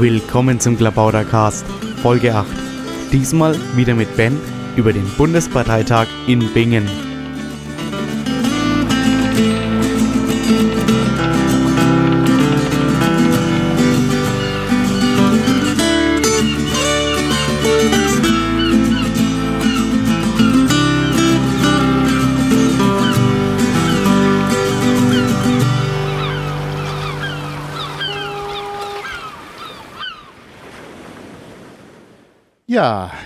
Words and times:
Willkommen 0.00 0.58
zum 0.58 0.78
Klabauter 0.78 1.26
Cast, 1.26 1.66
Folge 2.00 2.34
8. 2.34 2.46
Diesmal 3.12 3.54
wieder 3.76 3.94
mit 3.94 4.16
Ben 4.16 4.40
über 4.74 4.94
den 4.94 5.06
Bundesparteitag 5.18 6.06
in 6.26 6.50
Bingen. 6.54 7.09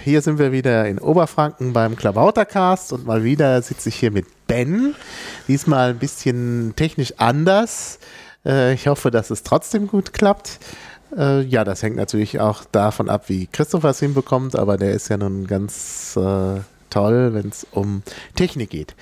Hier 0.04 0.20
sind 0.20 0.38
wir 0.38 0.52
wieder 0.52 0.86
in 0.86 0.98
Oberfranken 0.98 1.72
beim 1.72 1.96
Klabautercast 1.96 2.92
und 2.92 3.06
mal 3.06 3.24
wieder 3.24 3.62
sitze 3.62 3.88
ich 3.88 3.94
hier 3.94 4.10
mit 4.10 4.26
Ben. 4.46 4.94
Diesmal 5.48 5.90
ein 5.90 5.98
bisschen 5.98 6.74
technisch 6.76 7.14
anders. 7.16 7.98
Äh, 8.44 8.74
ich 8.74 8.86
hoffe, 8.86 9.10
dass 9.10 9.30
es 9.30 9.44
trotzdem 9.44 9.86
gut 9.86 10.12
klappt. 10.12 10.58
Äh, 11.16 11.40
ja, 11.44 11.64
das 11.64 11.82
hängt 11.82 11.96
natürlich 11.96 12.38
auch 12.38 12.64
davon 12.70 13.08
ab, 13.08 13.30
wie 13.30 13.46
Christopher 13.46 13.90
es 13.90 14.00
hinbekommt, 14.00 14.56
aber 14.56 14.76
der 14.76 14.92
ist 14.92 15.08
ja 15.08 15.16
nun 15.16 15.46
ganz 15.46 16.18
äh, 16.18 16.60
toll, 16.94 17.34
wenn 17.34 17.48
es 17.48 17.66
um 17.72 18.02
Technik 18.36 18.70
geht. 18.70 18.94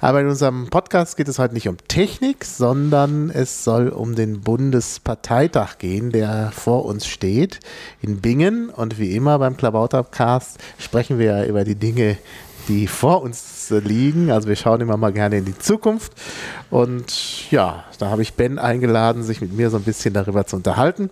Aber 0.00 0.20
in 0.20 0.28
unserem 0.28 0.68
Podcast 0.70 1.16
geht 1.18 1.28
es 1.28 1.38
heute 1.38 1.52
nicht 1.52 1.68
um 1.68 1.76
Technik, 1.88 2.44
sondern 2.44 3.28
es 3.28 3.64
soll 3.64 3.90
um 3.90 4.14
den 4.14 4.40
Bundesparteitag 4.40 5.76
gehen, 5.78 6.10
der 6.10 6.52
vor 6.52 6.86
uns 6.86 7.06
steht 7.06 7.60
in 8.00 8.22
Bingen. 8.22 8.70
Und 8.70 8.98
wie 8.98 9.14
immer 9.14 9.38
beim 9.38 9.58
Klabautercast 9.58 10.58
sprechen 10.78 11.18
wir 11.18 11.44
über 11.44 11.64
die 11.64 11.74
Dinge, 11.74 12.16
die 12.68 12.86
vor 12.86 13.20
uns 13.22 13.68
liegen. 13.70 14.30
Also 14.30 14.48
wir 14.48 14.56
schauen 14.56 14.80
immer 14.80 14.96
mal 14.96 15.12
gerne 15.12 15.36
in 15.36 15.44
die 15.44 15.58
Zukunft. 15.58 16.12
Und 16.70 17.50
ja, 17.50 17.84
da 17.98 18.08
habe 18.08 18.22
ich 18.22 18.34
Ben 18.34 18.58
eingeladen, 18.58 19.22
sich 19.22 19.42
mit 19.42 19.52
mir 19.52 19.68
so 19.68 19.76
ein 19.76 19.82
bisschen 19.82 20.14
darüber 20.14 20.46
zu 20.46 20.56
unterhalten. 20.56 21.10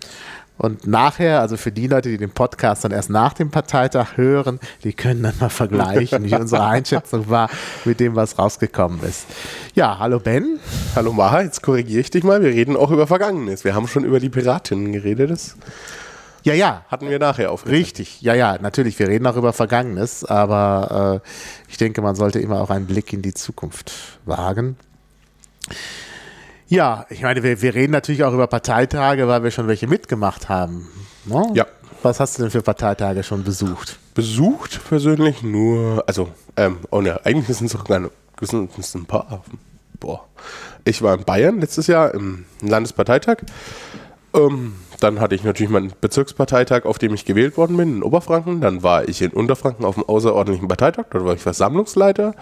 Und 0.58 0.86
nachher, 0.86 1.41
also 1.41 1.56
für 1.56 1.72
die 1.72 1.86
Leute, 1.86 2.08
die 2.08 2.19
den 2.19 2.31
Podcast 2.31 2.84
dann 2.84 2.92
erst 2.92 3.11
nach 3.11 3.33
dem 3.33 3.50
Parteitag 3.50 4.17
hören, 4.17 4.61
die 4.84 4.92
können 4.92 5.22
dann 5.22 5.34
mal 5.41 5.48
vergleichen, 5.48 6.25
wie 6.25 6.34
unsere 6.34 6.64
Einschätzung 6.64 7.28
war 7.28 7.50
mit 7.84 8.00
dem, 8.00 8.14
was 8.14 8.39
rausgekommen 8.39 9.03
ist. 9.03 9.27
Ja, 9.75 9.98
hallo 9.98 10.20
Ben. 10.20 10.61
Hallo 10.95 11.12
Maha, 11.12 11.42
jetzt 11.42 11.62
korrigiere 11.62 12.00
ich 12.00 12.11
dich 12.11 12.23
mal. 12.23 12.42
Wir 12.42 12.50
reden 12.50 12.77
auch 12.77 12.91
über 12.91 13.06
Vergangenes. 13.06 13.64
Wir 13.64 13.75
haben 13.75 13.89
schon 13.89 14.05
über 14.05 14.20
die 14.20 14.28
Piratinnen 14.28 14.92
geredet. 14.92 15.30
Das 15.30 15.56
ja, 16.45 16.55
ja. 16.55 16.84
Hatten 16.89 17.08
wir 17.08 17.19
nachher 17.19 17.53
auf. 17.53 17.67
Richtig, 17.67 18.20
ja, 18.20 18.34
ja, 18.34 18.58
natürlich. 18.61 18.98
Wir 18.98 19.08
reden 19.08 19.27
auch 19.27 19.36
über 19.36 19.53
Vergangenes, 19.53 20.25
aber 20.25 21.23
äh, 21.25 21.28
ich 21.70 21.77
denke, 21.77 22.03
man 22.03 22.14
sollte 22.14 22.41
immer 22.41 22.61
auch 22.61 22.70
einen 22.70 22.86
Blick 22.86 23.12
in 23.12 23.23
die 23.23 23.34
Zukunft 23.34 23.92
wagen. 24.25 24.77
Ja, 26.69 27.07
ich 27.11 27.23
meine, 27.23 27.43
wir, 27.43 27.61
wir 27.61 27.75
reden 27.75 27.93
natürlich 27.93 28.25
auch 28.25 28.33
über 28.33 28.47
Parteitage, 28.47 29.29
weil 29.29 29.43
wir 29.43 29.51
schon 29.51 29.69
welche 29.69 29.87
mitgemacht 29.87 30.49
haben. 30.49 30.89
Ne? 31.25 31.51
Ja. 31.55 31.67
Was 32.03 32.19
hast 32.19 32.39
du 32.39 32.43
denn 32.43 32.51
für 32.51 32.63
Parteitage 32.63 33.23
schon 33.23 33.45
besucht? 33.45 33.99
Besucht 34.15 34.81
persönlich 34.89 35.43
nur, 35.43 36.03
also, 36.07 36.29
ähm, 36.57 36.79
oh 36.91 37.01
ne, 37.01 37.21
eigentlich 37.25 37.57
sind 37.57 37.67
es 37.67 37.73
sogar 37.73 38.11
sind 38.41 38.77
es 38.77 38.95
ein 38.95 39.05
paar. 39.05 39.45
Boah. 40.01 40.27
Ich 40.85 41.01
war 41.01 41.15
in 41.15 41.25
Bayern 41.25 41.61
letztes 41.61 41.87
Jahr 41.87 42.13
im 42.13 42.45
Landesparteitag. 42.61 43.39
Ähm, 44.35 44.75
dann 44.99 45.21
hatte 45.21 45.35
ich 45.35 45.45
natürlich 45.45 45.70
meinen 45.70 45.92
Bezirksparteitag, 46.01 46.85
auf 46.85 46.98
dem 46.98 47.15
ich 47.15 47.25
gewählt 47.25 47.57
worden 47.57 47.77
bin, 47.77 47.97
in 47.97 48.03
Oberfranken. 48.03 48.61
Dann 48.61 48.83
war 48.83 49.09
ich 49.09 49.23
in 49.23 49.31
Unterfranken 49.31 49.85
auf 49.85 49.95
dem 49.95 50.05
außerordentlichen 50.05 50.69
Parteitag, 50.69 51.07
dort 51.11 51.25
war 51.25 51.35
ich 51.35 51.42
Versammlungsleiter. 51.42 52.35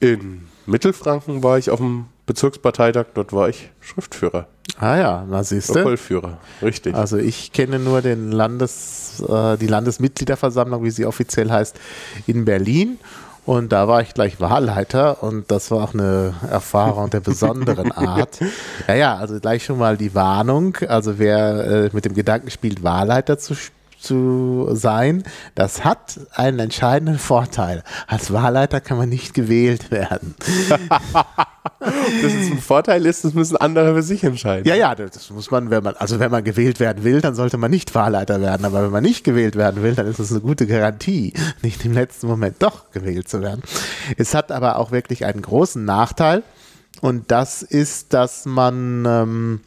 In 0.00 0.48
Mittelfranken 0.66 1.42
war 1.42 1.58
ich 1.58 1.70
auf 1.70 1.78
dem 1.78 2.06
Bezirksparteitag, 2.26 3.06
dort 3.14 3.32
war 3.32 3.48
ich 3.48 3.70
Schriftführer. 3.80 4.46
Ah 4.78 4.96
ja, 4.96 5.26
na 5.28 5.42
siehst 5.42 5.70
du. 5.70 5.74
Protokollführer, 5.74 6.38
richtig. 6.60 6.94
Also 6.94 7.16
ich 7.16 7.52
kenne 7.52 7.78
nur 7.78 8.02
den 8.02 8.32
Landes, 8.32 9.22
äh, 9.26 9.56
die 9.56 9.68
Landesmitgliederversammlung, 9.68 10.82
wie 10.82 10.90
sie 10.90 11.06
offiziell 11.06 11.50
heißt, 11.50 11.78
in 12.26 12.44
Berlin. 12.44 12.98
Und 13.46 13.70
da 13.70 13.86
war 13.86 14.02
ich 14.02 14.12
gleich 14.12 14.40
Wahlleiter 14.40 15.22
und 15.22 15.52
das 15.52 15.70
war 15.70 15.84
auch 15.84 15.94
eine 15.94 16.34
Erfahrung 16.50 17.10
der 17.10 17.20
besonderen 17.20 17.92
Art. 17.96 18.40
Ja, 18.88 18.94
ja, 18.94 19.16
also 19.16 19.38
gleich 19.38 19.64
schon 19.64 19.78
mal 19.78 19.96
die 19.96 20.16
Warnung. 20.16 20.76
Also 20.88 21.20
wer 21.20 21.84
äh, 21.84 21.90
mit 21.92 22.04
dem 22.04 22.14
Gedanken 22.14 22.50
spielt, 22.50 22.82
Wahlleiter 22.82 23.38
zu 23.38 23.54
spielen, 23.54 23.75
zu 24.06 24.68
sein, 24.72 25.24
das 25.54 25.84
hat 25.84 26.20
einen 26.34 26.58
entscheidenden 26.58 27.18
Vorteil. 27.18 27.82
Als 28.06 28.32
Wahlleiter 28.32 28.80
kann 28.80 28.98
man 28.98 29.08
nicht 29.08 29.34
gewählt 29.34 29.90
werden. 29.90 30.34
das 31.80 32.32
ist 32.32 32.52
ein 32.52 32.58
Vorteil 32.58 33.04
ist, 33.04 33.24
das 33.24 33.34
müssen 33.34 33.56
andere 33.56 33.94
für 33.94 34.02
sich 34.02 34.22
entscheiden. 34.24 34.66
Ja, 34.66 34.74
ja, 34.74 34.94
das 34.94 35.30
muss 35.30 35.50
man, 35.50 35.70
wenn 35.70 35.82
man, 35.82 35.96
also 35.96 36.20
wenn 36.20 36.30
man 36.30 36.44
gewählt 36.44 36.80
werden 36.80 37.04
will, 37.04 37.20
dann 37.20 37.34
sollte 37.34 37.58
man 37.58 37.70
nicht 37.70 37.94
Wahlleiter 37.94 38.40
werden. 38.40 38.64
Aber 38.64 38.84
wenn 38.84 38.92
man 38.92 39.02
nicht 39.02 39.24
gewählt 39.24 39.56
werden 39.56 39.82
will, 39.82 39.94
dann 39.94 40.06
ist 40.06 40.20
das 40.20 40.30
eine 40.30 40.40
gute 40.40 40.66
Garantie, 40.66 41.32
nicht 41.62 41.84
im 41.84 41.92
letzten 41.92 42.28
Moment 42.28 42.56
doch 42.60 42.90
gewählt 42.92 43.28
zu 43.28 43.42
werden. 43.42 43.62
Es 44.16 44.34
hat 44.34 44.52
aber 44.52 44.78
auch 44.78 44.92
wirklich 44.92 45.24
einen 45.24 45.42
großen 45.42 45.84
Nachteil. 45.84 46.42
Und 47.00 47.30
das 47.30 47.62
ist, 47.62 48.14
dass 48.14 48.46
man 48.46 49.04
ähm, 49.06 49.60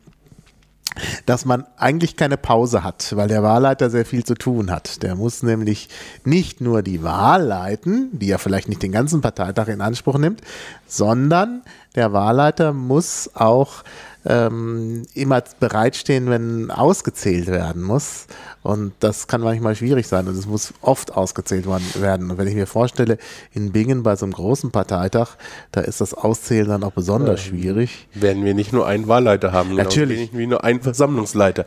dass 1.25 1.45
man 1.45 1.65
eigentlich 1.77 2.15
keine 2.15 2.37
Pause 2.37 2.83
hat, 2.83 3.15
weil 3.15 3.27
der 3.27 3.43
Wahlleiter 3.43 3.89
sehr 3.89 4.05
viel 4.05 4.23
zu 4.23 4.35
tun 4.35 4.71
hat. 4.71 5.03
Der 5.03 5.15
muss 5.15 5.43
nämlich 5.43 5.89
nicht 6.25 6.61
nur 6.61 6.81
die 6.81 7.03
Wahl 7.03 7.43
leiten, 7.43 8.09
die 8.11 8.27
ja 8.27 8.37
vielleicht 8.37 8.69
nicht 8.69 8.83
den 8.83 8.91
ganzen 8.91 9.21
Parteitag 9.21 9.67
in 9.67 9.81
Anspruch 9.81 10.17
nimmt, 10.17 10.41
sondern 10.87 11.61
der 11.95 12.13
Wahlleiter 12.13 12.73
muss 12.73 13.29
auch 13.33 13.83
ähm, 14.29 15.07
immer 15.15 15.43
bereitstehen, 15.59 16.29
wenn 16.29 16.69
ausgezählt 16.69 17.47
werden 17.47 17.81
muss. 17.81 18.27
Und 18.61 18.93
das 18.99 19.27
kann 19.27 19.41
manchmal 19.41 19.75
schwierig 19.75 20.07
sein 20.07 20.27
und 20.27 20.37
es 20.37 20.45
muss 20.45 20.73
oft 20.81 21.13
ausgezählt 21.15 21.65
werden. 21.65 22.29
Und 22.29 22.37
wenn 22.37 22.47
ich 22.47 22.53
mir 22.53 22.67
vorstelle, 22.67 23.17
in 23.53 23.71
Bingen 23.71 24.03
bei 24.03 24.15
so 24.15 24.25
einem 24.25 24.33
großen 24.33 24.69
Parteitag, 24.69 25.37
da 25.71 25.81
ist 25.81 26.01
das 26.01 26.13
Auszählen 26.13 26.67
dann 26.67 26.83
auch 26.83 26.91
besonders 26.91 27.43
ja. 27.45 27.49
schwierig. 27.49 28.07
Werden 28.13 28.45
wir 28.45 28.53
nicht 28.53 28.71
nur 28.71 28.85
einen 28.85 29.07
Wahlleiter 29.07 29.51
haben, 29.51 29.75
natürlich. 29.75 30.19
Nicht 30.19 30.37
wie 30.37 30.45
nur 30.45 30.63
einen 30.63 30.81
Versammlungsleiter. 30.81 31.65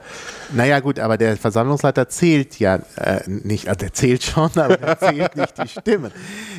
Naja, 0.53 0.81
gut, 0.81 1.01
aber 1.01 1.17
der 1.17 1.37
Versammlungsleiter 1.37 2.09
zählt 2.09 2.59
ja 2.61 2.79
äh, 2.97 3.23
nicht, 3.27 3.69
also 3.69 3.79
der 3.79 3.93
zählt 3.93 4.23
schon, 4.23 4.51
aber 4.57 4.79
er 4.79 4.99
zählt 4.99 5.35
nicht 5.35 5.59
die 5.59 5.69
Stimmen. 5.69 6.13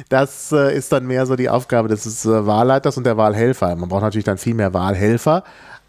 Das 0.09 0.52
äh, 0.52 0.75
ist 0.75 0.91
dann 0.91 1.06
mehr 1.06 1.25
so 1.28 1.35
die 1.35 1.47
Aufgabe 1.47 1.88
des 1.88 2.25
äh, 2.25 2.46
Wahlleiters 2.46 2.97
und 2.97 3.06
der 3.06 3.16
Wahlhelfer. 3.16 3.75
Man 3.75 3.88
braucht 3.88 4.02
natürlich 4.02 4.25
dann 4.25 4.40
viel 4.40 4.56
mehr 4.56 4.74
Wahlhelfer 4.74 5.44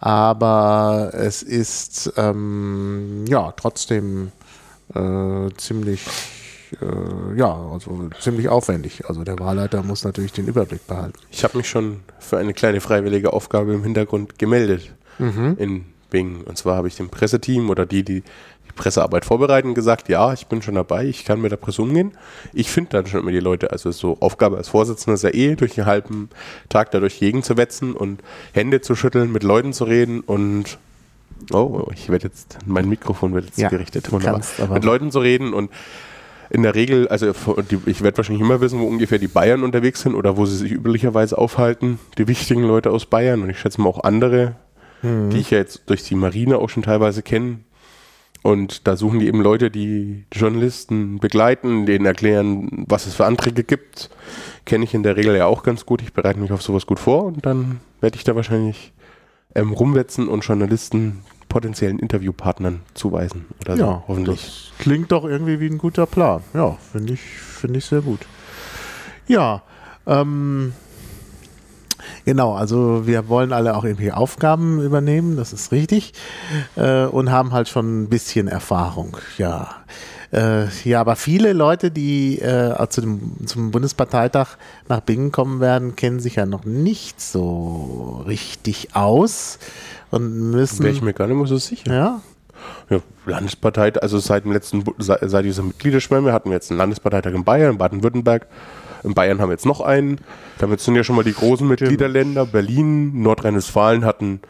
aber 0.04 1.12
es 1.14 1.42
ist 1.42 2.12
ähm, 2.18 3.24
ja 3.26 3.54
trotzdem 3.56 4.32
äh, 4.94 5.48
ziemlich 5.56 6.06
äh, 6.82 7.38
ja 7.38 7.56
also 7.72 8.10
ziemlich 8.20 8.50
aufwendig. 8.50 9.08
Also 9.08 9.24
der 9.24 9.38
Wahlleiter 9.38 9.82
muss 9.82 10.04
natürlich 10.04 10.32
den 10.32 10.46
Überblick 10.46 10.86
behalten. 10.86 11.18
Ich 11.30 11.42
habe 11.42 11.56
mich 11.56 11.70
schon 11.70 12.00
für 12.18 12.36
eine 12.36 12.52
kleine 12.52 12.82
freiwillige 12.82 13.32
Aufgabe 13.32 13.72
im 13.72 13.82
Hintergrund 13.82 14.38
gemeldet 14.38 14.92
mhm. 15.18 15.56
in 15.58 15.86
Bing. 16.10 16.42
Und 16.42 16.58
zwar 16.58 16.76
habe 16.76 16.88
ich 16.88 16.96
dem 16.96 17.08
Presseteam 17.08 17.70
oder 17.70 17.86
die, 17.86 18.04
die 18.04 18.22
Pressearbeit 18.74 19.24
vorbereiten, 19.24 19.74
gesagt, 19.74 20.08
ja, 20.08 20.32
ich 20.32 20.46
bin 20.46 20.62
schon 20.62 20.74
dabei, 20.74 21.06
ich 21.06 21.24
kann 21.24 21.40
mit 21.40 21.52
der 21.52 21.56
Presse 21.56 21.82
umgehen. 21.82 22.12
Ich 22.52 22.70
finde 22.70 22.90
dann 22.90 23.06
schon 23.06 23.20
immer 23.20 23.30
die 23.30 23.40
Leute, 23.40 23.70
also 23.70 23.90
so 23.90 24.16
Aufgabe 24.20 24.56
als 24.56 24.68
Vorsitzender 24.68 25.14
ist 25.14 25.22
ja 25.22 25.30
eh, 25.30 25.54
durch 25.56 25.78
einen 25.78 25.86
halben 25.86 26.30
Tag 26.68 26.90
dadurch 26.90 27.18
Gegen 27.18 27.42
zu 27.42 27.56
wetzen 27.56 27.94
und 27.94 28.22
Hände 28.52 28.80
zu 28.80 28.94
schütteln, 28.94 29.32
mit 29.32 29.42
Leuten 29.42 29.72
zu 29.72 29.84
reden 29.84 30.20
und 30.20 30.78
oh, 31.52 31.88
ich 31.92 32.08
werde 32.08 32.28
jetzt, 32.28 32.58
mein 32.66 32.88
Mikrofon 32.88 33.34
wird 33.34 33.46
jetzt 33.46 33.58
ja, 33.58 33.68
gerichtet, 33.68 34.10
wunderbar. 34.12 34.42
Mit 34.70 34.84
Leuten 34.84 35.10
zu 35.10 35.20
reden 35.20 35.52
und 35.52 35.70
in 36.50 36.62
der 36.62 36.74
Regel, 36.74 37.08
also 37.08 37.32
ich 37.86 38.02
werde 38.02 38.16
wahrscheinlich 38.16 38.42
immer 38.42 38.60
wissen, 38.60 38.78
wo 38.78 38.86
ungefähr 38.86 39.18
die 39.18 39.28
Bayern 39.28 39.62
unterwegs 39.62 40.02
sind 40.02 40.14
oder 40.14 40.36
wo 40.36 40.46
sie 40.46 40.56
sich 40.56 40.72
üblicherweise 40.72 41.36
aufhalten, 41.38 41.98
die 42.18 42.28
wichtigen 42.28 42.62
Leute 42.62 42.90
aus 42.90 43.06
Bayern 43.06 43.42
und 43.42 43.50
ich 43.50 43.58
schätze 43.58 43.80
mal 43.80 43.88
auch 43.88 44.04
andere, 44.04 44.56
mhm. 45.02 45.30
die 45.30 45.38
ich 45.38 45.50
ja 45.50 45.58
jetzt 45.58 45.82
durch 45.86 46.02
die 46.02 46.14
Marine 46.14 46.58
auch 46.58 46.68
schon 46.68 46.82
teilweise 46.82 47.22
kenne, 47.22 47.60
und 48.44 48.86
da 48.86 48.94
suchen 48.94 49.20
die 49.20 49.26
eben 49.26 49.40
Leute, 49.40 49.70
die 49.70 50.26
Journalisten 50.30 51.18
begleiten, 51.18 51.86
denen 51.86 52.04
erklären, 52.04 52.84
was 52.86 53.06
es 53.06 53.14
für 53.14 53.24
Anträge 53.24 53.64
gibt. 53.64 54.10
Kenne 54.66 54.84
ich 54.84 54.92
in 54.92 55.02
der 55.02 55.16
Regel 55.16 55.34
ja 55.34 55.46
auch 55.46 55.62
ganz 55.62 55.86
gut. 55.86 56.02
Ich 56.02 56.12
bereite 56.12 56.38
mich 56.38 56.52
auf 56.52 56.60
sowas 56.60 56.84
gut 56.84 56.98
vor 56.98 57.24
und 57.24 57.46
dann 57.46 57.80
werde 58.02 58.18
ich 58.18 58.24
da 58.24 58.36
wahrscheinlich 58.36 58.92
ähm, 59.54 59.72
rumwetzen 59.72 60.28
und 60.28 60.44
Journalisten 60.44 61.22
potenziellen 61.48 61.98
Interviewpartnern 61.98 62.82
zuweisen. 62.92 63.46
Oder 63.62 63.76
ja, 63.76 63.86
so, 63.86 64.04
hoffentlich. 64.08 64.42
Das 64.42 64.72
klingt 64.78 65.10
doch 65.10 65.24
irgendwie 65.24 65.58
wie 65.60 65.68
ein 65.68 65.78
guter 65.78 66.04
Plan. 66.04 66.42
Ja, 66.52 66.76
finde 66.92 67.14
ich, 67.14 67.22
finde 67.22 67.78
ich 67.78 67.86
sehr 67.86 68.02
gut. 68.02 68.20
Ja, 69.26 69.62
ähm, 70.06 70.74
Genau, 72.24 72.54
also 72.54 73.06
wir 73.06 73.28
wollen 73.28 73.52
alle 73.52 73.76
auch 73.76 73.84
irgendwie 73.84 74.12
Aufgaben 74.12 74.80
übernehmen, 74.80 75.36
das 75.36 75.52
ist 75.52 75.72
richtig. 75.72 76.12
Äh, 76.76 77.04
und 77.04 77.30
haben 77.30 77.52
halt 77.52 77.68
schon 77.68 78.02
ein 78.02 78.08
bisschen 78.08 78.48
Erfahrung, 78.48 79.16
ja. 79.38 79.68
Äh, 80.32 80.66
ja, 80.82 81.00
aber 81.00 81.14
viele 81.14 81.52
Leute, 81.52 81.90
die 81.90 82.40
äh, 82.40 82.74
zu 82.88 83.00
dem, 83.00 83.46
zum 83.46 83.70
Bundesparteitag 83.70 84.56
nach 84.88 85.00
Bingen 85.00 85.30
kommen 85.30 85.60
werden, 85.60 85.94
kennen 85.94 86.18
sich 86.18 86.36
ja 86.36 86.44
noch 86.46 86.64
nicht 86.64 87.20
so 87.20 88.24
richtig 88.26 88.96
aus 88.96 89.58
und 90.10 90.50
müssen. 90.50 90.82
Wäre 90.82 90.92
ich 90.92 91.02
mir 91.02 91.12
gar 91.12 91.28
nicht 91.28 91.36
mehr 91.36 91.46
so 91.46 91.58
sicher. 91.58 91.92
Ja, 91.92 92.20
Ja, 92.90 93.00
Landespartei, 93.26 93.92
also 94.00 94.18
seit 94.18 94.44
dem 94.44 94.52
letzten, 94.52 94.84
seit, 94.98 95.44
dieser 95.44 95.62
Mitgliederschwemme 95.62 96.32
hatten 96.32 96.50
wir 96.50 96.54
jetzt 96.54 96.70
einen 96.70 96.78
Landesparteitag 96.78 97.32
in 97.32 97.44
Bayern, 97.44 97.72
in 97.72 97.78
Baden-Württemberg. 97.78 98.46
In 99.04 99.14
Bayern 99.14 99.40
haben 99.40 99.48
wir 99.50 99.54
jetzt 99.54 99.66
noch 99.66 99.80
einen. 99.80 100.20
Damit 100.58 100.80
sind 100.80 100.96
ja 100.96 101.04
schon 101.04 101.16
mal 101.16 101.24
die 101.24 101.34
großen 101.34 101.66
Mitgliederländer. 101.68 102.46
Berlin, 102.46 103.22
Nordrhein-Westfalen 103.22 104.04
hatten, 104.04 104.40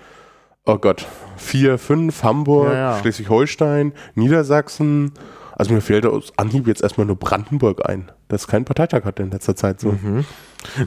oh 0.64 0.78
Gott, 0.78 1.06
vier, 1.36 1.76
fünf, 1.78 2.22
Hamburg, 2.22 2.72
Ja, 2.72 2.74
ja. 2.94 2.98
Schleswig-Holstein, 3.00 3.92
Niedersachsen. 4.14 5.12
Also 5.56 5.72
mir 5.72 5.80
fällt 5.80 6.04
aus 6.06 6.32
Anhieb 6.36 6.66
jetzt 6.66 6.82
erstmal 6.82 7.06
nur 7.06 7.16
Brandenburg 7.16 7.88
ein, 7.88 8.10
das 8.28 8.48
keinen 8.48 8.64
Parteitag 8.64 9.04
hatte 9.04 9.22
in 9.22 9.30
letzter 9.30 9.54
Zeit 9.54 9.78
so. 9.80 9.96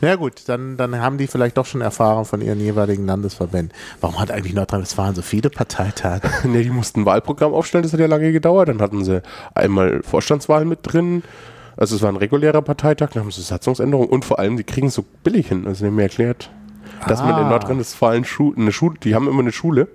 Ja 0.01 0.15
gut, 0.15 0.43
dann, 0.47 0.75
dann 0.75 0.99
haben 0.99 1.17
die 1.17 1.27
vielleicht 1.27 1.57
doch 1.57 1.65
schon 1.65 1.79
Erfahrung 1.81 2.25
von 2.25 2.41
ihren 2.41 2.59
jeweiligen 2.59 3.05
Landesverbänden. 3.05 3.71
Warum 4.01 4.19
hat 4.19 4.29
eigentlich 4.31 4.53
Nordrhein-Westfalen 4.53 5.15
so 5.15 5.21
viele 5.21 5.49
Parteitage? 5.49 6.29
Nee, 6.43 6.63
die 6.63 6.69
mussten 6.69 7.01
ein 7.01 7.05
Wahlprogramm 7.05 7.53
aufstellen, 7.53 7.83
das 7.83 7.93
hat 7.93 7.99
ja 7.99 8.07
lange 8.07 8.31
gedauert. 8.31 8.67
Dann 8.69 8.81
hatten 8.81 9.05
sie 9.05 9.21
einmal 9.55 10.01
Vorstandswahl 10.03 10.65
mit 10.65 10.79
drin. 10.81 11.23
Also 11.77 11.95
es 11.95 12.01
war 12.01 12.09
ein 12.09 12.15
regulärer 12.18 12.62
Parteitag, 12.62 13.12
dann 13.13 13.24
haben 13.24 13.31
sie 13.31 13.41
Satzungsänderungen 13.41 14.09
und 14.09 14.25
vor 14.25 14.39
allem, 14.39 14.57
die 14.57 14.63
kriegen 14.63 14.88
es 14.88 14.95
so 14.95 15.06
billig 15.24 15.47
hin. 15.47 15.65
Also 15.68 15.83
die 15.83 15.88
haben 15.88 15.95
mir 15.95 16.03
erklärt, 16.03 16.50
dass 17.07 17.21
man 17.21 17.29
in 17.39 17.45
Ah. 17.45 17.50
Nordrhein-Westfalen 17.51 18.25
eine 18.57 18.71
Schule, 18.71 18.95
die 19.03 19.13
haben 19.15 19.27
immer 19.27 19.39
eine 19.41 19.51
Schule 19.51 19.88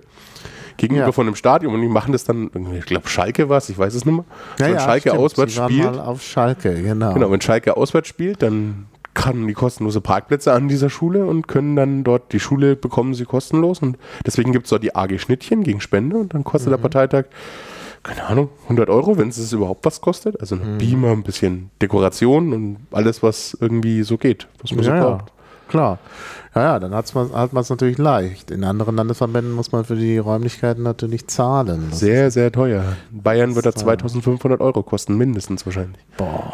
gegenüber 0.77 1.07
Ja. 1.07 1.11
von 1.11 1.27
einem 1.27 1.35
Stadion 1.35 1.73
und 1.73 1.81
die 1.81 1.87
machen 1.87 2.13
das 2.13 2.23
dann, 2.23 2.49
ich 2.77 2.85
glaube 2.85 3.07
Schalke 3.07 3.49
war 3.49 3.57
es, 3.57 3.69
ich 3.69 3.77
weiß 3.77 3.93
es 3.93 4.05
nicht 4.05 4.15
mehr. 4.15 4.25
wenn 4.57 4.79
Schalke 4.79 5.09
stimmt. 5.09 5.17
auswärts 5.23 5.55
Sie 5.55 5.61
spielt, 5.63 5.83
mal 5.95 5.99
auf 5.99 6.23
Schalke, 6.23 6.81
genau. 6.81 7.13
genau, 7.13 7.29
wenn 7.29 7.41
Schalke 7.41 7.75
auswärts 7.77 8.07
spielt, 8.07 8.41
dann 8.41 8.85
kann 9.13 9.45
die 9.45 9.53
kostenlose 9.53 10.01
Parkplätze 10.01 10.51
an 10.53 10.67
dieser 10.67 10.89
Schule 10.89 11.25
und 11.27 11.47
können 11.47 11.75
dann 11.75 12.03
dort, 12.03 12.33
die 12.33 12.39
Schule 12.39 12.75
bekommen 12.75 13.13
sie 13.13 13.25
kostenlos 13.25 13.79
und 13.83 13.97
deswegen 14.25 14.51
gibt 14.53 14.65
es 14.65 14.71
dort 14.71 14.81
die 14.83 14.95
AG 14.95 15.19
Schnittchen 15.19 15.63
gegen 15.63 15.81
Spende 15.81 16.17
und 16.17 16.33
dann 16.33 16.43
kostet 16.43 16.71
der 16.71 16.77
Parteitag, 16.77 17.25
keine 18.03 18.25
Ahnung, 18.25 18.49
100 18.63 18.89
Euro, 18.89 19.17
wenn 19.17 19.29
es 19.29 19.51
überhaupt 19.53 19.85
was 19.85 20.01
kostet. 20.01 20.39
Also 20.41 20.55
ein 20.55 20.77
Beamer, 20.77 21.11
ein 21.11 21.23
bisschen 21.23 21.71
Dekoration 21.81 22.53
und 22.53 22.77
alles, 22.91 23.23
was 23.23 23.57
irgendwie 23.59 24.03
so 24.03 24.17
geht, 24.17 24.47
was 24.61 24.71
man 24.71 24.83
so 24.83 24.91
ja, 24.91 24.97
ja, 24.97 25.03
braucht. 25.03 25.31
klar. 25.69 25.99
Ja, 26.53 26.61
ja, 26.61 26.79
dann 26.79 26.93
hat's 26.93 27.15
man, 27.15 27.33
hat 27.33 27.53
man 27.53 27.61
es 27.61 27.69
natürlich 27.69 27.97
leicht. 27.97 28.51
In 28.51 28.63
anderen 28.63 28.95
Landesverbänden 28.95 29.53
muss 29.53 29.71
man 29.71 29.85
für 29.85 29.95
die 29.95 30.17
Räumlichkeiten 30.17 30.83
natürlich 30.83 31.27
zahlen. 31.27 31.87
Das 31.89 31.99
Sehr, 31.99 32.29
sehr 32.29 32.51
teuer. 32.51 32.83
In 33.11 33.23
Bayern 33.23 33.55
wird 33.55 33.65
er 33.65 33.71
So. 33.71 33.79
2500 33.79 34.59
Euro 34.61 34.83
kosten, 34.83 35.17
mindestens 35.17 35.65
wahrscheinlich. 35.65 36.01
Boah. 36.17 36.53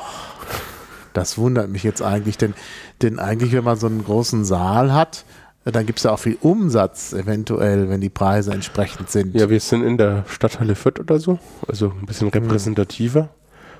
Das 1.13 1.37
wundert 1.37 1.69
mich 1.69 1.83
jetzt 1.83 2.01
eigentlich, 2.01 2.37
denn, 2.37 2.53
denn 3.01 3.19
eigentlich, 3.19 3.51
wenn 3.51 3.63
man 3.63 3.77
so 3.77 3.87
einen 3.87 4.05
großen 4.05 4.45
Saal 4.45 4.93
hat, 4.93 5.25
dann 5.71 5.85
gibt 5.85 5.99
es 5.99 6.03
ja 6.03 6.11
auch 6.11 6.19
viel 6.19 6.37
Umsatz 6.41 7.13
eventuell, 7.13 7.89
wenn 7.89 8.01
die 8.01 8.09
Preise 8.09 8.51
entsprechend 8.51 9.09
sind. 9.09 9.35
Ja, 9.35 9.49
wir 9.49 9.59
sind 9.59 9.83
in 9.83 9.97
der 9.97 10.25
Stadthalle 10.27 10.75
Fürth 10.75 10.99
oder 10.99 11.19
so, 11.19 11.39
also 11.67 11.91
ein 11.99 12.05
bisschen 12.05 12.29
repräsentativer. 12.29 13.29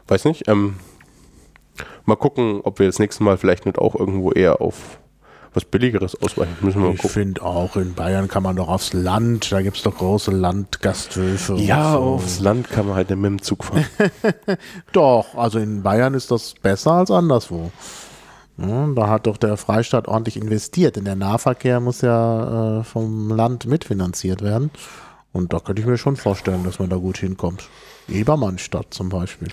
Weiß 0.07 0.25
nicht. 0.25 0.47
Ähm, 0.47 0.75
mal 2.05 2.15
gucken, 2.15 2.61
ob 2.63 2.79
wir 2.79 2.87
das 2.87 2.99
nächste 2.99 3.23
Mal 3.23 3.37
vielleicht 3.37 3.65
nicht 3.65 3.77
auch 3.77 3.95
irgendwo 3.95 4.31
eher 4.31 4.61
auf 4.61 4.99
was 5.53 5.65
Billigeres 5.65 6.21
ausweichen. 6.21 6.55
Müssen 6.61 6.83
wir 6.83 6.93
Ich 6.93 7.01
finde 7.01 7.41
auch, 7.41 7.75
in 7.75 7.93
Bayern 7.93 8.27
kann 8.27 8.43
man 8.43 8.55
doch 8.55 8.67
aufs 8.67 8.93
Land, 8.93 9.51
da 9.51 9.61
gibt 9.61 9.77
es 9.77 9.83
doch 9.83 9.97
große 9.97 10.31
Landgasthöfe. 10.31 11.55
Ja, 11.55 11.93
so. 11.93 11.99
aufs 11.99 12.39
Land 12.39 12.69
kann 12.69 12.87
man 12.87 12.95
halt 12.95 13.09
nicht 13.09 13.19
mit 13.19 13.29
dem 13.29 13.41
Zug 13.41 13.63
fahren. 13.63 13.85
Doch, 14.91 15.35
also 15.35 15.59
in 15.59 15.81
Bayern 15.81 16.13
ist 16.13 16.29
das 16.31 16.53
besser 16.53 16.91
als 16.91 17.11
anderswo. 17.11 17.71
Ja, 18.61 18.87
da 18.93 19.07
hat 19.07 19.27
doch 19.27 19.37
der 19.37 19.57
Freistaat 19.57 20.07
ordentlich 20.07 20.37
investiert, 20.37 20.95
denn 20.95 21.05
der 21.05 21.15
Nahverkehr 21.15 21.79
muss 21.79 22.01
ja 22.01 22.79
äh, 22.79 22.83
vom 22.83 23.29
Land 23.29 23.65
mitfinanziert 23.65 24.41
werden. 24.41 24.69
Und 25.31 25.53
da 25.53 25.59
könnte 25.59 25.81
ich 25.81 25.87
mir 25.87 25.97
schon 25.97 26.15
vorstellen, 26.15 26.63
dass 26.63 26.79
man 26.79 26.89
da 26.89 26.97
gut 26.97 27.17
hinkommt. 27.17 27.69
Ebermannstadt 28.09 28.93
zum 28.93 29.09
Beispiel. 29.09 29.49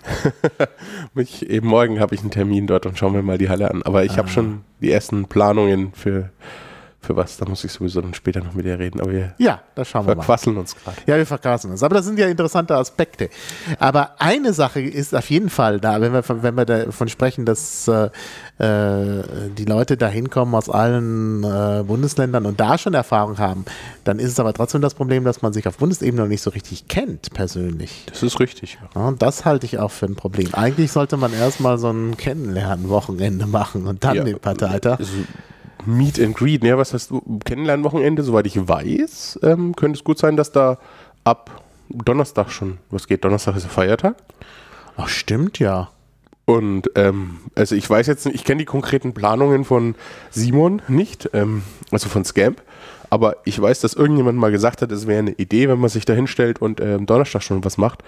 ich, 1.15 1.49
eben 1.49 1.69
morgen 1.69 2.01
habe 2.01 2.15
ich 2.15 2.23
einen 2.23 2.31
Termin 2.31 2.67
dort 2.67 2.87
und 2.87 2.99
schauen 2.99 3.15
wir 3.15 3.23
mal 3.23 3.39
die 3.39 3.51
Halle 3.51 3.71
an. 3.71 3.83
Aber 3.83 4.05
ich 4.05 4.17
habe 4.17 4.29
schon 4.29 4.63
die 4.81 4.91
ersten 4.91 5.27
Planungen 5.27 5.93
für, 5.93 6.31
für 7.07 7.17
was. 7.17 7.37
Da 7.37 7.47
muss 7.49 7.65
ich 7.65 7.73
sowieso 7.73 8.01
dann 8.01 8.15
später 8.15 8.43
noch 8.43 8.53
mit 8.55 8.67
dir 8.67 8.79
reden. 8.79 9.01
Aber 9.01 9.13
wir 9.13 9.35
Ja, 9.39 9.61
da 9.75 9.85
schauen 9.85 10.07
wir 10.07 10.15
mal. 10.17 10.23
verquasseln 10.23 10.57
uns 10.57 10.75
gerade. 10.77 10.97
Ja, 11.07 11.17
wir 11.17 11.27
vergaßen 11.27 11.71
uns. 11.71 11.83
Aber 11.83 11.95
das 11.97 12.05
sind 12.05 12.19
ja 12.19 12.27
interessante 12.27 12.75
Aspekte. 12.77 13.31
Aber 13.79 14.11
eine 14.19 14.53
Sache 14.53 14.81
ist 14.81 15.15
auf 15.15 15.31
jeden 15.31 15.49
Fall 15.51 15.81
da, 15.81 16.01
wenn 16.01 16.13
wir, 16.13 16.23
von- 16.23 16.43
wenn 16.43 16.57
wir 16.57 16.65
davon 16.65 17.09
sprechen, 17.09 17.45
dass 17.47 17.89
äh, 17.89 18.11
äh, 18.59 19.23
die 19.57 19.65
Leute 19.65 19.97
da 19.97 20.09
hinkommen 20.09 20.55
aus 20.55 20.69
allen 20.69 21.45
äh, 21.45 21.83
Bundesländern 21.87 22.47
und 22.47 22.59
da 22.61 22.79
schon 22.79 22.95
Erfahrung 22.95 23.39
haben, 23.39 23.65
dann 24.05 24.19
ist 24.19 24.33
es 24.33 24.41
aber 24.41 24.53
trotzdem 24.53 24.81
das 24.81 24.95
Problem, 24.95 25.25
dass 25.25 25.43
man 25.43 25.53
sich 25.53 25.67
auf 25.69 25.77
Bundesebene 25.79 26.23
noch 26.23 26.29
nicht 26.29 26.43
so 26.43 26.51
richtig 26.51 26.89
kennt, 26.89 27.33
persönlich. 27.35 28.05
Das 28.11 28.23
ist 28.23 28.41
richtig. 28.41 28.79
Ja, 28.95 29.03
und 29.03 29.23
das 29.23 29.45
halte 29.45 29.67
ich 29.67 29.79
auch 29.79 29.91
für 29.91 30.07
ein 30.07 30.17
Problem. 30.17 30.49
Eigentlich 30.55 30.93
sollte 30.93 31.17
man 31.17 31.33
erstmal 31.33 31.79
so 31.79 31.91
ein 31.91 32.17
Kennenlernen-Wochenende 32.17 33.47
machen 33.47 33.87
und 33.87 34.05
dann 34.05 34.17
Ja. 34.17 34.25
den 34.25 34.39
Parteitag. 34.39 34.99
Also, 34.99 35.13
Meet 35.87 36.21
and 36.21 36.37
Greet, 36.37 36.63
ne, 36.63 36.77
was 36.77 36.93
hast 36.93 37.11
du? 37.11 37.23
Kennenlernwochenende, 37.45 38.23
soweit 38.23 38.47
ich 38.47 38.57
weiß, 38.57 39.41
ähm, 39.43 39.75
könnte 39.77 39.99
es 39.99 40.05
gut 40.05 40.19
sein, 40.19 40.37
dass 40.37 40.53
da 40.53 40.79
ab 41.25 41.63
Donnerstag 41.89 42.51
schon 42.51 42.79
was 42.91 43.07
geht. 43.07 43.25
Donnerstag 43.25 43.57
ist 43.57 43.65
der 43.65 43.71
Feiertag. 43.71 44.17
Ach, 44.97 45.09
stimmt 45.09 45.59
ja. 45.59 45.91
Und 46.45 46.91
ähm, 46.95 47.39
also 47.57 47.75
ich 47.75 47.89
weiß 47.89 48.07
jetzt 48.07 48.25
nicht, 48.25 48.37
ich 48.37 48.45
kenne 48.45 48.61
die 48.61 48.65
konkreten 48.67 49.13
Planungen 49.15 49.65
von 49.65 49.97
Simon 50.31 50.81
nicht, 50.87 51.29
ähm, 51.33 51.63
also 51.91 52.09
von 52.09 52.25
Scamp, 52.25 52.63
aber 53.11 53.39
ich 53.45 53.61
weiß, 53.61 53.81
dass 53.81 53.95
irgendjemand 53.95 54.39
mal 54.39 54.53
gesagt 54.53 54.81
hat, 54.81 54.93
es 54.93 55.09
wäre 55.09 55.19
eine 55.19 55.33
Idee, 55.33 55.69
wenn 55.69 55.81
man 55.81 55.91
sich 55.91 56.05
da 56.05 56.13
hinstellt 56.13 56.63
und 56.63 56.81
ähm, 56.81 57.07
Donnerstag 57.07 57.43
schon 57.43 57.65
was 57.65 57.79
macht. 57.79 58.05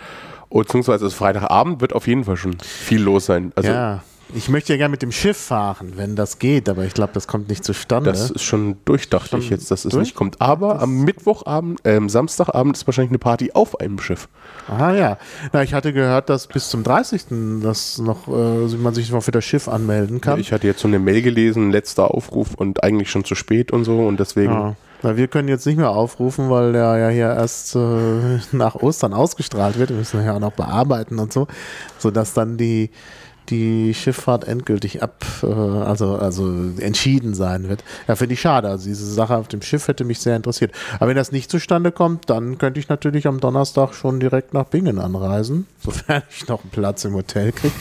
Beziehungsweise 0.50 1.04
also 1.04 1.16
Freitagabend 1.16 1.80
wird 1.80 1.92
auf 1.92 2.06
jeden 2.06 2.24
Fall 2.24 2.36
schon 2.36 2.58
viel 2.60 3.02
los 3.02 3.26
sein. 3.26 3.52
Also 3.56 3.70
ja. 3.70 4.02
Ich 4.34 4.48
möchte 4.48 4.72
ja 4.72 4.76
gerne 4.76 4.90
mit 4.90 5.02
dem 5.02 5.12
Schiff 5.12 5.36
fahren, 5.36 5.92
wenn 5.96 6.14
das 6.14 6.38
geht, 6.38 6.68
aber 6.68 6.84
ich 6.84 6.92
glaube, 6.92 7.12
das 7.14 7.26
kommt 7.26 7.48
nicht 7.48 7.64
zustande. 7.64 8.10
das 8.10 8.30
ist 8.30 8.42
schon 8.42 8.76
durchdacht 8.84 9.32
ich 9.34 9.48
jetzt, 9.48 9.70
dass 9.70 9.84
es 9.84 9.92
durch? 9.92 10.08
nicht 10.08 10.14
kommt. 10.14 10.40
Aber 10.40 10.80
am 10.80 11.02
Mittwochabend, 11.04 11.80
ähm, 11.84 12.08
Samstagabend 12.08 12.76
ist 12.76 12.86
wahrscheinlich 12.86 13.10
eine 13.10 13.18
Party 13.18 13.52
auf 13.52 13.80
einem 13.80 13.98
Schiff. 13.98 14.28
Ah 14.68 14.92
ja. 14.92 15.18
Na, 15.52 15.62
ich 15.62 15.72
hatte 15.72 15.92
gehört, 15.92 16.28
dass 16.28 16.46
bis 16.46 16.68
zum 16.68 16.82
30. 16.82 17.62
das 17.62 17.98
noch, 17.98 18.28
äh, 18.28 18.76
man 18.76 18.94
sich 18.94 19.10
noch 19.10 19.22
für 19.22 19.32
das 19.32 19.44
Schiff 19.44 19.66
anmelden 19.66 20.20
kann. 20.20 20.38
Ich 20.38 20.52
hatte 20.52 20.66
jetzt 20.66 20.80
so 20.80 20.88
eine 20.88 20.98
Mail 20.98 21.22
gelesen, 21.22 21.70
letzter 21.70 22.14
Aufruf 22.14 22.54
und 22.54 22.82
eigentlich 22.82 23.10
schon 23.10 23.24
zu 23.24 23.34
spät 23.34 23.72
und 23.72 23.84
so 23.84 24.06
und 24.06 24.20
deswegen. 24.20 24.52
ja. 24.52 24.76
Na, 25.02 25.16
wir 25.16 25.28
können 25.28 25.48
jetzt 25.48 25.64
nicht 25.64 25.76
mehr 25.76 25.90
aufrufen, 25.90 26.50
weil 26.50 26.72
der 26.72 26.96
ja 26.98 27.08
hier 27.08 27.26
erst 27.26 27.76
äh, 27.76 27.78
nach 28.52 28.74
Ostern 28.74 29.14
ausgestrahlt 29.14 29.78
wird. 29.78 29.90
Wir 29.90 29.96
müssen 29.96 30.24
ja 30.24 30.34
auch 30.34 30.40
noch 30.40 30.52
bearbeiten 30.52 31.18
und 31.20 31.32
so, 31.32 31.46
sodass 31.98 32.34
dann 32.34 32.56
die, 32.56 32.90
die 33.50 33.94
Schifffahrt 33.94 34.46
endgültig 34.46 35.02
ab, 35.02 35.24
äh, 35.42 35.46
also, 35.46 36.16
also 36.16 36.52
entschieden 36.78 37.34
sein 37.34 37.68
wird. 37.68 37.84
Ja, 38.06 38.16
finde 38.16 38.34
ich 38.34 38.40
schade. 38.40 38.68
Also 38.68 38.86
diese 38.88 39.10
Sache 39.10 39.36
auf 39.36 39.48
dem 39.48 39.62
Schiff 39.62 39.88
hätte 39.88 40.04
mich 40.04 40.20
sehr 40.20 40.36
interessiert. 40.36 40.72
Aber 40.96 41.08
wenn 41.08 41.16
das 41.16 41.32
nicht 41.32 41.50
zustande 41.50 41.92
kommt, 41.92 42.30
dann 42.30 42.58
könnte 42.58 42.80
ich 42.80 42.88
natürlich 42.88 43.26
am 43.26 43.40
Donnerstag 43.40 43.94
schon 43.94 44.20
direkt 44.20 44.54
nach 44.54 44.64
Bingen 44.64 44.98
anreisen, 44.98 45.66
sofern 45.84 46.22
ich 46.30 46.48
noch 46.48 46.62
einen 46.62 46.70
Platz 46.70 47.04
im 47.04 47.14
Hotel 47.14 47.52
kriege. 47.52 47.74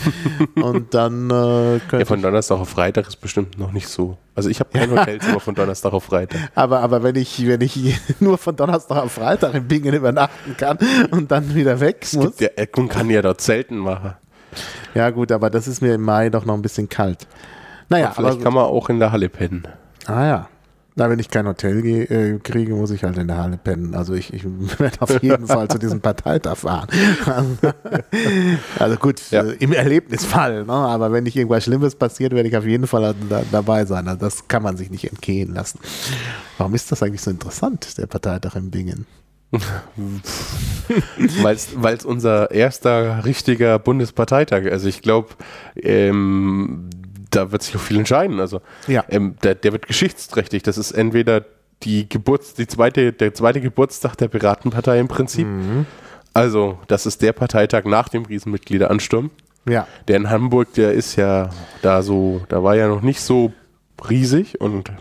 und 0.55 0.93
dann 0.93 1.29
äh, 1.29 1.79
könnte 1.79 1.99
Ja, 1.99 2.05
von 2.05 2.21
Donnerstag 2.21 2.59
auf 2.59 2.69
Freitag 2.69 3.07
ist 3.07 3.17
bestimmt 3.17 3.57
noch 3.57 3.71
nicht 3.71 3.87
so. 3.87 4.17
Also 4.35 4.49
ich 4.49 4.59
habe 4.59 4.69
kein 4.71 4.91
Hotelzimmer 4.91 5.39
von 5.39 5.55
Donnerstag 5.55 5.93
auf 5.93 6.03
Freitag. 6.03 6.51
Aber, 6.53 6.81
aber 6.81 7.01
wenn 7.01 7.15
ich, 7.15 7.47
wenn 7.47 7.61
ich 7.61 7.99
nur 8.19 8.37
von 8.37 8.55
Donnerstag 8.55 9.03
auf 9.03 9.13
Freitag 9.13 9.55
in 9.55 9.67
Bingen 9.67 9.95
übernachten 9.95 10.55
kann 10.57 10.77
und 11.09 11.31
dann 11.31 11.55
wieder 11.55 11.79
weg 11.79 12.05
muss. 12.13 12.35
Der 12.35 12.57
Eckung 12.59 12.87
kann 12.87 13.09
ja 13.09 13.23
dort 13.23 13.41
Zelten 13.41 13.77
machen. 13.77 14.13
Ja, 14.93 15.09
gut, 15.09 15.31
aber 15.31 15.49
das 15.49 15.67
ist 15.67 15.81
mir 15.81 15.93
im 15.95 16.01
Mai 16.01 16.29
doch 16.29 16.45
noch 16.45 16.53
ein 16.55 16.61
bisschen 16.61 16.89
kalt. 16.89 17.27
Naja, 17.89 18.11
Vielleicht 18.15 18.35
aber, 18.35 18.43
kann 18.43 18.53
man 18.53 18.63
auch 18.65 18.89
in 18.89 18.99
der 18.99 19.11
Halle 19.11 19.29
pennen. 19.29 19.63
ah 20.05 20.25
ja. 20.25 20.49
Na, 20.99 21.11
wenn 21.11 21.19
ich 21.19 21.29
kein 21.29 21.45
Hotel 21.45 21.85
äh, 21.85 22.39
kriege, 22.39 22.73
muss 22.73 22.89
ich 22.89 23.03
halt 23.03 23.19
in 23.19 23.27
der 23.27 23.37
Halle 23.37 23.57
pennen. 23.57 23.93
Also 23.93 24.15
ich, 24.15 24.33
ich 24.33 24.43
werde 24.79 24.99
auf 25.01 25.21
jeden 25.21 25.45
Fall 25.47 25.67
zu 25.67 25.77
diesem 25.77 26.01
Parteitag 26.01 26.55
fahren. 26.57 26.87
also 28.79 28.95
gut, 28.97 29.21
Ja. 29.29 29.43
äh, 29.43 29.51
im 29.59 29.73
Erlebnisfall. 29.73 30.65
Ne? 30.65 30.73
Aber 30.73 31.11
wenn 31.11 31.23
nicht 31.25 31.35
irgendwas 31.35 31.63
Schlimmes 31.63 31.93
passiert, 31.95 32.33
werde 32.33 32.49
ich 32.49 32.57
auf 32.57 32.65
jeden 32.65 32.87
Fall 32.87 33.13
da, 33.29 33.43
dabei 33.51 33.85
sein. 33.85 34.07
Also 34.07 34.19
das 34.21 34.47
kann 34.47 34.63
man 34.63 34.75
sich 34.75 34.89
nicht 34.89 35.07
entgehen 35.07 35.53
lassen. 35.53 35.79
Warum 36.57 36.73
ist 36.73 36.91
das 36.91 37.03
eigentlich 37.03 37.21
so 37.21 37.29
interessant, 37.31 37.97
der 37.99 38.07
Parteitag 38.07 38.55
in 38.55 38.71
Bingen? 38.71 39.05
Weil 41.41 41.55
es 41.95 42.05
unser 42.05 42.51
erster 42.51 43.23
richtiger 43.25 43.79
Bundesparteitag 43.79 44.63
ist. 44.63 44.71
Also 44.71 44.87
ich 44.89 45.01
glaube, 45.01 45.29
ähm, 45.75 46.89
da 47.31 47.51
wird 47.51 47.63
sich 47.63 47.75
auch 47.75 47.79
viel 47.81 47.97
entscheiden. 47.97 48.39
Also 48.39 48.61
Ja. 48.87 49.03
ähm, 49.09 49.35
der, 49.43 49.55
der 49.55 49.71
wird 49.73 49.87
geschichtsträchtig. 49.87 50.63
Das 50.63 50.77
ist 50.77 50.91
entweder 50.91 51.45
die 51.83 52.09
Geburts, 52.09 52.55
die 52.55 52.67
zweite, 52.67 53.13
der 53.13 53.33
zweite 53.33 53.61
Geburtstag 53.61 54.15
der 54.17 54.27
Piratenpartei 54.27 54.99
im 54.99 55.07
Prinzip. 55.07 55.47
Also, 56.33 56.79
das 56.87 57.05
ist 57.05 57.21
der 57.21 57.33
Parteitag 57.33 57.85
nach 57.85 58.09
dem 58.09 58.23
Riesenmitgliederansturm. 58.25 59.31
Ja. 59.67 59.87
Der 60.07 60.17
in 60.17 60.29
Hamburg, 60.29 60.73
der 60.73 60.93
ist 60.93 61.15
ja 61.17 61.49
da 61.81 62.01
so, 62.01 62.41
da 62.49 62.63
war 62.63 62.75
ja 62.75 62.87
noch 62.87 63.01
nicht 63.01 63.21
so 63.21 63.53
riesig 64.09 64.59
und 64.61 64.91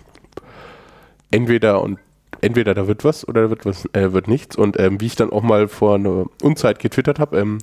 entweder 1.30 1.82
und 1.82 1.98
entweder 2.46 2.74
da 2.74 2.86
wird 2.86 3.04
was 3.04 3.26
oder 3.28 3.42
da 3.42 3.50
wird 3.50 3.66
was, 3.66 3.84
äh, 3.92 4.12
wird 4.12 4.28
nichts. 4.28 4.56
Und 4.56 4.78
ähm, 4.80 5.00
wie 5.00 5.06
ich 5.06 5.16
dann 5.16 5.30
auch 5.30 5.42
mal 5.42 5.68
vor 5.68 5.96
einer 5.96 6.24
Unzeit 6.42 6.78
getwittert 6.78 7.18
habe, 7.18 7.38
ähm, 7.38 7.58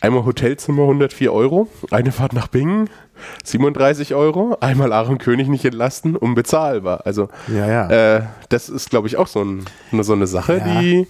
einmal 0.00 0.24
Hotelzimmer 0.24 0.82
104 0.82 1.32
Euro, 1.32 1.68
eine 1.90 2.12
Fahrt 2.12 2.32
nach 2.32 2.48
Bingen 2.48 2.88
37 3.44 4.14
Euro, 4.14 4.56
einmal 4.60 4.92
Aaron 4.92 5.18
König 5.18 5.48
nicht 5.48 5.64
entlasten, 5.64 6.16
unbezahlbar. 6.16 7.02
Also 7.04 7.28
Ja, 7.48 7.66
ja. 7.88 8.16
äh, 8.16 8.22
das 8.48 8.68
ist, 8.68 8.90
glaube 8.90 9.06
ich, 9.08 9.16
auch 9.16 9.26
so, 9.28 9.42
ein, 9.44 9.64
so 10.02 10.12
eine 10.12 10.26
Sache, 10.26 10.58
Ja. 10.58 10.80
die 10.80 11.06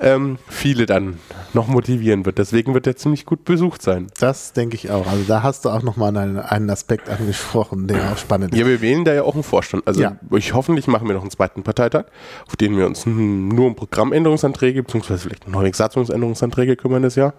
ähm, 0.00 0.38
viele 0.48 0.86
dann 0.86 1.18
noch 1.54 1.66
motivieren 1.68 2.24
wird. 2.26 2.38
Deswegen 2.38 2.74
wird 2.74 2.86
er 2.86 2.96
ziemlich 2.96 3.26
gut 3.26 3.44
besucht 3.44 3.82
sein. 3.82 4.06
Das 4.20 4.52
denke 4.52 4.76
ich 4.76 4.90
auch. 4.90 5.06
Also 5.06 5.24
da 5.26 5.42
hast 5.42 5.64
du 5.64 5.70
auch 5.70 5.82
nochmal 5.82 6.16
einen, 6.16 6.38
einen 6.38 6.70
Aspekt 6.70 7.08
angesprochen, 7.08 7.86
der 7.88 8.12
auch 8.12 8.16
spannend 8.18 8.52
ist. 8.54 8.58
Ja, 8.60 8.66
wir 8.66 8.80
wählen 8.80 9.04
da 9.04 9.12
ja 9.14 9.22
auch 9.24 9.34
einen 9.34 9.42
Vorstand. 9.42 9.86
Also 9.86 10.02
Ja. 10.02 10.16
ich 10.30 10.54
hoffentlich 10.54 10.86
machen 10.86 11.08
wir 11.08 11.14
noch 11.14 11.22
einen 11.22 11.30
zweiten 11.30 11.62
Parteitag, 11.62 12.04
auf 12.46 12.54
den 12.56 12.76
wir 12.76 12.86
uns 12.86 13.06
n- 13.06 13.48
nur 13.48 13.66
um 13.66 13.74
Programmänderungsanträge 13.76 14.82
beziehungsweise 14.82 15.20
vielleicht 15.24 15.48
neue 15.48 15.72
Satzungsänderungsanträge 15.74 16.76
kümmern 16.76 17.02
das 17.02 17.16
Jahr. 17.16 17.34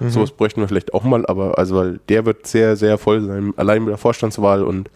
Mhm. 0.00 0.10
Sowas 0.10 0.32
bräuchten 0.32 0.60
wir 0.60 0.68
vielleicht 0.68 0.92
auch 0.92 1.04
mal, 1.04 1.24
aber 1.26 1.56
also 1.58 1.76
weil 1.76 2.00
der 2.08 2.26
wird 2.26 2.46
sehr, 2.46 2.76
sehr 2.76 2.98
voll 2.98 3.24
sein, 3.24 3.54
allein 3.56 3.82
mit 3.82 3.90
der 3.92 3.98
Vorstandswahl 3.98 4.62
und 4.64 4.90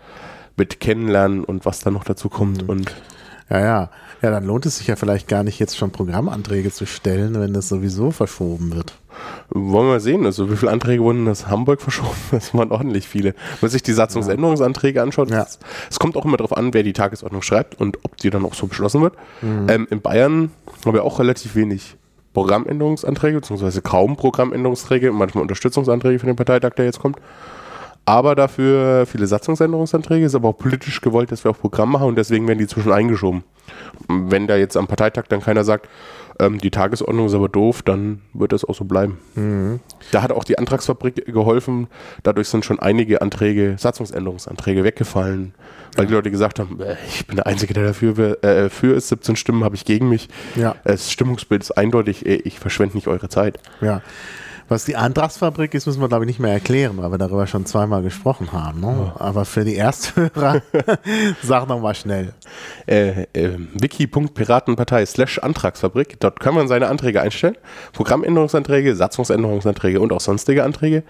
mit 0.57 0.81
Kennenlernen 0.81 1.45
und 1.45 1.65
was 1.65 1.81
da 1.81 1.91
noch 1.91 2.03
dazu 2.05 2.29
kommt. 2.29 2.65
Mhm. 2.65 2.69
Und 2.69 2.95
Ja, 3.49 3.61
ja. 3.61 3.91
Ja, 4.23 4.31
dann 4.31 4.45
lohnt 4.45 4.67
es 4.67 4.79
sich 4.79 4.87
ja 4.89 4.97
vielleicht 4.97 5.29
gar 5.29 5.45
nicht, 5.45 5.59
jetzt 5.61 5.77
schon 5.77 5.91
Programmanträge 5.93 6.73
zu 6.73 6.87
stellen, 6.87 7.39
wenn 7.41 7.53
das 7.55 7.69
sowieso 7.69 8.11
verschoben 8.11 8.75
wird. 8.75 8.95
wollen 9.51 9.87
wir 9.87 9.93
mal 9.93 10.01
sehen, 10.01 10.27
also 10.27 10.51
wie 10.51 10.57
viele 10.57 10.73
Anträge 10.73 11.03
wurden 11.03 11.29
aus 11.29 11.47
Hamburg 11.47 11.81
verschoben? 11.89 12.17
Das 12.33 12.53
waren 12.55 12.71
ordentlich 12.73 13.07
viele. 13.09 13.31
Wenn 13.35 13.59
man 13.63 13.71
sich 13.71 13.83
die 13.83 13.93
Satzungsänderungsanträge 13.93 15.01
anschaut, 15.03 15.31
Ja. 15.31 15.43
es, 15.43 15.59
es 15.91 15.99
kommt 15.99 16.17
auch 16.17 16.25
immer 16.25 16.37
darauf 16.37 16.57
an, 16.57 16.75
wer 16.75 16.83
die 16.83 16.93
Tagesordnung 16.93 17.43
schreibt 17.43 17.81
und 17.81 17.99
ob 18.05 18.17
die 18.17 18.31
dann 18.31 18.45
auch 18.45 18.55
so 18.55 18.67
beschlossen 18.67 19.03
wird. 19.03 19.15
Mhm. 19.41 19.67
Ähm, 19.69 19.87
in 19.91 20.01
Bayern 20.01 20.51
haben 20.85 20.95
wir 20.95 21.05
auch 21.05 21.19
relativ 21.21 21.55
wenig 21.55 21.97
Programmänderungsanträge, 22.35 23.37
beziehungsweise 23.37 23.83
kaum 23.83 24.17
Programmänderungsanträge, 24.17 25.13
manchmal 25.13 25.43
Unterstützungsanträge 25.43 26.19
für 26.19 26.27
den 26.27 26.37
Parteitag, 26.37 26.71
der 26.75 26.85
jetzt 26.85 26.99
kommt. 27.01 27.17
Aber 28.09 28.35
dafür 28.35 29.05
viele 29.05 29.27
Satzungsänderungsanträge, 29.27 30.25
ist 30.25 30.35
aber 30.35 30.49
auch 30.49 30.57
politisch 30.57 31.03
gewollt, 31.03 31.31
dass 31.31 31.45
wir 31.45 31.51
auch 31.51 31.59
Programm 31.59 31.93
machen 31.93 32.07
und 32.07 32.17
deswegen 32.17 32.49
werden 32.49 32.59
die 32.59 32.67
zwischen 32.67 32.91
eingeschoben. 32.91 33.45
Wenn 34.09 34.47
da 34.47 34.57
jetzt 34.57 34.79
am 34.79 34.87
Parteitag 34.87 35.25
dann 35.29 35.43
keiner 35.43 35.63
sagt, 35.63 35.91
ähm, 36.41 36.57
die 36.57 36.71
Tagesordnung 36.71 37.27
ist 37.27 37.35
aber 37.35 37.51
doof, 37.51 37.83
dann 37.83 38.23
wird 38.33 38.53
das 38.53 38.65
auch 38.65 38.75
so 38.75 38.87
bleiben. 38.87 39.19
Da 40.11 40.23
hat 40.23 40.33
auch 40.33 40.45
die 40.45 40.57
Antragsfabrik 40.57 41.27
geholfen. 41.27 41.89
Dadurch 42.23 42.49
sind 42.49 42.65
schon 42.65 42.79
einige 42.79 43.21
Anträge, 43.21 43.75
Satzungsänderungsanträge 43.77 44.85
weggefallen, 44.85 45.53
weil 45.95 46.07
die 46.07 46.15
Leute 46.15 46.31
gesagt 46.31 46.61
haben, 46.61 46.81
äh, 46.81 46.97
ich 47.07 47.27
bin 47.27 47.37
der 47.37 47.47
Einzige, 47.47 47.75
der 47.75 47.89
dafür 47.89 48.43
äh, 48.43 48.71
für 48.71 48.95
ist. 48.95 49.09
17 49.09 49.37
Stimmen 49.37 49.65
habe 49.65 49.75
ich 49.75 49.85
gegen 49.85 50.09
mich. 50.09 50.31
Ja. 50.57 50.77
Das 50.83 51.13
Stimmungsbild 51.13 51.63
ist 51.63 51.73
eindeutig, 51.73 52.25
äh, 52.25 52.37
ich 52.37 52.59
verschwende 52.59 52.97
nicht 52.97 53.07
eure 53.07 53.29
Zeit. 53.29 53.59
Ja. 53.83 54.01
Was 54.69 54.85
die 54.85 54.97
Antragsfabrik 54.97 55.73
ist, 55.73 55.87
müssen 55.87 56.03
wir, 56.03 56.09
glaube 56.09 56.25
ich, 56.25 56.29
nicht 56.29 56.41
mehr 56.41 56.53
erklären, 56.53 56.99
weil 56.99 57.11
wir 57.11 57.17
darüber 57.17 57.47
schon 57.47 57.65
zweimal 57.65 58.03
gesprochen 58.03 58.53
haben. 58.53 58.81
Ne? 58.81 59.13
Aber 59.19 59.47
für 59.47 59.65
die 59.65 59.77
Ersthörer, 59.77 60.61
sag 61.43 61.69
noch 61.69 61.81
mal 61.81 61.95
schnell. 61.95 62.35
äh, 62.87 63.23
äh, 63.33 63.59
wiki.piratenpartei 63.73 65.07
slash 65.07 65.39
Antragsfabrik. 65.39 66.21
Dort 66.21 66.41
kann 66.41 66.55
man 66.55 66.69
seine 66.69 66.89
Anträge 66.89 67.23
einstellen. 67.23 67.57
Programmänderungsanträge, 67.95 68.95
Satzungsänderungsanträge 68.95 70.01
und 70.01 70.13
auch 70.13 70.21
sonstige 70.21 70.65
Anträge. 70.65 71.03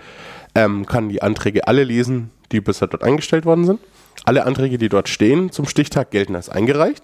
Ähm, 0.54 0.86
kann 0.86 1.08
die 1.08 1.22
Anträge 1.22 1.66
alle 1.66 1.82
lesen, 1.82 2.30
die 2.52 2.60
bisher 2.60 2.86
dort 2.86 3.02
eingestellt 3.02 3.44
worden 3.44 3.64
sind. 3.64 3.80
Alle 4.24 4.46
Anträge, 4.46 4.78
die 4.78 4.88
dort 4.88 5.08
stehen 5.08 5.50
zum 5.50 5.66
Stichtag, 5.66 6.12
gelten 6.12 6.36
als 6.36 6.48
eingereicht. 6.48 7.02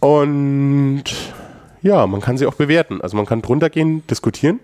Und 0.00 1.04
ja, 1.82 2.06
man 2.06 2.20
kann 2.20 2.36
sie 2.36 2.46
auch 2.46 2.54
bewerten. 2.54 3.00
Also 3.00 3.16
man 3.16 3.26
kann 3.26 3.42
drunter 3.42 3.70
gehen, 3.70 4.04
diskutieren. 4.08 4.58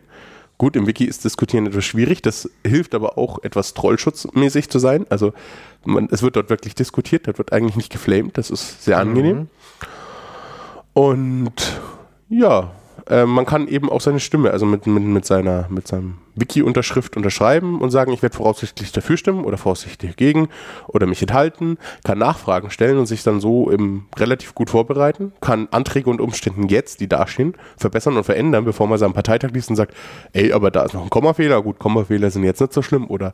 Gut, 0.58 0.74
im 0.74 0.86
Wiki 0.86 1.04
ist 1.04 1.24
Diskutieren 1.24 1.66
etwas 1.66 1.84
schwierig. 1.84 2.22
Das 2.22 2.50
hilft 2.66 2.94
aber 2.94 3.18
auch, 3.18 3.42
etwas 3.42 3.74
trollschutzmäßig 3.74 4.70
zu 4.70 4.78
sein. 4.78 5.06
Also 5.10 5.34
man, 5.84 6.08
es 6.10 6.22
wird 6.22 6.36
dort 6.36 6.48
wirklich 6.48 6.74
diskutiert. 6.74 7.26
Dort 7.26 7.38
wird 7.38 7.52
eigentlich 7.52 7.76
nicht 7.76 7.92
geflamed. 7.92 8.38
Das 8.38 8.50
ist 8.50 8.82
sehr 8.82 8.98
angenehm. 8.98 9.48
Und 10.94 11.52
ja, 12.30 12.72
äh, 13.08 13.24
man 13.24 13.46
kann 13.46 13.68
eben 13.68 13.90
auch 13.90 14.00
seine 14.00 14.20
Stimme, 14.20 14.50
also 14.50 14.66
mit, 14.66 14.86
mit, 14.86 15.02
mit 15.02 15.24
seiner 15.24 15.66
mit 15.68 15.86
seinem 15.86 16.18
Wiki-Unterschrift 16.36 17.16
unterschreiben 17.16 17.80
und 17.80 17.90
sagen, 17.90 18.12
ich 18.12 18.22
werde 18.22 18.36
voraussichtlich 18.36 18.92
dafür 18.92 19.16
stimmen 19.16 19.44
oder 19.44 19.56
voraussichtlich 19.56 20.12
dagegen 20.12 20.48
oder 20.86 21.06
mich 21.06 21.22
enthalten, 21.22 21.78
kann 22.04 22.18
Nachfragen 22.18 22.70
stellen 22.70 22.98
und 22.98 23.06
sich 23.06 23.22
dann 23.22 23.40
so 23.40 23.70
im, 23.70 24.04
relativ 24.16 24.54
gut 24.54 24.70
vorbereiten, 24.70 25.32
kann 25.40 25.68
Anträge 25.70 26.10
und 26.10 26.20
Umständen 26.20 26.68
jetzt, 26.68 27.00
die 27.00 27.08
dastehen, 27.08 27.54
verbessern 27.78 28.16
und 28.16 28.24
verändern, 28.24 28.64
bevor 28.64 28.86
man 28.86 28.98
seinen 28.98 29.14
Parteitag 29.14 29.50
liest 29.52 29.70
und 29.70 29.76
sagt, 29.76 29.94
ey, 30.32 30.52
aber 30.52 30.70
da 30.70 30.84
ist 30.84 30.92
noch 30.92 31.02
ein 31.02 31.10
Kommafehler, 31.10 31.62
gut, 31.62 31.78
Kommafehler 31.78 32.30
sind 32.30 32.44
jetzt 32.44 32.60
nicht 32.60 32.72
so 32.72 32.82
schlimm 32.82 33.08
oder 33.08 33.32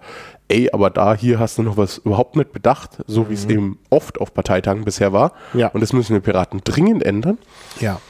ey, 0.49 0.71
aber 0.73 0.91
da 0.91 1.15
hier 1.15 1.39
hast 1.41 1.59
du 1.59 1.63
noch 1.63 1.77
was 1.77 1.99
überhaupt 1.99 2.37
nicht 2.37 2.53
bedacht, 2.53 3.03
so 3.07 3.29
wie 3.29 3.35
es 3.35 3.47
eben 3.47 3.79
oft 3.91 4.21
auf 4.21 4.33
Parteitagen 4.33 4.85
bisher 4.85 5.13
war. 5.13 5.33
Ja. 5.55 5.69
Und 5.69 5.81
das 5.81 5.93
müssen 5.93 6.13
wir 6.15 6.21
Piraten 6.21 6.61
dringend 6.63 7.03
ändern. 7.03 7.39
Ja. 7.81 8.01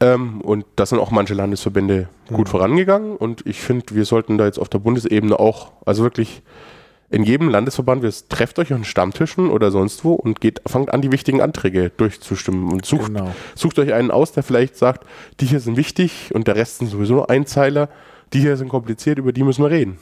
Ähm, 0.00 0.40
und 0.40 0.64
da 0.76 0.86
sind 0.86 0.98
auch 0.98 1.10
manche 1.10 1.34
Landesverbände 1.34 2.08
gut 2.28 2.48
vorangegangen. 2.48 3.16
Und 3.16 3.46
ich 3.46 3.60
finde, 3.60 3.94
wir 3.94 4.04
sollten 4.04 4.38
da 4.38 4.46
jetzt 4.46 4.58
auf 4.58 4.68
der 4.68 4.78
Bundesebene 4.78 5.38
auch, 5.38 5.72
also 5.86 6.02
wirklich 6.02 6.42
in 7.10 7.22
jedem 7.22 7.48
Landesverband, 7.48 8.02
wir 8.02 8.12
trefft 8.28 8.58
euch 8.58 8.72
an 8.72 8.82
Stammtischen 8.82 9.48
oder 9.50 9.70
sonst 9.70 10.04
wo 10.04 10.14
und 10.14 10.40
geht, 10.40 10.60
fangt 10.66 10.92
an, 10.92 11.00
die 11.00 11.12
wichtigen 11.12 11.40
Anträge 11.40 11.90
durchzustimmen 11.96 12.72
und 12.72 12.84
sucht, 12.84 13.06
Genau. 13.06 13.32
sucht 13.54 13.78
euch 13.78 13.92
einen 13.92 14.10
aus, 14.10 14.32
der 14.32 14.42
vielleicht 14.42 14.76
sagt, 14.76 15.06
die 15.38 15.46
hier 15.46 15.60
sind 15.60 15.76
wichtig 15.76 16.30
und 16.34 16.48
der 16.48 16.56
Rest 16.56 16.78
sind 16.78 16.88
sowieso 16.88 17.14
nur 17.14 17.30
Einzeiler. 17.30 17.88
Die 18.32 18.40
hier 18.40 18.56
sind 18.56 18.68
kompliziert, 18.68 19.18
über 19.18 19.32
die 19.32 19.44
müssen 19.44 19.62
wir 19.62 19.70
reden. 19.70 19.96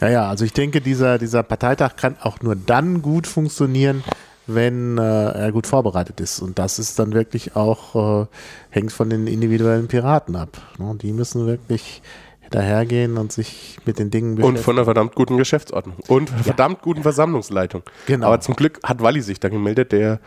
Ja, 0.00 0.08
ja, 0.08 0.28
also 0.28 0.44
ich 0.44 0.52
denke, 0.52 0.80
dieser, 0.80 1.18
dieser 1.18 1.42
Parteitag 1.42 1.96
kann 1.96 2.14
auch 2.20 2.40
nur 2.40 2.54
dann 2.54 3.02
gut 3.02 3.26
funktionieren, 3.26 4.04
wenn 4.46 4.98
äh, 4.98 5.02
er 5.02 5.52
gut 5.52 5.66
vorbereitet 5.66 6.20
ist. 6.20 6.40
Und 6.40 6.58
das 6.58 6.78
ist 6.78 6.98
dann 6.98 7.12
wirklich 7.12 7.56
auch, 7.56 8.22
äh, 8.22 8.26
hängt 8.70 8.92
von 8.92 9.10
den 9.10 9.26
individuellen 9.26 9.88
Piraten 9.88 10.36
ab. 10.36 10.60
Ne? 10.78 10.96
Die 11.00 11.12
müssen 11.12 11.46
wirklich 11.46 12.02
dahergehen 12.50 13.16
und 13.16 13.32
sich 13.32 13.78
mit 13.84 13.98
den 13.98 14.10
Dingen 14.10 14.40
Und 14.42 14.58
von 14.58 14.76
einer 14.76 14.84
verdammt 14.84 15.14
guten 15.14 15.36
Geschäftsordnung. 15.38 15.96
Und 16.08 16.32
einer 16.32 16.44
verdammt 16.44 16.82
guten 16.82 17.02
Versammlungsleitung. 17.02 17.82
Genau. 18.06 18.26
Aber 18.28 18.40
zum 18.40 18.54
Glück 18.54 18.80
hat 18.84 19.02
Walli 19.02 19.22
sich 19.22 19.40
da 19.40 19.48
gemeldet, 19.48 19.92
der 19.92 20.20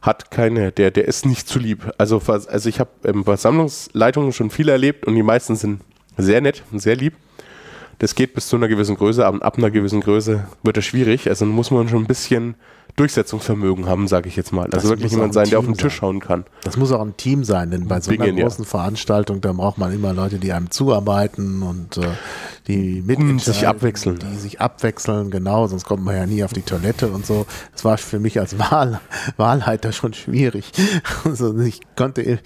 hat 0.00 0.30
keine, 0.30 0.72
der, 0.72 0.90
der 0.90 1.06
ist 1.06 1.26
nicht 1.26 1.46
zu 1.46 1.58
lieb. 1.58 1.92
Also, 1.98 2.22
also 2.26 2.68
ich 2.68 2.80
habe 2.80 2.90
ähm, 3.04 3.24
Versammlungsleitungen 3.24 4.32
schon 4.32 4.50
viel 4.50 4.68
erlebt 4.68 5.06
und 5.06 5.14
die 5.14 5.22
meisten 5.22 5.56
sind 5.56 5.82
sehr 6.16 6.40
nett 6.40 6.62
und 6.72 6.78
sehr 6.78 6.96
lieb. 6.96 7.14
Das 7.98 8.14
geht 8.14 8.32
bis 8.32 8.48
zu 8.48 8.56
einer 8.56 8.68
gewissen 8.68 8.96
Größe, 8.96 9.26
aber 9.26 9.44
ab 9.44 9.58
einer 9.58 9.70
gewissen 9.70 10.00
Größe 10.00 10.46
wird 10.62 10.78
es 10.78 10.86
schwierig. 10.86 11.28
Also 11.28 11.44
muss 11.44 11.70
man 11.70 11.88
schon 11.88 12.04
ein 12.04 12.06
bisschen 12.06 12.54
Durchsetzungsvermögen 12.96 13.86
haben, 13.86 14.08
sage 14.08 14.28
ich 14.28 14.36
jetzt 14.36 14.52
mal. 14.52 14.66
Das 14.68 14.84
Also 14.84 14.90
wirklich 14.90 15.12
jemand 15.12 15.34
sein, 15.34 15.48
der 15.48 15.58
auf 15.58 15.64
Team 15.64 15.74
den 15.74 15.78
Tisch 15.78 15.94
sein. 15.94 16.00
schauen 16.00 16.20
kann. 16.20 16.44
Das 16.62 16.76
muss 16.76 16.92
auch 16.92 17.00
ein 17.00 17.16
Team 17.16 17.44
sein, 17.44 17.70
denn 17.70 17.88
bei 17.88 18.00
so 18.00 18.10
einer 18.10 18.24
Bingen, 18.24 18.38
ja. 18.38 18.44
großen 18.44 18.64
Veranstaltung, 18.64 19.40
da 19.40 19.52
braucht 19.52 19.78
man 19.78 19.92
immer 19.92 20.12
Leute, 20.12 20.38
die 20.38 20.52
einem 20.52 20.70
zuarbeiten 20.70 21.62
und 21.62 21.98
äh, 21.98 22.02
die 22.66 23.02
mit 23.04 23.40
sich 23.40 23.66
abwechseln. 23.66 24.18
Die 24.18 24.36
sich 24.36 24.60
abwechseln, 24.60 25.30
genau, 25.30 25.66
sonst 25.66 25.84
kommt 25.84 26.04
man 26.04 26.14
ja 26.16 26.26
nie 26.26 26.44
auf 26.44 26.52
die 26.52 26.62
Toilette 26.62 27.08
und 27.08 27.26
so. 27.26 27.46
Das 27.72 27.84
war 27.84 27.98
für 27.98 28.20
mich 28.20 28.38
als 28.38 28.58
Wahl, 28.58 29.00
Wahlleiter 29.36 29.92
schon 29.92 30.14
schwierig. 30.14 30.72
Also 31.24 31.56
ich 31.58 31.80
konnte, 31.96 32.22
ich 32.22 32.40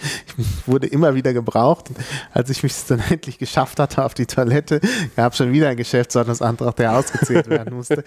wurde 0.67 0.87
immer 0.87 1.15
wieder 1.15 1.33
gebraucht. 1.33 1.91
Als 2.33 2.51
ich 2.51 2.63
mich 2.63 2.75
dann 2.87 2.99
endlich 3.11 3.39
geschafft 3.39 3.79
hatte 3.79 4.05
auf 4.05 4.15
die 4.15 4.27
Toilette, 4.27 4.81
gab 5.17 5.35
schon 5.37 5.53
wieder 5.53 5.69
einen 5.69 5.77
Geschäftsordnungsantrag, 5.77 6.77
der 6.77 6.97
ausgezählt 6.97 7.49
werden 7.49 7.75
musste. 7.75 8.05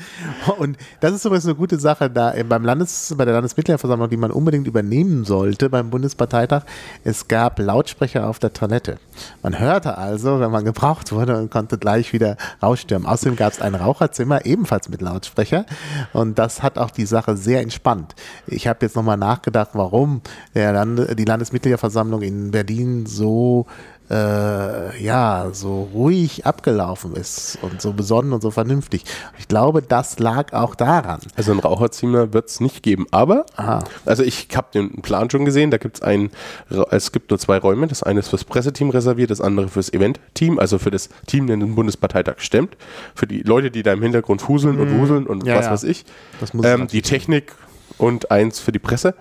Und 0.57 0.77
das 0.99 1.13
ist 1.13 1.25
übrigens 1.25 1.45
eine 1.45 1.55
gute 1.55 1.79
Sache 1.79 2.09
da 2.09 2.26
äh, 2.35 2.43
beim 2.43 2.63
Landes, 2.63 3.13
bei 3.17 3.25
der 3.25 3.33
Landesmitgliederversammlung, 3.33 4.09
die 4.09 4.17
man 4.17 4.31
unbedingt 4.31 4.67
übernehmen 4.67 5.25
sollte 5.25 5.69
beim 5.69 5.89
Bundesparteitag. 5.89 6.63
Es 7.03 7.27
gab 7.27 7.59
Lautsprecher 7.59 8.27
auf 8.27 8.39
der 8.39 8.53
Toilette. 8.53 8.97
Man 9.43 9.59
hörte 9.59 9.97
also, 9.97 10.39
wenn 10.39 10.51
man 10.51 10.65
gebraucht 10.65 11.11
wurde 11.11 11.37
und 11.37 11.51
konnte 11.51 11.77
gleich 11.77 12.13
wieder 12.13 12.37
rausstürmen. 12.61 13.07
Außerdem 13.07 13.35
gab 13.35 13.53
es 13.53 13.61
ein 13.61 13.75
Raucherzimmer, 13.75 14.45
ebenfalls 14.45 14.89
mit 14.89 15.01
Lautsprecher. 15.01 15.65
Und 16.13 16.39
das 16.39 16.63
hat 16.63 16.77
auch 16.77 16.91
die 16.91 17.05
Sache 17.05 17.37
sehr 17.37 17.61
entspannt. 17.61 18.15
Ich 18.47 18.67
habe 18.67 18.79
jetzt 18.81 18.95
nochmal 18.95 19.17
nachgedacht, 19.17 19.69
warum 19.73 20.21
der 20.55 20.73
Lande, 20.73 21.15
die 21.15 21.25
Landesmitgliederversammlung 21.25 22.21
in 22.21 22.51
Berlin 22.51 23.05
so 23.05 23.65
äh, 24.09 25.03
ja, 25.03 25.49
so 25.51 25.89
ruhig 25.93 26.45
abgelaufen 26.45 27.13
ist 27.15 27.57
und 27.61 27.81
so 27.81 27.93
besonnen 27.93 28.33
und 28.33 28.41
so 28.41 28.51
vernünftig. 28.51 29.03
Ich 29.37 29.47
glaube, 29.47 29.81
das 29.81 30.19
lag 30.19 30.53
auch 30.53 30.75
daran. 30.75 31.19
Also 31.35 31.51
ein 31.51 31.59
Raucherzimmer 31.59 32.33
wird 32.33 32.49
es 32.49 32.59
nicht 32.59 32.83
geben, 32.83 33.05
aber 33.11 33.45
Aha. 33.55 33.83
also 34.05 34.23
ich 34.23 34.47
habe 34.55 34.67
den 34.73 35.01
Plan 35.01 35.29
schon 35.29 35.45
gesehen, 35.45 35.71
da 35.71 35.77
gibt 35.77 35.97
es 35.97 36.01
ein, 36.01 36.31
es 36.91 37.11
gibt 37.11 37.31
nur 37.31 37.39
zwei 37.39 37.57
Räume, 37.57 37.87
das 37.87 38.03
eine 38.03 38.21
ist 38.21 38.29
fürs 38.29 38.45
Presseteam 38.45 38.89
reserviert, 38.89 39.29
das 39.29 39.41
andere 39.41 39.67
fürs 39.67 39.91
Eventteam, 39.91 40.59
also 40.59 40.79
für 40.79 40.91
das 40.91 41.09
Team, 41.25 41.47
das 41.47 41.57
den 41.59 41.75
Bundesparteitag 41.75 42.35
stemmt, 42.39 42.77
für 43.15 43.27
die 43.27 43.41
Leute, 43.41 43.71
die 43.71 43.83
da 43.83 43.93
im 43.93 44.01
Hintergrund 44.01 44.41
fuseln 44.41 44.79
und 44.79 44.97
wuseln 44.99 45.27
und 45.27 45.45
Ja, 45.45 45.55
was 45.55 45.65
ja. 45.65 45.71
weiß 45.71 45.83
ich, 45.83 46.05
ähm, 46.63 46.87
die 46.87 47.01
Technik 47.01 47.53
und 47.97 48.31
eins 48.31 48.59
für 48.59 48.71
die 48.71 48.79
Presse. 48.79 49.15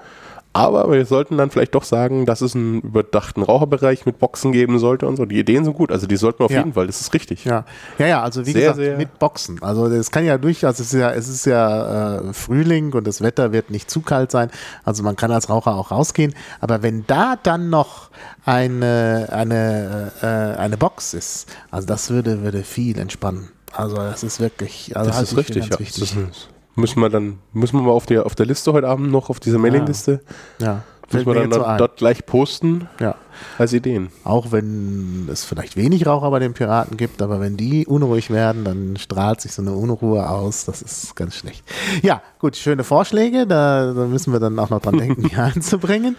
Aber 0.57 0.91
wir 0.91 1.05
sollten 1.07 1.37
dann 1.37 1.51
vielleicht 1.51 1.75
doch 1.75 1.85
sagen, 1.85 2.27
dass 2.27 2.41
es 2.41 2.55
einen 2.55 2.81
überdachten 2.81 3.43
Raucherbereich 3.43 4.07
mit 4.07 4.19
Boxen 4.19 4.53
geben 4.53 4.79
sollte 4.79 5.07
und 5.07 5.17
so. 5.17 5.25
Die 5.25 5.39
Ideen 5.39 5.65
sind 5.65 5.75
gut, 5.77 5.93
also 5.93 6.07
die 6.07 6.17
sollten 6.17 6.39
wir 6.41 6.45
auf 6.47 6.51
Ja. 6.51 6.59
jeden 6.59 6.73
Fall, 6.73 6.87
das 6.87 7.01
ist 7.01 7.13
richtig. 7.15 7.45
Ja, 7.45 7.65
ja, 7.99 8.07
ja 8.07 8.23
also 8.23 8.47
wie 8.47 8.53
Sehr, 8.53 8.61
gesagt, 8.63 8.77
sehr- 8.79 8.97
mit 8.97 9.19
Boxen. 9.19 9.63
Also 9.63 9.89
das 9.89 10.11
kann 10.11 10.25
ja 10.25 10.39
durchaus, 10.39 10.79
es 10.81 10.93
ist 10.93 10.99
ja, 11.01 11.11
es 11.13 11.29
ist 11.29 11.47
ja 11.47 12.19
äh, 12.21 12.33
Frühling 12.33 12.93
und 12.95 13.07
das 13.07 13.21
Wetter 13.21 13.53
wird 13.53 13.71
nicht 13.71 13.91
zu 13.91 14.01
kalt 14.01 14.31
sein. 14.31 14.51
Also 14.85 15.03
man 15.03 15.17
kann 15.17 15.31
als 15.31 15.49
Raucher 15.49 15.75
auch 15.75 15.91
rausgehen. 15.91 16.35
Aber 16.61 16.83
wenn 16.83 17.07
da 17.07 17.37
dann 17.43 17.69
noch 17.71 18.11
eine, 18.45 19.29
eine, 19.31 20.13
äh, 20.23 20.27
eine 20.59 20.77
Box 20.77 21.15
ist, 21.15 21.47
also 21.71 21.87
das 21.87 22.11
würde, 22.11 22.43
würde 22.43 22.63
viel 22.63 22.99
entspannen. 22.99 23.49
Also 23.73 23.97
das 23.97 24.23
ist 24.23 24.41
wirklich, 24.41 24.97
also 24.97 25.11
Das 25.11 25.21
ist 25.23 25.37
richtig, 25.37 25.57
ja. 25.57 25.61
ganz 25.63 25.71
Das 25.71 25.81
wichtig. 25.81 26.03
ist- 26.31 26.49
müssen 26.77 27.01
wir 27.01 27.09
dann, 27.09 27.39
müssen 27.53 27.77
wir 27.79 27.83
mal 27.83 27.91
auf 27.93 28.07
der, 28.07 28.25
auf 28.27 28.35
der 28.35 28.47
Liste 28.47 28.73
heute 28.73 28.89
Abend 28.89 29.11
noch, 29.11 29.29
auf 29.31 29.41
dieser 29.41 29.59
Mailingliste, 29.59 30.21
Ja, 30.61 30.83
müssen 31.13 31.25
fällt 31.25 31.27
wir 31.27 31.35
dann 31.35 31.53
so 31.53 31.59
dort, 31.59 31.69
ein. 31.71 31.79
dort 31.79 31.97
gleich 31.97 32.27
posten 32.27 32.89
Ja. 33.01 33.15
als 33.59 33.73
Ideen. 33.73 34.09
Auch 34.25 34.51
wenn 34.53 35.29
es 35.31 35.45
vielleicht 35.45 35.77
wenig 35.77 36.07
Raucher 36.07 36.31
bei 36.31 36.39
den 36.39 36.53
Piraten 36.55 36.97
gibt, 36.97 37.23
aber 37.23 37.41
wenn 37.41 37.57
die 37.57 37.87
unruhig 37.87 38.31
werden, 38.31 38.65
dann 38.65 38.97
strahlt 38.97 39.41
sich 39.41 39.53
so 39.53 39.63
eine 39.63 39.73
Unruhe 39.73 40.29
aus. 40.29 40.65
Das 40.65 40.83
ist 40.83 41.15
ganz 41.17 41.35
schlecht. 41.37 41.63
Ja, 42.03 42.23
gut, 42.39 42.57
schöne 42.57 42.83
Vorschläge. 42.85 43.47
Da, 43.47 43.93
da 43.93 44.05
müssen 44.07 44.33
wir 44.33 44.41
dann 44.41 44.59
auch 44.59 44.71
noch 44.71 44.81
dran 44.81 44.99
denken, 44.99 45.23
die 45.29 45.37
einzubringen. 45.37 46.17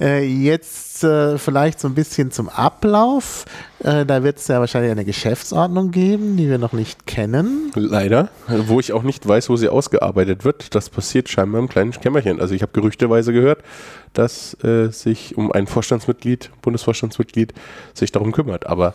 Äh, 0.00 0.24
jetzt 0.24 0.93
äh, 1.04 1.38
vielleicht 1.38 1.78
so 1.78 1.88
ein 1.88 1.94
bisschen 1.94 2.30
zum 2.30 2.48
Ablauf. 2.48 3.44
Äh, 3.80 4.06
da 4.06 4.22
wird 4.22 4.38
es 4.38 4.48
ja 4.48 4.60
wahrscheinlich 4.60 4.90
eine 4.90 5.04
Geschäftsordnung 5.04 5.90
geben, 5.90 6.36
die 6.36 6.48
wir 6.48 6.58
noch 6.58 6.72
nicht 6.72 7.06
kennen. 7.06 7.70
Leider, 7.74 8.30
wo 8.48 8.80
ich 8.80 8.92
auch 8.92 9.02
nicht 9.02 9.26
weiß, 9.26 9.48
wo 9.50 9.56
sie 9.56 9.68
ausgearbeitet 9.68 10.44
wird. 10.44 10.74
Das 10.74 10.90
passiert 10.90 11.28
scheinbar 11.28 11.60
im 11.60 11.68
kleinen 11.68 11.92
Kämmerchen. 11.92 12.40
Also 12.40 12.54
ich 12.54 12.62
habe 12.62 12.72
gerüchteweise 12.72 13.32
gehört, 13.32 13.62
dass 14.14 14.56
äh, 14.64 14.88
sich 14.88 15.36
um 15.36 15.52
ein 15.52 15.66
Vorstandsmitglied, 15.66 16.50
Bundesvorstandsmitglied, 16.62 17.54
sich 17.92 18.10
darum 18.10 18.32
kümmert. 18.32 18.66
Aber 18.66 18.94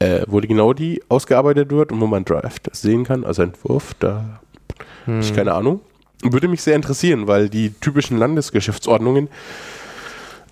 äh, 0.00 0.22
wo 0.26 0.40
die 0.40 0.48
genau 0.48 0.72
die 0.72 1.02
ausgearbeitet 1.08 1.70
wird 1.70 1.92
und 1.92 2.00
wo 2.00 2.06
man 2.06 2.24
Draft 2.24 2.68
sehen 2.72 3.04
kann, 3.04 3.24
also 3.24 3.42
Entwurf, 3.42 3.94
da 3.98 4.40
habe 5.06 5.20
ich 5.20 5.34
keine 5.34 5.54
Ahnung. 5.54 5.80
Würde 6.22 6.48
mich 6.48 6.62
sehr 6.62 6.74
interessieren, 6.74 7.26
weil 7.26 7.48
die 7.48 7.70
typischen 7.80 8.16
Landesgeschäftsordnungen 8.16 9.28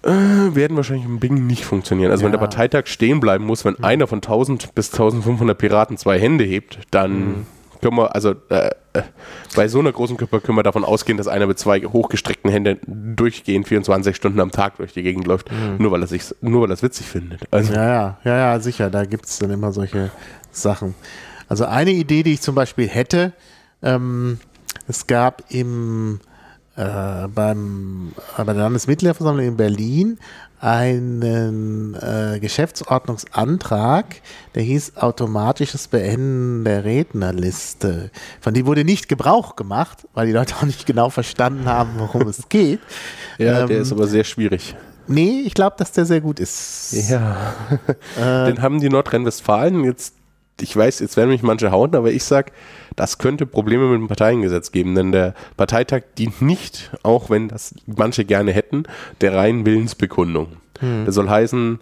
äh, 0.05 0.55
werden 0.55 0.77
wahrscheinlich 0.77 1.05
im 1.07 1.21
Bing 1.21 1.47
nicht 1.47 1.65
funktionieren. 1.65 2.11
Also 2.11 2.25
wenn 2.25 2.33
Ja. 2.33 2.39
der 2.39 2.47
Parteitag 2.47 2.87
stehen 2.87 3.21
bleiben 3.21 3.45
muss, 3.45 3.65
wenn 3.65 3.83
einer 3.83 4.07
von 4.07 4.21
1000 4.21 4.75
bis 4.75 4.93
1500 4.93 5.57
Piraten 5.57 5.97
zwei 5.97 6.19
Hände 6.19 6.45
hebt, 6.45 6.79
dann 6.91 7.47
können 7.81 7.97
wir, 7.97 8.15
also 8.15 8.35
äh, 8.49 8.71
äh, 8.93 9.03
bei 9.57 9.67
so 9.69 9.81
einer 9.81 9.91
großen 9.93 10.17
Gruppe 10.17 10.41
können 10.41 10.57
wir 10.57 10.63
davon 10.63 10.85
ausgehen, 10.85 11.19
dass 11.19 11.27
einer 11.29 11.47
mit 11.47 11.59
zwei 11.59 11.81
hochgestreckten 11.81 12.51
Händen 12.51 13.15
durchgehend 13.17 13.67
24 13.67 14.15
Stunden 14.15 14.39
am 14.41 14.51
Tag 14.53 14.77
durch 14.77 14.93
die 14.93 15.03
Gegend 15.03 15.27
läuft, 15.27 15.51
nur 15.79 15.91
weil 15.91 16.01
er 16.03 16.07
sich, 16.07 16.23
nur 16.41 16.63
weil 16.63 16.71
er 16.71 16.75
es 16.75 16.83
witzig 16.83 17.07
findet. 17.07 17.41
Also 17.51 17.73
Ja, 17.73 17.85
ja, 17.85 18.19
ja, 18.25 18.37
ja, 18.37 18.61
sicher. 18.61 18.89
Da 18.91 19.05
gibt 19.05 19.27
es 19.27 19.39
dann 19.39 19.51
immer 19.51 19.73
solche 19.73 20.11
Sachen. 20.53 20.95
Also 21.49 21.65
eine 21.65 21.91
Idee, 21.91 22.23
die 22.23 22.35
ich 22.35 22.41
zum 22.41 22.55
Beispiel 22.55 22.89
hätte, 22.89 23.33
ähm, 23.83 24.39
es 24.87 25.07
gab 25.07 25.43
im 25.51 26.21
äh, 26.77 27.29
beim, 27.29 28.13
äh, 28.37 28.45
bei 28.45 28.53
der 28.53 28.63
Landesmitgliederversammlung 28.63 29.47
in 29.47 29.57
Berlin 29.57 30.19
einen 30.61 31.95
äh, 31.95 32.39
Geschäftsordnungsantrag, 32.41 34.23
der 34.55 34.63
hieß 34.63 34.97
automatisches 34.97 35.89
Beenden 35.89 36.65
der 36.65 36.85
Rednerliste. 36.85 38.11
Von 38.41 38.55
dem 38.55 38.67
wurde 38.67 38.85
nicht 38.85 39.09
Gebrauch 39.09 39.57
gemacht, 39.57 40.07
weil 40.15 40.29
die 40.29 40.33
Leute 40.33 40.55
auch 40.61 40.63
nicht 40.63 40.87
genau 40.87 41.11
verstanden 41.11 41.67
haben, 41.67 41.91
worum 41.97 42.29
es 42.29 42.49
geht. 42.49 42.81
ja, 43.39 43.67
der 43.67 43.77
Ähm, 43.77 43.83
ist 43.83 43.93
aber 43.93 44.07
sehr 44.07 44.25
schwierig. 44.25 44.77
Nee, 45.09 45.43
ich 45.45 45.55
glaube, 45.55 45.75
dass 45.79 45.91
der 45.91 46.05
sehr 46.05 46.21
gut 46.21 46.39
ist. 46.39 46.93
Ja. 47.11 47.55
Den 48.47 48.63
haben 48.63 48.81
die 48.81 48.89
Nordrhein-Westfalen 48.89 49.83
jetzt, 49.83 50.15
ich 50.61 50.77
weiß, 50.77 51.01
jetzt 51.01 51.17
werden 51.17 51.31
mich 51.31 51.43
manche 51.43 51.71
hauen, 51.71 51.95
aber 51.95 52.13
ich 52.13 52.25
sag, 52.25 52.53
das 52.97 53.19
könnte 53.19 53.47
Probleme 53.47 53.87
mit 53.87 54.01
dem 54.01 54.09
Parteiengesetz 54.09 54.71
geben, 54.73 54.95
denn 54.95 55.13
der 55.13 55.35
Parteitag 55.57 56.03
dient 56.19 56.43
nicht, 56.43 56.91
auch 57.03 57.31
wenn 57.31 57.49
das 57.49 57.75
manche 57.87 58.25
gerne 58.25 58.53
hätten, 58.53 58.85
der 59.21 59.35
reinen 59.35 59.67
Willensbekundung. 59.67 60.49
Hm. 60.81 61.05
Das 61.07 61.15
soll 61.15 61.29
heißen, 61.29 61.81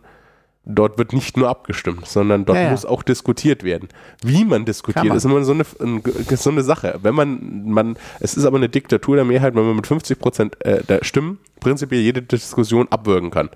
dort 0.64 0.98
wird 0.98 1.12
nicht 1.12 1.36
nur 1.36 1.48
abgestimmt, 1.48 2.06
sondern 2.06 2.44
dort 2.44 2.56
Ja, 2.58 2.64
ja. 2.64 2.70
muss 2.70 2.84
auch 2.84 3.02
diskutiert 3.02 3.64
werden. 3.64 3.88
Wie 4.22 4.44
man 4.44 4.64
diskutiert, 4.64 5.06
man. 5.06 5.16
ist 5.16 5.24
immer 5.24 5.42
so 5.42 5.52
eine, 5.52 5.64
ein- 5.80 6.02
so 6.36 6.50
eine 6.50 6.62
Sache. 6.62 6.98
Wenn 7.02 7.14
man, 7.14 7.64
man, 7.66 7.96
es 8.20 8.36
ist 8.36 8.44
aber 8.44 8.58
eine 8.58 8.68
Diktatur 8.68 9.16
der 9.16 9.24
Mehrheit, 9.24 9.54
wenn 9.54 9.64
man 9.66 9.76
mit 9.76 9.86
50 9.86 10.18
Prozent 10.18 10.64
äh, 10.64 10.84
der 10.84 11.02
Stimmen 11.02 11.38
prinzipiell 11.60 12.00
jede 12.02 12.22
Diskussion 12.22 12.88
abwürgen 12.90 13.30
kann. 13.30 13.48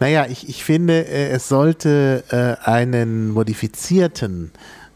Naja, 0.00 0.26
ich, 0.28 0.48
ich 0.48 0.64
finde, 0.64 1.06
äh, 1.06 1.28
es 1.30 1.48
sollte 1.48 2.24
äh, 2.30 2.68
einen 2.68 3.30
modifizierten, 3.30 4.52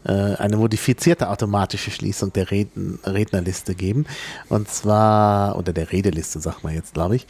eine 0.07 0.57
modifizierte 0.57 1.29
automatische 1.29 1.89
Schließung 1.89 2.31
der 2.31 2.51
Rednerliste 2.51 3.73
geben. 3.73 4.05
Und 4.49 4.69
zwar, 4.69 5.57
oder 5.57 5.73
der 5.73 5.91
Redeliste, 5.91 6.39
sagt 6.39 6.63
man 6.63 6.75
jetzt, 6.75 6.93
glaube 6.93 7.15
ich. 7.15 7.25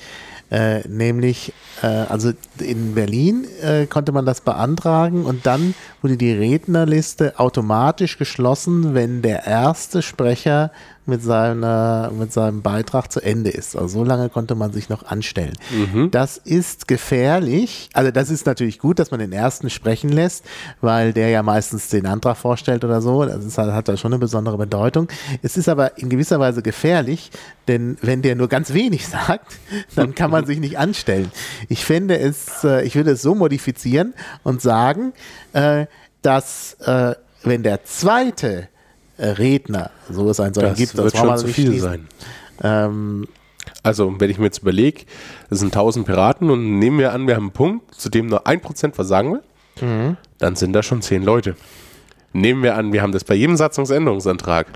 Äh, 0.51 0.87
nämlich, 0.87 1.53
äh, 1.81 1.87
also 1.87 2.31
in 2.59 2.93
Berlin 2.93 3.47
äh, 3.63 3.87
konnte 3.87 4.11
man 4.11 4.27
das 4.27 4.41
beantragen 4.41 5.25
und 5.25 5.47
dann 5.47 5.73
wurde 6.03 6.17
die 6.17 6.31
Rednerliste 6.31 7.39
automatisch 7.39 8.19
geschlossen, 8.19 8.93
wenn 8.93 9.23
der 9.23 9.47
erste 9.47 10.03
Sprecher 10.03 10.71
mit, 11.07 11.21
seiner, 11.23 12.11
mit 12.17 12.33
seinem 12.33 12.61
Beitrag 12.61 13.11
zu 13.11 13.21
Ende 13.21 13.49
ist. 13.51 13.75
Also 13.75 13.87
so 13.99 14.03
lange 14.03 14.29
konnte 14.29 14.55
man 14.55 14.71
sich 14.73 14.89
noch 14.89 15.03
anstellen. 15.03 15.53
Das 16.11 16.37
ist 16.37 16.87
gefährlich. 16.87 17.89
Also 17.93 18.11
das 18.11 18.29
ist 18.29 18.45
natürlich 18.45 18.79
gut, 18.79 18.99
dass 18.99 19.11
man 19.11 19.19
den 19.19 19.31
ersten 19.31 19.69
sprechen 19.69 20.09
lässt, 20.09 20.45
weil 20.81 21.13
der 21.13 21.29
ja 21.29 21.43
meistens 21.43 21.89
den 21.89 22.05
Antrag 22.05 22.37
vorstellt 22.37 22.83
oder 22.83 23.01
so. 23.01 23.23
Das 23.25 23.43
ist, 23.45 23.57
halt- 23.57 23.71
hat 23.73 23.87
da 23.87 23.97
schon 23.97 24.13
eine 24.13 24.19
besondere 24.19 24.57
Bedeutung. 24.57 25.07
Es 25.41 25.57
ist 25.57 25.69
aber 25.69 25.97
in 25.97 26.09
gewisser 26.09 26.39
Weise 26.39 26.61
gefährlich, 26.61 27.31
denn 27.67 27.97
wenn 28.01 28.21
der 28.21 28.35
nur 28.35 28.47
ganz 28.47 28.73
wenig 28.73 29.07
sagt, 29.07 29.53
dann 29.95 30.15
kann 30.15 30.31
man 30.31 30.45
sich 30.45 30.59
nicht 30.59 30.77
anstellen. 30.77 31.31
Ich 31.69 31.85
finde 31.85 32.17
es, 32.17 32.63
äh, 32.63 32.83
ich 32.83 32.95
würde 32.95 33.11
es 33.11 33.21
so 33.21 33.35
modifizieren 33.35 34.13
und 34.43 34.61
sagen, 34.61 35.13
äh, 35.53 35.85
dass 36.21 36.73
äh, 36.85 37.13
wenn 37.43 37.61
der 37.63 37.83
zweite 37.83 38.67
Redner, 39.17 39.91
so 40.09 40.29
es 40.29 40.39
einen 40.39 40.53
solchen 40.53 40.69
Das 40.69 40.77
gibt, 40.77 40.95
wird 40.97 41.13
brauchen 41.13 41.27
schon 41.29 41.37
zu 41.37 41.47
viel 41.47 41.67
schließen. 41.67 41.81
sein. 41.81 42.07
Ähm, 42.63 43.27
Also, 43.83 44.13
wenn 44.19 44.29
ich 44.29 44.37
mir 44.37 44.45
jetzt 44.45 44.59
überlege, 44.59 45.01
es 45.49 45.59
sind 45.59 45.73
1000 45.75 46.05
Piraten 46.05 46.49
und 46.49 46.79
nehmen 46.79 46.99
wir 46.99 47.13
an, 47.13 47.27
wir 47.27 47.35
haben 47.35 47.43
einen 47.45 47.51
Punkt, 47.51 47.95
zu 47.95 48.09
dem 48.09 48.27
nur 48.27 48.45
1% 48.47 48.95
versagen 48.95 49.33
will, 49.33 49.41
Mhm. 49.81 50.17
dann 50.37 50.55
sind 50.55 50.73
da 50.73 50.81
schon 50.83 51.01
10 51.01 51.23
Leute. 51.23 51.55
Nehmen 52.33 52.63
wir 52.63 52.75
an, 52.75 52.91
wir 52.91 53.01
haben 53.01 53.13
das 53.13 53.23
bei 53.23 53.33
jedem 53.35 53.55
Satzungsänderungsantrag. 53.55 54.67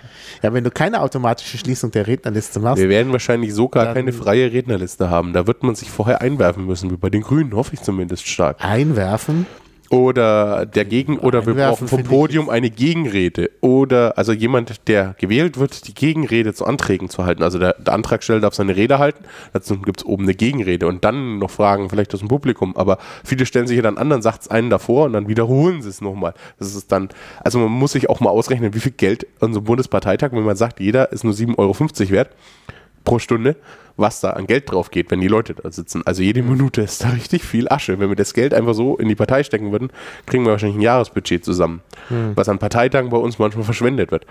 ja, 0.41 0.53
wenn 0.53 0.63
du 0.63 0.71
keine 0.71 1.01
automatische 1.01 1.57
Schließung 1.57 1.91
der 1.91 2.07
Rednerliste 2.07 2.59
machst, 2.61 2.81
Wir 2.81 2.87
werden 2.87 3.11
wahrscheinlich 3.11 3.53
so 3.53 3.67
gar 3.67 3.93
keine 3.93 4.13
freie 4.13 4.51
Rednerliste 4.51 5.09
haben. 5.09 5.33
Da 5.33 5.45
wird 5.45 5.63
man 5.63 5.75
sich 5.75 5.89
vorher 5.91 6.21
einwerfen 6.21 6.65
müssen, 6.65 6.89
wie 6.89 6.95
bei 6.95 7.09
den 7.09 7.21
Grünen, 7.21 7.53
hoffe 7.53 7.73
ich 7.73 7.81
zumindest 7.81 8.27
stark. 8.27 8.63
einwerfen. 8.63 9.45
Oder 9.89 10.67
der 10.67 10.85
Gegen- 10.85 11.17
oder 11.17 11.45
wir 11.47 11.55
brauchen 11.55 11.87
vom 11.87 12.01
ich 12.01 12.05
Podium 12.05 12.49
eine 12.49 12.69
Gegenrede. 12.69 13.49
Oder 13.61 14.17
also 14.17 14.33
jemand, 14.33 14.87
der 14.87 15.15
gewählt 15.17 15.57
wird, 15.57 15.87
die 15.87 15.95
Gegenrede 15.95 16.53
zu 16.53 16.65
Anträgen 16.65 17.09
zu 17.09 17.25
halten. 17.25 17.41
Also 17.41 17.57
der, 17.57 17.73
der 17.73 17.93
Antragsteller 17.93 18.39
darf 18.39 18.53
seine 18.53 18.75
Rede 18.75 18.99
halten, 18.99 19.23
dazu 19.51 19.79
gibt 19.79 20.01
es 20.01 20.05
oben 20.05 20.23
eine 20.23 20.35
Gegenrede 20.35 20.85
und 20.85 21.03
dann 21.03 21.39
noch 21.39 21.49
Fragen 21.49 21.89
vielleicht 21.89 22.13
aus 22.13 22.19
dem 22.19 22.29
Publikum. 22.29 22.77
Aber 22.77 22.99
viele 23.23 23.47
stellen 23.47 23.65
sich 23.65 23.77
ja 23.77 23.81
dann 23.83 23.97
anderen 23.97 24.21
Satz 24.21 24.47
einen 24.47 24.69
davor 24.69 25.05
und 25.05 25.13
dann 25.13 25.27
wiederholen 25.27 25.81
sie 25.81 25.89
es 25.89 26.01
nochmal. 26.01 26.33
Das 26.59 26.75
ist 26.75 26.91
dann, 26.91 27.09
also 27.43 27.57
man 27.57 27.71
muss 27.71 27.93
sich 27.93 28.09
auch 28.09 28.19
mal 28.19 28.29
ausrechnen, 28.29 28.75
wie 28.75 28.79
viel 28.79 28.91
Geld 28.91 29.25
an 29.39 29.53
so 29.53 29.59
einem 29.59 29.65
Bundesparteitag, 29.65 30.31
wenn 30.33 30.43
man 30.43 30.55
sagt, 30.55 30.79
jeder 30.79 31.11
ist 31.11 31.23
nur 31.23 31.33
7,50 31.33 31.57
Euro 31.57 32.11
wert 32.11 32.29
pro 33.03 33.19
Stunde, 33.19 33.55
was 33.97 34.21
da 34.21 34.31
an 34.31 34.47
Geld 34.47 34.71
drauf 34.71 34.91
geht, 34.91 35.11
wenn 35.11 35.19
die 35.19 35.27
Leute 35.27 35.55
da 35.55 35.71
sitzen. 35.71 36.03
Also 36.05 36.21
jede 36.23 36.41
Minute 36.41 36.81
ist 36.81 37.03
da 37.03 37.09
richtig 37.09 37.43
viel 37.43 37.67
Asche. 37.69 37.99
Wenn 37.99 38.09
wir 38.09 38.15
das 38.15 38.33
Geld 38.33 38.53
einfach 38.53 38.73
so 38.73 38.97
in 38.97 39.07
die 39.09 39.15
Partei 39.15 39.43
stecken 39.43 39.71
würden, 39.71 39.91
kriegen 40.25 40.45
wir 40.45 40.51
wahrscheinlich 40.51 40.77
ein 40.77 40.81
Jahresbudget 40.81 41.43
zusammen, 41.43 41.81
was 42.35 42.47
an 42.49 42.59
Parteitagen 42.59 43.09
bei 43.09 43.17
uns 43.17 43.39
manchmal 43.39 43.65
verschwendet 43.65 44.11
wird. 44.11 44.25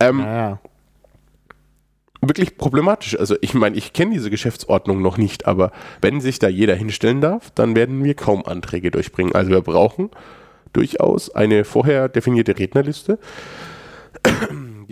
Ähm, 0.00 0.20
Ja, 0.20 0.34
ja. 0.34 0.58
wirklich 2.20 2.56
problematisch. 2.58 3.18
Also 3.18 3.36
ich 3.40 3.54
meine, 3.54 3.76
ich 3.76 3.92
kenne 3.92 4.12
diese 4.12 4.30
Geschäftsordnung 4.30 5.02
noch 5.02 5.18
nicht, 5.18 5.46
aber 5.46 5.72
wenn 6.00 6.20
sich 6.20 6.38
da 6.38 6.48
jeder 6.48 6.74
hinstellen 6.74 7.20
darf, 7.20 7.50
dann 7.54 7.76
werden 7.76 8.02
wir 8.02 8.14
kaum 8.14 8.44
Anträge 8.46 8.90
durchbringen. 8.90 9.34
Also 9.34 9.50
wir 9.50 9.60
brauchen 9.60 10.10
durchaus 10.72 11.30
eine 11.34 11.64
vorher 11.64 12.08
definierte 12.08 12.58
Rednerliste, 12.58 13.18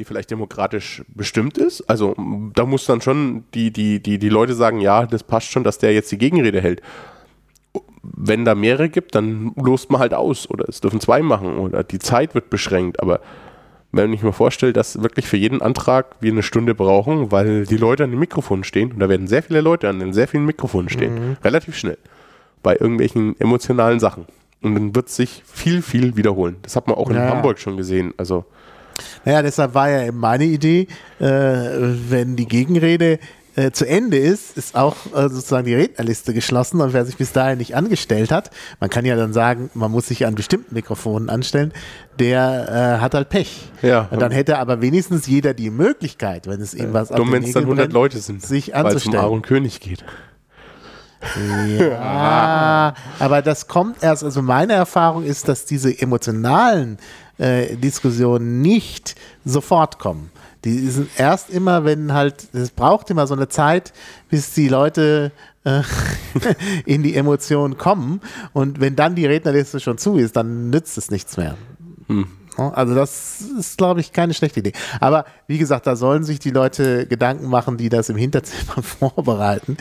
die 0.01 0.05
vielleicht 0.05 0.31
demokratisch 0.31 1.03
bestimmt 1.09 1.59
ist. 1.59 1.83
Also 1.83 2.15
da 2.55 2.65
muss 2.65 2.87
dann 2.87 3.03
schon 3.03 3.45
die, 3.53 3.71
die, 3.71 4.03
die, 4.03 4.19
die 4.19 4.29
Leute 4.31 4.55
sagen, 4.55 4.81
ja, 4.81 5.05
das 5.05 5.23
passt 5.23 5.51
schon, 5.51 5.63
dass 5.63 5.77
der 5.77 5.93
jetzt 5.93 6.11
die 6.11 6.17
Gegenrede 6.17 6.63
hält. 6.63 6.81
Wenn 8.03 8.47
da 8.47 8.55
mehrere 8.55 8.89
gibt, 8.89 9.15
dann 9.15 9.53
lost 9.57 9.91
man 9.91 10.01
halt 10.01 10.15
aus 10.15 10.49
oder 10.49 10.67
es 10.69 10.81
dürfen 10.81 11.01
zwei 11.01 11.21
machen 11.21 11.59
oder 11.59 11.85
die 11.85 11.99
Zeit 11.99 12.35
wird 12.35 12.49
beschränkt, 12.49 13.01
aber 13.01 13.21
wenn 13.93 14.13
ich 14.13 14.23
mir 14.23 14.33
vorstelle, 14.33 14.73
dass 14.73 15.03
wirklich 15.03 15.27
für 15.27 15.37
jeden 15.37 15.61
Antrag 15.61 16.17
wir 16.21 16.33
eine 16.33 16.43
Stunde 16.43 16.75
brauchen, 16.75 17.31
weil 17.31 17.67
die 17.67 17.77
Leute 17.77 18.05
an 18.05 18.11
den 18.11 18.21
Mikrofonen 18.21 18.65
stehen, 18.65 18.93
und 18.93 19.01
da 19.01 19.09
werden 19.09 19.27
sehr 19.27 19.43
viele 19.43 19.61
Leute 19.61 19.89
an 19.89 19.99
den 19.99 20.13
sehr 20.13 20.29
vielen 20.29 20.47
Mikrofonen 20.47 20.89
stehen, 20.89 21.15
mhm. 21.15 21.37
relativ 21.45 21.77
schnell, 21.77 21.99
bei 22.63 22.77
irgendwelchen 22.77 23.39
emotionalen 23.39 24.01
Sachen. 24.01 24.27
Und 24.63 24.75
dann 24.75 24.95
wird 24.95 25.09
sich 25.09 25.43
viel, 25.45 25.83
viel 25.83 26.17
wiederholen. 26.17 26.57
Das 26.63 26.77
hat 26.77 26.87
man 26.87 26.97
auch 26.97 27.11
in 27.11 27.17
ja. 27.17 27.29
Hamburg 27.29 27.59
schon 27.59 27.77
gesehen. 27.77 28.15
Also 28.17 28.45
naja, 29.25 29.43
deshalb 29.43 29.75
war 29.75 29.91
ja 29.91 30.13
meine 30.13 30.45
Idee, 30.45 30.89
äh, 31.19 31.25
wenn 31.27 32.37
die 32.37 32.47
Gegenrede 32.47 33.19
äh, 33.57 33.73
zu 33.73 33.87
Ende 33.87 34.17
ist, 34.17 34.57
ist 34.57 34.77
auch 34.77 34.97
äh, 35.07 35.29
sozusagen 35.29 35.67
die 35.67 35.75
Rednerliste 35.75 36.33
geschlossen 36.33 36.81
und 36.81 36.93
wer 36.93 37.05
sich 37.05 37.17
bis 37.17 37.33
dahin 37.33 37.59
nicht 37.59 37.75
angestellt 37.75 38.31
hat, 38.31 38.51
man 38.79 38.91
kann 38.91 39.05
ja 39.05 39.17
dann 39.17 39.33
sagen, 39.33 39.71
man 39.75 39.91
muss 39.91 40.07
sich 40.07 40.25
an 40.25 40.35
bestimmten 40.37 40.75
Mikrofonen 40.75 41.29
anstellen, 41.29 41.73
der 42.19 42.97
äh, 42.99 43.01
hat 43.03 43.15
halt 43.15 43.29
Pech. 43.29 43.71
Ja. 43.83 44.09
Und 44.11 44.23
dann 44.23 44.31
hätte 44.31 44.59
aber 44.59 44.81
wenigstens 44.81 45.27
jeder 45.27 45.53
die 45.53 45.71
Möglichkeit, 45.71 46.47
wenn 46.47 46.61
es 46.61 46.75
ihm 46.75 46.93
was 46.93 47.09
Dumm, 47.09 47.33
wenn 47.33 47.43
es 47.43 47.53
dann 47.53 47.65
100 47.65 47.93
Leute 47.93 48.19
sind, 48.19 48.41
sich 48.41 48.75
anzustellen. 48.75 48.85
Weil 48.85 48.97
es 48.97 49.07
um 49.07 49.15
Aaron 49.17 49.43
König 49.43 49.81
geht. 49.81 50.05
Ja, 51.79 52.95
aber 53.19 53.43
das 53.43 53.69
kommt 53.69 54.03
erst, 54.03 54.25
also 54.25 54.43
meine 54.43 54.73
Erfahrung 54.73 55.25
ist, 55.25 55.49
dass 55.49 55.67
diese 55.67 56.01
emotionalen 56.01 56.99
äh, 57.41 57.77
Diskussionen 57.77 58.61
nicht 58.61 59.17
sofort 59.45 59.99
kommen. 59.99 60.31
Die 60.65 60.89
sind 60.91 61.09
erst 61.17 61.51
immer, 61.51 61.85
wenn 61.85 62.13
halt, 62.13 62.49
es 62.53 62.71
braucht 62.71 63.09
immer 63.11 63.27
so 63.27 63.35
eine 63.35 63.49
Zeit, 63.49 63.93
bis 64.29 64.53
die 64.53 64.69
Leute 64.69 65.33
äh, 65.65 65.83
in 66.85 67.03
die 67.03 67.17
Emotionen 67.17 67.79
kommen. 67.79 68.21
Und 68.53 68.81
wenn 68.81 68.95
dann 68.95 69.15
die 69.15 69.27
Rednerliste 69.27 69.81
schon 69.81 69.97
zu 69.97 70.17
ist, 70.17 70.37
dann 70.37 70.71
nützt 70.71 70.99
es 70.99 71.11
nichts 71.11 71.37
mehr. 71.37 71.57
Hm. 72.09 72.27
Also 72.57 72.95
das 72.95 73.41
ist, 73.41 73.79
glaube 73.79 74.01
ich, 74.01 74.13
keine 74.13 74.35
schlechte 74.35 74.61
Idee. 74.61 74.73
Aber 75.01 75.25
wie 75.47 75.59
gesagt, 75.59 75.87
da 75.87 75.97
sollen 75.97 76.25
sich 76.25 76.39
die 76.39 76.51
Leute 76.51 77.07
Gedanken 77.07 77.49
machen, 77.49 77.77
die 77.77 77.89
das 77.89 78.09
im 78.09 78.17
Hinterzimmer 78.17 78.83
vorbereiten. 78.83 79.77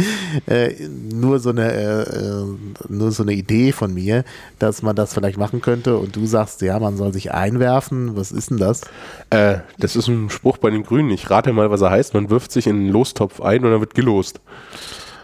Äh, 0.45 0.87
nur, 0.87 1.39
so 1.39 1.49
eine, 1.49 1.71
äh, 1.71 2.01
äh, 2.01 2.45
nur 2.87 3.11
so 3.11 3.23
eine 3.23 3.33
Idee 3.33 3.71
von 3.71 3.93
mir, 3.93 4.23
dass 4.59 4.81
man 4.81 4.95
das 4.95 5.13
vielleicht 5.13 5.37
machen 5.37 5.61
könnte. 5.61 5.97
Und 5.97 6.15
du 6.15 6.25
sagst, 6.25 6.61
ja, 6.61 6.79
man 6.79 6.95
soll 6.95 7.13
sich 7.13 7.31
einwerfen. 7.31 8.15
Was 8.15 8.31
ist 8.31 8.51
denn 8.51 8.57
das? 8.57 8.81
Äh, 9.29 9.57
das 9.77 9.95
ist 9.95 10.07
ein 10.07 10.29
Spruch 10.29 10.57
bei 10.57 10.69
den 10.69 10.83
Grünen. 10.83 11.09
Ich 11.11 11.29
rate 11.29 11.53
mal, 11.53 11.71
was 11.71 11.81
er 11.81 11.91
heißt. 11.91 12.13
Man 12.13 12.29
wirft 12.29 12.51
sich 12.51 12.67
in 12.67 12.77
einen 12.77 12.89
Lostopf 12.89 13.41
ein 13.41 13.63
und 13.65 13.71
dann 13.71 13.79
wird 13.79 13.95
gelost. 13.95 14.39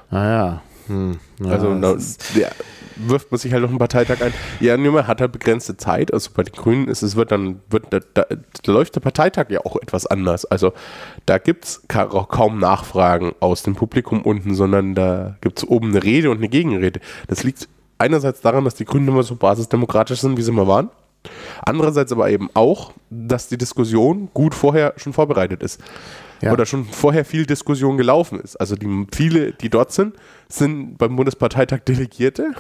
Ah 0.10 0.30
ja. 0.30 0.62
Hm. 0.88 1.18
ja 1.40 1.52
also 1.52 1.74
na, 1.74 1.96
der, 2.36 2.52
wirft 2.96 3.32
man 3.32 3.40
sich 3.40 3.52
halt 3.54 3.62
noch 3.62 3.70
einen 3.70 3.80
Parteitag 3.80 4.22
ein. 4.22 4.34
Ja, 4.60 4.78
man 4.78 5.08
hat 5.08 5.22
halt 5.22 5.32
begrenzte 5.32 5.78
Zeit. 5.78 6.14
Also 6.14 6.32
bei 6.34 6.44
den 6.44 6.54
Grünen 6.54 6.88
ist 6.88 7.02
es 7.02 7.16
wird 7.16 7.32
dann, 7.32 7.62
wird, 7.70 7.86
da, 7.90 8.00
da, 8.14 8.26
da 8.64 8.72
läuft 8.72 8.96
der 8.96 9.02
Parteitag 9.02 9.50
ja 9.50 9.62
auch 9.66 9.76
etwas 9.78 10.06
anders. 10.06 10.46
Also 10.46 10.74
da 11.26 11.38
gibt 11.38 11.66
es 11.66 11.82
kaum 11.88 12.60
Nachfragen 12.60 13.34
aus 13.40 13.64
dem 13.64 13.76
Publikum 13.76 14.22
unten, 14.22 14.56
sondern 14.56 14.96
da 14.96 15.36
gibt 15.42 15.60
es 15.60 15.68
oben 15.68 15.90
eine 15.90 16.04
Rede 16.04 16.30
und 16.30 16.38
eine 16.38 16.50
Gegenrede. 16.50 17.00
Das 17.28 17.44
liegt 17.44 17.68
einerseits 17.98 18.42
daran, 18.42 18.66
dass 18.66 18.76
die 18.76 18.86
Grünen 18.86 19.08
immer 19.08 19.24
so 19.24 19.36
basisdemokratisch 19.36 20.22
sind, 20.22 20.38
wie 20.38 20.42
sie 20.42 20.52
immer 20.52 20.68
waren. 20.68 20.90
Andererseits 21.66 22.12
aber 22.12 22.30
eben 22.30 22.50
auch, 22.54 22.94
dass 23.10 23.48
die 23.48 23.58
Diskussion 23.58 24.30
gut 24.34 24.54
vorher 24.54 24.94
schon 24.98 25.14
vorbereitet 25.14 25.64
ist 25.64 25.82
ja. 26.42 26.54
oder 26.54 26.66
schon 26.66 26.86
vorher 26.86 27.26
viel 27.26 27.46
Diskussion 27.46 27.98
gelaufen 27.98 28.40
ist. 28.40 28.56
Also 28.56 28.76
die 28.76 29.08
viele, 29.14 29.54
die 29.54 29.70
dort 29.70 29.92
sind, 29.92 30.16
sind 30.50 30.98
beim 30.98 31.16
Bundesparteitag 31.16 31.80
Delegierte. 31.86 32.52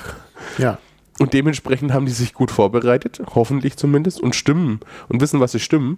Ja. 0.57 0.77
Und 1.19 1.33
dementsprechend 1.33 1.93
haben 1.93 2.05
die 2.05 2.11
sich 2.11 2.33
gut 2.33 2.51
vorbereitet, 2.51 3.21
hoffentlich 3.33 3.77
zumindest, 3.77 4.19
und 4.19 4.35
stimmen 4.35 4.81
und 5.07 5.21
wissen, 5.21 5.39
was 5.39 5.53
sie 5.53 5.59
stimmen. 5.59 5.95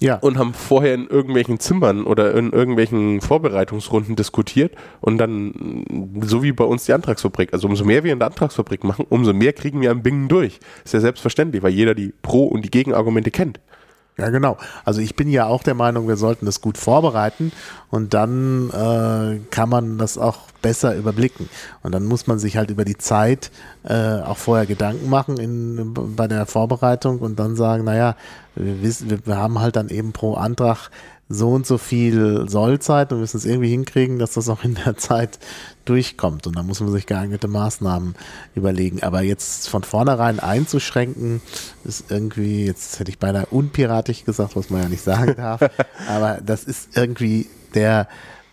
Ja. 0.00 0.16
Und 0.16 0.38
haben 0.38 0.54
vorher 0.54 0.92
in 0.94 1.06
irgendwelchen 1.06 1.60
Zimmern 1.60 2.04
oder 2.04 2.34
in 2.34 2.52
irgendwelchen 2.52 3.20
Vorbereitungsrunden 3.20 4.16
diskutiert 4.16 4.74
und 5.00 5.18
dann, 5.18 5.84
so 6.20 6.42
wie 6.42 6.50
bei 6.50 6.64
uns 6.64 6.84
die 6.84 6.92
Antragsfabrik, 6.92 7.52
also 7.52 7.68
umso 7.68 7.84
mehr 7.84 8.02
wir 8.02 8.12
in 8.12 8.18
der 8.18 8.26
Antragsfabrik 8.26 8.82
machen, 8.82 9.06
umso 9.08 9.32
mehr 9.32 9.52
kriegen 9.52 9.80
wir 9.80 9.92
am 9.92 10.02
Bingen 10.02 10.28
durch. 10.28 10.58
Ist 10.84 10.94
ja 10.94 11.00
selbstverständlich, 11.00 11.62
weil 11.62 11.72
jeder 11.72 11.94
die 11.94 12.12
Pro- 12.22 12.46
und 12.46 12.64
die 12.64 12.70
Gegenargumente 12.70 13.30
kennt. 13.30 13.60
Ja, 14.16 14.30
genau. 14.30 14.56
Also 14.84 15.00
ich 15.00 15.16
bin 15.16 15.28
ja 15.28 15.46
auch 15.46 15.64
der 15.64 15.74
Meinung, 15.74 16.06
wir 16.06 16.16
sollten 16.16 16.46
das 16.46 16.60
gut 16.60 16.78
vorbereiten 16.78 17.50
und 17.90 18.14
dann 18.14 18.70
äh, 18.70 19.40
kann 19.50 19.68
man 19.68 19.98
das 19.98 20.18
auch 20.18 20.38
besser 20.62 20.94
überblicken. 20.94 21.48
Und 21.82 21.92
dann 21.92 22.04
muss 22.04 22.28
man 22.28 22.38
sich 22.38 22.56
halt 22.56 22.70
über 22.70 22.84
die 22.84 22.96
Zeit 22.96 23.50
äh, 23.82 24.20
auch 24.20 24.36
vorher 24.36 24.66
Gedanken 24.66 25.10
machen 25.10 25.38
in, 25.38 25.94
bei 25.94 26.28
der 26.28 26.46
Vorbereitung 26.46 27.18
und 27.18 27.40
dann 27.40 27.56
sagen, 27.56 27.84
naja, 27.84 28.14
wir, 28.54 28.82
wissen, 28.82 29.10
wir, 29.10 29.26
wir 29.26 29.36
haben 29.36 29.58
halt 29.58 29.74
dann 29.74 29.88
eben 29.88 30.12
pro 30.12 30.34
Antrag 30.34 30.90
so 31.28 31.50
und 31.50 31.66
so 31.66 31.78
viel 31.78 32.48
Sollzeit 32.48 33.12
und 33.12 33.20
müssen 33.20 33.38
es 33.38 33.46
irgendwie 33.46 33.70
hinkriegen, 33.70 34.18
dass 34.18 34.34
das 34.34 34.48
auch 34.48 34.62
in 34.62 34.74
der 34.74 34.96
Zeit 34.96 35.38
durchkommt. 35.84 36.46
Und 36.46 36.56
da 36.56 36.62
muss 36.62 36.80
man 36.80 36.92
sich 36.92 37.06
geeignete 37.06 37.48
Maßnahmen 37.48 38.14
überlegen. 38.54 39.02
Aber 39.02 39.22
jetzt 39.22 39.68
von 39.68 39.82
vornherein 39.82 40.40
einzuschränken, 40.40 41.40
ist 41.84 42.10
irgendwie, 42.10 42.66
jetzt 42.66 42.98
hätte 43.00 43.10
ich 43.10 43.18
beinahe 43.18 43.46
unpiratisch 43.46 44.24
gesagt, 44.24 44.56
was 44.56 44.70
man 44.70 44.82
ja 44.82 44.88
nicht 44.88 45.02
sagen 45.02 45.34
darf, 45.36 45.60
aber 46.08 46.40
das 46.44 46.64
ist 46.64 46.96
irgendwie 46.96 47.48
der 47.74 48.08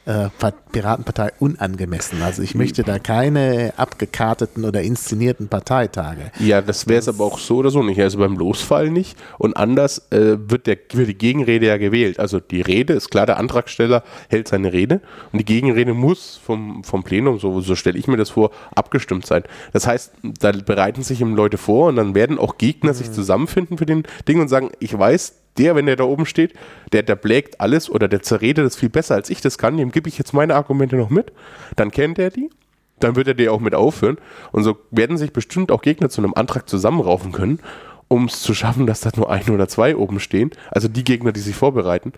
äh, 0.06 0.30
Piratenpartei 0.72 1.32
unangemessen. 1.40 2.22
Also 2.22 2.42
ich 2.42 2.56
möchte 2.56 2.84
da 2.84 2.98
keine 2.98 3.74
abgekarteten 3.78 4.66
oder 4.66 4.82
inszenierten 4.82 5.48
Parteitage. 5.48 6.32
Ja, 6.40 6.62
das 6.62 6.88
wäre 6.88 7.00
es 7.00 7.08
aber 7.08 7.26
auch 7.26 7.38
so 7.38 7.58
oder 7.58 7.70
so 7.70 7.84
nicht. 7.84 8.00
Also 8.00 8.18
beim 8.18 8.36
Losfall 8.38 8.90
nicht. 8.90 9.18
Und 9.38 9.56
anders 9.58 10.12
äh, 10.12 10.38
wird, 10.50 10.68
der, 10.68 10.78
wird 10.94 11.10
die 11.10 11.18
Gegenrede 11.18 11.68
ja 11.68 11.78
gewählt. 11.78 12.20
Also 12.20 12.40
die 12.40 12.62
Rede 12.62 12.94
ist 12.94 13.10
klar, 13.12 13.26
der 13.26 13.38
Antragsteller 13.38 14.04
hält 14.30 14.48
seine 14.48 14.74
Rede 14.74 15.02
und 15.32 15.40
die 15.40 15.46
Gegenrede 15.46 15.94
muss 15.94 16.40
vom, 16.44 16.84
vom 16.84 17.04
Plenum, 17.04 17.40
so, 17.40 17.62
so 17.62 17.76
stelle 17.76 17.98
ich 17.98 18.08
mir 18.08 18.18
das 18.18 18.32
vor, 18.32 18.52
abgestimmt 18.76 19.26
sein. 19.26 19.44
Das 19.74 19.88
heißt, 19.88 20.14
da 20.40 20.52
bereiten 20.52 21.04
sich 21.04 21.22
eben 21.22 21.36
Leute 21.36 21.58
vor 21.58 21.90
und 21.90 21.98
dann 21.98 22.16
werden 22.16 22.40
auch 22.40 22.58
Gegner 22.58 22.92
mhm. 22.92 22.98
sich 22.98 23.12
zusammenfinden 23.12 23.78
für 23.78 23.86
den 23.86 24.04
Ding 24.28 24.40
und 24.40 24.48
sagen, 24.48 24.72
ich 24.80 24.98
weiß, 24.98 25.41
der, 25.58 25.76
wenn 25.76 25.86
der 25.86 25.96
da 25.96 26.04
oben 26.04 26.26
steht, 26.26 26.54
der, 26.94 27.04
der 27.04 27.16
blägt 27.16 27.60
alles 27.60 27.90
oder 27.90 28.08
der 28.08 28.22
zerredet 28.22 28.66
das 28.66 28.76
viel 28.76 28.90
besser, 28.90 29.16
als 29.16 29.30
ich 29.30 29.42
das 29.42 29.58
kann, 29.58 29.78
dem 29.78 29.92
gebe 29.92 30.10
ich 30.10 30.18
jetzt 30.18 30.34
meine 30.34 30.56
Argumente 30.56 30.96
noch 30.96 31.10
mit, 31.10 31.32
dann 31.76 31.92
kennt 31.92 32.20
er 32.20 32.30
die, 32.30 32.50
dann 33.00 33.16
wird 33.16 33.28
er 33.28 33.34
die 33.34 33.50
auch 33.50 33.60
mit 33.60 33.76
aufhören. 33.76 34.18
Und 34.52 34.64
so 34.64 34.78
werden 34.92 35.18
sich 35.18 35.34
bestimmt 35.34 35.72
auch 35.72 35.82
Gegner 35.82 36.10
zu 36.10 36.22
einem 36.22 36.34
Antrag 36.34 36.70
zusammenraufen 36.70 37.32
können, 37.32 37.60
um 38.12 38.26
es 38.26 38.42
zu 38.42 38.54
schaffen, 38.54 38.88
dass 38.88 39.02
da 39.02 39.12
nur 39.16 39.32
ein 39.32 39.50
oder 39.50 39.68
zwei 39.68 39.96
oben 39.96 40.20
stehen, 40.20 40.52
also 40.70 40.88
die 40.88 41.04
Gegner, 41.04 41.32
die 41.32 41.40
sich 41.40 41.56
vorbereiten 41.56 42.12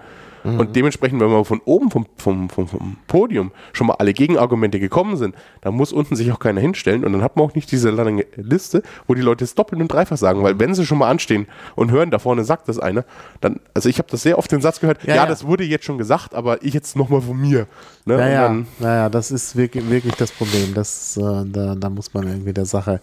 Mhm. 0.44 0.60
Und 0.60 0.76
dementsprechend, 0.76 1.22
wenn 1.22 1.30
wir 1.30 1.46
von 1.46 1.62
oben 1.66 1.90
vom, 1.90 2.06
vom, 2.18 2.50
vom, 2.50 2.68
vom, 2.68 2.98
Podium 3.08 3.52
schon 3.72 3.88
mal 3.88 3.96
alle 3.96 4.14
Gegenargumente 4.14 4.80
gekommen 4.80 5.16
sind, 5.16 5.36
dann 5.62 5.74
muss 5.74 5.94
unten 5.94 6.16
sich 6.16 6.32
auch 6.32 6.40
keiner 6.40 6.62
hinstellen 6.62 7.06
und 7.06 7.14
dann 7.14 7.22
hat 7.22 7.36
man 7.36 7.46
auch 7.46 7.56
nicht 7.56 7.72
diese 7.72 7.90
lange 7.90 8.26
Liste, 8.36 8.84
wo 9.08 9.14
die 9.14 9.22
Leute 9.22 9.44
es 9.44 9.56
doppelt 9.56 9.82
und 9.82 9.92
dreifach 9.92 10.18
sagen, 10.18 10.44
weil 10.44 10.60
wenn 10.60 10.74
sie 10.74 10.86
schon 10.86 10.98
mal 10.98 11.10
anstehen 11.10 11.48
und 11.76 11.92
hören, 11.92 12.12
da 12.12 12.20
vorne 12.20 12.44
sagt 12.44 12.68
das 12.68 12.80
einer, 12.80 13.06
dann, 13.42 13.60
also 13.74 13.90
ich 13.90 13.98
habe 14.00 14.10
das 14.12 14.24
sehr 14.24 14.38
oft 14.38 14.52
den 14.52 14.62
Satz 14.62 14.80
gehört, 14.80 15.04
ja, 15.04 15.10
ja, 15.10 15.16
ja. 15.24 15.26
das 15.26 15.46
wurde 15.46 15.64
jetzt 15.64 15.86
schon 15.86 15.98
gesagt, 15.98 16.36
aber 16.36 16.64
ich 16.64 16.74
jetzt 16.74 16.96
nochmal 16.96 17.22
von 17.22 17.40
mir. 17.40 17.68
Ne? 18.06 18.18
Naja, 18.18 18.56
naja, 18.80 19.10
das 19.10 19.32
ist 19.32 19.56
wirklich, 19.56 19.90
wirklich 19.90 20.16
das 20.16 20.32
Problem, 20.32 20.74
das, 20.74 21.18
äh, 21.18 21.22
da, 21.46 21.76
da 21.76 21.90
muss 21.90 22.14
man 22.14 22.28
irgendwie 22.28 22.54
der 22.54 22.66
Sache 22.66 23.00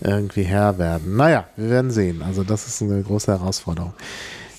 irgendwie 0.00 0.42
Herr 0.42 0.78
werden. 0.78 1.16
Naja, 1.16 1.44
wir 1.56 1.70
werden 1.70 1.90
sehen. 1.90 2.22
Also 2.22 2.44
das 2.44 2.66
ist 2.66 2.82
eine 2.82 3.02
große 3.02 3.32
Herausforderung. 3.32 3.94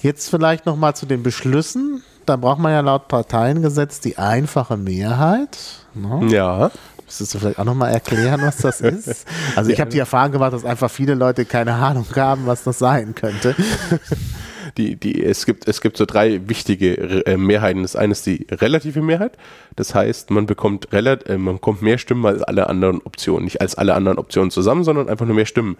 Jetzt 0.01 0.29
vielleicht 0.29 0.65
noch 0.65 0.75
mal 0.75 0.93
zu 0.93 1.05
den 1.05 1.23
Beschlüssen. 1.23 2.03
Da 2.25 2.35
braucht 2.35 2.59
man 2.59 2.71
ja 2.71 2.81
laut 2.81 3.07
Parteiengesetz 3.07 3.99
die 3.99 4.17
einfache 4.17 4.77
Mehrheit. 4.77 5.57
Ne? 5.93 6.27
Ja. 6.29 6.71
Müsstest 7.05 7.35
du 7.35 7.39
vielleicht 7.39 7.59
auch 7.59 7.65
noch 7.65 7.75
mal 7.75 7.89
erklären, 7.89 8.41
was 8.41 8.57
das 8.57 8.81
ist? 8.81 9.25
Also 9.55 9.69
ich 9.69 9.79
habe 9.79 9.91
die 9.91 9.99
Erfahrung 9.99 10.31
gemacht, 10.31 10.53
dass 10.53 10.65
einfach 10.65 10.89
viele 10.89 11.13
Leute 11.13 11.45
keine 11.45 11.73
Ahnung 11.73 12.05
haben, 12.15 12.47
was 12.47 12.63
das 12.63 12.79
sein 12.79 13.15
könnte. 13.15 13.55
Die, 14.77 14.95
die, 14.97 15.23
es, 15.23 15.45
gibt, 15.45 15.67
es 15.67 15.79
gibt 15.79 15.95
so 15.95 16.05
drei 16.05 16.41
wichtige 16.49 17.25
äh, 17.25 17.37
Mehrheiten. 17.37 17.81
Das 17.81 17.95
eine 17.95 18.11
ist 18.11 18.25
die 18.25 18.45
relative 18.51 19.01
Mehrheit. 19.01 19.37
Das 19.75 19.95
heißt, 19.95 20.31
man 20.31 20.45
bekommt, 20.45 20.91
relat, 20.91 21.27
äh, 21.29 21.37
man 21.37 21.55
bekommt 21.55 21.81
mehr 21.81 21.97
Stimmen 21.97 22.25
als 22.25 22.41
alle 22.41 22.67
anderen 22.67 23.01
Optionen. 23.01 23.45
Nicht 23.45 23.61
als 23.61 23.75
alle 23.75 23.93
anderen 23.93 24.17
Optionen 24.17 24.51
zusammen, 24.51 24.83
sondern 24.83 25.07
einfach 25.07 25.25
nur 25.25 25.35
mehr 25.35 25.45
Stimmen. 25.45 25.77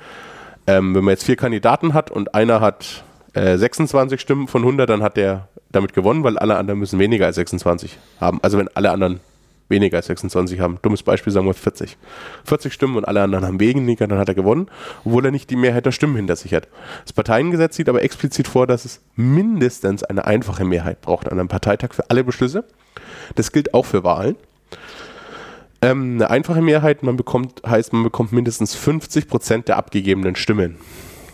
Ähm, 0.68 0.96
wenn 0.96 1.04
man 1.04 1.12
jetzt 1.12 1.26
vier 1.26 1.36
Kandidaten 1.36 1.94
hat 1.94 2.10
und 2.10 2.34
einer 2.34 2.62
hat 2.62 3.04
äh, 3.34 3.58
26 3.58 4.20
Stimmen 4.20 4.48
von 4.48 4.62
100, 4.62 4.90
dann 4.90 5.04
hat 5.04 5.18
der 5.18 5.50
damit 5.72 5.94
gewonnen, 5.94 6.24
weil 6.24 6.38
alle 6.38 6.56
anderen 6.56 6.80
müssen 6.80 7.00
weniger 7.00 7.26
als 7.26 7.36
26 7.36 7.98
haben. 8.20 8.40
Also 8.42 8.58
wenn 8.58 8.70
alle 8.76 8.92
anderen 8.92 9.20
weniger 9.69 9.97
als 9.97 10.08
26 10.08 10.60
haben. 10.60 10.78
Dummes 10.82 11.04
Beispiel, 11.04 11.34
sagen 11.34 11.47
wir 11.47 11.54
40. 11.54 11.97
40 12.43 12.73
Stimmen 12.73 12.97
und 12.97 13.06
alle 13.06 13.21
anderen 13.21 13.45
haben 13.45 13.60
weniger, 13.60 14.08
dann 14.08 14.19
hat 14.19 14.28
er 14.28 14.36
gewonnen, 14.36 14.67
obwohl 15.04 15.25
er 15.25 15.32
nicht 15.32 15.49
die 15.49 15.56
Mehrheit 15.56 15.86
der 15.86 15.91
Stimmen 15.91 16.15
hinter 16.15 16.36
sich 16.36 16.54
hat. 16.54 16.67
Das 17.04 17.13
Parteiengesetz 17.13 17.75
sieht 17.75 17.89
aber 17.89 18.04
explizit 18.04 18.47
vor, 18.47 18.67
dass 18.67 18.86
es 18.86 19.01
mindestens 19.15 20.04
eine 20.04 20.25
einfache 20.25 20.65
Mehrheit 20.65 21.01
braucht 21.01 21.32
an 21.32 21.39
einem 21.39 21.47
Parteitag 21.47 21.93
für 21.93 22.10
alle 22.10 22.23
Beschlüsse. 22.23 22.65
Das 23.36 23.51
gilt 23.51 23.73
auch 23.73 23.86
für 23.86 24.04
Wahlen. 24.04 24.36
Ähm, 25.82 26.15
eine 26.15 26.30
einfache 26.30 26.62
Mehrheit 26.62 27.04
man 27.04 27.17
bekommt, 27.17 27.62
heißt, 27.65 27.93
man 27.93 28.04
bekommt 28.04 28.32
mindestens 28.32 28.75
50 28.75 29.28
Prozent 29.28 29.67
der 29.67 29.78
abgegebenen 29.78 30.36
Stimmen. 30.36 30.78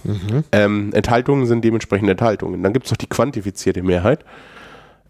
Mhm. 0.04 0.44
Ähm, 0.52 0.94
Enthaltungen 0.94 1.46
sind 1.46 1.64
dementsprechend 1.64 2.10
Enthaltungen. 2.10 2.64
Dann 2.64 2.74
gibt 2.74 2.86
es 2.86 2.92
noch 2.92 2.98
die 2.98 3.08
quantifizierte 3.08 3.84
Mehrheit. 3.84 4.26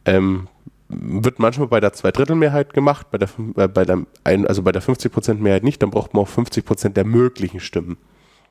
Ähm, 0.06 0.48
wird 0.92 1.40
manchmal 1.40 1.68
bei 1.68 1.80
der 1.80 1.94
Zweidrittelmehrheit 1.94 2.74
gemacht, 2.74 3.08
bei 3.12 3.18
der, 3.18 3.30
äh, 3.56 3.68
bei 3.68 3.86
der, 3.86 4.06
ein, 4.24 4.48
also 4.48 4.64
bei 4.64 4.72
der 4.72 4.82
50% 4.82 5.36
Mehrheit 5.36 5.64
nicht, 5.64 5.82
dann 5.82 5.92
braucht 5.92 6.14
man 6.14 6.24
auch 6.24 6.30
50% 6.30 6.90
der 6.90 7.06
möglichen 7.06 7.60
Stimmen. 7.60 7.98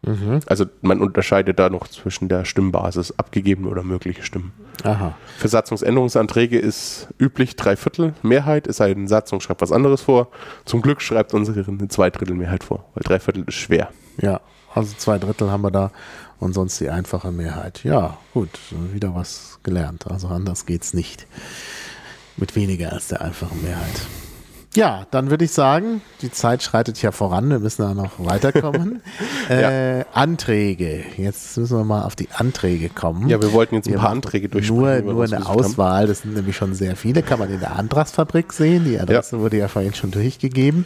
Mhm. 0.02 0.40
Also 0.46 0.64
man 0.80 1.00
unterscheidet 1.00 1.58
da 1.58 1.68
noch 1.68 1.86
zwischen 1.88 2.28
der 2.28 2.44
Stimmbasis, 2.44 3.12
abgegebene 3.18 3.68
oder 3.68 3.82
mögliche 3.82 4.22
Stimmen. 4.22 4.52
Aha. 4.82 5.14
Für 5.36 5.48
Satzungsänderungsanträge 5.48 6.58
ist 6.58 7.08
üblich 7.18 7.56
Dreiviertel 7.56 8.14
Mehrheit, 8.22 8.66
es 8.66 8.78
sei 8.78 8.94
denn, 8.94 9.08
Satzung 9.08 9.40
schreibt 9.40 9.60
was 9.60 9.72
anderes 9.72 10.00
vor. 10.00 10.28
Zum 10.64 10.80
Glück 10.80 11.02
schreibt 11.02 11.34
unsere 11.34 11.66
eine 11.68 11.88
Zweidrittelmehrheit 11.88 12.64
vor, 12.64 12.86
weil 12.94 13.02
Dreiviertel 13.02 13.44
ist 13.46 13.54
schwer. 13.54 13.90
Ja, 14.20 14.40
also 14.74 14.94
zwei 14.96 15.18
Drittel 15.18 15.50
haben 15.50 15.62
wir 15.62 15.70
da 15.70 15.90
und 16.38 16.54
sonst 16.54 16.80
die 16.80 16.88
einfache 16.88 17.30
Mehrheit. 17.30 17.84
Ja, 17.84 18.16
gut, 18.32 18.48
wieder 18.92 19.14
was 19.14 19.58
gelernt. 19.62 20.06
Also 20.10 20.28
anders 20.28 20.64
geht's 20.64 20.94
nicht. 20.94 21.26
Mit 22.36 22.56
weniger 22.56 22.92
als 22.92 23.08
der 23.08 23.20
einfachen 23.20 23.62
Mehrheit. 23.62 24.00
Ja, 24.76 25.04
dann 25.10 25.30
würde 25.30 25.44
ich 25.44 25.50
sagen, 25.50 26.00
die 26.22 26.30
Zeit 26.30 26.62
schreitet 26.62 27.02
ja 27.02 27.10
voran, 27.10 27.50
wir 27.50 27.58
müssen 27.58 27.82
da 27.82 27.92
noch 27.92 28.12
weiterkommen. 28.18 29.02
äh, 29.50 29.98
ja. 29.98 30.06
Anträge. 30.12 31.02
Jetzt 31.16 31.58
müssen 31.58 31.76
wir 31.76 31.84
mal 31.84 32.04
auf 32.04 32.14
die 32.14 32.28
Anträge 32.32 32.88
kommen. 32.88 33.28
Ja, 33.28 33.42
wir 33.42 33.52
wollten 33.52 33.74
jetzt 33.74 33.88
ein 33.88 33.94
wir 33.94 33.98
paar 33.98 34.10
Anträge 34.10 34.48
durchsprechen. 34.48 35.06
Nur, 35.06 35.14
nur 35.14 35.24
eine 35.24 35.44
Auswahl, 35.44 36.06
das 36.06 36.20
sind 36.20 36.34
nämlich 36.34 36.54
schon 36.54 36.74
sehr 36.74 36.94
viele, 36.94 37.24
kann 37.24 37.40
man 37.40 37.50
in 37.50 37.58
der 37.58 37.74
Antragsfabrik 37.76 38.52
sehen. 38.52 38.84
Die 38.84 39.00
Adresse 39.00 39.36
ja. 39.36 39.42
wurde 39.42 39.56
ja 39.56 39.66
vorhin 39.66 39.94
schon 39.94 40.12
durchgegeben. 40.12 40.84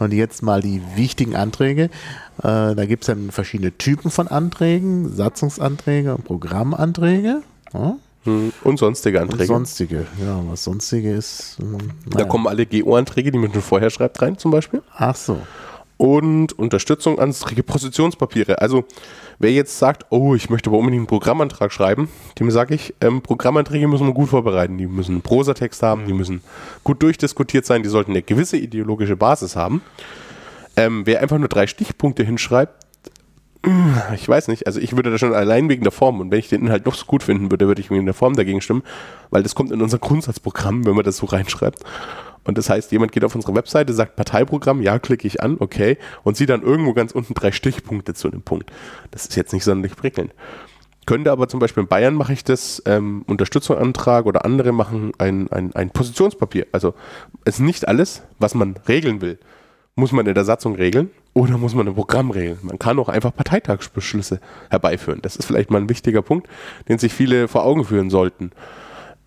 Und 0.00 0.12
jetzt 0.12 0.42
mal 0.42 0.60
die 0.60 0.82
wichtigen 0.96 1.36
Anträge. 1.36 1.84
Äh, 1.84 2.74
da 2.74 2.84
gibt 2.84 3.04
es 3.04 3.06
dann 3.06 3.30
verschiedene 3.30 3.70
Typen 3.78 4.10
von 4.10 4.26
Anträgen, 4.26 5.08
Satzungsanträge 5.14 6.16
und 6.16 6.24
Programmanträge. 6.24 7.42
Ja. 7.72 7.96
Hm, 8.24 8.52
und 8.64 8.78
sonstige 8.78 9.20
Anträge. 9.20 9.42
Und 9.42 9.66
sonstige, 9.66 10.06
ja, 10.22 10.42
was 10.46 10.64
sonstige 10.64 11.12
ist. 11.12 11.56
Hm, 11.58 11.72
naja. 11.72 11.90
Da 12.12 12.24
kommen 12.24 12.46
alle 12.46 12.66
GO-Anträge, 12.66 13.30
die 13.32 13.38
man 13.38 13.52
schon 13.52 13.62
vorher 13.62 13.90
schreibt, 13.90 14.20
rein, 14.20 14.36
zum 14.36 14.50
Beispiel. 14.50 14.82
Ach 14.94 15.16
so. 15.16 15.38
Und 15.96 16.58
Unterstützung 16.58 17.18
Anträge, 17.18 17.62
Positionspapiere. 17.62 18.60
Also, 18.60 18.84
wer 19.38 19.52
jetzt 19.52 19.78
sagt, 19.78 20.06
oh, 20.10 20.34
ich 20.34 20.48
möchte 20.48 20.70
aber 20.70 20.78
unbedingt 20.78 21.00
einen 21.00 21.06
Programmantrag 21.06 21.72
schreiben, 21.72 22.08
dem 22.38 22.50
sage 22.50 22.74
ich, 22.74 22.94
ähm, 23.02 23.20
Programmanträge 23.20 23.86
müssen 23.86 24.06
wir 24.06 24.14
gut 24.14 24.30
vorbereiten. 24.30 24.78
Die 24.78 24.86
müssen 24.86 25.12
einen 25.12 25.22
Prosatext 25.22 25.82
haben, 25.82 26.06
die 26.06 26.14
müssen 26.14 26.42
gut 26.84 27.02
durchdiskutiert 27.02 27.66
sein, 27.66 27.82
die 27.82 27.90
sollten 27.90 28.12
eine 28.12 28.22
gewisse 28.22 28.56
ideologische 28.56 29.16
Basis 29.16 29.56
haben. 29.56 29.82
Ähm, 30.76 31.02
wer 31.04 31.20
einfach 31.20 31.36
nur 31.36 31.48
drei 31.48 31.66
Stichpunkte 31.66 32.22
hinschreibt, 32.24 32.86
ich 34.14 34.26
weiß 34.26 34.48
nicht, 34.48 34.66
also 34.66 34.80
ich 34.80 34.96
würde 34.96 35.10
da 35.10 35.18
schon 35.18 35.34
allein 35.34 35.68
wegen 35.68 35.82
der 35.82 35.92
Form 35.92 36.20
und 36.20 36.30
wenn 36.30 36.38
ich 36.38 36.48
den 36.48 36.62
Inhalt 36.62 36.86
noch 36.86 36.94
so 36.94 37.04
gut 37.04 37.22
finden 37.22 37.50
würde, 37.50 37.66
würde 37.66 37.80
ich 37.80 37.90
wegen 37.90 38.06
der 38.06 38.14
Form 38.14 38.34
dagegen 38.34 38.62
stimmen, 38.62 38.82
weil 39.30 39.42
das 39.42 39.54
kommt 39.54 39.70
in 39.70 39.82
unser 39.82 39.98
Grundsatzprogramm, 39.98 40.86
wenn 40.86 40.94
man 40.94 41.04
das 41.04 41.18
so 41.18 41.26
reinschreibt. 41.26 41.84
Und 42.44 42.56
das 42.56 42.70
heißt, 42.70 42.90
jemand 42.90 43.12
geht 43.12 43.22
auf 43.22 43.34
unsere 43.34 43.54
Webseite, 43.54 43.92
sagt 43.92 44.16
Parteiprogramm, 44.16 44.80
ja, 44.80 44.98
klicke 44.98 45.26
ich 45.26 45.42
an, 45.42 45.56
okay, 45.60 45.98
und 46.22 46.38
sieht 46.38 46.48
dann 46.48 46.62
irgendwo 46.62 46.94
ganz 46.94 47.12
unten 47.12 47.34
drei 47.34 47.52
Stichpunkte 47.52 48.14
zu 48.14 48.30
dem 48.30 48.40
Punkt. 48.40 48.72
Das 49.10 49.24
ist 49.24 49.36
jetzt 49.36 49.52
nicht 49.52 49.64
sonderlich 49.64 49.94
prickelnd. 49.94 50.34
Könnte 51.04 51.30
aber 51.30 51.48
zum 51.48 51.60
Beispiel 51.60 51.82
in 51.82 51.88
Bayern 51.88 52.14
mache 52.14 52.32
ich 52.32 52.44
das, 52.44 52.82
ähm, 52.86 53.24
Unterstützungsantrag 53.26 54.24
oder 54.24 54.44
andere 54.46 54.72
machen 54.72 55.12
ein, 55.18 55.50
ein, 55.52 55.74
ein 55.74 55.90
Positionspapier. 55.90 56.66
Also 56.72 56.94
es 57.44 57.56
ist 57.56 57.60
nicht 57.60 57.88
alles, 57.88 58.22
was 58.38 58.54
man 58.54 58.76
regeln 58.88 59.20
will, 59.20 59.38
muss 59.96 60.12
man 60.12 60.26
in 60.26 60.34
der 60.34 60.44
Satzung 60.44 60.76
regeln 60.76 61.10
oder 61.32 61.58
muss 61.58 61.74
man 61.74 61.86
ein 61.86 61.94
Programm 61.94 62.30
regeln. 62.30 62.58
Man 62.62 62.78
kann 62.78 62.98
auch 62.98 63.08
einfach 63.08 63.34
Parteitagsbeschlüsse 63.34 64.40
herbeiführen. 64.68 65.20
Das 65.22 65.36
ist 65.36 65.46
vielleicht 65.46 65.70
mal 65.70 65.80
ein 65.80 65.88
wichtiger 65.88 66.22
Punkt, 66.22 66.48
den 66.88 66.98
sich 66.98 67.12
viele 67.12 67.48
vor 67.48 67.64
Augen 67.64 67.84
führen 67.84 68.10
sollten. 68.10 68.50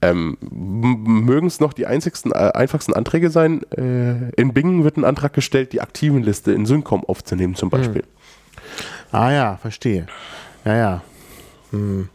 Ähm, 0.02 0.38
mögen 0.42 1.48
es 1.48 1.62
noch 1.62 1.72
die 1.72 1.86
einzigsten, 1.86 2.34
äh, 2.34 2.52
einfachsten 2.54 2.94
Anträge 2.94 3.30
sein. 3.30 3.62
Äh, 3.72 4.32
in 4.36 4.54
Bingen 4.54 4.84
wird 4.84 4.98
ein 4.98 5.06
Antrag 5.06 5.34
gestellt, 5.34 5.72
die 5.72 5.80
Aktivenliste 5.80 6.52
in 6.52 6.66
Syncom 6.66 7.06
aufzunehmen 7.06 7.56
zum 7.56 7.70
Beispiel. 7.70 8.02
Hm. 8.02 9.14
Ah 9.14 9.32
ja, 9.32 9.58
verstehe. 9.58 10.08
Ja, 10.66 10.76
ja. 10.76 11.02
Hm. 11.72 12.10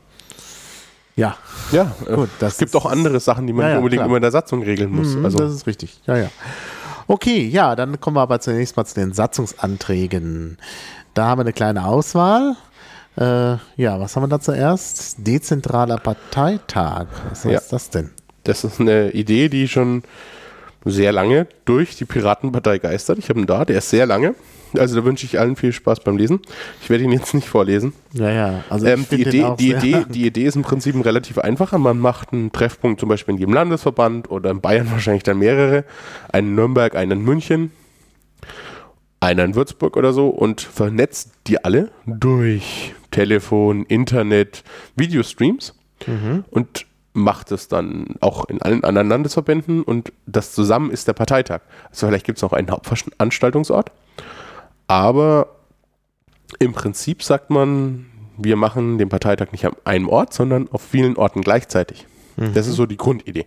Ja. 1.16 1.37
Ja, 1.72 1.92
gut. 2.14 2.29
Es 2.40 2.59
gibt 2.59 2.77
auch 2.77 2.87
andere 2.87 3.20
Sachen, 3.20 3.46
die 3.46 3.53
man 3.53 3.64
ja, 3.64 3.70
ja, 3.72 3.79
unbedingt 3.79 4.01
klar. 4.01 4.07
immer 4.07 4.16
in 4.16 4.22
der 4.22 4.31
Satzung 4.31 4.62
regeln 4.62 4.92
muss. 4.92 5.14
Hm, 5.14 5.24
also, 5.24 5.38
das 5.38 5.53
ist 5.53 5.66
richtig. 5.66 6.01
Ja, 6.07 6.16
ja. 6.16 6.31
Okay, 7.11 7.47
ja, 7.47 7.75
dann 7.75 7.99
kommen 8.01 8.16
wir 8.16 8.21
aber 8.21 8.38
zunächst 8.38 8.77
mal 8.77 8.85
zu 8.85 8.94
den 8.94 9.14
Satzungsanträgen. 9.14 10.59
Da 11.14 11.25
haben 11.25 11.38
wir 11.38 11.44
eine 11.44 11.55
kleine 11.55 11.87
Auswahl. 11.87 12.55
Äh, 13.16 13.57
ja, 13.77 13.99
was 13.99 14.14
haben 14.14 14.25
wir 14.25 14.29
da 14.29 14.40
zuerst? 14.40 15.27
Dezentraler 15.27 15.97
Parteitag. 15.97 17.07
Was 17.31 17.44
ja. 17.44 17.53
ist 17.53 17.73
das 17.73 17.88
denn? 17.88 18.11
Das 18.44 18.62
ist 18.62 18.79
eine 18.79 19.12
Idee, 19.12 19.49
die 19.49 19.68
schon 19.68 20.03
sehr 20.90 21.12
lange 21.12 21.46
durch 21.64 21.96
die 21.96 22.05
Piratenpartei 22.05 22.79
geistert. 22.79 23.18
Ich 23.18 23.29
habe 23.29 23.40
ihn 23.40 23.46
da, 23.46 23.64
der 23.64 23.79
ist 23.79 23.90
sehr 23.90 24.07
lange. 24.07 24.35
Also 24.77 24.96
da 24.96 25.05
wünsche 25.05 25.24
ich 25.24 25.38
allen 25.38 25.57
viel 25.57 25.72
Spaß 25.72 26.01
beim 26.01 26.16
Lesen. 26.16 26.40
Ich 26.83 26.90
werde 26.90 27.05
ihn 27.05 27.12
jetzt 27.12 27.33
nicht 27.33 27.48
vorlesen. 27.48 27.94
Ja, 28.12 28.31
ja. 28.31 28.64
Also 28.68 28.87
ähm, 28.87 29.07
die, 29.11 29.22
Idee, 29.22 29.46
die, 29.59 29.70
Idee, 29.70 30.05
die 30.09 30.27
Idee 30.27 30.44
ist 30.44 30.57
im 30.57 30.62
Prinzip 30.62 31.03
relativ 31.05 31.38
einfacher. 31.38 31.79
Man 31.79 31.98
macht 31.98 32.33
einen 32.33 32.53
Treffpunkt 32.53 33.01
zum 33.01 33.09
Beispiel 33.09 33.35
in 33.35 33.40
jedem 33.40 33.55
Landesverband 33.55 34.31
oder 34.31 34.51
in 34.51 34.61
Bayern 34.61 34.90
wahrscheinlich 34.90 35.22
dann 35.22 35.38
mehrere. 35.38 35.85
Einen 36.31 36.48
in 36.48 36.55
Nürnberg, 36.55 36.94
einen 36.94 37.12
in 37.12 37.20
München, 37.22 37.72
einen 39.20 39.51
in 39.51 39.55
Würzburg 39.55 39.96
oder 39.96 40.12
so 40.12 40.29
und 40.29 40.61
vernetzt 40.61 41.33
die 41.46 41.64
alle 41.64 41.90
durch 42.07 42.94
Telefon, 43.11 43.85
Internet, 43.87 44.64
Videostreams 44.96 45.74
mhm. 46.07 46.44
und 46.51 46.87
macht 47.19 47.53
es 47.53 47.69
dann 47.69 48.15
auch 48.21 48.47
in 48.47 48.63
allen 48.63 48.85
anderen 48.85 49.09
Landesverbänden 49.09 49.83
und 49.83 50.13
das 50.27 50.53
zusammen 50.53 50.91
ist 50.91 51.09
der 51.09 51.13
Parteitag. 51.13 51.61
Also 51.91 52.07
vielleicht 52.07 52.27
gibt 52.27 52.39
es 52.39 52.43
noch 52.43 52.53
einen 52.53 52.71
Hauptveranstaltungsort. 52.71 53.93
Aber 54.87 55.57
im 56.59 56.73
Prinzip 56.73 57.23
sagt 57.23 57.51
man, 57.51 58.07
wir 58.39 58.57
machen 58.57 58.99
den 58.99 59.09
Parteitag 59.09 59.53
nicht 59.53 59.67
an 59.67 59.75
einem 59.85 60.09
Ort, 60.09 60.33
sondern 60.33 60.69
auf 60.71 60.83
vielen 60.83 61.17
Orten 61.17 61.43
gleichzeitig. 61.43 62.07
Mhm. 62.37 62.55
Das 62.55 62.67
ist 62.67 62.77
so 62.77 62.87
die 62.87 62.97
Grundidee. 62.97 63.47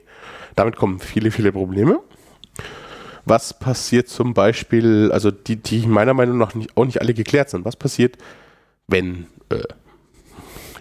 Damit 0.55 0.75
kommen 0.75 0.99
viele, 0.99 1.31
viele 1.31 1.51
Probleme. 1.51 1.99
Was 3.25 3.57
passiert 3.57 4.09
zum 4.09 4.33
Beispiel, 4.33 5.11
also 5.11 5.31
die, 5.31 5.55
die 5.55 5.87
meiner 5.87 6.13
Meinung 6.13 6.37
nach 6.37 6.55
nicht, 6.55 6.75
auch 6.75 6.85
nicht 6.85 7.01
alle 7.01 7.13
geklärt 7.13 7.49
sind. 7.49 7.65
Was 7.65 7.75
passiert, 7.75 8.17
wenn 8.87 9.27
äh, 9.49 9.63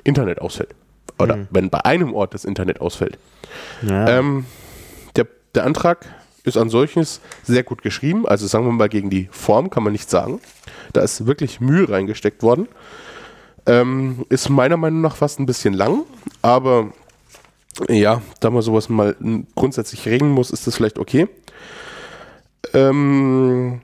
Internet 0.05 0.41
ausfällt? 0.41 0.75
Oder 1.21 1.37
mhm. 1.37 1.49
wenn 1.51 1.71
bei 1.71 1.85
einem 1.85 2.15
Ort 2.15 2.35
das 2.35 2.45
Internet 2.45 2.81
ausfällt? 2.81 3.19
Ja. 3.83 4.09
Ähm, 4.09 4.47
der, 5.17 5.27
der 5.55 5.65
Antrag 5.65 6.07
ist 6.45 6.57
an 6.57 6.71
solches 6.71 7.21
sehr 7.43 7.63
gut 7.63 7.83
geschrieben. 7.83 8.27
Also 8.27 8.47
sagen 8.47 8.65
wir 8.65 8.73
mal, 8.73 8.89
gegen 8.89 9.11
die 9.11 9.29
Form 9.31 9.71
kann 9.71 9.83
man 9.83 9.93
nicht 9.93 10.09
sagen. 10.11 10.41
Da 10.93 11.03
ist 11.03 11.27
wirklich 11.27 11.61
Mühe 11.61 11.89
reingesteckt 11.89 12.43
worden. 12.43 12.69
Ähm, 13.67 14.25
ist 14.29 14.49
meiner 14.49 14.77
Meinung 14.77 15.03
nach 15.03 15.17
fast 15.17 15.39
ein 15.39 15.47
bisschen 15.47 15.75
lang, 15.75 16.05
aber 16.41 16.93
ja, 17.89 18.23
da 18.41 18.51
man 18.51 18.63
sowas 18.63 18.89
mal 18.89 19.15
grundsätzlich 19.55 20.07
regeln 20.07 20.31
muss, 20.31 20.51
ist 20.51 20.67
das 20.67 20.77
vielleicht 20.77 20.99
okay. 20.99 21.29
Ähm, 22.73 23.83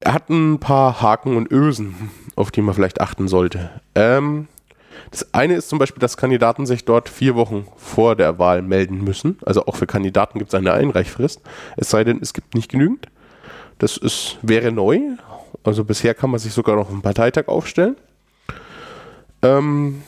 er 0.00 0.12
hat 0.12 0.28
ein 0.30 0.58
paar 0.58 1.00
Haken 1.00 1.36
und 1.36 1.50
Ösen, 1.50 2.10
auf 2.34 2.50
die 2.50 2.60
man 2.60 2.74
vielleicht 2.74 3.00
achten 3.00 3.28
sollte. 3.28 3.80
Ähm, 3.94 4.48
das 5.10 5.32
eine 5.32 5.54
ist 5.54 5.68
zum 5.68 5.78
Beispiel, 5.78 6.00
dass 6.00 6.16
Kandidaten 6.16 6.66
sich 6.66 6.84
dort 6.84 7.08
vier 7.08 7.34
Wochen 7.34 7.66
vor 7.76 8.16
der 8.16 8.38
Wahl 8.38 8.62
melden 8.62 9.02
müssen. 9.04 9.38
Also 9.44 9.66
auch 9.66 9.76
für 9.76 9.86
Kandidaten 9.86 10.38
gibt 10.38 10.50
es 10.52 10.54
eine 10.54 10.72
Einreichfrist. 10.72 11.40
Es 11.76 11.90
sei 11.90 12.04
denn, 12.04 12.18
es 12.20 12.32
gibt 12.32 12.54
nicht 12.54 12.70
genügend. 12.70 13.06
Das 13.78 13.96
ist, 13.96 14.38
wäre 14.42 14.72
neu. 14.72 15.00
Also 15.64 15.84
bisher 15.84 16.14
kann 16.14 16.30
man 16.30 16.40
sich 16.40 16.52
sogar 16.52 16.76
noch 16.76 16.90
einen 16.90 17.02
Parteitag 17.02 17.48
aufstellen. 17.48 17.96
Ähm, 19.42 20.02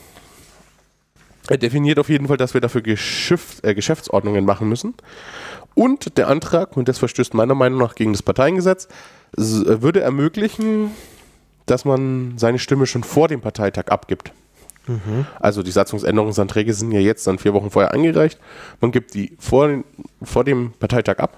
er 1.47 1.57
definiert 1.57 1.99
auf 1.99 2.09
jeden 2.09 2.27
Fall, 2.27 2.37
dass 2.37 2.53
wir 2.53 2.61
dafür 2.61 2.81
Geschäft, 2.81 3.63
äh, 3.63 3.73
Geschäftsordnungen 3.73 4.45
machen 4.45 4.69
müssen. 4.69 4.93
Und 5.75 6.17
der 6.17 6.27
Antrag, 6.27 6.77
und 6.77 6.87
das 6.87 6.99
verstößt 6.99 7.33
meiner 7.33 7.55
Meinung 7.55 7.79
nach 7.79 7.95
gegen 7.95 8.11
das 8.11 8.23
Parteiengesetz, 8.23 8.87
würde 9.35 10.01
ermöglichen, 10.01 10.91
dass 11.65 11.85
man 11.85 12.37
seine 12.37 12.59
Stimme 12.59 12.85
schon 12.87 13.03
vor 13.03 13.27
dem 13.27 13.41
Parteitag 13.41 13.87
abgibt. 13.87 14.31
Also 15.39 15.63
die 15.63 15.71
Satzungsänderungsanträge 15.71 16.73
sind 16.73 16.91
ja 16.91 16.99
jetzt 16.99 17.27
dann 17.27 17.37
vier 17.39 17.53
Wochen 17.53 17.71
vorher 17.71 17.93
eingereicht. 17.93 18.39
Man 18.81 18.91
gibt 18.91 19.13
die 19.13 19.35
vor, 19.39 19.69
vor 20.21 20.43
dem 20.43 20.71
Parteitag 20.79 21.19
ab. 21.19 21.37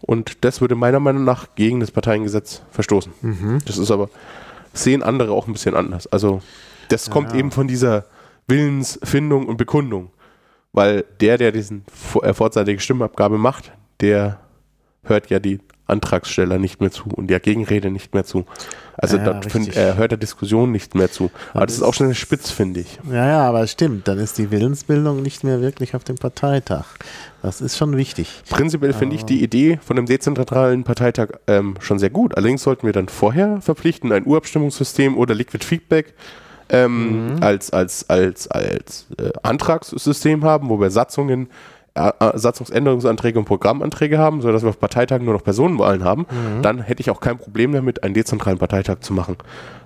Und 0.00 0.44
das 0.44 0.60
würde 0.60 0.74
meiner 0.74 1.00
Meinung 1.00 1.24
nach 1.24 1.48
gegen 1.54 1.80
das 1.80 1.90
Parteiengesetz 1.90 2.62
verstoßen. 2.70 3.12
Das 3.66 3.78
ist 3.78 3.90
aber, 3.90 4.08
sehen 4.72 5.02
andere 5.02 5.32
auch 5.32 5.46
ein 5.46 5.52
bisschen 5.52 5.74
anders. 5.76 6.06
Also 6.06 6.40
das 6.88 7.10
kommt 7.10 7.34
eben 7.34 7.50
von 7.50 7.68
dieser 7.68 8.06
Willensfindung 8.48 9.46
und 9.46 9.56
Bekundung. 9.56 10.10
Weil 10.72 11.04
der, 11.20 11.36
der 11.36 11.52
diesen 11.52 11.84
äh, 12.22 12.32
vorzeitige 12.32 12.80
Stimmabgabe 12.80 13.38
macht, 13.38 13.72
der 14.00 14.40
hört 15.02 15.28
ja 15.28 15.40
die 15.40 15.58
Antragsteller 15.90 16.58
nicht 16.58 16.80
mehr 16.80 16.90
zu 16.90 17.04
und 17.14 17.28
der 17.28 17.40
Gegenrede 17.40 17.90
nicht 17.90 18.14
mehr 18.14 18.24
zu. 18.24 18.46
Also 18.96 19.16
Ja, 19.16 19.24
dort 19.24 19.50
find, 19.50 19.74
er 19.76 19.96
hört 19.96 20.10
der 20.10 20.18
Diskussion 20.18 20.72
nicht 20.72 20.94
mehr 20.94 21.10
zu. 21.10 21.30
Aber 21.52 21.66
das 21.66 21.70
das 21.70 21.76
ist 21.78 21.82
auch 21.82 21.94
schon 21.94 22.06
eine 22.06 22.14
Spitz, 22.14 22.50
finde 22.50 22.80
ich. 22.80 22.98
Ja, 23.10 23.26
ja, 23.26 23.48
aber 23.48 23.66
stimmt, 23.66 24.06
dann 24.08 24.18
ist 24.18 24.36
die 24.38 24.50
Willensbildung 24.50 25.22
nicht 25.22 25.44
mehr 25.44 25.60
wirklich 25.60 25.94
auf 25.94 26.04
dem 26.04 26.16
Parteitag. 26.16 26.84
Das 27.42 27.60
ist 27.60 27.78
schon 27.78 27.96
wichtig. 27.96 28.42
Prinzipiell 28.50 28.92
finde 28.92 29.16
ich 29.16 29.24
die 29.24 29.42
Idee 29.42 29.78
von 29.82 29.96
einem 29.96 30.06
dezentralen 30.06 30.84
Parteitag 30.84 31.28
ähm, 31.46 31.76
schon 31.80 31.98
sehr 31.98 32.10
gut. 32.10 32.36
Allerdings 32.36 32.62
sollten 32.62 32.86
wir 32.86 32.92
dann 32.92 33.08
vorher 33.08 33.60
verpflichten, 33.62 34.12
ein 34.12 34.26
Urabstimmungssystem 34.26 35.16
oder 35.16 35.34
Liquid 35.34 35.64
Feedback 35.64 36.14
ähm, 36.68 37.36
als, 37.40 37.70
als, 37.70 38.08
als, 38.10 38.48
als 38.48 39.06
äh, 39.18 39.30
Antragssystem 39.42 40.44
haben, 40.44 40.68
wo 40.68 40.78
wir 40.80 40.90
Satzungen, 40.90 41.44
äh, 41.44 41.48
äh, 41.48 41.79
Satzungsänderungsanträge 42.34 43.38
und 43.38 43.44
Programmanträge 43.44 44.18
haben, 44.18 44.40
sodass 44.42 44.62
wir 44.62 44.68
auf 44.70 44.80
Parteitagen 44.80 45.24
nur 45.24 45.34
noch 45.34 45.44
Personenwahlen 45.44 46.04
haben. 46.04 46.26
Dann 46.62 46.80
hätte 46.80 47.00
ich 47.00 47.10
auch 47.10 47.20
kein 47.20 47.38
Problem 47.38 47.72
damit, 47.72 48.02
einen 48.02 48.14
dezentralen 48.14 48.58
Parteitag 48.58 49.00
zu 49.00 49.12
machen. 49.12 49.36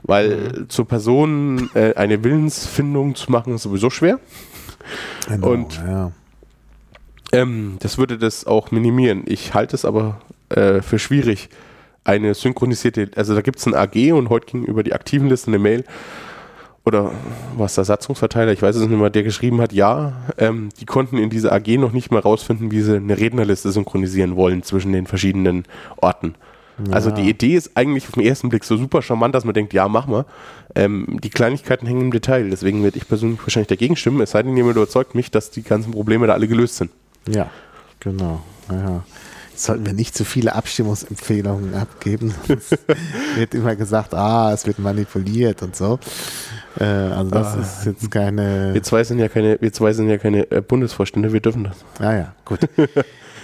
Weil 0.03 0.67
zu 0.69 0.85
Personen 0.85 1.71
äh, 1.75 1.95
eine 1.95 2.23
Willensfindung 2.25 3.15
zu 3.15 3.31
machen, 3.33 3.55
ist 3.55 3.63
sowieso 3.63 3.91
schwer. 3.91 4.19
Genau, 5.29 5.49
Und- 5.53 5.77
ja. 5.87 6.13
Ähm, 7.33 7.79
das 7.81 7.99
würde 7.99 8.17
das 8.19 8.47
auch 8.47 8.71
minimieren. 8.71 9.23
Ich 9.27 9.55
halte 9.55 9.75
es 9.75 9.85
aber 9.85 10.21
äh, 10.51 10.83
für 10.83 10.99
schwierig, 11.01 11.49
eine 12.05 12.35
synchronisierte, 12.35 13.11
also 13.17 13.35
da 13.35 13.41
gibt 13.41 13.59
es 13.59 13.67
ein 13.67 13.75
AG 13.75 14.13
und 14.13 14.29
heute 14.29 14.47
ging 14.53 14.65
über 14.65 14.83
die 14.83 14.93
aktiven 14.93 15.29
Liste 15.29 15.49
eine 15.49 15.59
Mail 15.59 15.85
oder 16.85 17.13
was 17.57 17.75
der 17.75 17.85
Satzungsverteiler, 17.85 18.53
ich 18.53 18.63
weiß 18.63 18.77
es 18.77 18.87
nicht 18.87 18.99
mehr, 18.99 19.11
der 19.11 19.23
geschrieben 19.23 19.61
hat, 19.61 19.73
ja, 19.73 20.13
ähm, 20.39 20.69
die 20.81 20.85
konnten 20.85 21.17
in 21.17 21.31
dieser 21.31 21.53
AG 21.53 21.79
noch 21.79 21.93
nicht 21.93 22.11
mal 22.11 22.21
rausfinden, 22.21 22.71
wie 22.71 22.83
sie 22.83 22.97
eine 22.97 23.19
Rednerliste 23.19 23.73
synchronisieren 23.73 24.37
wollen 24.37 24.63
zwischen 24.63 24.93
den 24.93 25.07
verschiedenen 25.07 25.65
Orten. 25.97 26.35
Also 26.91 27.13
die 27.13 27.29
Idee 27.29 27.55
ist 27.55 27.77
eigentlich 27.77 28.09
auf 28.09 28.15
den 28.15 28.25
ersten 28.25 28.49
Blick 28.49 28.65
so 28.65 28.77
super 28.77 29.01
charmant, 29.01 29.33
dass 29.35 29.45
man 29.45 29.55
denkt, 29.55 29.73
ja, 29.73 29.87
mach 29.87 30.07
mal. 30.07 30.25
Ähm, 30.75 31.21
die 31.23 31.31
Kleinigkeiten 31.31 31.87
hängen 31.87 32.01
im 32.01 32.11
Detail, 32.11 32.51
deswegen 32.51 32.83
werde 32.83 32.97
ich 32.97 33.07
persönlich 33.07 33.41
wahrscheinlich 33.41 33.69
dagegen 33.69 33.95
stimmen, 33.95 34.21
es 34.21 34.33
sei 34.33 34.43
denn, 34.43 34.57
jemand 34.57 34.77
überzeugt 34.77 35.15
mich, 35.15 35.31
dass 35.31 35.51
die 35.51 35.63
ganzen 35.63 35.93
Probleme 35.93 36.27
da 36.27 36.33
alle 36.33 36.49
gelöst 36.49 36.77
sind. 36.77 36.91
Ja, 37.29 37.49
genau. 38.01 38.43
Ja. 38.69 39.05
Jetzt 39.53 39.67
sollten 39.67 39.87
wir 39.87 39.93
nicht 39.93 40.17
zu 40.17 40.25
viele 40.25 40.53
Abstimmungsempfehlungen 40.57 41.75
abgeben. 41.75 42.35
Es 42.49 42.77
wird 43.37 43.55
immer 43.55 43.77
gesagt, 43.77 44.13
ah, 44.13 44.53
es 44.53 44.67
wird 44.67 44.81
manipuliert 44.81 45.63
und 45.63 45.77
so. 45.77 46.01
Äh, 46.79 46.85
also 46.85 47.31
das 47.31 47.57
ist 47.57 47.87
jetzt 47.87 48.11
keine. 48.11 48.75
Wir 48.75 48.83
zwei 48.83 49.05
sind 49.05 49.19
ja 49.19 49.29
keine, 49.29 49.59
wir 49.61 49.73
zwei 49.73 49.93
sind 49.93 50.09
ja 50.09 50.19
keine 50.19 50.51
äh, 50.51 50.61
Bundesvorstände, 50.61 51.33
wir 51.33 51.41
dürfen 51.41 51.65
das. 51.65 51.77
Ah 51.99 52.15
ja, 52.15 52.35
gut. 52.45 52.61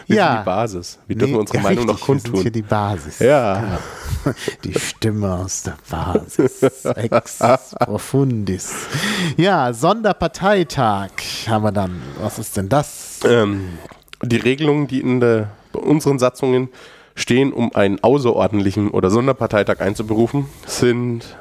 Wir 0.07 0.17
ja. 0.17 0.33
sind 0.33 0.41
die 0.41 0.45
Basis. 0.45 0.99
Wir 1.07 1.17
dürfen 1.17 1.35
Nee, 1.35 1.39
unsere 1.39 1.59
ja, 1.59 1.63
Meinung 1.63 1.87
noch 1.87 1.95
richtig, 1.95 2.09
wir 2.09 2.15
sind 2.15 2.25
hier 2.25 2.43
kundtun. 2.43 2.53
die 2.53 2.63
Basis. 2.63 3.19
Ja. 3.21 3.79
Genau. 4.25 4.35
Die 4.65 4.79
Stimme 4.81 5.35
aus 5.35 5.63
der 5.63 5.77
Basis. 5.89 6.63
Ex 6.97 7.39
profundis. 7.79 8.89
Ja, 9.37 9.73
Sonderparteitag 9.73 11.11
haben 11.47 11.63
wir 11.63 11.71
dann. 11.71 12.03
Was 12.21 12.41
ist 12.41 12.57
denn 12.57 12.69
das? 12.69 13.21
Ähm, 13.25 13.79
die 14.23 14.39
Regelungen, 14.39 14.89
die 14.89 15.01
in 15.01 15.21
der, 15.21 15.51
bei 15.73 15.79
unseren 15.79 16.19
Satzungen 16.19 16.71
stehen, 17.15 17.53
um 17.53 17.73
einen 17.75 18.03
außerordentlichen 18.03 18.91
oder 18.91 19.11
Sonderparteitag 19.11 19.81
einzuberufen, 19.81 20.47
sind, 20.67 21.37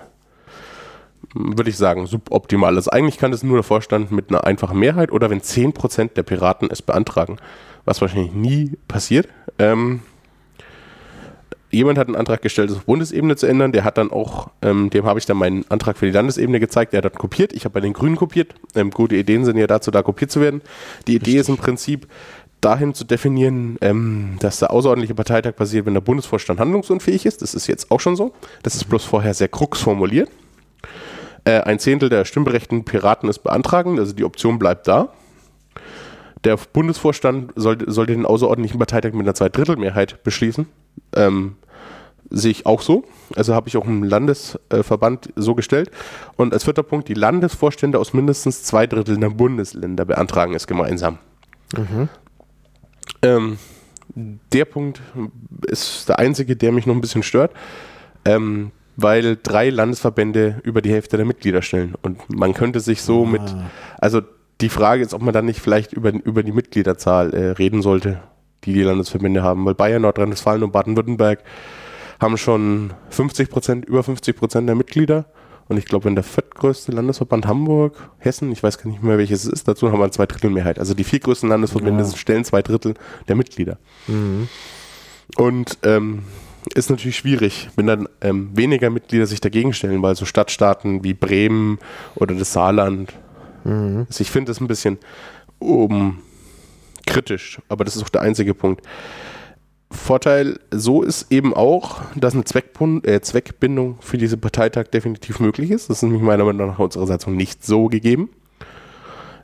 würde 1.34 1.70
ich 1.70 1.78
sagen, 1.78 2.06
suboptimal. 2.08 2.76
Also 2.76 2.92
eigentlich 2.92 3.18
kann 3.18 3.32
das 3.32 3.44
nur 3.44 3.58
der 3.58 3.64
Vorstand 3.64 4.12
mit 4.12 4.30
einer 4.30 4.46
einfachen 4.46 4.80
Mehrheit 4.80 5.12
oder 5.12 5.30
wenn 5.30 5.42
10% 5.42 6.14
der 6.14 6.24
Piraten 6.24 6.70
es 6.72 6.82
beantragen, 6.82 7.38
was 7.86 8.02
wahrscheinlich 8.02 8.34
nie 8.34 8.78
passiert. 8.88 9.28
Ähm, 9.60 10.02
jemand 11.72 11.98
hat 11.98 12.08
einen 12.08 12.16
Antrag 12.16 12.42
gestellt, 12.42 12.72
es 12.72 12.78
auf 12.78 12.86
Bundesebene 12.86 13.36
zu 13.36 13.46
ändern. 13.46 13.72
Der 13.72 13.84
hat 13.84 13.98
dann 13.98 14.12
auch, 14.12 14.50
ähm, 14.62 14.90
dem 14.90 15.06
habe 15.06 15.20
ich 15.20 15.26
dann 15.26 15.38
meinen 15.38 15.66
Antrag 15.70 15.98
für 15.98 16.06
die 16.06 16.12
Landesebene 16.12 16.60
gezeigt. 16.60 16.94
Der 16.94 17.00
hat 17.00 17.06
dann 17.06 17.20
kopiert. 17.20 17.54
Ich 17.54 17.66
habe 17.66 17.74
bei 17.74 17.82
den 17.82 17.94
Grünen 17.94 18.16
kopiert. 18.16 18.56
Ähm, 18.76 18.90
gute 18.90 19.16
Ideen 19.16 19.46
sind 19.46 19.58
ja 19.58 19.68
dazu 19.68 19.92
da, 19.92 20.02
kopiert 20.02 20.32
zu 20.32 20.42
werden. 20.42 20.62
Die 21.08 21.16
Idee 21.16 21.38
ist 21.38 21.50
im 21.50 21.58
Prinzip, 21.58 22.08
dahin 22.62 22.94
zu 22.94 23.06
definieren, 23.06 23.78
ähm, 23.82 24.38
dass 24.40 24.60
der 24.60 24.72
außerordentliche 24.72 25.16
Parteitag 25.16 25.56
passiert, 25.56 25.86
wenn 25.86 25.94
der 25.94 26.02
Bundesvorstand 26.02 26.60
handlungsunfähig 26.60 27.26
ist. 27.26 27.42
Das 27.42 27.54
ist 27.54 27.68
jetzt 27.68 27.92
auch 27.92 28.00
schon 28.00 28.16
so. 28.16 28.34
Das 28.64 28.76
ist 28.76 28.86
bloß 28.86 29.06
vorher 29.06 29.34
sehr 29.34 29.48
krux 29.48 29.80
formuliert. 29.80 30.30
Äh, 31.50 31.62
ein 31.62 31.80
Zehntel 31.80 32.10
der 32.10 32.26
stimmberechtigten 32.26 32.86
Piraten 32.86 33.28
ist 33.28 33.40
beantragen, 33.40 33.98
also 33.98 34.14
die 34.14 34.24
Option 34.24 34.60
bleibt 34.60 34.88
da. 34.88 35.10
Der 36.44 36.58
Bundesvorstand 36.58 37.54
sollte, 37.56 37.92
sollte 37.92 38.14
den 38.14 38.28
außerordentlichen 38.28 38.78
Parteitag 38.78 39.14
mit 39.14 39.22
einer 39.22 39.34
Zweidrittelmehrheit 39.34 40.24
beschließen. 40.24 40.68
Ähm, 41.16 41.56
sehe 42.30 42.52
ich 42.52 42.68
auch 42.68 42.82
so. 42.82 43.04
Also 43.36 43.56
habe 43.56 43.68
ich 43.68 43.78
auch 43.78 43.86
im 43.86 44.04
Landesverband 44.04 45.34
so 45.36 45.56
gestellt. 45.56 45.90
Und 46.36 46.54
als 46.54 46.66
vierter 46.66 46.84
Punkt, 46.84 47.08
die 47.08 47.16
Landesvorstände 47.16 47.98
aus 47.98 48.14
mindestens 48.14 48.62
zwei 48.64 48.86
Dritteln 48.86 49.20
der 49.20 49.32
Bundesländer 49.32 50.06
beantragen 50.06 50.54
es 50.54 50.68
gemeinsam. 50.68 51.18
Ähm, 53.24 53.58
der 54.16 54.66
Punkt 54.66 55.02
ist 55.66 56.10
der 56.10 56.20
einzige, 56.20 56.56
der 56.56 56.72
mich 56.72 56.86
noch 56.86 56.94
ein 56.94 57.02
bisschen 57.02 57.24
stört, 57.24 57.54
ähm, 58.24 58.72
weil 59.02 59.38
drei 59.42 59.70
Landesverbände 59.70 60.62
über 60.64 60.82
die 60.82 60.92
Hälfte 60.92 61.18
der 61.18 61.26
Mitglieder 61.26 61.62
stellen. 61.62 61.96
Und 62.02 62.20
man 62.30 62.54
könnte 62.54 62.80
sich 62.80 63.02
so 63.02 63.26
mit, 63.26 63.42
also 63.98 64.22
die 64.62 64.70
Frage 64.70 65.04
ist, 65.04 65.14
ob 65.14 65.22
man 65.22 65.34
dann 65.34 65.46
nicht 65.46 65.62
vielleicht 65.62 65.94
über, 65.94 66.12
über 66.14 66.44
die 66.44 66.52
Mitgliederzahl 66.52 67.34
äh, 67.34 67.52
reden 67.52 67.82
sollte, 67.82 68.22
die 68.66 68.74
die 68.74 68.84
Landesverbände 68.84 69.42
haben, 69.42 69.66
weil 69.66 69.76
Bayern, 69.76 70.02
Nordrhein-Westfalen 70.02 70.64
und 70.64 70.72
Baden-Württemberg 70.72 71.44
haben 72.20 72.38
schon 72.38 72.92
50 73.10 73.50
Prozent, 73.50 73.86
über 73.86 74.04
50 74.04 74.36
Prozent 74.36 74.68
der 74.68 74.76
Mitglieder. 74.76 75.26
Und 75.70 75.78
ich 75.78 75.86
glaube, 75.86 76.06
wenn 76.06 76.16
der 76.16 76.24
viertgrößte 76.24 76.92
Landesverband 76.92 77.46
Hamburg, 77.46 78.10
Hessen, 78.18 78.52
ich 78.52 78.64
weiß 78.64 78.80
gar 78.80 78.90
nicht 78.90 79.04
mehr, 79.04 79.18
welches 79.20 79.46
es 79.46 79.54
ist, 79.54 79.68
dazu 79.68 79.88
haben 79.92 80.00
wir 80.00 80.04
eine 80.04 80.12
Zweidrittelmehrheit. 80.12 80.80
Also 80.80 80.96
die 80.96 81.04
vier 81.04 81.20
größten 81.20 81.48
Landesverbände 81.48 82.04
Ja. 82.04 82.10
stellen 82.18 82.44
zwei 82.44 82.62
Drittel 82.64 82.96
der 83.28 83.36
Mitglieder. 83.36 83.78
Und 85.38 85.78
ähm, 85.84 86.24
ist 86.76 86.90
natürlich 86.90 87.18
schwierig, 87.18 87.70
wenn 87.76 87.88
dann 87.88 88.08
ähm, 88.22 88.50
weniger 88.54 88.90
Mitglieder 88.90 89.26
sich 89.26 89.42
dagegen 89.42 89.74
stellen, 89.74 90.02
weil 90.02 90.16
so 90.16 90.26
Stadtstaaten 90.26 91.04
wie 91.04 91.14
Bremen 91.14 91.80
oder 92.16 92.36
das 92.36 92.54
Saarland, 92.54 93.14
also 93.66 94.22
ich 94.22 94.32
finde 94.32 94.52
das 94.52 94.62
ein 94.62 94.68
bisschen 94.68 94.98
um, 95.60 96.22
kritisch, 97.06 97.60
aber 97.68 97.84
das 97.84 97.96
ist 97.96 98.04
auch 98.04 98.10
der 98.10 98.22
einzige 98.22 98.54
Punkt. 98.54 98.86
Vorteil 99.92 100.60
so 100.72 101.02
ist 101.02 101.32
eben 101.32 101.54
auch, 101.54 102.02
dass 102.16 102.36
eine 102.36 102.44
Zweckbund, 102.44 103.08
äh, 103.08 103.22
Zweckbindung 103.22 103.98
für 104.02 104.18
diese 104.18 104.38
Parteitag 104.38 104.86
definitiv 104.86 105.40
möglich 105.40 105.72
ist. 105.72 105.90
Das 105.90 105.98
ist 105.98 106.04
nämlich 106.04 106.22
meiner 106.22 106.46
Meinung 106.46 106.68
nach 106.68 106.80
unserer 106.80 107.08
Satzung 107.08 107.36
nicht 107.36 107.66
so 107.66 107.88
gegeben. 107.88 108.30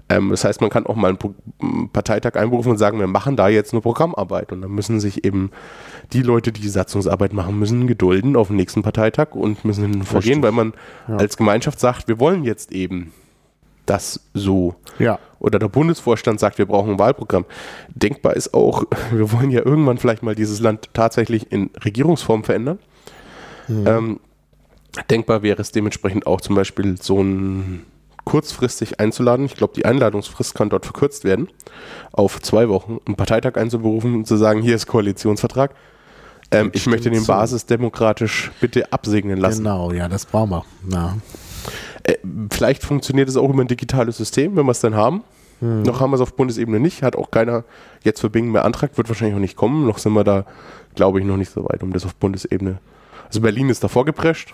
Ähm, 0.09 0.29
das 0.29 0.43
heißt, 0.43 0.61
man 0.61 0.69
kann 0.69 0.85
auch 0.85 0.95
mal 0.95 1.09
einen 1.09 1.17
Pro 1.17 1.33
Parteitag 1.93 2.35
einberufen 2.35 2.71
und 2.71 2.77
sagen, 2.77 2.99
wir 2.99 3.07
machen 3.07 3.35
da 3.35 3.47
jetzt 3.47 3.73
eine 3.73 3.81
Programmarbeit. 3.81 4.51
Und 4.51 4.61
dann 4.61 4.71
müssen 4.71 4.99
sich 4.99 5.25
eben 5.25 5.51
die 6.13 6.21
Leute, 6.21 6.51
die 6.51 6.61
die 6.61 6.69
Satzungsarbeit 6.69 7.33
machen 7.33 7.57
müssen, 7.57 7.87
gedulden 7.87 8.35
auf 8.35 8.47
den 8.47 8.57
nächsten 8.57 8.83
Parteitag 8.83 9.31
und 9.31 9.65
müssen 9.65 10.03
vorgehen, 10.03 10.43
weil 10.43 10.51
man 10.51 10.73
als 11.07 11.37
Gemeinschaft 11.37 11.79
sagt, 11.79 12.07
wir 12.07 12.19
wollen 12.19 12.43
jetzt 12.43 12.71
eben 12.71 13.11
das 13.85 14.19
so. 14.33 14.75
Ja. 14.99 15.19
Oder 15.39 15.59
der 15.59 15.67
Bundesvorstand 15.67 16.39
sagt, 16.39 16.57
wir 16.57 16.65
brauchen 16.65 16.91
ein 16.91 16.99
Wahlprogramm. 16.99 17.45
Denkbar 17.89 18.35
ist 18.35 18.53
auch, 18.53 18.83
wir 19.11 19.31
wollen 19.31 19.51
ja 19.51 19.65
irgendwann 19.65 19.97
vielleicht 19.97 20.23
mal 20.23 20.35
dieses 20.35 20.59
Land 20.59 20.89
tatsächlich 20.93 21.51
in 21.51 21.71
Regierungsform 21.83 22.43
verändern. 22.43 22.79
Ähm, 23.67 24.19
denkbar 25.09 25.41
wäre 25.41 25.61
es 25.61 25.71
dementsprechend 25.71 26.27
auch 26.27 26.41
zum 26.41 26.55
Beispiel 26.55 27.01
so 27.01 27.21
ein 27.21 27.83
kurzfristig 28.25 28.99
einzuladen. 28.99 29.45
Ich 29.45 29.55
glaube, 29.55 29.73
die 29.75 29.85
Einladungsfrist 29.85 30.55
kann 30.55 30.69
dort 30.69 30.85
verkürzt 30.85 31.23
werden 31.23 31.47
auf 32.11 32.41
zwei 32.41 32.67
Wochen, 32.69 32.99
einen 33.05 33.15
Parteitag 33.15 33.55
einzuberufen 33.55 34.15
und 34.15 34.27
zu 34.27 34.35
sagen, 34.35 34.61
hier 34.61 34.75
ist 34.75 34.87
Koalitionsvertrag. 34.87 35.73
Ähm, 36.51 36.71
ich 36.73 36.85
möchte 36.87 37.09
den 37.09 37.25
basisdemokratisch 37.25 38.51
bitte 38.59 38.91
absegnen 38.91 39.39
lassen. 39.39 39.63
Genau, 39.63 39.91
ja, 39.91 40.07
das 40.07 40.25
brauchen 40.25 40.51
wir. 40.51 40.65
Ja. 40.89 41.17
Äh, 42.03 42.17
vielleicht 42.51 42.83
funktioniert 42.83 43.29
es 43.29 43.37
auch 43.37 43.49
über 43.49 43.63
ein 43.63 43.67
digitales 43.67 44.17
System, 44.17 44.55
wenn 44.55 44.65
wir 44.65 44.71
es 44.71 44.81
dann 44.81 44.95
haben. 44.95 45.23
Noch 45.61 46.01
haben 46.01 46.11
wir 46.11 46.15
es 46.15 46.21
auf 46.21 46.35
Bundesebene 46.35 46.81
nicht, 46.81 47.01
hat 47.01 47.15
auch 47.15 47.31
keiner 47.31 47.63
jetzt 48.03 48.19
für 48.19 48.29
Bingen 48.29 48.51
beantragt, 48.51 48.97
wird 48.97 49.07
wahrscheinlich 49.07 49.35
auch 49.35 49.39
nicht 49.39 49.55
kommen. 49.55 49.85
Noch 49.85 49.99
sind 49.99 50.13
wir 50.13 50.25
da, 50.25 50.45
glaube 50.95 51.19
ich, 51.19 51.25
noch 51.25 51.37
nicht 51.37 51.51
so 51.51 51.63
weit, 51.63 51.81
um 51.81 51.93
das 51.93 52.05
auf 52.05 52.13
Bundesebene. 52.15 52.79
Also 53.27 53.41
Berlin 53.41 53.69
ist 53.69 53.83
davor 53.83 54.05
geprescht, 54.05 54.53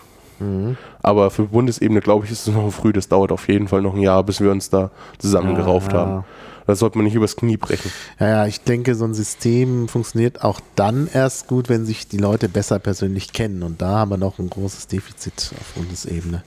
Aber 1.01 1.31
für 1.31 1.43
Bundesebene, 1.43 2.01
glaube 2.01 2.25
ich, 2.25 2.31
ist 2.31 2.47
es 2.47 2.53
noch 2.53 2.71
früh. 2.71 2.93
Das 2.93 3.07
dauert 3.07 3.31
auf 3.31 3.47
jeden 3.47 3.67
Fall 3.67 3.81
noch 3.81 3.95
ein 3.95 4.01
Jahr, 4.01 4.23
bis 4.23 4.39
wir 4.41 4.51
uns 4.51 4.69
da 4.69 4.91
zusammengerauft 5.19 5.93
Ja, 5.93 5.97
ja. 5.99 6.05
haben. 6.05 6.23
Das 6.67 6.79
sollte 6.79 6.97
man 6.97 7.05
nicht 7.05 7.15
übers 7.15 7.35
Knie 7.35 7.57
brechen. 7.57 7.91
Ja, 8.19 8.27
ja, 8.27 8.45
ich 8.45 8.61
denke, 8.61 8.95
so 8.95 9.03
ein 9.03 9.13
System 9.13 9.87
funktioniert 9.87 10.43
auch 10.43 10.59
dann 10.75 11.09
erst 11.11 11.47
gut, 11.47 11.69
wenn 11.69 11.85
sich 11.85 12.07
die 12.07 12.17
Leute 12.17 12.49
besser 12.49 12.79
persönlich 12.79 13.33
kennen. 13.33 13.63
Und 13.63 13.81
da 13.81 13.99
haben 13.99 14.11
wir 14.11 14.17
noch 14.17 14.37
ein 14.39 14.49
großes 14.49 14.87
Defizit 14.87 15.51
auf 15.59 15.73
Bundesebene. 15.73 16.43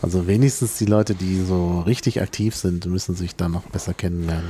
Also 0.00 0.26
wenigstens 0.26 0.78
die 0.78 0.86
Leute, 0.86 1.14
die 1.14 1.42
so 1.44 1.80
richtig 1.82 2.20
aktiv 2.22 2.56
sind, 2.56 2.86
müssen 2.86 3.14
sich 3.14 3.36
dann 3.36 3.52
noch 3.52 3.62
besser 3.64 3.94
kennenlernen. 3.94 4.48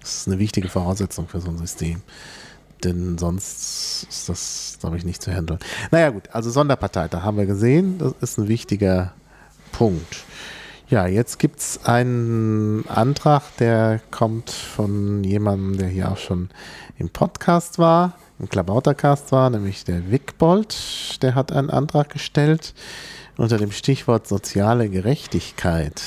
Das 0.00 0.18
ist 0.18 0.28
eine 0.28 0.38
wichtige 0.38 0.68
Voraussetzung 0.68 1.28
für 1.28 1.40
so 1.40 1.50
ein 1.50 1.58
System. 1.58 2.00
Denn 2.84 3.18
sonst 3.18 4.06
ist 4.08 4.28
das, 4.30 4.69
glaube 4.80 4.96
ich, 4.96 5.04
nicht 5.04 5.22
zu 5.22 5.32
handeln. 5.32 5.58
Naja 5.90 6.10
gut, 6.10 6.24
also 6.32 6.50
Sonderparteitag 6.50 7.22
haben 7.22 7.36
wir 7.36 7.46
gesehen. 7.46 7.98
Das 7.98 8.14
ist 8.20 8.38
ein 8.38 8.48
wichtiger 8.48 9.12
Punkt. 9.72 10.24
Ja, 10.88 11.06
jetzt 11.06 11.38
gibt 11.38 11.60
es 11.60 11.84
einen 11.84 12.84
Antrag, 12.88 13.42
der 13.58 14.00
kommt 14.10 14.50
von 14.50 15.22
jemandem, 15.22 15.78
der 15.78 15.88
hier 15.88 16.10
auch 16.10 16.16
schon 16.16 16.50
im 16.98 17.08
Podcast 17.10 17.78
war, 17.78 18.14
im 18.40 18.48
Klabautercast 18.48 19.30
war, 19.30 19.50
nämlich 19.50 19.84
der 19.84 20.10
Wickbold. 20.10 21.22
Der 21.22 21.36
hat 21.36 21.52
einen 21.52 21.70
Antrag 21.70 22.10
gestellt 22.10 22.74
unter 23.36 23.56
dem 23.56 23.70
Stichwort 23.70 24.26
soziale 24.26 24.88
Gerechtigkeit. 24.88 26.02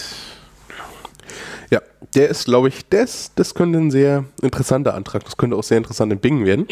Ja, 1.70 1.82
der 2.14 2.30
ist, 2.30 2.46
glaube 2.46 2.68
ich, 2.68 2.88
das, 2.90 3.32
das 3.36 3.56
könnte 3.56 3.80
ein 3.80 3.90
sehr 3.90 4.26
interessanter 4.42 4.94
Antrag, 4.94 5.24
das 5.24 5.38
könnte 5.38 5.56
auch 5.56 5.64
sehr 5.64 5.78
interessant 5.78 6.12
in 6.12 6.20
Bingen 6.20 6.46
werden. 6.46 6.68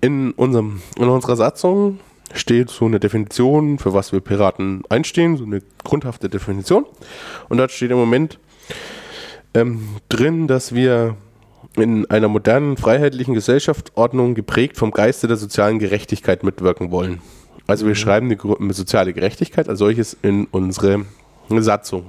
In, 0.00 0.32
unserem, 0.32 0.80
in 0.96 1.08
unserer 1.08 1.36
Satzung 1.36 1.98
steht 2.32 2.70
so 2.70 2.84
eine 2.84 3.00
Definition, 3.00 3.78
für 3.78 3.94
was 3.94 4.12
wir 4.12 4.20
Piraten 4.20 4.82
einstehen, 4.88 5.36
so 5.36 5.44
eine 5.44 5.62
grundhafte 5.84 6.28
Definition. 6.28 6.86
Und 7.48 7.58
dort 7.58 7.72
steht 7.72 7.90
im 7.90 7.96
Moment 7.96 8.38
ähm, 9.54 9.96
drin, 10.08 10.46
dass 10.46 10.74
wir 10.74 11.16
in 11.76 12.08
einer 12.10 12.28
modernen, 12.28 12.76
freiheitlichen 12.76 13.34
Gesellschaftsordnung 13.34 14.34
geprägt 14.34 14.76
vom 14.76 14.90
Geiste 14.90 15.26
der 15.26 15.36
sozialen 15.36 15.78
Gerechtigkeit 15.78 16.42
mitwirken 16.42 16.90
wollen. 16.90 17.20
Also 17.66 17.86
wir 17.86 17.94
schreiben 17.94 18.28
die 18.28 18.72
soziale 18.72 19.12
Gerechtigkeit 19.12 19.68
als 19.68 19.78
solches 19.78 20.16
in 20.22 20.46
unsere 20.46 21.04
Satzung. 21.50 22.06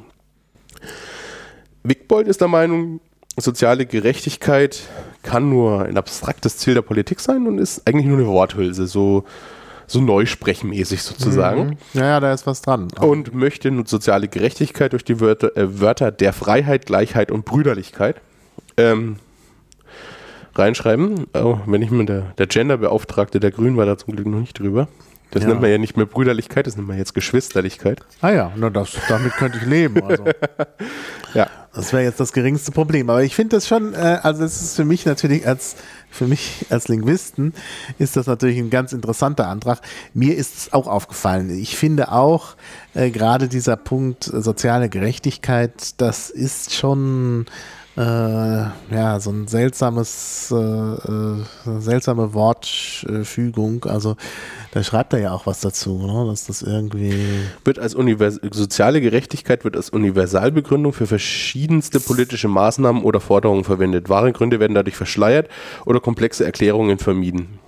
Wickbold 1.84 2.28
ist 2.28 2.42
der 2.42 2.48
Meinung, 2.48 3.02
soziale 3.38 3.86
Gerechtigkeit 3.86 4.82
kann 5.24 5.50
nur 5.50 5.84
ein 5.86 5.98
abstraktes 5.98 6.58
Ziel 6.58 6.74
der 6.76 6.82
Politik 6.82 7.20
sein 7.20 7.46
und 7.48 7.58
ist 7.60 7.88
eigentlich 7.88 8.06
nur 8.06 8.18
eine 8.18 8.28
Worthülse, 8.28 8.88
so, 8.88 9.26
so 9.88 10.00
neusprechenmäßig 10.02 11.02
sozusagen. 11.04 11.78
Ja, 11.94 12.06
ja, 12.06 12.20
da 12.20 12.34
ist 12.34 12.46
was 12.48 12.62
dran. 12.62 12.88
Und 13.00 13.34
möchte 13.34 13.70
nur 13.72 13.86
soziale 13.86 14.28
Gerechtigkeit 14.28 14.94
durch 14.94 15.04
die 15.04 15.20
Wörter, 15.20 15.56
äh, 15.58 15.80
Wörter 15.82 16.12
der 16.12 16.32
Freiheit, 16.34 16.86
Gleichheit 16.86 17.32
und 17.32 17.44
Brüderlichkeit 17.46 18.22
ähm, 18.78 19.18
reinschreiben. 20.56 21.26
Oh, 21.34 21.58
wenn 21.66 21.82
ich 21.82 21.92
mal 21.92 22.06
der, 22.06 22.22
der 22.38 22.48
Genderbeauftragte 22.48 23.40
der 23.40 23.52
Grünen 23.52 23.78
war 23.78 23.86
da 23.86 23.98
zum 23.98 24.16
Glück 24.16 24.28
noch 24.28 24.40
nicht 24.40 24.58
drüber. 24.60 24.88
Das 25.32 25.44
Ja. 25.44 25.50
nennt 25.50 25.62
man 25.62 25.70
ja 25.70 25.78
nicht 25.78 25.96
mehr 25.96 26.08
Brüderlichkeit, 26.08 26.66
das 26.66 26.76
nennt 26.76 26.88
man 26.88 26.98
jetzt 26.98 27.14
Geschwisterlichkeit. 27.14 28.02
Ah 28.22 28.32
ja, 28.32 28.52
na 28.56 28.70
das, 28.72 28.94
damit 29.10 29.34
könnte 29.34 29.60
ich 29.60 29.66
leben. 29.66 30.02
Also. 30.04 30.24
Ja. 31.36 31.46
Das 31.74 31.94
wäre 31.94 32.04
jetzt 32.04 32.20
das 32.20 32.34
geringste 32.34 32.72
Problem. 32.72 33.10
Aber 33.10 33.24
ich 33.24 33.36
finde 33.36 33.58
das 33.58 33.68
schon, 33.68 33.94
äh, 33.94 34.20
also 34.24 34.44
es 34.44 34.62
ist 34.62 34.76
für 34.76 34.86
mich 34.86 35.06
natürlich 35.06 35.48
als 35.48 35.76
für 36.10 36.26
mich 36.26 36.66
als 36.70 36.88
Linguisten 36.88 37.54
ist 38.00 38.18
das 38.18 38.26
natürlich 38.26 38.58
ein 38.58 38.70
ganz 38.70 38.94
interessanter 38.94 39.48
Antrag. 39.48 39.82
Mir 40.14 40.36
ist 40.36 40.58
es 40.58 40.74
auch 40.74 40.88
aufgefallen. 40.88 41.52
Ich 41.52 41.78
finde 41.78 42.12
auch 42.12 42.56
äh, 42.96 43.12
gerade 43.12 43.48
dieser 43.48 43.78
Punkt 43.78 44.24
soziale 44.24 44.90
Gerechtigkeit, 44.90 46.02
das 46.02 46.32
ist 46.32 46.74
schon 46.74 47.46
äh, 47.96 48.02
ja 48.02 49.20
so 49.20 49.30
ein 49.30 49.48
seltsames, 49.48 50.52
äh, 50.52 50.56
äh, 50.56 51.46
seltsame 51.80 52.34
Wortfügung. 52.34 53.86
Also 53.86 54.16
da 54.72 54.84
schreibt 54.84 55.14
er 55.14 55.20
ja 55.20 55.32
auch 55.32 55.46
was 55.46 55.62
dazu, 55.62 55.98
ne? 55.98 56.30
dass 56.30 56.46
das 56.46 56.62
irgendwie 56.62 57.14
wird 57.66 57.80
als 57.80 57.96
univers 57.96 58.40
soziale 58.52 59.02
Gerechtigkeit 59.02 59.64
wird 59.64 59.76
als 59.76 59.90
Universalbegründung 59.90 60.94
für 60.94 61.08
verschiedenste 61.08 62.00
politische 62.00 62.48
Maßnahmen 62.48 63.04
oder 63.04 63.20
Forderungen 63.20 63.64
verwendet. 63.64 64.10
Wahre 64.10 64.32
Gründe 64.32 64.60
werden 64.60 64.76
dadurch 64.76 64.96
verschleiert 64.96 65.50
oder 65.86 66.00
komplexe 66.00 66.46
Erklärungen 66.46 67.00
vermieden. 67.00 67.60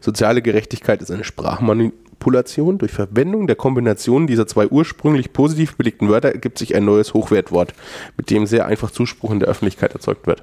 Soziale 0.00 0.40
Gerechtigkeit 0.40 1.02
ist 1.02 1.10
eine 1.10 1.24
Sprachmanipulation. 1.24 2.78
Durch 2.78 2.92
Verwendung 2.92 3.46
der 3.46 3.56
Kombination 3.56 4.26
dieser 4.26 4.46
zwei 4.46 4.68
ursprünglich 4.68 5.34
positiv 5.34 5.76
belegten 5.76 6.08
Wörter 6.08 6.30
ergibt 6.30 6.58
sich 6.58 6.74
ein 6.74 6.86
neues 6.86 7.12
Hochwertwort, 7.12 7.74
mit 8.16 8.30
dem 8.30 8.46
sehr 8.46 8.66
einfach 8.66 8.90
Zuspruch 8.90 9.32
in 9.32 9.40
der 9.40 9.48
Öffentlichkeit 9.48 9.92
erzeugt 9.92 10.26
wird. 10.26 10.42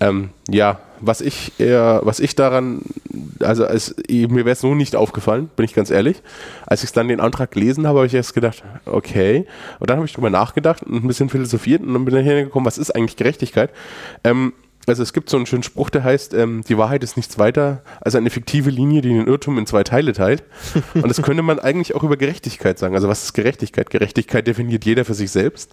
Ähm, 0.00 0.30
ja, 0.50 0.80
was 1.00 1.20
ich 1.20 1.52
eher, 1.58 2.00
was 2.04 2.20
ich 2.20 2.34
daran, 2.34 2.82
also 3.40 3.66
als, 3.66 3.94
mir 4.08 4.44
wäre 4.44 4.50
es 4.50 4.60
so 4.60 4.74
nicht 4.74 4.96
aufgefallen, 4.96 5.50
bin 5.56 5.64
ich 5.64 5.74
ganz 5.74 5.90
ehrlich. 5.90 6.22
Als 6.66 6.84
ich 6.84 6.92
dann 6.92 7.08
den 7.08 7.20
Antrag 7.20 7.50
gelesen 7.50 7.86
habe, 7.86 7.98
habe 7.98 8.06
ich 8.06 8.14
erst 8.14 8.34
gedacht, 8.34 8.62
okay. 8.84 9.46
Und 9.78 9.90
dann 9.90 9.96
habe 9.96 10.06
ich 10.06 10.12
drüber 10.12 10.30
nachgedacht 10.30 10.82
und 10.82 11.04
ein 11.04 11.08
bisschen 11.08 11.28
philosophiert 11.28 11.82
und 11.82 11.92
dann 11.92 12.04
bin 12.04 12.16
ich 12.16 12.26
hingekommen, 12.26 12.66
was 12.66 12.78
ist 12.78 12.90
eigentlich 12.94 13.16
Gerechtigkeit? 13.16 13.70
Ähm, 14.24 14.52
also 14.86 15.02
es 15.02 15.12
gibt 15.12 15.28
so 15.28 15.36
einen 15.36 15.46
schönen 15.46 15.64
Spruch, 15.64 15.90
der 15.90 16.04
heißt, 16.04 16.32
ähm, 16.34 16.62
die 16.68 16.78
Wahrheit 16.78 17.02
ist 17.02 17.16
nichts 17.16 17.38
weiter 17.38 17.82
als 18.00 18.14
eine 18.14 18.30
fiktive 18.30 18.70
Linie, 18.70 19.00
die 19.02 19.08
den 19.08 19.26
Irrtum 19.26 19.58
in 19.58 19.66
zwei 19.66 19.82
Teile 19.82 20.12
teilt. 20.12 20.44
Und 20.94 21.08
das 21.08 21.20
könnte 21.22 21.42
man 21.42 21.58
eigentlich 21.58 21.94
auch 21.96 22.04
über 22.04 22.16
Gerechtigkeit 22.16 22.78
sagen. 22.78 22.94
Also 22.94 23.08
was 23.08 23.24
ist 23.24 23.32
Gerechtigkeit? 23.32 23.90
Gerechtigkeit 23.90 24.46
definiert 24.46 24.84
jeder 24.84 25.04
für 25.04 25.14
sich 25.14 25.32
selbst. 25.32 25.72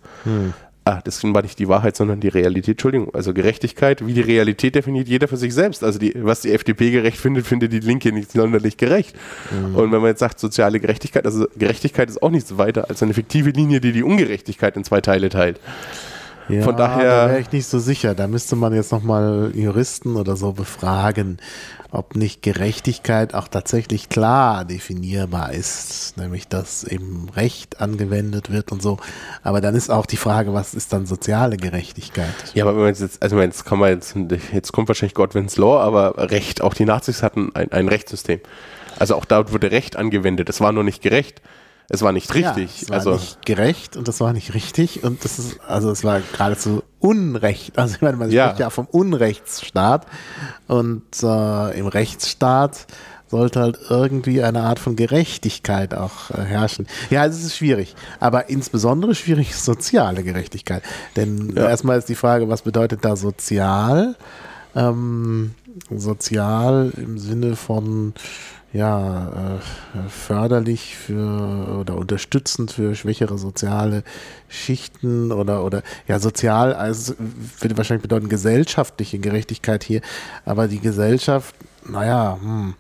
Ah, 0.86 1.00
das 1.02 1.24
war 1.24 1.42
nicht 1.42 1.60
die 1.60 1.70
Wahrheit, 1.70 1.96
sondern 1.96 2.20
die 2.20 2.28
Realität. 2.28 2.74
Entschuldigung. 2.74 3.14
Also 3.16 3.34
Gerechtigkeit, 3.34 4.06
wie 4.06 4.14
die 4.14 4.22
Realität 4.22 4.76
definiert 4.76 5.08
jeder 5.08 5.30
für 5.30 5.38
sich 5.38 5.54
selbst. 5.54 5.82
Also 5.82 5.98
die, 5.98 6.14
was 6.16 6.42
die 6.42 6.52
FDP 6.52 6.92
gerecht 6.92 7.18
findet, 7.18 7.48
findet 7.48 7.72
die 7.72 7.80
Linke 7.80 8.12
nicht 8.12 8.32
sonderlich 8.34 8.76
gerecht. 8.76 9.16
Und 9.76 9.92
wenn 9.94 10.02
man 10.02 10.10
jetzt 10.10 10.20
sagt, 10.20 10.40
soziale 10.40 10.82
Gerechtigkeit, 10.82 11.26
also 11.26 11.48
Gerechtigkeit 11.58 12.10
ist 12.10 12.22
auch 12.22 12.32
nichts 12.32 12.58
weiter 12.58 12.90
als 12.90 13.02
eine 13.02 13.14
fiktive 13.14 13.52
Linie, 13.52 13.80
die 13.80 13.94
die 13.94 14.04
Ungerechtigkeit 14.04 14.76
in 14.76 14.84
zwei 14.84 15.00
Teile 15.00 15.30
teilt. 15.30 15.60
Ja, 16.50 16.62
Von 16.64 16.76
daher- 16.78 17.26
Da 17.26 17.30
wäre 17.30 17.40
ich 17.40 17.52
nicht 17.52 17.68
so 17.68 17.80
sicher. 17.80 18.16
Da 18.16 18.28
müsste 18.28 18.56
man 18.56 18.74
jetzt 18.74 18.92
nochmal 18.92 19.52
Juristen 19.56 20.16
oder 20.18 20.36
so 20.36 20.52
befragen, 20.52 21.38
ob 21.92 22.16
nicht 22.16 22.42
Gerechtigkeit 22.42 23.34
auch 23.34 23.48
tatsächlich 23.48 24.10
klar 24.10 24.66
definierbar 24.66 25.54
ist. 25.54 26.18
Nämlich, 26.18 26.48
dass 26.48 26.84
eben 26.84 27.30
Recht 27.36 27.80
angewendet 27.80 28.52
wird 28.52 28.72
und 28.72 28.82
so. 28.82 28.98
Aber 29.44 29.62
dann 29.62 29.76
ist 29.76 29.90
auch 29.90 30.06
die 30.06 30.18
Frage, 30.18 30.54
was 30.54 30.74
ist 30.74 30.92
dann 30.92 31.06
soziale 31.06 31.56
Gerechtigkeit? 31.56 32.34
Ja, 32.54 32.64
aber 32.66 32.74
wenn 32.76 32.84
man 32.84 32.94
jetzt, 32.94 33.22
also 33.22 33.40
jetzt 33.40 33.66
kann 33.66 33.80
man 33.80 33.92
jetzt, 33.92 34.16
jetzt 34.52 34.72
kommt 34.72 34.88
wahrscheinlich 34.88 35.14
Godwin's 35.14 35.58
Law, 35.58 35.80
aber 35.82 36.30
Recht, 36.32 36.62
auch 36.62 36.74
die 36.74 36.86
Nazis 36.86 37.24
hatten 37.24 37.52
ein, 37.54 37.72
ein 37.72 37.88
Rechtssystem. 37.88 38.40
Also 39.00 39.16
auch 39.16 39.26
dort 39.26 39.54
wurde 39.54 39.72
Recht 39.72 39.96
angewendet. 39.96 40.50
Es 40.50 40.62
war 40.62 40.72
nur 40.72 40.84
nicht 40.84 41.02
gerecht. 41.02 41.42
Es 41.90 42.02
war 42.02 42.12
nicht 42.12 42.34
richtig. 42.34 42.82
Ja, 42.82 42.84
es 42.84 42.90
war 42.90 42.96
also 42.98 43.12
nicht 43.14 43.46
gerecht 43.46 43.98
und 43.98 44.08
das 44.08 44.20
war 44.20 44.34
nicht 44.34 44.54
richtig 44.54 45.04
und 45.04 45.24
das 45.24 45.38
ist, 45.40 45.60
also 45.68 45.92
es 45.92 46.04
war 46.04 46.22
geradezu 46.32 46.82
Unrecht. 47.00 47.78
Also 47.78 47.96
ich 47.96 48.02
meine, 48.02 48.18
man 48.18 48.32
Ja. 48.32 48.46
spricht 48.48 48.60
ja 48.62 48.70
vom 48.70 48.86
Unrechtsstaat 48.88 50.08
und 50.68 51.04
äh, 51.22 51.78
im 51.78 51.88
Rechtsstaat 51.88 52.88
sollte 53.28 53.60
halt 53.62 53.80
irgendwie 53.90 54.44
eine 54.44 54.62
Art 54.62 54.80
von 54.80 54.96
Gerechtigkeit 54.96 55.94
auch 55.96 56.30
äh, 56.32 56.42
herrschen. 56.44 56.88
Ja, 57.10 57.26
es 57.26 57.44
ist 57.44 57.58
schwierig, 57.58 57.96
aber 58.20 58.50
insbesondere 58.50 59.16
schwierig 59.16 59.50
ist 59.52 59.66
soziale 59.66 60.24
Gerechtigkeit. 60.24 60.84
Denn 61.16 61.54
Ja. 61.56 61.68
erstmal 61.68 61.98
ist 61.98 62.10
die 62.10 62.16
Frage, 62.16 62.48
was 62.48 62.62
bedeutet 62.62 63.04
da 63.04 63.16
sozial? 63.16 64.16
Ähm, 64.76 65.54
sozial 65.96 66.92
im 66.96 67.18
Sinne 67.18 67.56
von 67.56 68.14
ja, 68.74 69.60
äh, 69.96 70.10
förderlich 70.10 70.98
für 70.98 71.78
oder 71.80 71.96
unterstützend 71.96 72.72
für 72.72 72.96
schwächere 72.96 73.38
soziale 73.38 74.04
Schichten 74.50 75.32
oder 75.32 75.64
oder 75.64 75.84
ja 76.08 76.20
sozial 76.20 76.74
also 76.74 77.14
würde 77.60 77.78
wahrscheinlich 77.78 78.02
bedeuten 78.02 78.30
gesellschaftliche 78.30 79.20
Gerechtigkeit 79.20 79.84
hier, 79.84 80.02
aber 80.44 80.68
die 80.68 80.80
Gesellschaft 80.80 81.56
naja, 81.90 82.38
hm. 82.42 82.76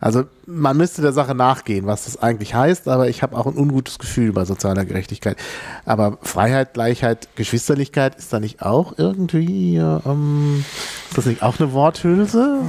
also 0.00 0.24
man 0.46 0.76
müsste 0.76 1.02
der 1.02 1.12
Sache 1.12 1.34
nachgehen, 1.34 1.86
was 1.86 2.04
das 2.04 2.22
eigentlich 2.22 2.54
heißt, 2.54 2.88
aber 2.88 3.08
ich 3.08 3.22
habe 3.22 3.36
auch 3.36 3.46
ein 3.46 3.56
ungutes 3.56 3.98
Gefühl 3.98 4.32
bei 4.32 4.44
sozialer 4.44 4.84
Gerechtigkeit. 4.84 5.36
Aber 5.84 6.18
Freiheit, 6.22 6.74
Gleichheit, 6.74 7.28
Geschwisterlichkeit 7.36 8.16
ist 8.16 8.32
da 8.32 8.40
nicht 8.40 8.62
auch 8.62 8.94
irgendwie, 8.96 9.76
äh, 9.76 10.00
ähm, 10.06 10.64
ist 11.08 11.18
das 11.18 11.26
nicht 11.26 11.42
auch 11.42 11.58
eine 11.58 11.72
Worthülse? 11.72 12.60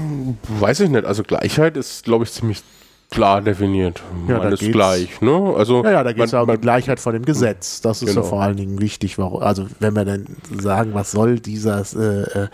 weiß 0.47 0.79
ich 0.81 0.89
nicht. 0.89 1.05
Also 1.05 1.23
Gleichheit 1.23 1.77
ist, 1.77 2.03
glaube 2.03 2.25
ich, 2.25 2.31
ziemlich 2.31 2.63
klar 3.09 3.41
definiert. 3.41 4.01
Ja, 4.27 4.39
Alles 4.39 4.59
gleich, 4.59 5.21
ne? 5.21 5.53
Also 5.55 5.83
Ja, 5.83 5.91
ja, 5.91 6.03
da 6.03 6.11
geht 6.13 6.25
es 6.25 6.31
ja 6.31 6.41
um 6.41 6.49
die 6.51 6.57
Gleichheit 6.57 6.99
vor 6.99 7.13
dem 7.13 7.23
Gesetz. 7.25 7.81
Das 7.81 8.01
ist 8.01 8.09
Genau. 8.09 8.21
ja 8.21 8.27
vor 8.27 8.41
allen 8.41 8.57
Dingen 8.57 8.81
wichtig. 8.81 9.17
Warum, 9.17 9.41
also 9.41 9.65
wenn 9.79 9.95
wir 9.95 10.05
dann 10.05 10.25
sagen, 10.59 10.93
was 10.93 11.11
soll 11.11 11.39
dieses, 11.39 11.93
äh, 11.93 12.43
äh, 12.43 12.47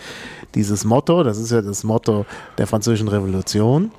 dieses 0.55 0.85
Motto, 0.85 1.23
das 1.23 1.37
ist 1.37 1.51
ja 1.51 1.61
das 1.61 1.83
Motto 1.83 2.25
der 2.57 2.67
französischen 2.67 3.07
Revolution. 3.07 3.91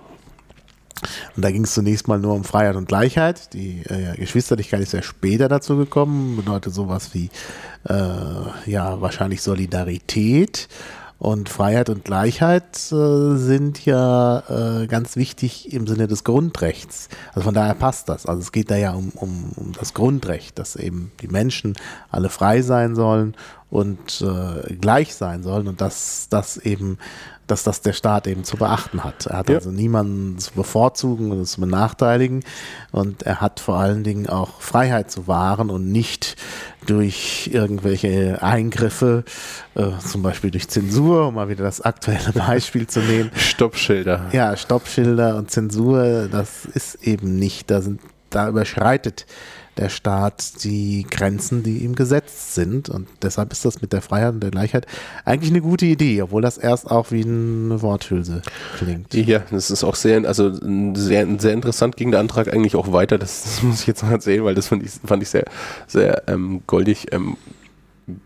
Und 1.36 1.44
da 1.44 1.50
ging 1.50 1.64
es 1.64 1.74
zunächst 1.74 2.08
mal 2.08 2.18
nur 2.18 2.32
um 2.34 2.44
Freiheit 2.44 2.76
und 2.76 2.88
Gleichheit. 2.88 3.52
Die 3.52 3.82
äh, 3.88 4.16
Geschwisterlichkeit 4.16 4.80
ist 4.80 4.92
ja 4.92 5.02
später 5.02 5.48
dazu 5.48 5.76
gekommen, 5.76 6.36
bedeutet 6.36 6.72
sowas 6.72 7.10
wie 7.12 7.30
äh, 7.88 8.70
ja 8.70 9.00
wahrscheinlich 9.00 9.42
Solidarität. 9.42 10.68
Und 11.24 11.48
Freiheit 11.48 11.88
und 11.88 12.04
Gleichheit 12.04 12.76
äh, 12.92 13.36
sind 13.36 13.86
ja 13.86 14.82
äh, 14.82 14.86
ganz 14.86 15.16
wichtig 15.16 15.72
im 15.72 15.86
Sinne 15.86 16.06
des 16.06 16.22
Grundrechts. 16.22 17.08
Also 17.28 17.46
von 17.46 17.54
daher 17.54 17.72
passt 17.72 18.10
das. 18.10 18.26
Also 18.26 18.42
es 18.42 18.52
geht 18.52 18.70
da 18.70 18.76
ja 18.76 18.92
um, 18.92 19.08
um, 19.14 19.52
um 19.56 19.72
das 19.72 19.94
Grundrecht, 19.94 20.58
dass 20.58 20.76
eben 20.76 21.12
die 21.22 21.28
Menschen 21.28 21.76
alle 22.10 22.28
frei 22.28 22.60
sein 22.60 22.94
sollen 22.94 23.38
und 23.70 24.20
äh, 24.20 24.74
gleich 24.74 25.14
sein 25.14 25.42
sollen 25.42 25.66
und 25.66 25.80
dass 25.80 26.28
das 26.28 26.58
eben 26.58 26.98
dass 27.46 27.62
das 27.62 27.80
der 27.82 27.92
Staat 27.92 28.26
eben 28.26 28.44
zu 28.44 28.56
beachten 28.56 29.04
hat. 29.04 29.26
Er 29.26 29.38
hat 29.38 29.48
ja. 29.48 29.56
also 29.56 29.70
niemanden 29.70 30.38
zu 30.38 30.52
bevorzugen 30.52 31.32
oder 31.32 31.44
zu 31.44 31.60
benachteiligen 31.60 32.44
und 32.90 33.22
er 33.22 33.40
hat 33.40 33.60
vor 33.60 33.76
allen 33.76 34.04
Dingen 34.04 34.28
auch 34.28 34.60
Freiheit 34.60 35.10
zu 35.10 35.26
wahren 35.26 35.70
und 35.70 35.90
nicht 35.90 36.36
durch 36.86 37.50
irgendwelche 37.52 38.42
Eingriffe, 38.42 39.24
äh, 39.74 39.90
zum 39.98 40.22
Beispiel 40.22 40.50
durch 40.50 40.68
Zensur, 40.68 41.28
um 41.28 41.34
mal 41.34 41.48
wieder 41.48 41.64
das 41.64 41.80
aktuelle 41.80 42.32
Beispiel 42.34 42.86
zu 42.86 43.00
nehmen. 43.00 43.30
Stoppschilder. 43.36 44.26
Ja, 44.32 44.56
Stoppschilder 44.56 45.36
und 45.36 45.50
Zensur, 45.50 46.28
das 46.30 46.64
ist 46.66 46.96
eben 47.06 47.36
nicht, 47.36 47.70
da, 47.70 47.80
sind, 47.80 48.00
da 48.30 48.48
überschreitet 48.48 49.26
der 49.76 49.88
Staat 49.88 50.64
die 50.64 51.06
Grenzen, 51.08 51.62
die 51.62 51.78
ihm 51.78 51.94
gesetzt 51.94 52.54
sind. 52.54 52.88
Und 52.88 53.08
deshalb 53.22 53.52
ist 53.52 53.64
das 53.64 53.82
mit 53.82 53.92
der 53.92 54.02
Freiheit 54.02 54.34
und 54.34 54.40
der 54.40 54.50
Gleichheit 54.50 54.86
eigentlich 55.24 55.50
eine 55.50 55.60
gute 55.60 55.86
Idee, 55.86 56.22
obwohl 56.22 56.42
das 56.42 56.58
erst 56.58 56.90
auch 56.90 57.10
wie 57.10 57.24
eine 57.24 57.82
Worthülse 57.82 58.42
klingt. 58.78 59.12
Ja, 59.14 59.42
das 59.50 59.70
ist 59.70 59.84
auch 59.84 59.94
sehr, 59.94 60.24
also 60.26 60.52
sehr, 60.94 61.26
sehr 61.38 61.52
interessant 61.52 61.96
ging 61.96 62.10
der 62.10 62.20
Antrag 62.20 62.52
eigentlich 62.52 62.76
auch 62.76 62.92
weiter. 62.92 63.18
Das, 63.18 63.42
das 63.42 63.62
muss 63.62 63.80
ich 63.80 63.86
jetzt 63.86 64.02
noch 64.02 64.10
erzählen, 64.10 64.44
weil 64.44 64.54
das 64.54 64.68
fand 64.68 64.84
ich, 64.84 64.92
fand 65.04 65.22
ich 65.22 65.28
sehr, 65.28 65.44
sehr 65.86 66.22
ähm, 66.28 66.62
goldig. 66.66 67.12
Ähm, 67.12 67.36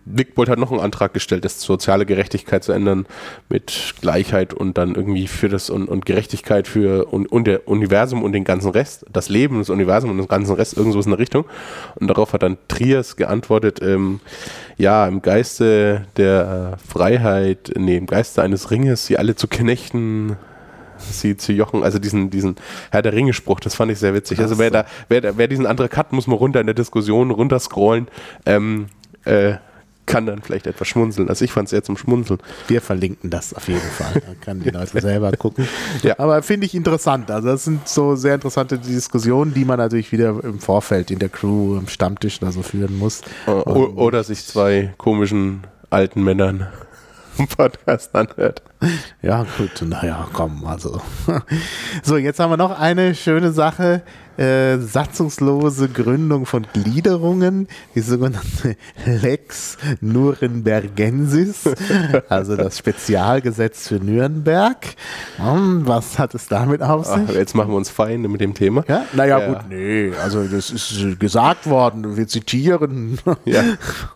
Wickbold 0.05 0.49
hat 0.49 0.59
noch 0.59 0.72
einen 0.72 0.81
Antrag 0.81 1.14
gestellt, 1.14 1.45
das 1.45 1.61
soziale 1.61 2.05
Gerechtigkeit 2.05 2.64
zu 2.64 2.72
ändern 2.72 3.07
mit 3.49 3.95
Gleichheit 4.01 4.53
und 4.53 4.76
dann 4.76 4.95
irgendwie 4.95 5.29
für 5.29 5.49
das 5.49 5.70
und, 5.70 5.89
und 5.89 6.05
Gerechtigkeit 6.05 6.66
für 6.66 7.07
und, 7.12 7.31
und 7.31 7.47
der 7.47 7.68
Universum 7.68 8.24
und 8.24 8.33
den 8.33 8.45
ganzen 8.45 8.70
Rest, 8.70 9.07
das 9.12 9.29
Leben, 9.29 9.59
das 9.59 9.70
Universum 9.70 10.11
und 10.11 10.18
den 10.18 10.26
ganzen 10.26 10.57
Rest, 10.57 10.76
irgendwo 10.76 10.99
in 11.01 11.11
der 11.11 11.18
Richtung. 11.18 11.45
Und 11.95 12.09
darauf 12.09 12.33
hat 12.33 12.43
dann 12.43 12.59
Trias 12.66 13.16
geantwortet, 13.16 13.81
ähm, 13.81 14.20
ja, 14.76 15.07
im 15.07 15.22
Geiste 15.22 16.07
der 16.16 16.79
Freiheit, 16.87 17.72
nee, 17.76 17.97
im 17.97 18.07
Geiste 18.07 18.43
eines 18.43 18.70
Ringes, 18.70 19.07
sie 19.07 19.16
alle 19.16 19.37
zu 19.37 19.47
knechten, 19.47 20.37
sie 20.99 21.37
zu 21.37 21.53
jochen, 21.53 21.85
also 21.85 22.01
diesen, 22.01 22.31
diesen 22.31 22.57
Herr 22.91 23.03
der 23.03 23.12
Ringe-Spruch, 23.12 23.61
das 23.61 23.76
fand 23.76 23.93
ich 23.93 23.99
sehr 24.01 24.14
witzig. 24.14 24.41
Also 24.41 24.59
wer 24.59 24.70
da, 24.70 24.87
wer, 25.09 25.37
wer 25.37 25.47
diesen 25.47 25.66
Antrag 25.66 25.97
hat, 25.97 26.12
muss 26.12 26.26
mal 26.26 26.35
runter 26.35 26.61
in 26.61 26.66
der 26.66 26.74
Diskussion, 26.74 27.31
runterscrollen. 27.31 28.09
Ähm, 28.45 28.87
äh, 29.24 29.55
kann 30.09 30.27
dann 30.27 30.43
vielleicht 30.43 30.67
etwas 30.67 30.89
schmunzeln. 30.89 31.29
Also 31.29 31.45
ich 31.45 31.53
fand 31.53 31.69
es 31.69 31.73
eher 31.73 31.85
zum 31.85 31.97
Schmunzeln. 31.97 32.41
Wir 32.67 32.81
verlinken 32.81 33.31
das 33.31 33.55
auf 33.55 33.69
jeden 33.69 33.81
Fall. 33.81 34.15
Da 34.15 34.35
können 34.45 34.63
die 34.65 34.71
Leute 34.71 35.01
selber 35.01 35.31
gucken. 35.33 35.69
Ja. 36.03 36.19
Aber 36.19 36.43
finde 36.43 36.67
ich 36.67 36.75
interessant. 36.75 37.31
Also 37.31 37.49
das 37.49 37.65
sind 37.65 37.89
so 37.89 38.17
sehr 38.17 38.35
interessante 38.37 38.79
Diskussionen, 38.79 39.53
die 39.53 39.65
man 39.65 39.79
natürlich 39.79 40.13
wieder 40.13 40.29
im 40.43 40.59
Vorfeld 40.59 41.11
in 41.11 41.19
der 41.19 41.29
Crew, 41.29 41.77
im 41.77 41.89
Stammtisch 41.89 42.41
oder 42.41 42.53
so 42.53 42.63
führen 42.63 42.97
muss. 42.97 43.23
O 43.47 43.93
oder 43.97 44.25
sich 44.25 44.45
zwei 44.47 44.95
komischen 44.97 45.67
alten 45.91 46.23
Männern 46.23 46.69
Podcast 47.57 48.15
anhört. 48.15 48.63
Ja, 49.23 49.45
gut, 49.57 49.83
naja, 49.83 50.27
komm, 50.33 50.65
also. 50.65 51.01
So, 52.03 52.17
jetzt 52.17 52.41
haben 52.41 52.51
wir 52.51 52.57
noch 52.57 52.79
eine 52.79 53.15
schöne 53.15 53.53
Sache 53.53 54.03
äh, 54.39 54.78
satzungslose 54.78 55.89
Gründung 55.89 56.47
von 56.47 56.66
Gliederungen, 56.72 57.68
die 57.95 58.01
sogenannte 58.01 58.76
Lex 59.07 59.76
Nürnbergensis, 60.01 61.64
also 62.28 62.57
das 62.57 62.78
Spezialgesetz 62.78 63.89
für 63.89 63.97
Nürnberg. 63.97 64.76
Hm, 65.39 65.86
was 65.86 66.18
hat 66.18 66.34
es 66.34 66.47
damit 66.47 66.82
auf 66.82 67.07
sich? 67.07 67.16
Ach, 67.28 67.34
jetzt 67.34 67.55
machen 67.55 67.70
wir 67.70 67.76
uns 67.76 67.91
Feinde 67.91 68.28
mit 68.28 68.41
dem 68.41 68.55
Thema. 68.55 68.84
Ja? 68.86 69.05
Naja, 69.12 69.41
ja. 69.41 69.49
gut, 69.49 69.68
nee, 69.68 70.12
also 70.22 70.45
das 70.45 70.70
ist 70.70 71.18
gesagt 71.18 71.68
worden, 71.68 72.16
wir 72.16 72.26
zitieren. 72.26 73.18
Ja, 73.45 73.62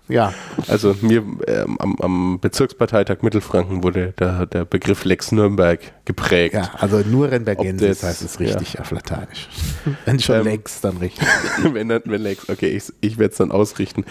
ja. 0.09 0.35
also 0.69 0.95
mir 1.01 1.23
ähm, 1.47 1.77
am, 1.79 1.97
am, 2.01 2.41
Bezirksparteitag 2.41 3.23
Mittelfranken 3.23 3.83
wurde 3.83 4.13
der, 4.19 4.47
der 4.47 4.65
Begriff 4.65 5.05
Lex 5.05 5.33
Nürnberg 5.33 5.81
geprägt. 6.05 6.55
Ja, 6.55 6.71
also 6.79 6.99
Nürnbergensis 6.99 8.03
heißt 8.03 8.23
es 8.23 8.41
richtig 8.41 8.75
ja. 8.75 8.81
auf 8.81 8.91
Lateinisch. 8.91 9.49
Wenn 10.13 10.21
schon 10.21 10.37
ähm, 10.37 10.45
Lex, 10.45 10.81
dann 10.81 10.99
richtig. 10.99 11.27
wenn, 11.73 11.89
dann, 11.89 12.03
wenn 12.05 12.23
Lex, 12.23 12.49
okay, 12.49 12.69
ich, 12.69 12.93
ich 13.01 13.19
werde 13.19 13.33
es 13.33 13.39
dann 13.39 13.51
ausrichten. 13.51 14.05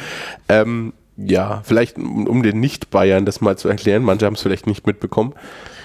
Ähm, 0.50 0.94
ja, 1.18 1.62
vielleicht 1.64 1.98
um 1.98 2.42
den 2.42 2.60
Nicht-Bayern 2.60 3.26
das 3.26 3.42
mal 3.42 3.58
zu 3.58 3.70
erklären, 3.70 4.04
manche 4.04 4.26
haben 4.26 4.34
es 4.34 4.42
vielleicht 4.42 4.68
nicht 4.68 4.88
mitbekommen. 4.88 5.34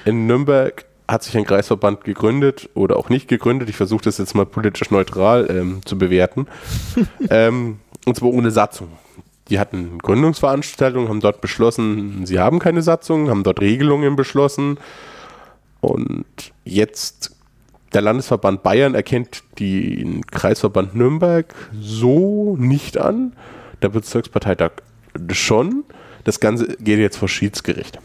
In 0.05 0.27
Nürnberg 0.27 0.87
hat 1.09 1.23
sich 1.23 1.37
ein 1.37 1.45
Kreisverband 1.45 2.05
gegründet 2.05 2.69
oder 2.75 2.97
auch 2.97 3.09
nicht 3.09 3.29
gegründet. 3.29 3.69
Ich 3.69 3.77
versuche 3.77 4.05
das 4.05 4.19
jetzt 4.19 4.35
mal 4.35 4.47
politisch 4.47 4.91
neutral 4.91 5.47
ähm, 5.51 5.81
zu 5.85 5.99
bewerten. 5.99 6.47
ähm, 7.31 7.79
und 8.07 8.17
zwar 8.17 8.31
ohne 8.31 8.51
Satzung. 8.51 8.89
Die 9.49 9.61
hatten 9.61 9.99
Gründungsveranstaltungen, 9.99 11.09
haben 11.09 11.21
dort 11.21 11.41
beschlossen, 11.41 12.27
sie 12.27 12.41
haben 12.41 12.59
keine 12.59 12.83
Satzung, 12.83 13.31
haben 13.31 13.45
dort 13.45 13.61
Regelungen 13.61 14.17
beschlossen. 14.17 14.79
Und 15.81 16.25
jetzt 16.65 17.36
der 17.93 18.03
Landesverband 18.03 18.63
Bayern 18.63 18.95
erkennt 18.95 19.43
den 19.59 20.27
Kreisverband 20.27 20.95
Nürnberg 20.95 21.47
so 21.81 22.57
nicht 22.59 22.99
an. 22.99 23.33
Der 23.83 23.89
Bezirksparteitag 23.91 24.73
schon. 25.31 25.85
Das 26.25 26.41
Ganze 26.41 26.77
geht 26.79 26.99
jetzt 26.99 27.17
vor 27.17 27.29
Schiedsgericht. 27.29 27.99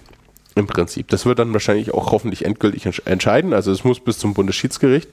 Im 0.56 0.68
Prinzip. 0.68 1.08
Das 1.08 1.26
wird 1.26 1.40
dann 1.40 1.54
wahrscheinlich 1.54 1.94
auch 1.94 2.12
hoffentlich 2.12 2.44
endgültig 2.44 2.86
entscheiden. 3.06 3.54
Also 3.54 3.72
es 3.72 3.86
muss 3.86 4.02
bis 4.02 4.20
zum 4.20 4.34
Bundesschiedsgericht 4.34 5.10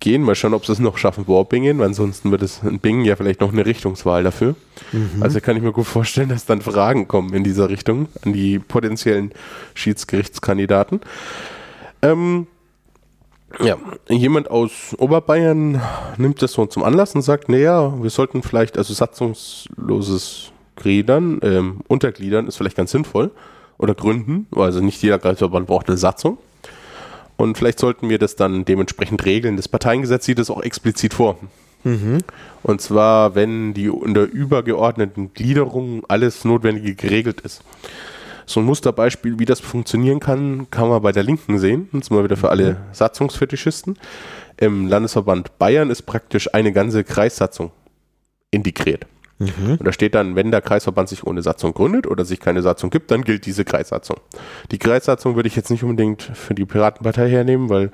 gehen. 0.00 0.22
Mal 0.22 0.34
schauen, 0.34 0.54
ob 0.54 0.64
sie 0.64 0.72
es 0.72 0.78
noch 0.78 0.96
schaffen 0.96 1.26
vor 1.26 1.48
Bingen, 1.48 1.78
weil 1.78 1.88
ansonsten 1.88 2.30
wird 2.30 2.40
es 2.40 2.62
in 2.62 2.80
Bingen 2.80 3.04
ja 3.04 3.14
vielleicht 3.14 3.42
noch 3.42 3.52
eine 3.52 3.66
Richtungswahl 3.66 4.24
dafür. 4.24 4.54
Mhm. 4.92 5.22
Also 5.22 5.40
kann 5.40 5.56
ich 5.56 5.62
mir 5.62 5.72
gut 5.72 5.86
vorstellen, 5.86 6.30
dass 6.30 6.46
dann 6.46 6.62
Fragen 6.62 7.08
kommen 7.08 7.34
in 7.34 7.44
dieser 7.44 7.68
Richtung 7.68 8.08
an 8.24 8.32
die 8.32 8.58
potenziellen 8.58 9.32
Schiedsgerichtskandidaten. 9.74 11.00
Ähm, 12.00 12.46
ja, 13.58 13.76
jemand 14.08 14.50
aus 14.50 14.94
Oberbayern 14.98 15.80
nimmt 16.16 16.40
das 16.42 16.52
so 16.52 16.66
zum 16.66 16.84
Anlass 16.84 17.14
und 17.14 17.22
sagt, 17.22 17.48
naja, 17.48 17.92
wir 18.00 18.10
sollten 18.10 18.42
vielleicht, 18.42 18.78
also 18.78 18.94
satzungsloses 18.94 20.52
Gliedern, 20.76 21.40
ähm, 21.42 21.80
Untergliedern 21.88 22.46
ist 22.46 22.56
vielleicht 22.56 22.76
ganz 22.76 22.92
sinnvoll 22.92 23.30
oder 23.76 23.94
gründen, 23.94 24.46
also 24.54 24.80
nicht 24.80 25.02
jeder 25.02 25.18
Kreisverband 25.18 25.66
braucht 25.66 25.88
eine 25.88 25.98
Satzung. 25.98 26.38
Und 27.36 27.56
vielleicht 27.56 27.78
sollten 27.78 28.10
wir 28.10 28.18
das 28.18 28.36
dann 28.36 28.66
dementsprechend 28.66 29.24
regeln. 29.24 29.56
Das 29.56 29.66
Parteiengesetz 29.66 30.26
sieht 30.26 30.38
es 30.38 30.50
auch 30.50 30.62
explizit 30.62 31.14
vor. 31.14 31.38
Mhm. 31.84 32.18
Und 32.62 32.82
zwar, 32.82 33.34
wenn 33.34 33.72
die 33.72 33.86
in 33.86 34.12
der 34.12 34.30
übergeordneten 34.30 35.32
Gliederung 35.32 36.04
alles 36.08 36.44
Notwendige 36.44 36.94
geregelt 36.94 37.40
ist. 37.40 37.62
So 38.50 38.58
ein 38.58 38.66
Musterbeispiel, 38.66 39.38
wie 39.38 39.44
das 39.44 39.60
funktionieren 39.60 40.18
kann, 40.18 40.68
kann 40.72 40.88
man 40.88 41.00
bei 41.02 41.12
der 41.12 41.22
Linken 41.22 41.60
sehen. 41.60 41.88
Das 41.92 42.02
ist 42.02 42.10
mal 42.10 42.24
wieder 42.24 42.36
für 42.36 42.50
alle 42.50 42.72
mhm. 42.72 42.76
Satzungsfetischisten. 42.90 43.96
Im 44.56 44.88
Landesverband 44.88 45.56
Bayern 45.60 45.88
ist 45.88 46.02
praktisch 46.02 46.52
eine 46.52 46.72
ganze 46.72 47.04
Kreissatzung 47.04 47.70
integriert. 48.50 49.06
Mhm. 49.38 49.76
Und 49.78 49.84
da 49.84 49.92
steht 49.92 50.16
dann, 50.16 50.34
wenn 50.34 50.50
der 50.50 50.62
Kreisverband 50.62 51.08
sich 51.08 51.24
ohne 51.24 51.42
Satzung 51.42 51.72
gründet 51.74 52.08
oder 52.08 52.24
sich 52.24 52.40
keine 52.40 52.60
Satzung 52.60 52.90
gibt, 52.90 53.12
dann 53.12 53.22
gilt 53.22 53.46
diese 53.46 53.64
Kreissatzung. 53.64 54.16
Die 54.72 54.78
Kreissatzung 54.78 55.36
würde 55.36 55.46
ich 55.46 55.54
jetzt 55.54 55.70
nicht 55.70 55.84
unbedingt 55.84 56.20
für 56.22 56.54
die 56.54 56.64
Piratenpartei 56.64 57.30
hernehmen, 57.30 57.68
weil 57.68 57.92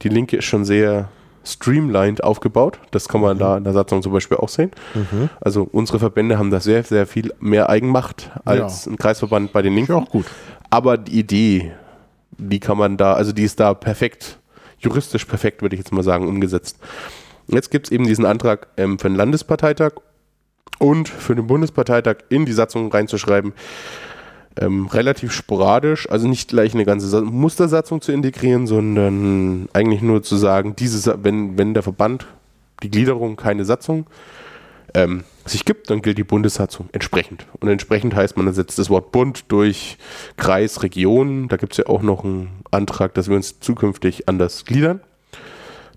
die 0.00 0.08
Linke 0.08 0.38
ist 0.38 0.46
schon 0.46 0.64
sehr 0.64 1.10
streamlined 1.52 2.22
aufgebaut. 2.22 2.78
Das 2.90 3.08
kann 3.08 3.20
man 3.20 3.36
mhm. 3.36 3.40
da 3.40 3.56
in 3.56 3.64
der 3.64 3.72
Satzung 3.72 4.02
zum 4.02 4.12
Beispiel 4.12 4.36
auch 4.36 4.48
sehen. 4.48 4.70
Mhm. 4.94 5.30
Also 5.40 5.68
unsere 5.70 5.98
Verbände 5.98 6.38
haben 6.38 6.50
da 6.50 6.60
sehr, 6.60 6.82
sehr 6.84 7.06
viel 7.06 7.32
mehr 7.40 7.68
Eigenmacht 7.68 8.30
als 8.44 8.84
ja. 8.84 8.92
ein 8.92 8.96
Kreisverband 8.96 9.52
bei 9.52 9.62
den 9.62 9.74
Linken. 9.74 9.92
auch 9.92 10.08
gut. 10.08 10.26
Aber 10.70 10.98
die 10.98 11.18
Idee, 11.18 11.72
die 12.36 12.60
kann 12.60 12.78
man 12.78 12.96
da, 12.96 13.14
also 13.14 13.32
die 13.32 13.44
ist 13.44 13.58
da 13.60 13.74
perfekt, 13.74 14.38
juristisch 14.78 15.24
perfekt, 15.24 15.62
würde 15.62 15.74
ich 15.74 15.80
jetzt 15.80 15.92
mal 15.92 16.02
sagen, 16.02 16.28
umgesetzt. 16.28 16.78
Jetzt 17.46 17.70
gibt 17.70 17.86
es 17.86 17.92
eben 17.92 18.06
diesen 18.06 18.26
Antrag 18.26 18.68
ähm, 18.76 18.98
für 18.98 19.08
den 19.08 19.16
Landesparteitag 19.16 19.92
und 20.78 21.08
für 21.08 21.34
den 21.34 21.46
Bundesparteitag 21.46 22.16
in 22.28 22.44
die 22.44 22.52
Satzung 22.52 22.92
reinzuschreiben, 22.92 23.52
ähm, 24.60 24.86
relativ 24.86 25.32
sporadisch, 25.32 26.08
also 26.10 26.28
nicht 26.28 26.48
gleich 26.48 26.74
eine 26.74 26.84
ganze 26.84 27.22
Mustersatzung 27.22 28.00
zu 28.00 28.12
integrieren, 28.12 28.66
sondern 28.66 29.68
eigentlich 29.72 30.02
nur 30.02 30.22
zu 30.22 30.36
sagen, 30.36 30.74
dieses, 30.76 31.10
wenn, 31.22 31.56
wenn 31.58 31.74
der 31.74 31.82
Verband 31.82 32.26
die 32.82 32.90
Gliederung 32.90 33.36
keine 33.36 33.64
Satzung 33.64 34.06
ähm, 34.94 35.24
sich 35.44 35.64
gibt, 35.64 35.90
dann 35.90 36.02
gilt 36.02 36.18
die 36.18 36.24
Bundessatzung 36.24 36.88
entsprechend. 36.92 37.46
Und 37.60 37.68
entsprechend 37.68 38.14
heißt, 38.14 38.36
man 38.36 38.46
ersetzt 38.46 38.78
das 38.78 38.90
Wort 38.90 39.12
Bund 39.12 39.44
durch 39.48 39.98
Kreis, 40.36 40.82
Region. 40.82 41.48
Da 41.48 41.56
gibt 41.56 41.72
es 41.72 41.78
ja 41.78 41.86
auch 41.86 42.02
noch 42.02 42.24
einen 42.24 42.62
Antrag, 42.70 43.14
dass 43.14 43.28
wir 43.28 43.36
uns 43.36 43.60
zukünftig 43.60 44.28
anders 44.28 44.64
gliedern. 44.64 45.00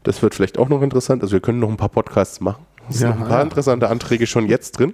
Das 0.03 0.21
wird 0.21 0.33
vielleicht 0.33 0.57
auch 0.57 0.69
noch 0.69 0.81
interessant. 0.81 1.21
Also 1.21 1.33
wir 1.33 1.41
können 1.41 1.59
noch 1.59 1.69
ein 1.69 1.77
paar 1.77 1.89
Podcasts 1.89 2.41
machen. 2.41 2.65
Es 2.89 2.97
sind 2.97 3.09
Ja, 3.09 3.13
noch 3.13 3.21
ein 3.21 3.27
paar 3.27 3.37
ja. 3.39 3.43
interessante 3.43 3.89
Anträge 3.89 4.25
schon 4.25 4.47
jetzt 4.47 4.71
drin. 4.79 4.93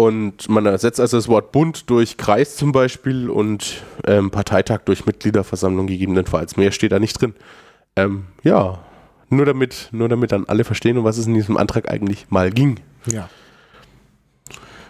Und 0.00 0.48
man 0.48 0.64
ersetzt 0.64 0.98
also 0.98 1.18
das 1.18 1.28
Wort 1.28 1.52
Bund 1.52 1.90
durch 1.90 2.16
Kreis 2.16 2.56
zum 2.56 2.72
Beispiel 2.72 3.28
und 3.28 3.82
ähm, 4.06 4.30
Parteitag 4.30 4.78
durch 4.86 5.04
Mitgliederversammlung 5.04 5.86
gegebenenfalls. 5.86 6.56
Mehr 6.56 6.72
steht 6.72 6.92
da 6.92 6.98
nicht 6.98 7.20
drin. 7.20 7.34
Ähm, 7.96 8.24
ja, 8.42 8.78
nur 9.28 9.44
damit, 9.44 9.90
nur 9.92 10.08
damit 10.08 10.32
dann 10.32 10.46
alle 10.46 10.64
verstehen, 10.64 10.96
um 10.96 11.04
was 11.04 11.18
es 11.18 11.26
in 11.26 11.34
diesem 11.34 11.58
Antrag 11.58 11.90
eigentlich 11.90 12.30
mal 12.30 12.50
ging. 12.50 12.80
Ja. 13.04 13.28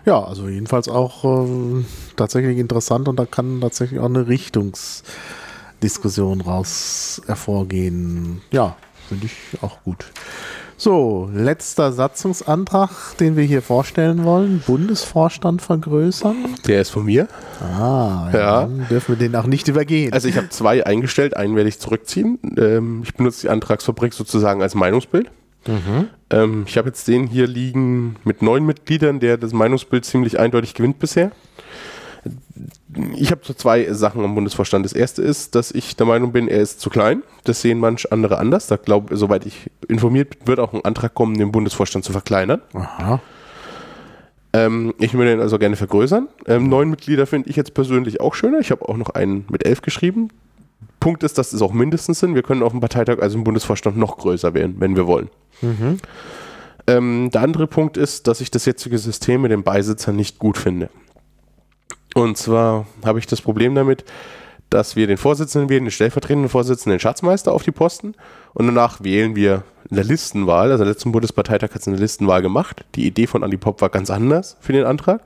Ja, 0.06 0.22
also 0.22 0.46
jedenfalls 0.46 0.88
auch 0.88 1.24
ähm, 1.24 1.86
tatsächlich 2.14 2.58
interessant 2.58 3.08
und 3.08 3.16
da 3.16 3.26
kann 3.26 3.60
tatsächlich 3.60 3.98
auch 3.98 4.04
eine 4.04 4.28
Richtungsdiskussion 4.28 6.40
raus 6.40 7.20
hervorgehen. 7.26 8.42
Ja, 8.52 8.76
finde 9.08 9.26
ich 9.26 9.60
auch 9.60 9.82
gut. 9.82 10.06
So, 10.80 11.28
letzter 11.34 11.92
Satzungsantrag, 11.92 13.14
den 13.18 13.36
wir 13.36 13.44
hier 13.44 13.60
vorstellen 13.60 14.24
wollen. 14.24 14.62
Bundesvorstand 14.66 15.60
vergrößern. 15.60 16.54
Der 16.66 16.80
ist 16.80 16.88
von 16.88 17.04
mir. 17.04 17.28
Ah, 17.60 18.30
ja. 18.32 18.60
Dann 18.62 18.86
dürfen 18.88 19.18
wir 19.18 19.28
den 19.28 19.36
auch 19.36 19.44
nicht 19.44 19.68
übergehen. 19.68 20.14
Also 20.14 20.26
ich 20.26 20.38
habe 20.38 20.48
zwei 20.48 20.86
eingestellt, 20.86 21.36
einen 21.36 21.54
werde 21.54 21.68
ich 21.68 21.78
zurückziehen. 21.80 22.38
Ähm, 22.56 23.02
ich 23.04 23.12
benutze 23.12 23.42
die 23.42 23.48
Antragsfabrik 23.50 24.14
sozusagen 24.14 24.62
als 24.62 24.74
Meinungsbild. 24.74 25.30
Ähm, 26.30 26.64
ich 26.66 26.78
habe 26.78 26.88
jetzt 26.88 27.06
den 27.06 27.26
hier 27.26 27.46
liegen 27.46 28.16
mit 28.24 28.40
neun 28.40 28.64
Mitgliedern, 28.64 29.20
der 29.20 29.36
das 29.36 29.52
Meinungsbild 29.52 30.06
ziemlich 30.06 30.38
eindeutig 30.38 30.72
gewinnt 30.72 30.98
bisher. 30.98 31.30
Ich 33.16 33.30
habe 33.30 33.40
so 33.44 33.54
zwei 33.54 33.92
Sachen 33.92 34.24
am 34.24 34.34
Bundesvorstand. 34.34 34.84
Das 34.84 34.92
erste 34.92 35.22
ist, 35.22 35.54
dass 35.54 35.70
ich 35.70 35.96
der 35.96 36.06
Meinung 36.06 36.32
bin, 36.32 36.48
er 36.48 36.60
ist 36.60 36.80
zu 36.80 36.90
klein. 36.90 37.22
Das 37.44 37.60
sehen 37.62 37.78
manch 37.78 38.12
andere 38.12 38.38
anders. 38.38 38.66
Da 38.66 38.76
glaube, 38.76 39.16
soweit 39.16 39.46
ich 39.46 39.70
informiert 39.88 40.30
bin, 40.30 40.48
wird 40.48 40.60
auch 40.60 40.72
ein 40.72 40.84
Antrag 40.84 41.14
kommen, 41.14 41.38
den 41.38 41.52
Bundesvorstand 41.52 42.04
zu 42.04 42.12
verkleinern. 42.12 42.60
Aha. 42.74 43.20
Ähm, 44.52 44.94
ich 44.98 45.14
würde 45.14 45.32
ihn 45.32 45.40
also 45.40 45.58
gerne 45.58 45.76
vergrößern. 45.76 46.28
Ähm, 46.46 46.68
neun 46.68 46.90
Mitglieder 46.90 47.26
finde 47.26 47.48
ich 47.48 47.56
jetzt 47.56 47.74
persönlich 47.74 48.20
auch 48.20 48.34
schöner. 48.34 48.58
Ich 48.58 48.70
habe 48.70 48.88
auch 48.88 48.96
noch 48.96 49.10
einen 49.10 49.44
mit 49.50 49.64
elf 49.64 49.82
geschrieben. 49.82 50.28
Punkt 50.98 51.22
ist, 51.22 51.38
dass 51.38 51.52
es 51.52 51.62
auch 51.62 51.72
mindestens 51.72 52.20
sind. 52.20 52.34
Wir 52.34 52.42
können 52.42 52.62
auf 52.62 52.72
dem 52.72 52.80
Parteitag, 52.80 53.20
also 53.20 53.38
im 53.38 53.44
Bundesvorstand, 53.44 53.96
noch 53.96 54.18
größer 54.18 54.52
werden, 54.54 54.76
wenn 54.78 54.96
wir 54.96 55.06
wollen. 55.06 55.30
Ähm, 56.86 57.30
der 57.32 57.42
andere 57.42 57.66
Punkt 57.66 57.96
ist, 57.96 58.26
dass 58.26 58.40
ich 58.40 58.50
das 58.50 58.66
jetzige 58.66 58.98
System 58.98 59.42
mit 59.42 59.52
den 59.52 59.62
Beisitzern 59.62 60.16
nicht 60.16 60.38
gut 60.38 60.58
finde. 60.58 60.90
Und 62.14 62.36
zwar 62.36 62.86
habe 63.04 63.18
ich 63.18 63.26
das 63.26 63.40
Problem 63.40 63.74
damit, 63.74 64.04
dass 64.68 64.94
wir 64.94 65.06
den 65.06 65.16
Vorsitzenden 65.16 65.68
wählen, 65.68 65.84
den 65.84 65.90
stellvertretenden 65.90 66.48
Vorsitzenden, 66.48 66.96
den 66.96 67.00
Schatzmeister 67.00 67.52
auf 67.52 67.64
die 67.64 67.72
Posten 67.72 68.14
und 68.54 68.66
danach 68.66 69.02
wählen 69.02 69.34
wir 69.34 69.64
in 69.90 69.96
der 69.96 70.04
Listenwahl, 70.04 70.70
also 70.70 70.84
der 70.84 70.92
letzten 70.92 71.10
Bundesparteitag 71.10 71.70
hat 71.70 71.80
es 71.80 71.88
eine 71.88 71.96
Listenwahl 71.96 72.42
gemacht. 72.42 72.84
Die 72.94 73.06
Idee 73.06 73.26
von 73.26 73.42
Andi 73.42 73.56
Pop 73.56 73.80
war 73.80 73.88
ganz 73.88 74.10
anders 74.10 74.56
für 74.60 74.72
den 74.72 74.84
Antrag. 74.84 75.22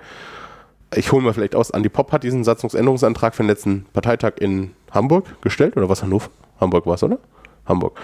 Ich 0.95 1.13
hole 1.13 1.23
mal 1.23 1.35
vielleicht 1.35 1.55
aus, 1.55 1.71
Andi 1.71 1.91
Pop 1.91 2.13
hat 2.13 2.23
diesen 2.23 2.45
Satzungsänderungsantrag 2.45 3.35
für 3.35 3.43
den 3.43 3.49
letzten 3.49 3.87
Parteitag 3.93 4.35
in 4.41 4.71
Hamburg 4.91 5.43
gestellt, 5.43 5.77
oder 5.77 5.89
was 5.89 6.03
Hannover? 6.03 6.31
Hamburg 6.61 6.87
war 6.87 6.95
es, 6.95 7.03
oder? 7.03 7.19
Hamburg. 7.67 7.99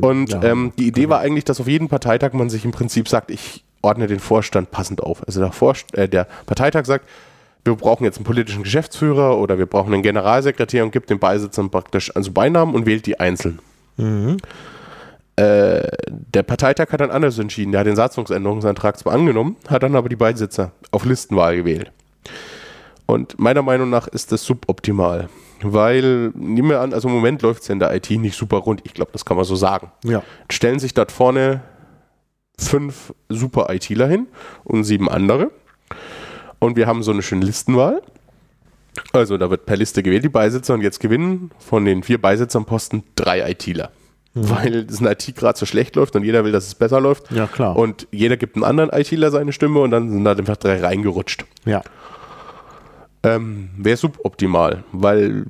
Und 0.00 0.30
Ja, 0.30 0.42
ähm, 0.42 0.72
die 0.78 0.88
Idee 0.88 1.08
war 1.08 1.20
eigentlich, 1.20 1.44
dass 1.44 1.60
auf 1.60 1.68
jeden 1.68 1.88
Parteitag 1.88 2.32
man 2.32 2.48
sich 2.48 2.64
im 2.64 2.70
Prinzip 2.70 3.08
sagt, 3.08 3.30
ich 3.30 3.64
ordne 3.82 4.06
den 4.06 4.20
Vorstand 4.20 4.70
passend 4.70 5.02
auf. 5.02 5.26
Also 5.26 5.40
der, 5.40 5.52
Vorst 5.52 5.94
äh, 5.94 6.08
der 6.08 6.26
Parteitag 6.46 6.84
sagt, 6.86 7.06
wir 7.64 7.74
brauchen 7.74 8.04
jetzt 8.04 8.16
einen 8.16 8.24
politischen 8.24 8.62
Geschäftsführer 8.62 9.38
oder 9.38 9.58
wir 9.58 9.66
brauchen 9.66 9.92
einen 9.92 10.02
Generalsekretär 10.02 10.84
und 10.84 10.92
gibt 10.92 11.10
den 11.10 11.18
Beisitzern 11.18 11.70
praktisch 11.70 12.14
also 12.16 12.32
Beinamen 12.32 12.74
und 12.74 12.86
wählt 12.86 13.06
die 13.06 13.20
einzeln. 13.20 13.58
Äh, 15.36 15.88
der 16.06 16.42
Parteitag 16.42 16.90
hat 16.92 17.00
dann 17.00 17.10
anders 17.10 17.38
entschieden. 17.38 17.72
Der 17.72 17.80
hat 17.80 17.86
den 17.86 17.96
Satzungsänderungsantrag 17.96 18.98
zwar 18.98 19.12
angenommen, 19.14 19.56
hat 19.68 19.82
dann 19.82 19.96
aber 19.96 20.08
die 20.08 20.16
Beisitzer 20.16 20.72
auf 20.90 21.04
Listenwahl 21.04 21.56
gewählt. 21.56 21.92
Und 23.06 23.38
meiner 23.38 23.62
Meinung 23.62 23.90
nach 23.90 24.06
ist 24.06 24.32
das 24.32 24.44
suboptimal. 24.44 25.28
Weil, 25.62 26.30
nehmen 26.34 26.70
wir 26.70 26.80
an, 26.80 26.94
also 26.94 27.08
im 27.08 27.14
Moment 27.14 27.42
läuft 27.42 27.62
es 27.62 27.68
in 27.68 27.78
der 27.78 27.94
IT 27.94 28.10
nicht 28.10 28.36
super 28.36 28.58
rund. 28.58 28.80
Ich 28.84 28.94
glaube, 28.94 29.10
das 29.12 29.24
kann 29.24 29.36
man 29.36 29.44
so 29.44 29.56
sagen. 29.56 29.90
Ja. 30.04 30.22
Stellen 30.48 30.78
sich 30.78 30.94
dort 30.94 31.12
vorne 31.12 31.62
fünf 32.58 33.14
super 33.28 33.66
ITler 33.70 34.06
hin 34.06 34.26
und 34.64 34.84
sieben 34.84 35.08
andere. 35.08 35.50
Und 36.60 36.76
wir 36.76 36.86
haben 36.86 37.02
so 37.02 37.10
eine 37.10 37.22
schöne 37.22 37.44
Listenwahl. 37.44 38.00
Also 39.12 39.36
da 39.38 39.50
wird 39.50 39.66
per 39.66 39.76
Liste 39.76 40.02
gewählt 40.02 40.22
die 40.24 40.28
Beisitzer 40.28 40.74
und 40.74 40.82
jetzt 40.82 41.00
gewinnen 41.00 41.50
von 41.58 41.84
den 41.84 42.02
vier 42.02 42.20
Beisitzernposten 42.20 43.02
drei 43.16 43.50
ITler. 43.50 43.90
Weil 44.34 44.84
das 44.84 45.00
in 45.00 45.06
IT 45.06 45.34
gerade 45.36 45.58
so 45.58 45.66
schlecht 45.66 45.96
läuft 45.96 46.14
und 46.14 46.22
jeder 46.24 46.44
will, 46.44 46.52
dass 46.52 46.66
es 46.68 46.74
besser 46.76 47.00
läuft. 47.00 47.32
Ja, 47.32 47.46
klar. 47.48 47.76
Und 47.76 48.06
jeder 48.12 48.36
gibt 48.36 48.54
einem 48.54 48.62
anderen 48.64 48.90
ITler 48.90 49.30
seine 49.32 49.52
Stimme 49.52 49.80
und 49.80 49.90
dann 49.90 50.08
sind 50.10 50.24
da 50.24 50.32
einfach 50.32 50.56
drei 50.56 50.80
reingerutscht. 50.80 51.44
Ja. 51.64 51.82
Ähm, 53.22 53.68
Wäre 53.76 53.96
suboptimal, 53.98 54.82
weil 54.92 55.44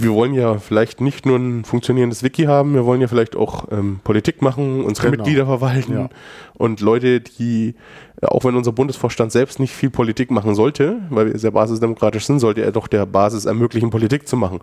wir 0.00 0.10
wollen 0.12 0.32
ja 0.32 0.58
vielleicht 0.58 1.02
nicht 1.02 1.26
nur 1.26 1.36
ein 1.38 1.64
funktionierendes 1.66 2.22
Wiki 2.22 2.44
haben, 2.44 2.72
wir 2.72 2.86
wollen 2.86 3.02
ja 3.02 3.08
vielleicht 3.08 3.36
auch 3.36 3.66
ähm, 3.70 4.00
Politik 4.04 4.40
machen, 4.40 4.84
unsere 4.84 5.10
Genau. 5.10 5.22
Mitglieder 5.22 5.44
verwalten 5.46 5.92
Ja. 5.92 6.08
und 6.54 6.80
Leute, 6.80 7.20
die, 7.20 7.74
auch 8.22 8.44
wenn 8.44 8.56
unser 8.56 8.72
Bundesvorstand 8.72 9.32
selbst 9.32 9.60
nicht 9.60 9.74
viel 9.74 9.90
Politik 9.90 10.30
machen 10.30 10.54
sollte, 10.54 10.96
weil 11.10 11.32
wir 11.32 11.38
sehr 11.38 11.52
basisdemokratisch 11.52 12.26
sind, 12.26 12.40
sollte 12.40 12.62
er 12.62 12.72
doch 12.72 12.88
der 12.88 13.06
Basis 13.06 13.44
ermöglichen, 13.44 13.90
Politik 13.90 14.26
zu 14.26 14.36
machen. 14.36 14.60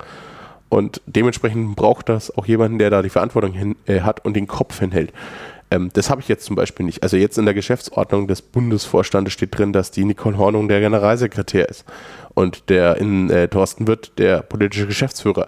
Und 0.70 1.02
dementsprechend 1.06 1.76
braucht 1.76 2.10
das 2.10 2.36
auch 2.36 2.46
jemanden, 2.46 2.80
der 2.80 2.90
da 2.90 3.02
die 3.02 3.10
Verantwortung 3.10 3.54
hin, 3.54 3.76
äh, 3.86 4.02
hat 4.02 4.26
und 4.26 4.36
den 4.36 4.48
Kopf 4.48 4.80
hinhält. 4.80 5.14
Ähm, 5.72 5.90
das 5.94 6.10
habe 6.10 6.22
ich 6.22 6.28
jetzt 6.28 6.46
zum 6.46 6.56
Beispiel 6.56 6.86
nicht. 6.86 7.04
Also 7.04 7.18
jetzt 7.18 7.38
in 7.38 7.46
der 7.46 7.54
Geschäftsordnung 7.54 8.28
des 8.28 8.42
Bundesvorstandes 8.42 9.34
steht 9.34 9.58
drin, 9.58 9.74
dass 9.74 9.92
die 9.92 10.06
Nicole 10.06 10.38
Hornung 10.38 10.68
der 10.68 10.80
Generalsekretär 10.80 11.70
ist 11.70 11.86
und 12.34 12.70
der 12.70 12.98
in 12.98 13.30
äh, 13.30 13.48
Thorsten 13.48 13.88
Wirth 13.88 14.12
der 14.18 14.42
politische 14.42 14.88
Geschäftsführer. 14.88 15.48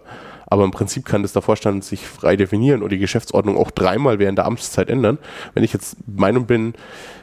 Aber 0.50 0.64
im 0.64 0.72
Prinzip 0.72 1.06
kann 1.06 1.24
das 1.24 1.34
der 1.34 1.41
Vorstand 1.41 1.84
sich 1.84 2.08
frei 2.08 2.38
definieren 2.38 2.82
und 2.82 2.91
die 2.91 2.98
Geschäftsordnung 2.98 3.58
auch 3.58 3.70
dreimal 3.70 4.18
während 4.18 4.38
der 4.38 4.45
Amtszeit 4.45 4.89
ändern. 4.89 5.18
Wenn 5.54 5.64
ich 5.64 5.74
jetzt 5.74 5.98
Meinung 6.08 6.45
bin, 6.45 6.74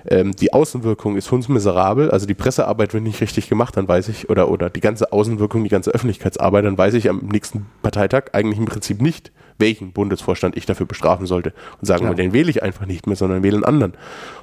ähm, 0.06 0.36
die 0.36 0.52
Außenwirkung 0.52 1.16
ist 1.16 1.30
hundsmiserabel, 1.30 2.10
also 2.10 2.26
die 2.26 2.34
Pressearbeit 2.34 2.92
wird 2.92 3.02
nicht 3.02 3.20
richtig 3.22 3.48
gemacht, 3.48 3.76
dann 3.78 3.88
weiß 3.88 4.08
ich, 4.08 4.28
oder, 4.28 4.50
oder 4.50 4.68
die 4.68 4.80
ganze 4.80 5.10
Außenwirkung, 5.12 5.64
die 5.64 5.70
ganze 5.70 5.90
Öffentlichkeitsarbeit, 5.90 6.66
dann 6.66 6.76
weiß 6.76 6.92
ich 6.94 7.08
am 7.08 7.20
nächsten 7.20 7.66
Parteitag 7.82 8.24
eigentlich 8.34 8.58
im 8.58 8.66
Prinzip 8.66 9.00
nicht, 9.00 9.32
welchen 9.58 9.92
Bundesvorstand 9.92 10.56
ich 10.56 10.66
dafür 10.66 10.84
bestrafen 10.84 11.24
sollte. 11.26 11.54
Und 11.80 11.86
sagen 11.86 12.04
Ja. 12.04 12.10
wir, 12.10 12.16
den 12.16 12.34
wähle 12.34 12.50
ich 12.50 12.62
einfach 12.62 12.84
nicht 12.84 13.06
mehr, 13.06 13.16
sondern 13.16 13.42
wähle 13.42 13.56
einen 13.56 13.64
anderen. 13.64 13.94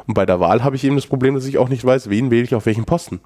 Und 0.08 0.16
bei 0.16 0.26
der 0.26 0.40
Wahl 0.40 0.64
habe 0.64 0.76
ich 0.76 0.84
eben 0.84 0.96
das 0.96 1.06
Problem, 1.06 1.36
dass 1.36 1.46
ich 1.46 1.58
auch 1.60 1.70
nicht 1.70 1.86
weiß, 1.86 2.10
wen 2.10 2.32
wähle 2.32 2.44
ich 2.44 2.56
auf 2.56 2.66
welchen 2.66 2.86
Posten. 2.86 3.20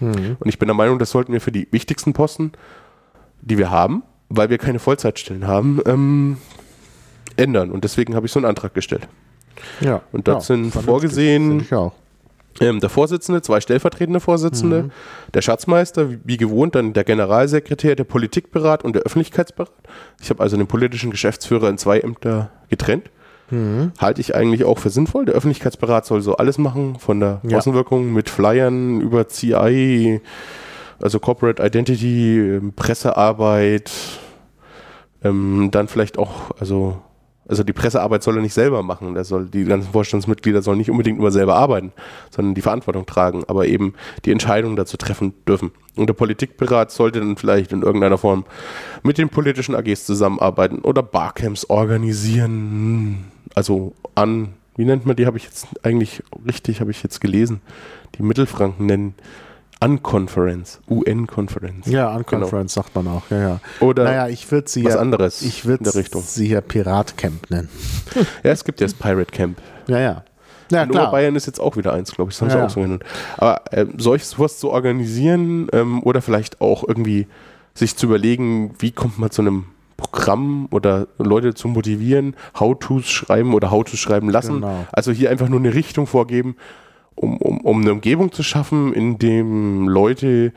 Und 0.00 0.38
ich 0.46 0.58
bin 0.58 0.66
der 0.66 0.74
Meinung, 0.74 0.98
das 0.98 1.10
sollten 1.10 1.32
wir 1.32 1.40
für 1.40 1.52
die 1.52 1.68
wichtigsten 1.70 2.12
Posten, 2.12 2.52
die 3.40 3.56
wir 3.56 3.70
haben, 3.70 4.02
weil 4.28 4.50
wir 4.50 4.58
keine 4.58 4.78
Vollzeitstellen 4.78 5.46
haben, 5.46 5.80
ähm, 5.86 6.38
ändern. 7.36 7.70
Und 7.70 7.84
deswegen 7.84 8.14
habe 8.14 8.26
ich 8.26 8.32
so 8.32 8.38
einen 8.38 8.46
Antrag 8.46 8.74
gestellt. 8.74 9.08
Ja. 9.80 10.02
Und 10.12 10.28
dort 10.28 10.42
ja, 10.42 10.46
sind 10.46 10.72
vorgesehen-. 10.72 11.66
Ähm, 12.58 12.80
der 12.80 12.88
Vorsitzende, 12.88 13.42
zwei 13.42 13.60
stellvertretende 13.60 14.18
Vorsitzende, 14.18 14.90
der 15.34 15.42
Schatzmeister, 15.42 16.10
wie, 16.10 16.18
wie 16.24 16.36
gewohnt, 16.38 16.74
dann 16.74 16.94
der 16.94 17.04
Generalsekretär, 17.04 17.96
der 17.96 18.04
Politikberat 18.04 18.82
und 18.82 18.94
der 18.94 19.02
Öffentlichkeitsberat. 19.02 19.72
Ich 20.22 20.30
habe 20.30 20.42
also 20.42 20.56
den 20.56 20.66
politischen 20.66 21.10
Geschäftsführer 21.10 21.68
in 21.68 21.76
zwei 21.76 22.00
Ämter 22.00 22.50
getrennt. 22.70 23.10
Halte 24.00 24.20
ich 24.20 24.34
eigentlich 24.34 24.64
auch 24.64 24.78
für 24.78 24.90
sinnvoll. 24.90 25.24
Der 25.26 25.34
Öffentlichkeitsberat 25.34 26.04
soll 26.04 26.20
so 26.20 26.36
alles 26.36 26.58
machen, 26.58 26.98
von 26.98 27.20
der 27.20 27.40
Ja. 27.44 27.58
Außenwirkung 27.58 28.12
mit 28.12 28.28
Flyern 28.28 29.00
über 29.00 29.28
CI, 29.28 30.20
also 31.00 31.20
Corporate 31.20 31.62
Identity, 31.64 32.38
ähm, 32.38 32.72
Pressearbeit, 32.74 33.90
ähm, 35.22 35.68
dann 35.70 35.88
vielleicht 35.88 36.18
auch, 36.18 36.50
also, 36.58 37.02
also 37.48 37.62
die 37.62 37.72
Pressearbeit 37.72 38.22
soll 38.22 38.36
er 38.36 38.42
nicht 38.42 38.54
selber 38.54 38.82
machen. 38.82 39.14
Der 39.14 39.24
soll, 39.24 39.46
die 39.46 39.64
ganzen 39.64 39.92
Vorstandsmitglieder 39.92 40.62
sollen 40.62 40.78
nicht 40.78 40.90
unbedingt 40.90 41.18
immer 41.18 41.30
selber 41.30 41.56
arbeiten, 41.56 41.92
sondern 42.30 42.54
die 42.54 42.62
Verantwortung 42.62 43.06
tragen, 43.06 43.44
aber 43.46 43.66
eben 43.66 43.94
die 44.24 44.32
Entscheidungen 44.32 44.76
dazu 44.76 44.96
treffen 44.96 45.34
dürfen. 45.46 45.70
Und 45.96 46.08
der 46.08 46.14
Politikberat 46.14 46.90
sollte 46.90 47.20
dann 47.20 47.36
vielleicht 47.36 47.72
in 47.72 47.82
irgendeiner 47.82 48.18
Form 48.18 48.44
mit 49.02 49.18
den 49.18 49.28
politischen 49.28 49.74
AGs 49.74 50.06
zusammenarbeiten 50.06 50.80
oder 50.80 51.02
Barcamps 51.02 51.64
organisieren. 51.70 53.24
Also 53.54 53.94
an, 54.14 54.54
wie 54.76 54.84
nennt 54.84 55.06
man 55.06 55.16
die, 55.16 55.26
habe 55.26 55.38
ich 55.38 55.44
jetzt 55.44 55.68
eigentlich 55.82 56.22
richtig, 56.46 56.80
habe 56.80 56.90
ich 56.90 57.02
jetzt 57.02 57.20
gelesen, 57.20 57.60
die 58.18 58.22
Mittelfranken 58.22 58.86
nennen. 58.86 59.14
Unconference, 59.82 60.80
UN-Conference. 60.88 61.86
Ja, 61.86 62.14
Unconference 62.14 62.72
sagt 62.74 62.94
man 62.94 63.06
auch. 63.08 63.22
Ja, 63.30 63.38
ja. 63.38 63.60
Oder 63.80 64.04
naja, 64.04 64.28
ich 64.28 64.50
würde 64.50 64.68
sie 64.70 64.84
was 64.84 64.94
ja, 64.94 65.00
anderes 65.00 65.42
ich 65.42 65.64
in 65.64 65.70
würde 65.70 65.84
der 65.84 65.94
Richtung. 65.94 66.22
sie 66.22 66.48
ja 66.48 66.60
Piratcamp 66.60 67.50
nennen. 67.50 67.68
Ja, 68.42 68.52
es 68.52 68.64
gibt 68.64 68.80
ja 68.80 68.86
das 68.86 68.94
Pirate 68.94 69.30
Camp. 69.32 69.58
Ja, 69.86 69.98
ja. 69.98 70.24
Ja, 70.70 70.82
in 70.82 70.90
klar. 70.90 71.04
Oberbayern 71.04 71.36
ist 71.36 71.46
jetzt 71.46 71.60
auch 71.60 71.76
wieder 71.76 71.92
eins, 71.92 72.12
glaube 72.12 72.30
ich. 72.30 72.38
Das 72.38 72.42
haben 72.42 72.48
Ja, 72.48 72.54
sie 72.54 72.58
ja. 72.60 72.66
auch 72.66 72.70
so 72.70 72.80
genannt. 72.80 73.04
Aber 73.36 73.60
ähm, 73.72 73.94
solches 73.98 74.30
sowas 74.30 74.58
zu 74.58 74.70
organisieren 74.70 75.68
ähm, 75.72 76.02
oder 76.02 76.22
vielleicht 76.22 76.60
auch 76.60 76.82
irgendwie 76.86 77.26
sich 77.74 77.96
zu 77.96 78.06
überlegen, 78.06 78.74
wie 78.78 78.90
kommt 78.90 79.18
man 79.18 79.30
zu 79.30 79.42
einem 79.42 79.66
Programm 79.96 80.68
oder 80.70 81.06
Leute 81.18 81.54
zu 81.54 81.68
motivieren, 81.68 82.34
How-Tos 82.58 83.06
schreiben 83.08 83.54
oder 83.54 83.70
How-Tos 83.70 83.98
schreiben 83.98 84.28
lassen. 84.30 84.54
Genau. 84.56 84.86
Also 84.92 85.12
hier 85.12 85.30
einfach 85.30 85.48
nur 85.48 85.58
eine 85.60 85.74
Richtung 85.74 86.06
vorgeben, 86.06 86.56
um, 87.16 87.36
um, 87.38 87.58
um 87.62 87.80
eine 87.80 87.92
Umgebung 87.92 88.30
zu 88.32 88.42
schaffen, 88.42 88.92
in 88.92 89.18
dem 89.18 89.88
Leute, 89.88 90.52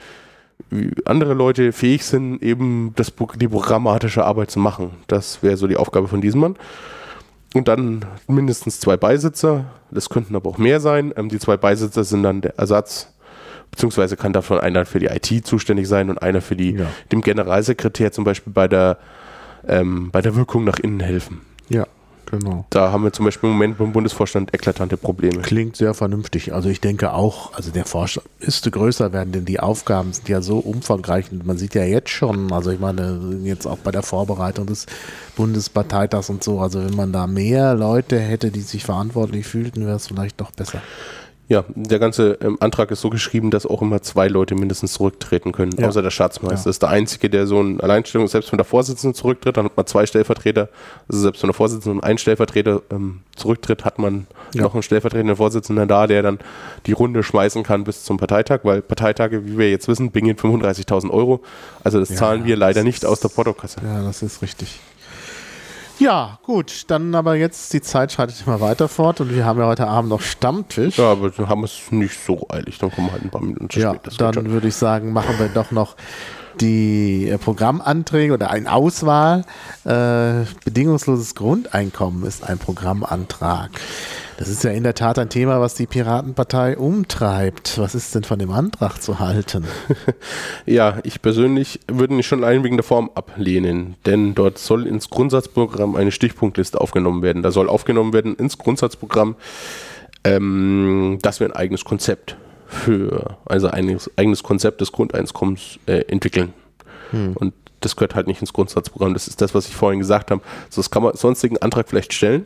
andere 1.06 1.34
Leute 1.34 1.72
fähig 1.72 2.06
sind, 2.06 2.44
eben 2.44 2.94
das, 2.96 3.12
die 3.40 3.48
programmatische 3.48 4.24
Arbeit 4.26 4.52
zu 4.52 4.60
machen. 4.60 4.92
Das 5.08 5.42
wäre 5.42 5.58
so 5.58 5.68
die 5.68 5.78
Aufgabe 5.78 6.08
von 6.08 6.22
diesem 6.22 6.42
Mann. 6.42 6.56
Und 7.56 7.68
dann 7.68 8.06
mindestens 8.28 8.80
zwei 8.80 8.96
Beisitzer, 8.96 9.66
das 9.90 10.10
könnten 10.10 10.36
aber 10.36 10.50
auch 10.52 10.58
mehr 10.60 10.80
sein. 10.80 11.12
Ähm, 11.18 11.30
die 11.30 11.40
zwei 11.40 11.58
Beisitzer 11.58 12.04
sind 12.04 12.22
dann 12.22 12.42
der 12.42 12.60
Ersatz, 12.60 13.12
beziehungsweise 13.72 14.18
kann 14.18 14.34
davon 14.34 14.60
einer 14.60 14.86
für 14.86 15.00
die 15.00 15.08
IT 15.08 15.48
zuständig 15.48 15.88
sein 15.88 16.12
und 16.12 16.22
einer 16.22 16.42
für 16.42 16.56
die, 16.56 16.74
Ja. 16.74 16.86
dem 17.12 17.22
Generalsekretär 17.22 18.12
zum 18.12 18.24
Beispiel 18.24 18.54
bei 18.54 18.68
der, 18.68 19.00
ähm, 19.68 20.12
bei 20.12 20.22
der 20.22 20.36
Wirkung 20.36 20.64
nach 20.64 20.78
innen 20.80 21.00
helfen. 21.00 21.42
Ja, 21.70 21.88
genau. 22.30 22.66
Da 22.70 22.92
haben 22.92 23.04
wir 23.04 23.14
zum 23.14 23.26
Beispiel 23.26 23.50
im 23.50 23.54
Moment 23.54 23.78
beim 23.78 23.92
Bundesvorstand 23.92 24.54
eklatante 24.54 24.98
Probleme. 24.98 25.42
Klingt 25.42 25.76
sehr 25.76 25.94
vernünftig. 25.94 26.54
Also 26.54 26.70
ich 26.70 26.82
denke 26.82 27.14
auch, 27.14 27.54
also 27.54 27.72
der 27.72 27.86
Vorstand 27.86 28.28
müsste 28.40 28.72
größer 28.72 29.14
werden, 29.14 29.32
denn 29.32 29.46
die 29.46 29.60
Aufgaben 29.60 30.14
sind 30.14 30.30
ja 30.30 30.42
so 30.42 30.60
umfangreich. 30.60 31.32
Und 31.32 31.46
man 31.46 31.58
sieht 31.58 31.76
ja 31.76 31.84
jetzt 31.84 32.10
schon, 32.10 32.52
also 32.52 32.72
ich 32.72 32.80
meine, 32.80 33.40
jetzt 33.44 33.66
auch 33.66 33.78
bei 33.78 33.92
der 33.92 34.04
Vorbereitung 34.04 34.66
des 34.66 34.86
Bundesparteitags 35.36 36.30
und 36.30 36.44
so, 36.44 36.60
also 36.60 36.84
wenn 36.84 36.96
man 36.96 37.14
da 37.14 37.28
mehr 37.28 37.76
Leute 37.76 38.20
hätte, 38.20 38.52
die 38.52 38.62
sich 38.62 38.84
verantwortlich 38.84 39.48
fühlten, 39.48 39.86
wäre 39.86 39.96
es 39.96 40.08
vielleicht 40.08 40.40
doch 40.42 40.52
besser. 40.52 40.82
Ja, 41.52 41.66
der 41.74 41.98
ganze 41.98 42.38
ähm, 42.42 42.58
Antrag 42.60 42.92
ist 42.92 43.02
so 43.02 43.10
geschrieben, 43.10 43.50
dass 43.50 43.66
auch 43.66 43.82
immer 43.82 44.04
zwei 44.04 44.28
Leute 44.28 44.54
mindestens 44.54 44.94
zurücktreten 44.94 45.52
können, 45.52 45.72
Ja. 45.80 45.88
außer 45.88 46.04
der 46.04 46.12
Schatzmeister. 46.12 46.56
Ja. 46.56 46.64
Das 46.64 46.66
ist 46.68 46.84
der 46.84 46.90
Einzige, 46.90 47.28
der 47.28 47.48
so 47.48 47.60
ein 47.60 47.82
Alleinstellung, 47.82 48.28
selbst 48.28 48.52
wenn 48.52 48.58
der 48.58 48.66
Vorsitzende 48.66 49.16
zurücktritt, 49.16 49.58
dann 49.58 49.66
hat 49.66 49.76
man 49.76 49.88
zwei 49.88 50.06
Stellvertreter. 50.06 50.70
Also 51.10 51.22
selbst 51.22 51.42
wenn 51.42 51.48
der 51.48 51.56
Vorsitzende 51.56 51.98
und 51.98 52.04
ein 52.04 52.20
Stellvertreter 52.20 52.84
ähm, 52.92 53.22
zurücktritt, 53.36 53.84
hat 53.84 53.98
man 53.98 54.28
Ja. 54.54 54.62
noch 54.62 54.76
einen 54.76 54.84
stellvertretenden 54.84 55.38
Vorsitzenden 55.38 55.88
da, 55.88 56.06
der 56.06 56.22
dann 56.22 56.38
die 56.86 56.92
Runde 56.92 57.24
schmeißen 57.24 57.64
kann 57.64 57.84
bis 57.84 58.04
zum 58.04 58.18
Parteitag, 58.18 58.60
weil 58.62 58.84
Parteitage, 58.84 59.44
wie 59.48 59.58
wir 59.58 59.72
jetzt 59.72 59.88
wissen, 59.88 60.12
bingen 60.12 60.36
35.000 60.38 61.10
Euro. 61.10 61.42
Also 61.84 62.00
das 62.00 62.14
zahlen 62.16 62.46
wir 62.46 62.58
leider 62.58 62.84
nicht 62.84 63.06
aus 63.06 63.22
der 63.22 63.30
Portokasse. 63.30 63.80
Ja, 63.84 64.04
das 64.04 64.22
ist 64.22 64.44
richtig. 64.44 64.80
Ja, 66.00 66.40
gut, 66.44 66.86
dann 66.88 67.14
aber 67.14 67.36
jetzt 67.36 67.74
die 67.74 67.82
Zeit 67.82 68.14
schreitet 68.14 68.42
immer 68.46 68.62
weiter 68.62 68.88
fort 68.88 69.20
und 69.20 69.36
wir 69.36 69.46
haben 69.46 69.60
ja 69.60 69.68
heute 69.68 69.86
Abend 69.86 70.10
noch 70.10 70.22
Stammtisch. 70.22 70.98
Ja, 70.98 71.12
aber 71.12 71.38
wir 71.38 71.50
haben 71.50 71.66
es 71.66 71.92
nicht 71.92 72.18
so 72.26 72.48
eilig, 72.50 72.78
dann 72.78 72.90
kommen 72.90 73.08
wir 73.08 73.12
halt 73.14 73.24
ein 73.26 73.30
paar 73.30 73.42
Minuten 73.42 73.70
zu 73.70 73.80
Ja, 73.80 73.90
spät. 73.90 74.08
Das 74.08 74.16
dann 74.16 74.50
würde 74.50 74.70
ich 74.70 74.76
sagen, 74.76 75.12
machen 75.12 75.38
wir 75.38 75.50
doch 75.50 75.72
noch 75.72 75.98
die 76.62 77.30
äh, 77.30 77.38
Programmanträge 77.38 78.34
oder 78.34 78.50
eine 78.50 78.72
Auswahl. 78.72 79.44
Äh, 79.84 80.46
bedingungsloses 80.64 81.36
Grundeinkommen 81.36 82.24
ist 82.26 82.44
ein 82.44 82.58
Programmantrag. 82.58 83.72
Das 84.40 84.48
ist 84.48 84.64
ja 84.64 84.72
in 84.72 84.84
der 84.84 84.96
Tat 84.96 85.20
ein 85.20 85.28
Thema, 85.28 85.60
was 85.60 85.76
die 85.76 85.86
Piratenpartei 85.86 86.78
umtreibt. 86.78 87.78
Was 87.78 87.94
ist 87.94 88.16
denn 88.16 88.24
von 88.24 88.40
dem 88.40 88.52
Antrag 88.52 89.02
zu 89.02 89.20
halten? 89.20 89.66
Ja, 90.66 91.00
ich 91.04 91.22
persönlich 91.22 91.82
würde 91.92 92.14
ihn 92.14 92.24
schon 92.24 92.44
allein 92.44 92.64
wegen 92.64 92.78
der 92.78 92.86
Form 92.86 93.12
ablehnen, 93.16 93.96
denn 94.06 94.36
dort 94.36 94.58
soll 94.58 94.88
ins 94.88 95.10
Grundsatzprogramm 95.10 95.96
eine 95.96 96.12
Stichpunktliste 96.12 96.80
aufgenommen 96.80 97.22
werden. 97.22 97.44
Da 97.44 97.52
soll 97.52 97.68
aufgenommen 97.68 98.14
werden 98.14 98.36
ins 98.36 98.58
Grundsatzprogramm, 98.58 99.36
ähm, 100.24 101.18
dass 101.22 101.42
wir 101.42 101.48
ein 101.48 101.54
eigenes 101.54 101.84
Konzept 101.84 102.38
für, 102.68 103.36
also 103.46 103.68
ein 103.68 104.00
eigenes, 104.16 104.44
Konzept 104.44 104.80
des 104.80 104.94
Grundeinkommens 104.94 105.80
äh, 105.86 106.06
entwickeln. 106.08 106.54
Und 107.12 107.54
das 107.82 107.98
gehört 107.98 108.16
halt 108.16 108.28
nicht 108.28 108.40
ins 108.40 108.54
Grundsatzprogramm. 108.54 109.14
Das 109.14 109.28
ist 109.28 109.42
das, 109.42 109.54
was 109.54 109.68
ich 109.68 109.76
vorhin 109.76 110.00
gesagt 110.00 110.32
habe. 110.32 110.42
So, 110.70 110.80
das 110.80 110.92
kann 110.92 111.04
man 111.04 111.16
sonstigen 111.16 111.58
Antrag 111.58 111.90
vielleicht 111.90 112.14
stellen. 112.14 112.46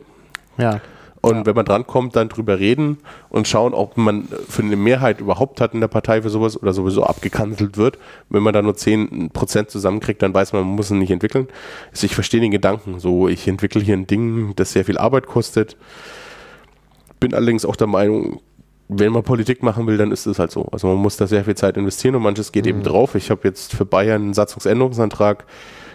Ja, 0.56 0.80
Und 1.24 1.36
Ja. 1.36 1.46
wenn 1.46 1.54
man 1.54 1.64
drankommt, 1.64 2.14
dann 2.16 2.28
drüber 2.28 2.58
reden 2.58 2.98
und 3.30 3.48
schauen, 3.48 3.72
ob 3.72 3.96
man 3.96 4.28
für 4.48 4.62
eine 4.62 4.76
Mehrheit 4.76 5.20
überhaupt 5.20 5.60
hat 5.60 5.72
in 5.72 5.80
der 5.80 5.88
Partei 5.88 6.20
für 6.20 6.28
sowas 6.28 6.60
oder 6.60 6.74
sowieso 6.74 7.02
abgekanzelt 7.04 7.78
wird. 7.78 7.98
Wenn 8.28 8.42
man 8.42 8.52
da 8.52 8.60
nur 8.60 8.74
10% 8.74 9.70
zusammenkriegt, 9.70 10.20
dann 10.20 10.34
weiß 10.34 10.52
man, 10.52 10.62
man 10.62 10.76
muss 10.76 10.86
es 10.86 10.92
nicht 10.92 11.10
entwickeln. 11.10 11.48
Also 11.90 12.04
ich 12.04 12.14
verstehe 12.14 12.40
den 12.40 12.50
Gedanken. 12.50 13.00
So, 13.00 13.28
ich 13.28 13.48
entwickle 13.48 13.80
hier 13.80 13.96
ein 13.96 14.06
Ding, 14.06 14.52
das 14.56 14.72
sehr 14.72 14.84
viel 14.84 14.98
Arbeit 14.98 15.26
kostet. 15.26 15.76
Bin 17.20 17.32
allerdings 17.32 17.64
auch 17.64 17.76
der 17.76 17.86
Meinung, 17.86 18.40
wenn 18.88 19.12
man 19.12 19.22
Politik 19.22 19.62
machen 19.62 19.86
will, 19.86 19.96
dann 19.96 20.12
ist 20.12 20.26
es 20.26 20.38
halt 20.38 20.50
so. 20.50 20.66
Also 20.72 20.88
man 20.88 20.98
muss 20.98 21.16
da 21.16 21.26
sehr 21.26 21.44
viel 21.44 21.54
Zeit 21.54 21.78
investieren 21.78 22.16
und 22.16 22.22
manches 22.22 22.52
geht 22.52 22.66
eben 22.66 22.82
drauf. 22.82 23.14
Ich 23.14 23.30
habe 23.30 23.40
jetzt 23.44 23.72
für 23.74 23.86
Bayern 23.86 24.22
einen 24.22 24.34
Satzungsänderungsantrag 24.34 25.46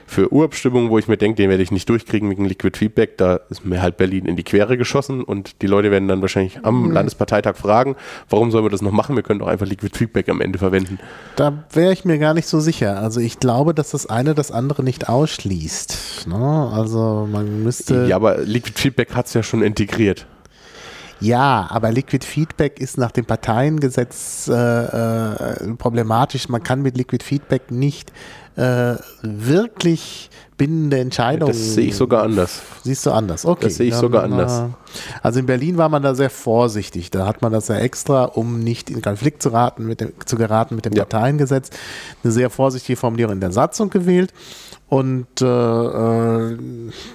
für 0.10 0.34
Urabstimmungen, 0.34 0.90
wo 0.90 0.98
ich 0.98 1.08
mir 1.08 1.18
denke, 1.18 1.36
den 1.36 1.50
werde 1.50 1.62
ich 1.62 1.72
nicht 1.72 1.88
durchkriegen 1.88 2.30
wegen 2.30 2.46
Liquid 2.46 2.78
Feedback. 2.78 3.18
Da 3.18 3.40
ist 3.50 3.64
mir 3.64 3.82
halt 3.82 3.98
Berlin 3.98 4.26
in 4.26 4.36
die 4.36 4.44
Quere 4.44 4.76
geschossen 4.78 5.24
und 5.24 5.62
die 5.62 5.68
Leute 5.68 5.92
werden 5.92 6.08
dann 6.08 6.22
wahrscheinlich 6.22 6.66
am 6.66 6.92
Landesparteitag 6.92 7.56
fragen, 7.56 7.96
warum 8.30 8.50
sollen 8.50 8.66
wir 8.66 8.70
das 8.70 8.82
noch 8.82 8.92
machen? 8.92 9.16
Wir 9.16 9.24
können 9.24 9.40
doch 9.40 9.48
einfach 9.48 9.68
Liquid 9.68 9.96
Feedback 9.96 10.28
am 10.30 10.42
Ende 10.42 10.58
verwenden. 10.58 11.00
da 11.36 11.64
wäre 11.72 11.94
ich 11.94 12.06
mir 12.06 12.18
gar 12.18 12.34
nicht 12.34 12.48
so 12.48 12.60
sicher. 12.60 13.00
Also 13.00 13.20
ich 13.20 13.40
glaube, 13.40 13.74
dass 13.74 13.92
das 13.92 14.08
eine 14.08 14.34
das 14.34 14.52
andere 14.52 14.84
nicht 14.84 15.08
ausschließt. 15.10 16.28
Ne? 16.28 16.70
Also 16.74 17.28
man 17.32 17.64
müsste. 17.64 18.08
ja, 18.08 18.16
aber 18.16 18.40
Liquid 18.40 18.80
Feedback 18.80 19.14
hat 19.14 19.28
es 19.28 19.34
ja 19.36 19.44
schon 19.44 19.62
integriert. 19.62 20.26
Ja, 21.20 21.68
aber 21.70 21.92
Liquid 21.92 22.26
Feedback 22.26 22.80
ist 22.80 22.98
nach 22.98 23.12
dem 23.12 23.26
Parteiengesetz 23.26 24.48
äh, 24.48 24.54
äh, 24.54 25.74
problematisch. 25.76 26.50
Man 26.50 26.64
kann 26.64 26.82
mit 26.82 26.98
Liquid 26.98 27.24
Feedback 27.24 27.72
nicht 27.72 28.12
äh, 28.56 28.96
wirklich 29.22 30.30
bindende 30.58 31.00
Entscheidungen. 31.00 31.54
Das 31.54 31.74
sehe 31.76 31.86
ich 31.88 31.96
sogar 31.96 32.24
anders. 32.24 32.62
Siehst 32.84 33.06
du 33.06 33.12
anders? 33.12 33.46
Okay. 33.46 33.66
Das 33.66 33.76
sehe 33.76 33.88
ich 33.88 33.96
sogar 33.96 34.24
anders. 34.24 34.60
äh, 34.60 34.64
Also 35.24 35.40
in 35.40 35.46
Berlin 35.46 35.78
war 35.78 35.88
man 35.88 36.04
da 36.04 36.14
sehr 36.16 36.30
vorsichtig. 36.30 37.12
Da 37.12 37.26
hat 37.26 37.42
man 37.42 37.52
das 37.54 37.70
ja 37.70 37.76
extra, 37.78 38.26
um 38.26 38.60
nicht 38.60 38.90
in 38.90 39.02
Konflikt 39.02 39.42
zu, 39.42 39.50
raten 39.50 39.86
mit 39.86 40.02
dem, 40.02 40.12
zu 40.26 40.36
geraten 40.36 40.76
mit 40.76 40.86
dem 40.86 40.94
Ja. 40.94 41.06
Parteiengesetz, 41.06 41.70
eine 42.24 42.34
sehr 42.34 42.50
vorsichtige 42.50 42.98
Formulierung 42.98 43.34
in 43.36 43.40
der 43.42 43.52
Satzung 43.52 43.90
gewählt. 43.90 44.34
Und 44.90 45.42
äh, 45.42 45.46
äh, 45.46 46.58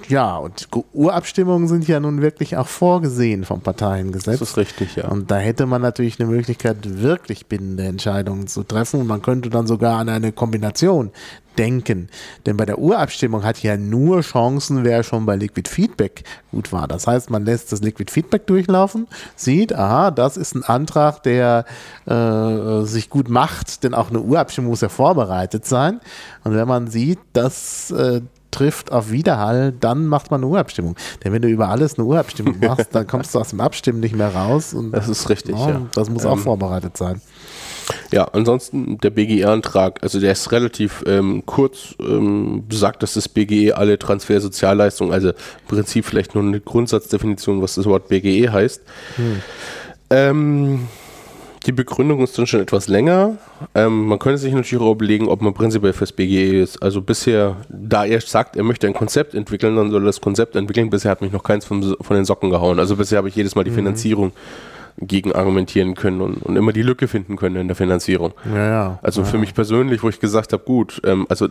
ja, 0.07 0.37
und 0.37 0.69
Urabstimmungen 0.93 1.67
sind 1.67 1.85
ja 1.89 1.99
nun 1.99 2.21
wirklich 2.21 2.55
auch 2.55 2.67
vorgesehen 2.67 3.43
vom 3.43 3.59
Parteiengesetz. 3.59 4.39
Das 4.39 4.49
ist 4.51 4.57
richtig, 4.57 4.95
ja. 4.95 5.09
Und 5.09 5.29
da 5.29 5.35
hätte 5.35 5.65
man 5.65 5.81
natürlich 5.81 6.17
eine 6.17 6.29
Möglichkeit, 6.29 6.77
wirklich 7.01 7.47
bindende 7.47 7.83
Entscheidungen 7.83 8.47
zu 8.47 8.63
treffen. 8.63 9.01
Und 9.01 9.07
man 9.07 9.21
könnte 9.21 9.49
dann 9.49 9.67
sogar 9.67 9.99
an 9.99 10.07
eine 10.07 10.31
Kombination 10.31 11.11
denken. 11.57 12.09
Denn 12.45 12.57
bei 12.57 12.65
der 12.65 12.79
Urabstimmung 12.79 13.43
hat 13.43 13.61
ja 13.63 13.77
nur 13.77 14.21
Chancen, 14.21 14.83
wer 14.83 15.03
schon 15.03 15.25
bei 15.25 15.35
Liquid 15.35 15.69
Feedback 15.69 16.23
gut 16.51 16.71
war. 16.71 16.87
Das 16.87 17.07
heißt, 17.07 17.29
man 17.29 17.45
lässt 17.45 17.71
das 17.71 17.81
Liquid 17.81 18.11
Feedback 18.11 18.47
durchlaufen, 18.47 19.07
sieht, 19.35 19.73
aha, 19.73 20.11
das 20.11 20.37
ist 20.37 20.55
ein 20.55 20.63
Antrag, 20.63 21.23
der 21.23 21.65
äh, 22.05 22.85
sich 22.85 23.09
gut 23.09 23.29
macht, 23.29 23.83
denn 23.83 23.93
auch 23.93 24.09
eine 24.09 24.21
Urabstimmung 24.21 24.69
muss 24.71 24.81
ja 24.81 24.89
vorbereitet 24.89 25.65
sein. 25.65 25.99
Und 26.43 26.53
wenn 26.55 26.67
man 26.67 26.87
sieht, 26.87 27.19
das 27.33 27.91
äh, 27.91 28.21
trifft 28.51 28.91
auf 28.91 29.11
Widerhall, 29.11 29.73
dann 29.73 30.07
macht 30.07 30.31
man 30.31 30.39
eine 30.41 30.47
Urabstimmung. 30.47 30.95
Denn 31.23 31.33
wenn 31.33 31.41
du 31.41 31.49
über 31.49 31.67
alles 31.69 31.97
eine 31.97 32.05
Urabstimmung 32.05 32.57
machst, 32.61 32.87
dann 32.93 33.05
kommst 33.05 33.35
du 33.35 33.39
aus 33.39 33.49
dem 33.49 33.59
Abstimmen 33.59 33.99
nicht 33.99 34.15
mehr 34.15 34.33
raus. 34.33 34.73
Und, 34.73 34.91
Das 34.91 35.09
ist 35.09 35.29
richtig, 35.29 35.57
ja. 35.57 35.81
Das 35.93 36.09
muss 36.09 36.25
auch 36.25 36.37
Ähm, 36.37 36.43
vorbereitet 36.43 36.95
sein. 36.95 37.21
Ja, 38.11 38.25
ansonsten 38.25 38.97
der 38.99 39.09
BGE-Antrag, 39.09 40.01
also 40.01 40.19
der 40.19 40.31
ist 40.31 40.51
relativ 40.51 41.03
ähm, 41.07 41.43
kurz, 41.45 41.95
ähm, 41.99 42.63
sagt, 42.71 43.03
dass 43.03 43.13
das 43.13 43.29
BGE 43.29 43.73
alle 43.73 43.99
Transfersozialleistungen, 43.99 45.13
also 45.13 45.29
im 45.29 45.35
Prinzip 45.67 46.05
vielleicht 46.05 46.35
nur 46.35 46.43
eine 46.43 46.59
Grundsatzdefinition, 46.59 47.61
was 47.61 47.75
das 47.75 47.85
Wort 47.85 48.07
BGE 48.07 48.51
heißt. 48.51 48.81
Ähm, 50.09 50.87
die 51.65 51.71
Begründung 51.71 52.21
ist 52.21 52.37
dann 52.37 52.45
schon 52.45 52.61
etwas 52.61 52.87
länger. 52.87 53.37
Ähm, 53.73 54.05
man 54.05 54.19
könnte 54.19 54.37
sich 54.37 54.53
natürlich 54.53 54.83
auch 54.83 54.91
überlegen, 54.91 55.27
ob 55.27 55.41
man 55.41 55.53
prinzipiell 55.53 55.93
fürs 55.93 56.11
BGE 56.11 56.61
ist. 56.61 56.81
Also 56.83 57.01
bisher, 57.01 57.57
da 57.69 58.05
er 58.05 58.21
sagt, 58.21 58.55
er 58.55 58.63
möchte 58.63 58.85
ein 58.85 58.93
Konzept 58.93 59.33
entwickeln, 59.33 59.75
dann 59.75 59.89
soll 59.89 60.03
er 60.03 60.05
das 60.05 60.21
Konzept 60.21 60.55
entwickeln. 60.55 60.91
Bisher 60.91 61.09
hat 61.09 61.21
mich 61.21 61.31
noch 61.31 61.43
keins 61.43 61.65
von, 61.65 61.95
von 61.99 62.15
den 62.15 62.25
Socken 62.25 62.51
gehauen. 62.51 62.79
Also 62.79 62.95
bisher 62.95 63.17
habe 63.17 63.29
ich 63.29 63.35
jedes 63.35 63.55
Mal 63.55 63.63
die 63.63 63.71
Finanzierung 63.71 64.31
gegen 64.97 65.33
argumentieren 65.33 65.93
können 65.93 66.21
und, 66.21 66.37
und 66.37 66.55
immer 66.55 66.71
die 66.71 66.81
Lücke 66.81 67.09
finden 67.09 67.35
können 67.35 67.57
in 67.57 67.67
der 67.67 67.75
Finanzierung. 67.75 68.31
Ja, 68.49 68.67
ja. 68.69 68.99
Also 69.03 69.25
für 69.25 69.37
mich 69.37 69.53
persönlich, 69.53 70.01
wo 70.03 70.09
ich 70.09 70.21
gesagt 70.21 70.53
habe, 70.53 70.63
gut, 70.63 71.01
ähm, 71.03 71.25
also 71.27 71.49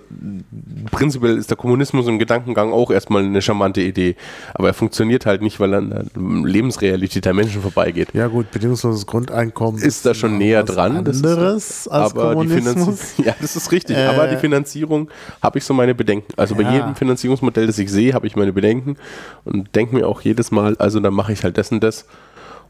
prinzipiell 0.90 1.36
ist 1.36 1.50
der 1.50 1.56
Kommunismus 1.56 2.06
im 2.06 2.18
Gedankengang 2.18 2.72
auch 2.72 2.90
erstmal 2.90 3.22
eine 3.24 3.42
charmante 3.42 3.80
Idee, 3.82 4.16
aber 4.54 4.68
er 4.68 4.74
funktioniert 4.74 5.26
halt 5.26 5.42
nicht, 5.42 5.60
weil 5.60 5.72
er 5.74 5.78
an 5.78 5.90
der 5.90 6.04
Lebensrealität 6.16 7.24
der 7.24 7.34
Menschen 7.34 7.60
vorbeigeht. 7.62 8.08
Ja 8.14 8.28
gut, 8.28 8.50
bedingungsloses 8.50 9.06
Grundeinkommen 9.06 9.80
Ist 9.80 10.06
da 10.06 10.14
schon 10.14 10.38
näher 10.38 10.62
dran, 10.62 11.04
das 11.04 11.16
ist- 11.16 11.24
Anderes 11.26 11.88
als 11.88 12.12
aber 12.12 12.32
Kommunismus. 12.32 12.72
Finanzierung, 12.72 12.98
ja, 13.26 13.34
das 13.40 13.56
ist 13.56 13.72
richtig, 13.72 13.96
Äh, 13.96 14.06
aber 14.06 14.26
die 14.28 14.36
Finanzierung 14.36 15.08
habe 15.42 15.58
ich 15.58 15.64
so 15.64 15.74
meine 15.74 15.94
Bedenken. 15.94 16.32
Also 16.36 16.54
bei 16.54 16.62
Ja. 16.62 16.72
jedem 16.72 16.94
Finanzierungsmodell, 16.94 17.66
das 17.66 17.78
ich 17.78 17.90
sehe, 17.90 18.14
habe 18.14 18.26
ich 18.26 18.36
meine 18.36 18.52
Bedenken 18.52 18.96
und 19.44 19.74
denke 19.74 19.94
mir 19.94 20.08
auch 20.08 20.22
jedes 20.22 20.50
Mal, 20.50 20.76
also 20.78 20.98
dann 21.00 21.12
mache 21.14 21.32
ich 21.32 21.44
halt 21.44 21.58
das 21.58 21.70
und 21.72 21.82
das. 21.84 22.06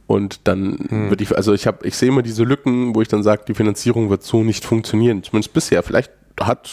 Und 0.07 0.47
dann 0.47 0.79
Hm. 0.89 1.11
würde 1.11 1.23
ich, 1.25 1.35
also 1.37 1.55
ich 1.55 1.67
habe, 1.67 1.87
ich 1.87 1.97
sehe 1.97 2.09
immer 2.11 2.23
diese 2.23 2.45
Lücken, 2.45 2.95
wo 2.95 3.01
ich 3.03 3.09
dann 3.09 3.23
sage, 3.23 3.43
die 3.49 3.55
Finanzierung 3.55 4.11
wird 4.11 4.23
so 4.23 4.43
nicht 4.45 4.65
funktionieren. 4.65 5.23
Zumindest 5.23 5.53
bisher. 5.55 5.83
Vielleicht 5.83 6.11
hat 6.41 6.69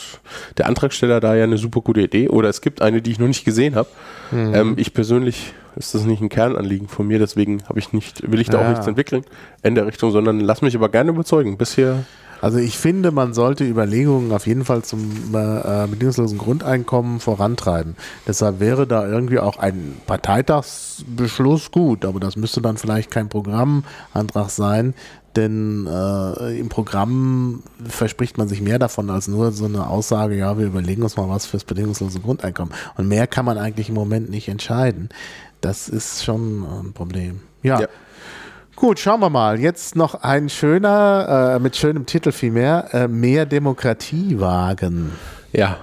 der 0.57 0.65
Antragsteller 0.67 1.19
da 1.19 1.36
ja 1.36 1.43
eine 1.43 1.57
super 1.57 1.82
gute 1.82 2.01
Idee 2.01 2.29
oder 2.29 2.49
es 2.49 2.61
gibt 2.61 2.82
eine, 2.82 3.01
die 3.01 3.11
ich 3.11 3.19
noch 3.19 3.27
nicht 3.27 3.45
gesehen 3.45 3.75
habe. 3.75 3.88
Mhm. 4.32 4.53
Ähm, 4.55 4.73
ich 4.77 4.93
persönlich 4.93 5.53
ist 5.75 5.93
das 5.95 6.03
nicht 6.03 6.19
ein 6.21 6.29
Kernanliegen 6.29 6.88
von 6.88 7.07
mir, 7.07 7.19
deswegen 7.19 7.63
habe 7.69 7.77
ich 7.79 7.93
nicht, 7.93 8.29
will 8.29 8.41
ich 8.41 8.49
da 8.49 8.59
Ja. 8.59 8.65
auch 8.65 8.69
nichts 8.71 8.88
entwickeln 8.88 9.23
in 9.63 9.75
der 9.75 9.86
Richtung, 9.86 10.11
sondern 10.11 10.39
lass 10.39 10.61
mich 10.63 10.75
aber 10.75 10.89
gerne 10.89 11.11
überzeugen. 11.11 11.57
Bisher 11.57 12.03
Also 12.41 12.57
ich 12.57 12.77
finde, 12.77 13.11
man 13.11 13.33
sollte 13.33 13.63
Überlegungen 13.63 14.31
auf 14.31 14.47
jeden 14.47 14.65
Fall 14.65 14.83
zum 14.83 15.11
äh, 15.33 15.87
bedingungslosen 15.87 16.37
Grundeinkommen 16.37 17.19
vorantreiben. 17.19 17.95
Deshalb 18.27 18.59
wäre 18.59 18.87
da 18.87 19.07
irgendwie 19.07 19.39
auch 19.39 19.57
ein 19.57 19.95
Parteitagsbeschluss 20.07 21.71
gut, 21.71 22.03
aber 22.03 22.19
das 22.19 22.35
müsste 22.35 22.61
dann 22.61 22.77
vielleicht 22.77 23.11
kein 23.11 23.29
Programmantrag 23.29 24.49
sein, 24.49 24.95
denn 25.35 25.87
äh, 25.87 26.59
im 26.59 26.69
Programm 26.69 27.63
verspricht 27.87 28.37
man 28.37 28.47
sich 28.47 28.61
mehr 28.61 28.79
davon 28.79 29.09
als 29.09 29.27
nur 29.27 29.51
so 29.51 29.65
eine 29.65 29.87
Aussage, 29.87 30.35
ja, 30.35 30.57
wir 30.57 30.65
überlegen 30.65 31.03
uns 31.03 31.15
mal 31.15 31.29
was 31.29 31.45
fürs 31.45 31.63
bedingungslose 31.63 32.19
Grundeinkommen. 32.19 32.73
Und 32.97 33.07
mehr 33.07 33.27
kann 33.27 33.45
man 33.45 33.57
eigentlich 33.57 33.87
im 33.89 33.95
Moment 33.95 34.29
nicht 34.29 34.49
entscheiden. 34.49 35.09
Das 35.61 35.87
ist 35.87 36.25
schon 36.25 36.63
ein 36.63 36.93
Problem. 36.93 37.41
ja. 37.63 37.81
Ja. 37.81 37.87
Gut, 38.82 38.97
schauen 38.97 39.19
wir 39.19 39.29
mal. 39.29 39.59
Jetzt 39.59 39.95
noch 39.95 40.23
ein 40.23 40.49
schöner, 40.49 41.53
äh, 41.57 41.59
mit 41.59 41.75
schönem 41.75 42.07
Titel 42.07 42.32
vielmehr, 42.32 42.88
äh, 42.93 43.07
mehr 43.07 43.45
Demokratie 43.45 44.39
wagen. 44.39 45.11
Ja, 45.53 45.77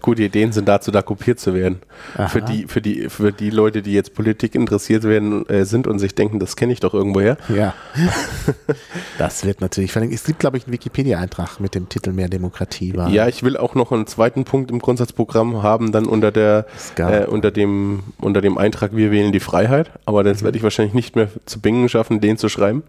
gute 0.00 0.22
Ideen 0.22 0.52
sind 0.52 0.68
dazu, 0.68 0.90
da 0.90 1.02
kopiert 1.02 1.40
zu 1.40 1.54
werden. 1.54 1.80
Aha. 2.16 2.28
Für 2.28 2.42
die, 2.42 2.66
für, 2.66 2.80
die, 2.80 3.08
für 3.08 3.32
die 3.32 3.50
Leute, 3.50 3.82
die 3.82 3.92
jetzt 3.92 4.14
Politik 4.14 4.54
interessiert 4.54 5.04
werden, 5.04 5.46
äh, 5.48 5.64
sind 5.64 5.86
und 5.86 5.98
sich 5.98 6.14
denken, 6.14 6.38
das 6.38 6.56
kenne 6.56 6.72
ich 6.72 6.80
doch 6.80 6.94
irgendwoher. 6.94 7.36
Ja. 7.48 7.74
das 9.18 9.44
wird 9.44 9.60
natürlich 9.60 9.92
verlinkt. 9.92 10.14
Es 10.14 10.24
gibt, 10.24 10.38
glaube 10.38 10.56
ich, 10.56 10.64
einen 10.64 10.72
Wikipedia-Eintrag 10.72 11.60
mit 11.60 11.74
dem 11.74 11.88
Titel 11.88 12.12
Mehr 12.12 12.28
Demokratie 12.28 12.96
wagen. 12.96 13.12
Ja, 13.12 13.28
ich 13.28 13.42
will 13.42 13.56
auch 13.56 13.74
noch 13.74 13.92
einen 13.92 14.06
zweiten 14.06 14.44
Punkt 14.44 14.70
im 14.70 14.78
Grundsatzprogramm 14.78 15.62
haben, 15.62 15.92
dann 15.92 16.06
unter 16.06 16.30
der 16.32 16.66
äh, 16.96 17.24
unter 17.26 17.50
dem 17.50 18.02
unter 18.18 18.40
dem 18.40 18.58
Eintrag 18.58 18.94
Wir 18.96 19.10
wählen 19.10 19.32
die 19.32 19.40
Freiheit. 19.40 19.90
Aber 20.04 20.22
Mhm. 20.22 20.26
das 20.26 20.42
werde 20.42 20.56
ich 20.56 20.62
wahrscheinlich 20.62 20.94
nicht 20.94 21.16
mehr 21.16 21.28
zu 21.46 21.60
Bingen 21.60 21.88
schaffen, 21.88 22.20
den 22.20 22.36
zu 22.38 22.48
schreiben, 22.48 22.82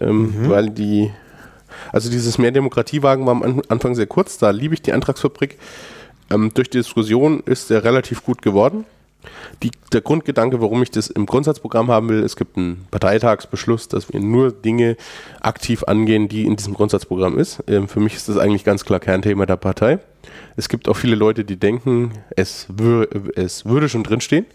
ähm, 0.00 0.34
Mhm. 0.44 0.48
weil 0.50 0.70
die 0.70 1.10
also 1.92 2.10
dieses 2.10 2.36
Mehr 2.38 2.50
Demokratiewagen 2.50 3.24
war 3.26 3.32
am 3.32 3.42
An- 3.42 3.62
Anfang 3.68 3.94
sehr 3.94 4.06
kurz. 4.06 4.38
Da 4.38 4.50
liebe 4.50 4.74
ich 4.74 4.82
die 4.82 4.92
Antragsfabrik. 4.92 5.56
Ähm, 6.30 6.50
durch 6.54 6.70
die 6.70 6.78
Diskussion 6.78 7.40
ist 7.40 7.70
er 7.70 7.84
relativ 7.84 8.24
gut 8.24 8.42
geworden. 8.42 8.84
Die, 9.62 9.70
der 9.92 10.00
Grundgedanke, 10.00 10.62
warum 10.62 10.82
ich 10.82 10.90
das 10.90 11.08
im 11.08 11.26
Grundsatzprogramm 11.26 11.90
haben 11.90 12.08
will, 12.08 12.22
es 12.22 12.36
gibt 12.36 12.56
einen 12.56 12.86
Parteitagsbeschluss, 12.90 13.88
dass 13.88 14.10
wir 14.10 14.20
nur 14.20 14.50
Dinge 14.50 14.96
aktiv 15.40 15.84
angehen, 15.84 16.28
die 16.28 16.46
in 16.46 16.56
diesem 16.56 16.72
Grundsatzprogramm 16.72 17.38
ist. 17.38 17.62
Ähm, 17.66 17.86
für 17.88 18.00
mich 18.00 18.14
ist 18.14 18.28
das 18.28 18.38
eigentlich 18.38 18.64
ganz 18.64 18.84
klar 18.84 19.00
Kernthema 19.00 19.44
der 19.44 19.56
Partei. 19.56 19.98
Es 20.56 20.68
gibt 20.68 20.88
auch 20.88 20.96
viele 20.96 21.16
Leute, 21.16 21.44
die 21.44 21.56
denken, 21.56 22.12
es, 22.34 22.66
wür 22.68 23.08
es 23.36 23.66
würde 23.66 23.88
schon 23.88 24.04
drinstehen, 24.04 24.46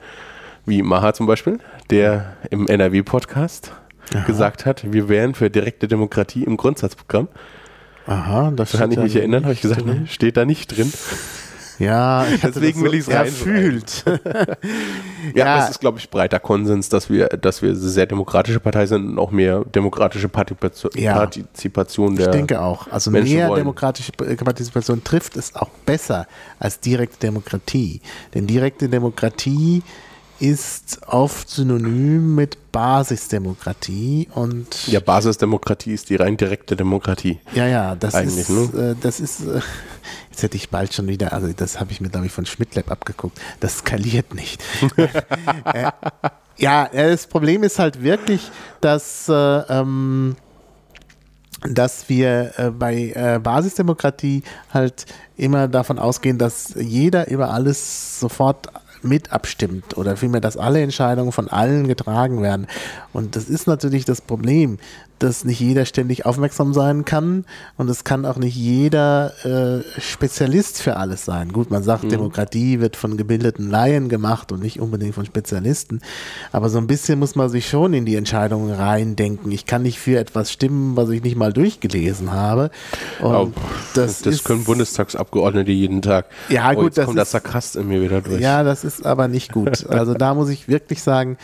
wie 0.65 0.82
Maha 0.82 1.13
zum 1.13 1.28
Beispiel, 1.28 1.59
der 1.91 2.38
im 2.49 2.67
NRW-Podcast 2.67 3.71
gesagt 4.28 4.65
hat, 4.65 4.91
wir 4.91 5.09
wären 5.09 5.34
für 5.34 5.49
direkte 5.49 5.88
Demokratie 5.88 6.43
im 6.43 6.57
Grundsatzprogramm. 6.57 7.28
Aha, 8.07 8.51
das 8.55 8.73
Kann 8.73 8.91
ich 8.91 8.97
mich 8.97 9.15
erinnern, 9.15 9.43
habe 9.43 9.53
ich 9.53 9.61
gesagt, 9.61 9.86
ne, 9.86 10.05
steht 10.07 10.38
da 10.38 10.45
nicht 10.45 10.76
drin. 10.76 10.91
Ja, 11.80 12.26
ich 12.28 12.41
Deswegen 12.41 12.82
das 12.84 12.91
will 12.91 12.99
ich's 12.99 13.07
erfühlt. 13.07 14.03
Ja, 15.34 15.45
Ja. 15.45 15.57
das 15.57 15.71
ist, 15.71 15.80
glaube 15.80 15.97
ich, 15.97 16.09
breiter 16.09 16.39
Konsens, 16.39 16.88
dass 16.89 17.09
wir, 17.09 17.28
dass 17.30 17.61
wir 17.61 17.69
eine 17.69 17.78
sehr 17.80 18.05
demokratische 18.05 18.59
Partei 18.59 18.86
sind 18.86 19.07
und 19.09 19.19
auch 19.19 19.32
mehr 19.32 19.63
demokratische 19.65 20.30
Partizipation, 20.30 20.91
Ja. 20.95 21.13
Partizipation 21.15 22.13
Ich 22.13 22.19
der. 22.19 22.28
denke 22.32 22.61
auch. 22.61 22.88
Also 22.91 23.09
Menschen 23.11 23.36
mehr 23.36 23.49
wollen. 23.49 23.59
demokratische 23.59 24.11
Partizipation 24.11 25.03
trifft 25.03 25.36
es 25.36 25.55
auch 25.55 25.69
besser 25.86 26.28
als 26.59 26.80
direkte 26.80 27.17
Demokratie. 27.19 28.01
Denn 28.34 28.45
direkte 28.47 28.88
Demokratie 28.88 29.82
ist 30.39 30.99
oft 31.07 31.49
synonym 31.49 32.36
mit 32.36 32.71
Basisdemokratie 32.71 34.27
und 34.33 34.88
ja, 34.88 34.99
Basisdemokratie 34.99 35.93
ist 35.93 36.09
die 36.09 36.17
rein 36.17 36.36
direkte 36.36 36.75
Demokratie. 36.75 37.39
Ja, 37.53 37.67
ja, 37.67 37.95
das 37.95 38.15
ist, 38.15 38.49
ne? 38.49 38.91
äh, 38.91 38.95
das 39.01 39.19
ist, 39.19 39.41
äh, 39.41 39.61
jetzt 40.29 40.43
hätte 40.43 40.57
ich 40.57 40.69
bald 40.69 40.93
schon 40.93 41.07
wieder, 41.07 41.31
also 41.31 41.47
das 41.55 41.79
habe 41.79 41.91
ich 41.91 42.01
mir, 42.01 42.09
glaube 42.09 42.25
ich, 42.25 42.33
von 42.33 42.45
Schmidtlab 42.45 42.91
abgeguckt. 42.91 43.39
Das 43.61 43.77
skaliert 43.77 44.33
nicht. 44.36 44.61
äh, 44.97 45.91
ja, 46.57 46.89
das 46.91 47.27
Problem 47.27 47.63
ist 47.63 47.79
halt 47.79 48.03
wirklich, 48.03 48.51
dass, 48.81 49.29
äh, 49.29 49.33
ähm, 49.33 50.36
dass 51.61 52.09
wir 52.09 52.53
äh, 52.57 52.71
bei 52.71 53.13
äh, 53.15 53.39
Basisdemokratie 53.41 54.43
halt 54.73 55.05
immer 55.38 55.67
davon 55.67 55.97
ausgehen, 55.97 56.38
dass 56.38 56.73
jeder 56.75 57.29
über 57.29 57.51
alles 57.51 58.19
sofort 58.19 58.69
mit 59.05 59.31
abstimmt 59.31 59.97
oder 59.97 60.17
vielmehr, 60.17 60.41
dass 60.41 60.57
alle 60.57 60.81
Entscheidungen 60.81 61.31
von 61.31 61.47
allen 61.47 61.87
getragen 61.87 62.41
werden. 62.41 62.67
Und 63.13 63.35
das 63.35 63.49
ist 63.49 63.67
natürlich 63.67 64.05
das 64.05 64.21
Problem, 64.21 64.79
dass 65.26 65.43
nicht 65.43 65.59
jeder 65.59 65.86
ständig 65.86 66.26
aufmerksam 66.26 66.73
sein 66.73 67.03
kann 67.05 67.45
und 67.78 67.89
es 67.89 68.03
kann 68.03 68.26
auch 68.26 68.38
nicht 68.38 68.55
jeder 68.55 69.34
äh, 69.43 69.99
Spezialist 70.01 70.82
für 70.82 70.97
alles 70.97 71.26
sein. 71.26 71.51
Gut, 71.51 71.71
man 71.71 71.84
sagt, 71.84 72.11
Demokratie 72.11 72.80
wird 72.80 72.95
von 72.95 73.17
gebildeten 73.17 73.69
Laien 73.69 74.07
gemacht 74.09 74.51
und 74.51 74.61
nicht 74.61 74.80
unbedingt 74.80 75.15
von 75.15 75.26
Spezialisten, 75.26 76.01
aber 76.51 76.69
so 76.69 76.78
ein 76.78 76.88
bisschen 76.88 77.19
muss 77.19 77.36
man 77.36 77.49
sich 77.49 77.67
schon 77.67 77.93
in 77.93 78.05
die 78.05 78.15
Entscheidungen 78.15 78.73
reindenken. 78.73 79.51
Ich 79.51 79.65
kann 79.65 79.82
nicht 79.82 79.99
für 79.99 80.17
etwas 80.19 80.51
stimmen, 80.51 80.95
was 80.95 81.09
ich 81.09 81.23
nicht 81.23 81.36
mal 81.36 81.51
durchgelesen 81.51 82.32
habe. 82.32 82.69
Oh, 83.21 83.47
das, 83.93 84.21
das 84.21 84.43
können 84.43 84.63
Bundestagsabgeordnete 84.63 85.71
jeden 85.71 86.01
Tag. 86.01 86.28
Ja, 86.49 86.71
oh, 86.71 86.82
gut, 86.84 86.97
das 86.97 87.05
kommt 87.05 87.19
ist- 87.19 87.32
Sarkast 87.32 87.76
in 87.76 87.88
mir 87.88 88.01
wieder 88.01 88.21
durch. 88.21 88.41
Ja, 88.41 88.63
das 88.63 88.84
ist 88.84 89.05
aber 89.05 89.28
nicht 89.28 89.51
gut. 89.51 89.86
Also 89.95 90.13
da 90.13 90.34
muss 90.34 90.49
ich 90.49 90.67
wirklich 90.67 91.01
sagen, 91.01 91.38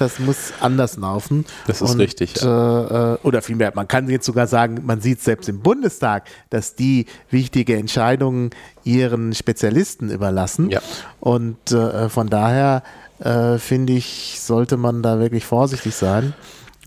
das 0.00 0.18
muss 0.18 0.52
anders 0.60 0.96
laufen. 0.96 1.44
Das 1.66 1.82
ist 1.82 1.90
Und, 1.92 2.00
richtig, 2.00 2.40
Äh, 2.42 2.46
äh, 2.46 3.18
oder 3.22 3.42
vielmehr, 3.42 3.72
man 3.74 3.88
kann 3.88 4.08
jetzt 4.08 4.26
sogar 4.26 4.46
sagen, 4.46 4.82
man 4.84 5.00
sieht 5.00 5.20
selbst 5.20 5.48
im 5.48 5.60
Bundestag, 5.60 6.24
dass 6.50 6.74
die 6.74 7.06
wichtige 7.30 7.76
Entscheidungen 7.76 8.50
ihren 8.84 9.34
Spezialisten 9.34 10.10
überlassen. 10.10 10.70
Ja. 10.70 10.80
Und 11.20 11.72
äh, 11.72 12.08
von 12.08 12.28
daher 12.28 12.82
äh, 13.20 13.58
finde 13.58 13.94
ich, 13.94 14.38
sollte 14.40 14.76
man 14.76 15.02
da 15.02 15.18
wirklich 15.18 15.44
vorsichtig 15.44 15.94
sein. 15.94 16.34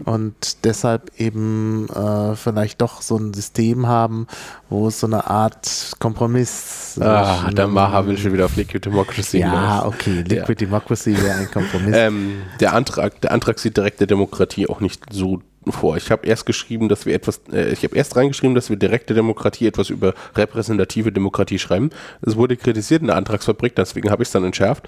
Und 0.05 0.63
deshalb 0.65 1.11
eben 1.17 1.87
äh, 1.89 2.35
vielleicht 2.35 2.81
doch 2.81 3.01
so 3.01 3.17
ein 3.17 3.33
System 3.33 3.87
haben, 3.87 4.27
wo 4.69 4.87
es 4.87 4.99
so 4.99 5.07
eine 5.07 5.29
Art 5.29 5.91
Kompromiss 5.99 6.99
Ah, 6.99 7.49
der 7.51 7.67
Maha 7.67 8.05
will 8.05 8.17
schon 8.17 8.33
wieder 8.33 8.45
auf 8.45 8.55
Liquid 8.55 8.79
Democracy. 8.89 9.39
ja, 9.39 9.79
hinaus. 9.79 9.93
okay. 9.93 10.23
Liquid 10.27 10.55
Democracy 10.65 11.15
wäre 11.21 11.39
ein 11.39 11.51
Kompromiss. 11.51 11.95
Ähm, 11.95 12.41
der, 12.59 12.73
Antrag, 12.73 13.21
der 13.21 13.31
Antrag 13.31 13.59
sieht 13.59 13.77
direkte 13.77 14.07
Demokratie 14.07 14.67
auch 14.67 14.79
nicht 14.79 15.01
so 15.11 15.41
vor. 15.67 15.95
Ich 15.97 16.09
habe 16.09 16.25
erst 16.25 16.45
geschrieben, 16.45 16.89
dass 16.89 17.05
wir 17.05 17.13
etwas, 17.13 17.41
äh, 17.51 17.71
ich 17.71 17.83
habe 17.83 17.95
erst 17.95 18.15
reingeschrieben, 18.15 18.55
dass 18.55 18.69
wir 18.69 18.77
direkte 18.77 19.13
Demokratie 19.13 19.67
etwas 19.67 19.89
über 19.89 20.13
repräsentative 20.35 21.11
Demokratie 21.11 21.59
schreiben. 21.59 21.91
Es 22.21 22.35
wurde 22.35 22.57
kritisiert 22.57 23.01
in 23.01 23.07
der 23.07 23.15
Antragsfabrik, 23.15 23.75
deswegen 23.75 24.09
habe 24.09 24.23
ich 24.23 24.29
es 24.29 24.33
dann 24.33 24.43
entschärft. 24.43 24.87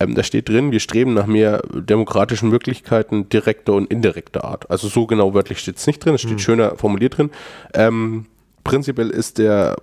Ähm, 0.00 0.14
da 0.14 0.22
steht 0.22 0.48
drin, 0.48 0.72
wir 0.72 0.80
streben 0.80 1.14
nach 1.14 1.26
mehr 1.26 1.62
demokratischen 1.72 2.48
Möglichkeiten 2.48 3.28
direkter 3.28 3.74
und 3.74 3.90
indirekter 3.90 4.44
Art. 4.44 4.70
Also 4.70 4.88
so 4.88 5.06
genau 5.06 5.34
wörtlich 5.34 5.58
steht 5.58 5.76
es 5.76 5.86
nicht 5.86 6.04
drin, 6.04 6.14
es 6.14 6.22
steht 6.22 6.40
schöner 6.40 6.76
formuliert 6.76 7.18
drin. 7.18 7.30
Ähm, 7.74 8.26
Prinzipiell 8.64 9.10
ist 9.10 9.38
der 9.38 9.76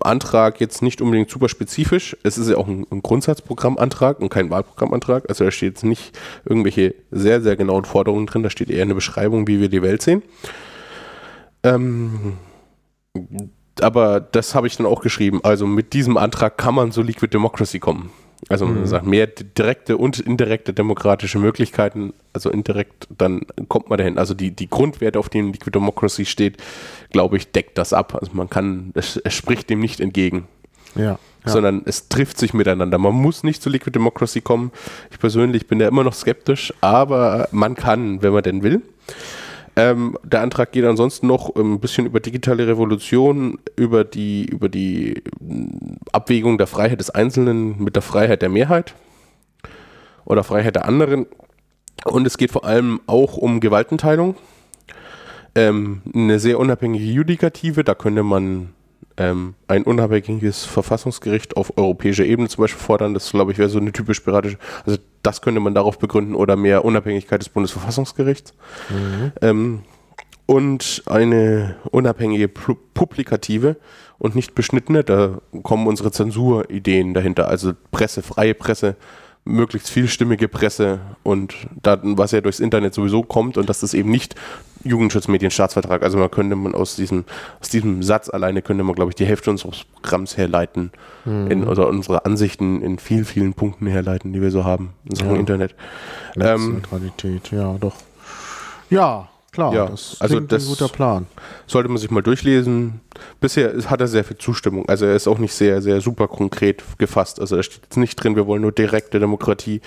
Antrag 0.00 0.58
jetzt 0.60 0.80
nicht 0.80 1.02
unbedingt 1.02 1.28
super 1.28 1.50
spezifisch. 1.50 2.16
Es 2.22 2.38
ist 2.38 2.48
ja 2.48 2.56
auch 2.56 2.66
ein, 2.66 2.86
ein 2.90 3.02
Grundsatzprogrammantrag 3.02 4.20
und 4.20 4.30
kein 4.30 4.48
Wahlprogrammantrag. 4.48 5.28
Also 5.28 5.44
da 5.44 5.50
steht 5.50 5.74
jetzt 5.74 5.84
nicht 5.84 6.18
irgendwelche 6.46 6.94
sehr, 7.10 7.42
sehr 7.42 7.56
genauen 7.56 7.84
Forderungen 7.84 8.24
drin. 8.26 8.42
Da 8.42 8.48
steht 8.48 8.70
eher 8.70 8.82
eine 8.82 8.94
Beschreibung, 8.94 9.46
wie 9.48 9.60
wir 9.60 9.68
die 9.68 9.82
Welt 9.82 10.00
sehen. 10.00 10.22
Ähm, 11.62 12.38
aber 13.82 14.20
das 14.20 14.54
habe 14.54 14.66
ich 14.66 14.76
dann 14.78 14.86
auch 14.86 15.02
geschrieben. 15.02 15.40
Also 15.42 15.66
mit 15.66 15.92
diesem 15.92 16.16
Antrag 16.16 16.56
kann 16.56 16.74
man 16.74 16.92
zu 16.92 17.02
Liquid 17.02 17.30
Democracy 17.30 17.80
kommen. 17.80 18.10
Also 18.48 18.66
man 18.66 18.86
sagt, 18.86 19.06
mehr 19.06 19.26
di- 19.26 19.44
direkte 19.44 19.96
und 19.96 20.20
indirekte 20.20 20.72
demokratische 20.72 21.38
Möglichkeiten, 21.38 22.12
also 22.32 22.50
indirekt, 22.50 23.08
dann 23.16 23.42
kommt 23.68 23.88
man 23.88 23.98
dahin. 23.98 24.18
Also 24.18 24.34
die, 24.34 24.50
die 24.50 24.68
Grundwerte, 24.68 25.18
auf 25.18 25.28
denen 25.28 25.52
Liquid 25.52 25.70
Democracy 25.72 26.24
steht, 26.24 26.58
glaube 27.10 27.38
ich, 27.38 27.50
deckt 27.50 27.78
das 27.78 27.92
ab. 27.92 28.14
Also 28.14 28.32
man 28.34 28.48
kann, 28.50 28.90
es, 28.94 29.16
es 29.16 29.34
spricht 29.34 29.70
dem 29.70 29.80
nicht 29.80 30.00
entgegen, 30.00 30.46
ja. 30.94 31.02
ja. 31.02 31.18
sondern 31.44 31.82
es 31.86 32.08
trifft 32.08 32.38
sich 32.38 32.54
miteinander. 32.54 32.98
Man 32.98 33.14
muss 33.14 33.42
nicht 33.42 33.62
zu 33.62 33.70
Liquid 33.70 33.92
Democracy 33.92 34.42
kommen. 34.42 34.70
Ich 35.10 35.18
persönlich 35.18 35.66
bin 35.66 35.78
da 35.78 35.88
immer 35.88 36.04
noch 36.04 36.14
skeptisch, 36.14 36.72
aber 36.80 37.48
man 37.52 37.74
kann, 37.74 38.22
wenn 38.22 38.32
man 38.32 38.42
denn 38.42 38.62
will. 38.62 38.82
Ähm, 39.78 40.16
der 40.24 40.40
Antrag 40.40 40.72
geht 40.72 40.86
ansonsten 40.86 41.26
noch 41.26 41.54
ein 41.54 41.80
bisschen 41.80 42.06
über 42.06 42.18
digitale 42.18 42.66
Revolution, 42.66 43.58
über 43.76 44.04
die, 44.04 44.46
über 44.46 44.70
die 44.70 45.22
mm, 45.38 45.96
Abwägung 46.12 46.56
der 46.56 46.66
Freiheit 46.66 46.98
des 46.98 47.10
Einzelnen 47.10 47.82
mit 47.82 47.94
der 47.94 48.02
Freiheit 48.02 48.40
der 48.40 48.48
Mehrheit 48.48 48.94
oder 50.24 50.44
Freiheit 50.44 50.76
der 50.76 50.86
anderen. 50.86 51.26
Und 52.04 52.26
es 52.26 52.38
geht 52.38 52.52
vor 52.52 52.64
allem 52.64 53.00
auch 53.06 53.36
um 53.36 53.60
Gewaltenteilung. 53.60 54.36
Ähm, 55.54 56.00
eine 56.14 56.38
sehr 56.38 56.58
unabhängige 56.58 57.04
Judikative, 57.04 57.84
da 57.84 57.94
könnte 57.94 58.22
man 58.22 58.70
ähm, 59.18 59.54
ein 59.68 59.82
unabhängiges 59.84 60.64
Verfassungsgericht 60.64 61.56
auf 61.56 61.76
europäischer 61.76 62.24
Ebene 62.24 62.48
zum 62.48 62.62
Beispiel 62.62 62.80
fordern. 62.80 63.14
Das, 63.14 63.30
glaube 63.30 63.52
ich, 63.52 63.58
wäre 63.58 63.68
so 63.68 63.78
eine 63.78 63.92
typisch 63.92 64.20
piratische. 64.20 64.58
Also 64.84 64.98
das 65.26 65.42
könnte 65.42 65.60
man 65.60 65.74
darauf 65.74 65.98
begründen 65.98 66.34
oder 66.34 66.54
mehr 66.54 66.84
Unabhängigkeit 66.84 67.40
des 67.40 67.48
Bundesverfassungsgerichts. 67.48 68.54
Mhm. 68.88 69.32
Ähm, 69.42 69.82
und 70.46 71.02
eine 71.06 71.74
unabhängige 71.90 72.46
Publikative 72.46 73.76
und 74.18 74.36
nicht 74.36 74.54
beschnittene. 74.54 75.02
Da 75.02 75.40
kommen 75.64 75.88
unsere 75.88 76.12
Zensurideen 76.12 77.14
dahinter. 77.14 77.48
Also 77.48 77.72
Presse, 77.90 78.22
freie 78.22 78.54
Presse, 78.54 78.94
möglichst 79.44 79.90
vielstimmige 79.90 80.46
Presse 80.46 81.00
und 81.24 81.54
da, 81.82 81.98
was 82.02 82.30
ja 82.30 82.40
durchs 82.40 82.60
Internet 82.60 82.94
sowieso 82.94 83.22
kommt 83.22 83.56
und 83.56 83.68
dass 83.68 83.80
das 83.80 83.94
eben 83.94 84.10
nicht 84.10 84.36
Jugendschutzmedienstaatsvertrag, 84.86 86.02
also 86.02 86.18
man 86.18 86.30
könnte 86.30 86.56
man 86.56 86.74
aus 86.74 86.96
diesem, 86.96 87.24
aus 87.60 87.68
diesem 87.68 88.02
Satz 88.02 88.28
alleine 88.28 88.62
könnte 88.62 88.84
man, 88.84 88.94
glaube 88.94 89.10
ich, 89.10 89.14
die 89.14 89.26
Hälfte 89.26 89.50
unseres 89.50 89.84
Programms 89.84 90.36
herleiten 90.36 90.92
mhm. 91.24 91.50
in, 91.50 91.64
oder 91.66 91.88
unsere 91.88 92.24
Ansichten 92.24 92.82
in 92.82 92.98
vielen, 92.98 93.24
vielen 93.24 93.54
Punkten 93.54 93.86
herleiten, 93.86 94.32
die 94.32 94.40
wir 94.40 94.50
so 94.50 94.64
haben 94.64 94.94
in 95.04 95.16
Sachen 95.16 95.34
ja. 95.34 95.40
Internet. 95.40 95.74
Ähm, 96.36 96.82
ja, 97.50 97.76
doch. 97.78 97.94
Ja, 98.88 99.28
klar, 99.52 99.74
ja, 99.74 99.86
das 99.86 100.16
also 100.20 100.40
das 100.40 100.64
ein 100.64 100.68
guter 100.68 100.88
Plan. 100.88 101.26
Sollte 101.66 101.88
man 101.88 101.98
sich 101.98 102.10
mal 102.10 102.22
durchlesen. 102.22 103.00
Bisher 103.40 103.74
hat 103.86 104.00
er 104.00 104.08
sehr 104.08 104.24
viel 104.24 104.38
Zustimmung. 104.38 104.88
Also 104.88 105.06
er 105.06 105.16
ist 105.16 105.26
auch 105.26 105.38
nicht 105.38 105.54
sehr, 105.54 105.82
sehr 105.82 106.00
super 106.00 106.28
konkret 106.28 106.84
gefasst. 106.98 107.40
Also 107.40 107.56
da 107.56 107.62
steht 107.62 107.82
jetzt 107.84 107.96
nicht 107.96 108.16
drin, 108.16 108.36
wir 108.36 108.46
wollen 108.46 108.62
nur 108.62 108.72
direkte 108.72 109.18
Demokratie 109.18 109.80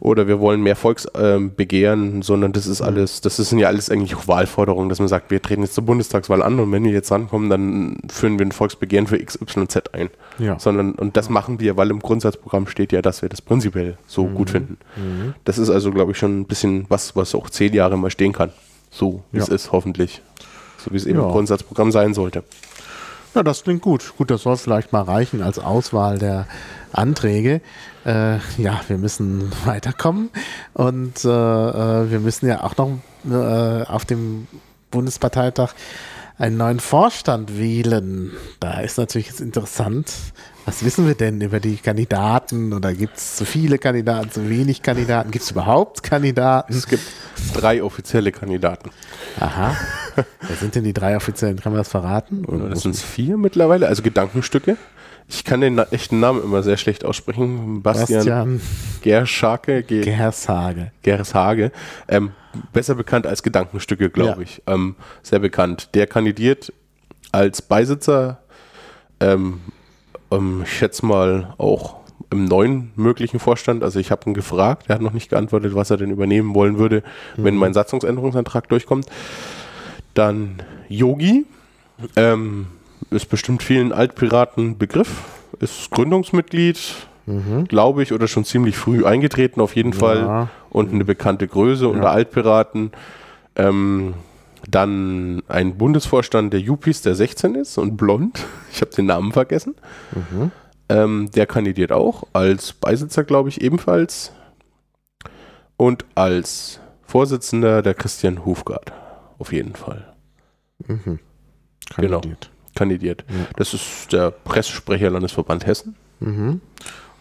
oder 0.00 0.26
wir 0.26 0.40
wollen 0.40 0.62
mehr 0.62 0.76
Volksbegehren, 0.76 2.14
ähm, 2.14 2.22
sondern 2.22 2.52
das 2.52 2.66
ist 2.66 2.80
mhm. 2.80 2.86
alles, 2.86 3.20
das 3.20 3.36
sind 3.36 3.58
ja 3.58 3.68
alles 3.68 3.90
eigentlich 3.90 4.16
auch 4.16 4.26
Wahlforderungen, 4.26 4.88
dass 4.88 4.98
man 4.98 5.08
sagt, 5.08 5.30
wir 5.30 5.40
treten 5.42 5.62
jetzt 5.62 5.74
zur 5.74 5.84
Bundestagswahl 5.84 6.42
an 6.42 6.58
und 6.58 6.72
wenn 6.72 6.82
wir 6.84 6.90
jetzt 6.90 7.12
rankommen, 7.12 7.50
dann 7.50 7.98
führen 8.10 8.38
wir 8.38 8.46
ein 8.46 8.52
Volksbegehren 8.52 9.06
für 9.06 9.18
XYZ 9.22 9.90
ein. 9.92 10.08
Ja. 10.38 10.58
Sondern, 10.58 10.92
und 10.92 11.16
das 11.16 11.28
machen 11.28 11.60
wir, 11.60 11.76
weil 11.76 11.90
im 11.90 12.00
Grundsatzprogramm 12.00 12.66
steht 12.66 12.92
ja, 12.92 13.02
dass 13.02 13.20
wir 13.20 13.28
das 13.28 13.42
prinzipiell 13.42 13.98
so 14.06 14.26
mhm. 14.26 14.34
gut 14.34 14.50
finden. 14.50 14.78
Mhm. 14.96 15.34
Das 15.44 15.58
ist 15.58 15.68
also, 15.68 15.90
glaube 15.90 16.12
ich, 16.12 16.18
schon 16.18 16.40
ein 16.40 16.46
bisschen 16.46 16.86
was, 16.88 17.14
was 17.14 17.34
auch 17.34 17.50
zehn 17.50 17.74
Jahre 17.74 17.98
mal 17.98 18.10
stehen 18.10 18.32
kann. 18.32 18.50
So 18.90 19.22
wie 19.32 19.38
ja. 19.38 19.44
es 19.44 19.50
ist, 19.50 19.70
hoffentlich. 19.70 20.22
So 20.78 20.92
wie 20.92 20.96
es 20.96 21.04
eben 21.04 21.18
ja. 21.18 21.26
im 21.26 21.30
Grundsatzprogramm 21.30 21.92
sein 21.92 22.14
sollte. 22.14 22.42
Ja, 23.34 23.44
das 23.44 23.62
klingt 23.62 23.82
gut. 23.82 24.14
Gut, 24.18 24.30
das 24.30 24.42
soll 24.42 24.56
vielleicht 24.56 24.92
mal 24.92 25.02
reichen 25.02 25.42
als 25.42 25.58
Auswahl 25.58 26.18
der 26.18 26.46
Anträge. 26.92 27.60
Äh, 28.04 28.38
ja, 28.58 28.80
wir 28.88 28.98
müssen 28.98 29.52
weiterkommen 29.64 30.30
und 30.74 31.24
äh, 31.24 31.28
äh, 31.28 32.10
wir 32.10 32.20
müssen 32.20 32.48
ja 32.48 32.64
auch 32.64 32.76
noch 32.76 32.98
äh, 33.30 33.84
auf 33.84 34.04
dem 34.04 34.48
Bundesparteitag 34.90 35.74
einen 36.38 36.56
neuen 36.56 36.80
Vorstand 36.80 37.58
wählen. 37.58 38.32
Da 38.58 38.80
ist 38.80 38.98
natürlich 38.98 39.28
jetzt 39.28 39.40
interessant, 39.40 40.12
was 40.64 40.84
wissen 40.84 41.06
wir 41.06 41.14
denn 41.14 41.40
über 41.40 41.60
die 41.60 41.76
Kandidaten? 41.76 42.72
Oder 42.72 42.92
gibt 42.94 43.16
es 43.16 43.36
zu 43.36 43.44
viele 43.44 43.78
Kandidaten, 43.78 44.30
zu 44.30 44.48
wenig 44.48 44.82
Kandidaten? 44.82 45.30
Gibt 45.30 45.44
es 45.44 45.50
überhaupt 45.50 46.02
Kandidaten? 46.02 46.72
Es 46.72 46.86
gibt 46.86 47.02
drei 47.54 47.82
offizielle 47.82 48.32
Kandidaten. 48.32 48.90
Aha. 49.38 49.76
Wer 50.14 50.56
sind 50.56 50.74
denn 50.74 50.84
die 50.84 50.92
drei 50.92 51.16
offiziellen? 51.16 51.58
Kann 51.58 51.72
man 51.72 51.80
das 51.80 51.88
verraten? 51.88 52.44
Oder 52.44 52.68
das 52.68 52.82
sind 52.82 52.96
vier 52.96 53.36
mittlerweile, 53.36 53.88
also 53.88 54.02
Gedankenstücke. 54.02 54.76
Ich 55.28 55.44
kann 55.44 55.60
den 55.60 55.78
echten 55.78 56.18
Namen 56.18 56.42
immer 56.42 56.62
sehr 56.62 56.76
schlecht 56.76 57.04
aussprechen. 57.04 57.82
Bastian, 57.82 58.18
Bastian 58.18 58.60
Gerschake. 59.02 59.82
Ge 59.84 60.02
Gershage. 60.02 60.90
Gershage. 61.02 61.70
Ähm, 62.08 62.32
besser 62.72 62.96
bekannt 62.96 63.26
als 63.26 63.42
Gedankenstücke, 63.42 64.10
glaube 64.10 64.38
ja. 64.38 64.42
ich. 64.42 64.62
Ähm, 64.66 64.96
sehr 65.22 65.38
bekannt. 65.38 65.90
Der 65.94 66.08
kandidiert 66.08 66.72
als 67.30 67.62
Beisitzer 67.62 68.40
ähm, 69.20 69.60
ähm, 70.30 70.62
ich 70.64 70.72
schätze 70.72 71.04
mal 71.06 71.54
auch 71.58 71.96
im 72.30 72.44
neuen 72.44 72.92
möglichen 72.96 73.40
Vorstand. 73.40 73.82
Also 73.82 73.98
ich 73.98 74.10
habe 74.10 74.28
ihn 74.30 74.34
gefragt, 74.34 74.86
er 74.88 74.96
hat 74.96 75.02
noch 75.02 75.12
nicht 75.12 75.30
geantwortet, 75.30 75.74
was 75.74 75.90
er 75.90 75.96
denn 75.96 76.10
übernehmen 76.10 76.54
wollen 76.54 76.78
würde, 76.78 77.02
mhm. 77.36 77.44
wenn 77.44 77.56
mein 77.56 77.74
Satzungsänderungsantrag 77.74 78.68
durchkommt. 78.68 79.06
Dann 80.14 80.62
Yogi, 80.88 81.46
ähm, 82.16 82.66
ist 83.10 83.28
bestimmt 83.28 83.62
vielen 83.62 83.92
Altpiraten 83.92 84.78
Begriff, 84.78 85.22
ist 85.58 85.90
Gründungsmitglied, 85.90 86.78
mhm. 87.26 87.64
glaube 87.66 88.02
ich, 88.02 88.12
oder 88.12 88.28
schon 88.28 88.44
ziemlich 88.44 88.76
früh 88.76 89.04
eingetreten 89.04 89.60
auf 89.60 89.74
jeden 89.76 89.92
ja. 89.92 89.98
Fall 89.98 90.48
und 90.70 90.92
eine 90.92 91.04
bekannte 91.04 91.48
Größe 91.48 91.84
ja. 91.84 91.90
unter 91.90 92.10
Altpiraten. 92.10 92.92
Ähm, 93.56 94.14
dann 94.68 95.42
ein 95.48 95.76
Bundesvorstand 95.76 96.52
der 96.52 96.60
Jupis, 96.60 97.02
der 97.02 97.14
16 97.14 97.54
ist 97.54 97.78
und 97.78 97.96
blond. 97.96 98.44
Ich 98.72 98.80
habe 98.82 98.92
den 98.92 99.06
Namen 99.06 99.32
vergessen. 99.32 99.74
Mhm. 100.12 100.52
Ähm, 100.88 101.30
der 101.34 101.46
kandidiert 101.46 101.90
auch 101.90 102.22
als 102.32 102.72
Beisitzer, 102.72 103.24
glaube 103.24 103.48
ich, 103.48 103.60
ebenfalls. 103.60 104.32
Und 105.76 106.04
als 106.14 106.78
Vorsitzender 107.02 107.82
der 107.82 107.94
Christian 107.94 108.44
Hufgard. 108.44 108.92
Auf 109.38 109.52
jeden 109.52 109.74
Fall. 109.74 110.14
Mhm. 110.86 111.18
Kandidiert. 111.90 112.22
Genau. 112.22 112.72
Kandidiert. 112.76 113.24
Ja. 113.28 113.46
Das 113.56 113.74
ist 113.74 114.12
der 114.12 114.30
Pressesprecher 114.30 115.10
Landesverband 115.10 115.66
Hessen. 115.66 115.96
Mhm. 116.20 116.60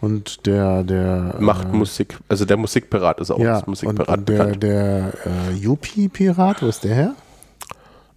Und 0.01 0.45
der, 0.45 0.83
der 0.83 1.35
macht 1.39 1.67
äh, 1.67 1.75
Musik, 1.75 2.17
also 2.29 2.45
der 2.45 2.57
Musikpirat 2.57 3.19
ist 3.19 3.31
auch 3.31 3.39
ja, 3.39 3.61
Musikpirat 3.65 4.07
und, 4.07 4.17
und 4.19 4.29
der, 4.29 4.55
der 4.55 5.13
äh, 5.25 5.53
Yuppie-Pirat, 5.55 6.61
wo 6.61 6.67
ist 6.67 6.83
der 6.83 6.95
her? 6.95 7.15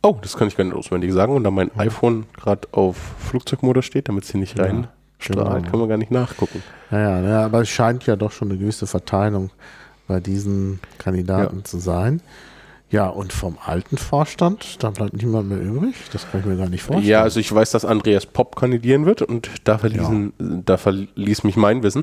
Oh, 0.02 0.16
das 0.20 0.36
kann 0.36 0.48
ich 0.48 0.56
gar 0.56 0.64
nicht 0.64 0.74
auswendig 0.74 1.12
sagen. 1.12 1.34
Und 1.34 1.44
da 1.44 1.50
mein 1.50 1.70
iPhone 1.78 2.26
gerade 2.36 2.68
auf 2.72 2.96
Flugzeugmodus 3.18 3.84
steht, 3.84 4.08
damit 4.08 4.24
sie 4.24 4.38
nicht 4.38 4.58
rein 4.58 4.88
ja, 5.20 5.34
genau. 5.34 5.60
kann 5.62 5.78
man 5.78 5.88
gar 5.88 5.96
nicht 5.96 6.10
nachgucken. 6.10 6.62
Ja, 6.90 7.20
ja, 7.20 7.44
aber 7.44 7.62
es 7.62 7.68
scheint 7.68 8.04
ja 8.06 8.16
doch 8.16 8.32
schon 8.32 8.50
eine 8.50 8.58
gewisse 8.58 8.86
Verteilung 8.86 9.50
bei 10.08 10.20
diesen 10.20 10.80
Kandidaten 10.98 11.58
ja. 11.58 11.64
zu 11.64 11.78
sein. 11.78 12.20
Ja, 12.90 13.06
und 13.06 13.32
vom 13.32 13.56
alten 13.64 13.96
Vorstand, 13.96 14.82
da 14.82 14.90
bleibt 14.90 15.14
niemand 15.14 15.48
mehr 15.48 15.58
übrig. 15.58 15.94
Das 16.12 16.30
kann 16.30 16.40
ich 16.40 16.46
mir 16.46 16.58
gar 16.58 16.68
nicht 16.68 16.82
vorstellen. 16.82 17.08
Ja, 17.08 17.22
also 17.22 17.40
ich 17.40 17.50
weiß, 17.50 17.70
dass 17.70 17.86
Andreas 17.86 18.26
Popp 18.26 18.54
kandidieren 18.54 19.06
wird 19.06 19.22
und 19.22 19.48
da, 19.64 19.78
verließen, 19.78 20.34
ja. 20.38 20.46
da 20.66 20.76
verließ 20.76 21.44
mich 21.44 21.56
mein 21.56 21.82
Wissen. 21.82 22.02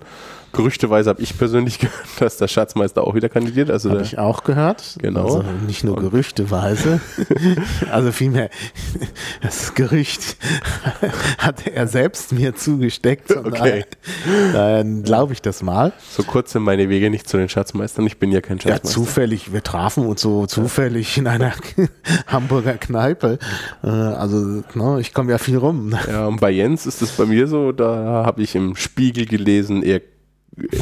Gerüchteweise 0.54 1.10
habe 1.10 1.22
ich 1.22 1.38
persönlich 1.38 1.80
gehört, 1.80 1.96
dass 2.20 2.38
der 2.38 2.48
Schatzmeister 2.48 3.04
auch 3.04 3.16
wieder 3.16 3.30
kandidiert. 3.30 3.70
Also 3.70 3.92
habe 3.92 4.02
ich 4.02 4.18
auch 4.18 4.44
gehört. 4.44 4.96
Genau. 5.00 5.24
Also 5.24 5.44
nicht 5.66 5.84
nur 5.84 5.98
gerüchteweise. 5.98 7.02
also 7.92 8.12
vielmehr, 8.12 8.50
das 9.42 9.74
Gerücht 9.76 10.38
hat 11.38 11.68
er 11.68 11.88
selbst 11.88 12.32
mir 12.32 12.56
zugesteckt. 12.56 13.36
Okay. 13.36 13.86
Daher 14.54 14.84
glaube 14.84 15.34
ich 15.34 15.42
das 15.42 15.62
mal. 15.62 15.94
So 16.10 16.24
kurz 16.24 16.52
sind 16.54 16.64
meine 16.64 16.90
Wege 16.90 17.10
nicht 17.10 17.28
zu 17.28 17.38
den 17.38 17.50
Schatzmeistern. 17.50 18.06
Ich 18.08 18.18
bin 18.18 18.32
ja 18.32 18.42
kein 18.42 18.60
Schatzmeister. 18.60 18.88
Ja, 18.88 18.94
zufällig. 18.94 19.54
Wir 19.54 19.64
trafen 19.64 20.06
uns 20.06 20.22
so 20.22 20.46
zufällig 20.46 21.18
in 21.18 21.28
einer 21.28 21.54
Hamburger 22.28 22.74
Kneipe. 22.74 23.40
Äh, 23.84 23.88
also 23.88 24.64
ne, 24.74 24.98
ich 25.00 25.14
komme 25.14 25.32
ja 25.32 25.38
viel 25.38 25.58
rum. 25.58 25.96
Ja, 26.08 26.28
und 26.28 26.40
bei 26.40 26.52
Jens 26.52 26.86
ist 26.86 27.02
es 27.02 27.12
bei 27.12 27.26
mir 27.26 27.48
so, 27.48 27.72
da 27.72 28.24
habe 28.26 28.42
ich 28.42 28.56
im 28.56 28.76
Spiegel 28.76 29.26
gelesen, 29.26 29.84
er 29.84 30.02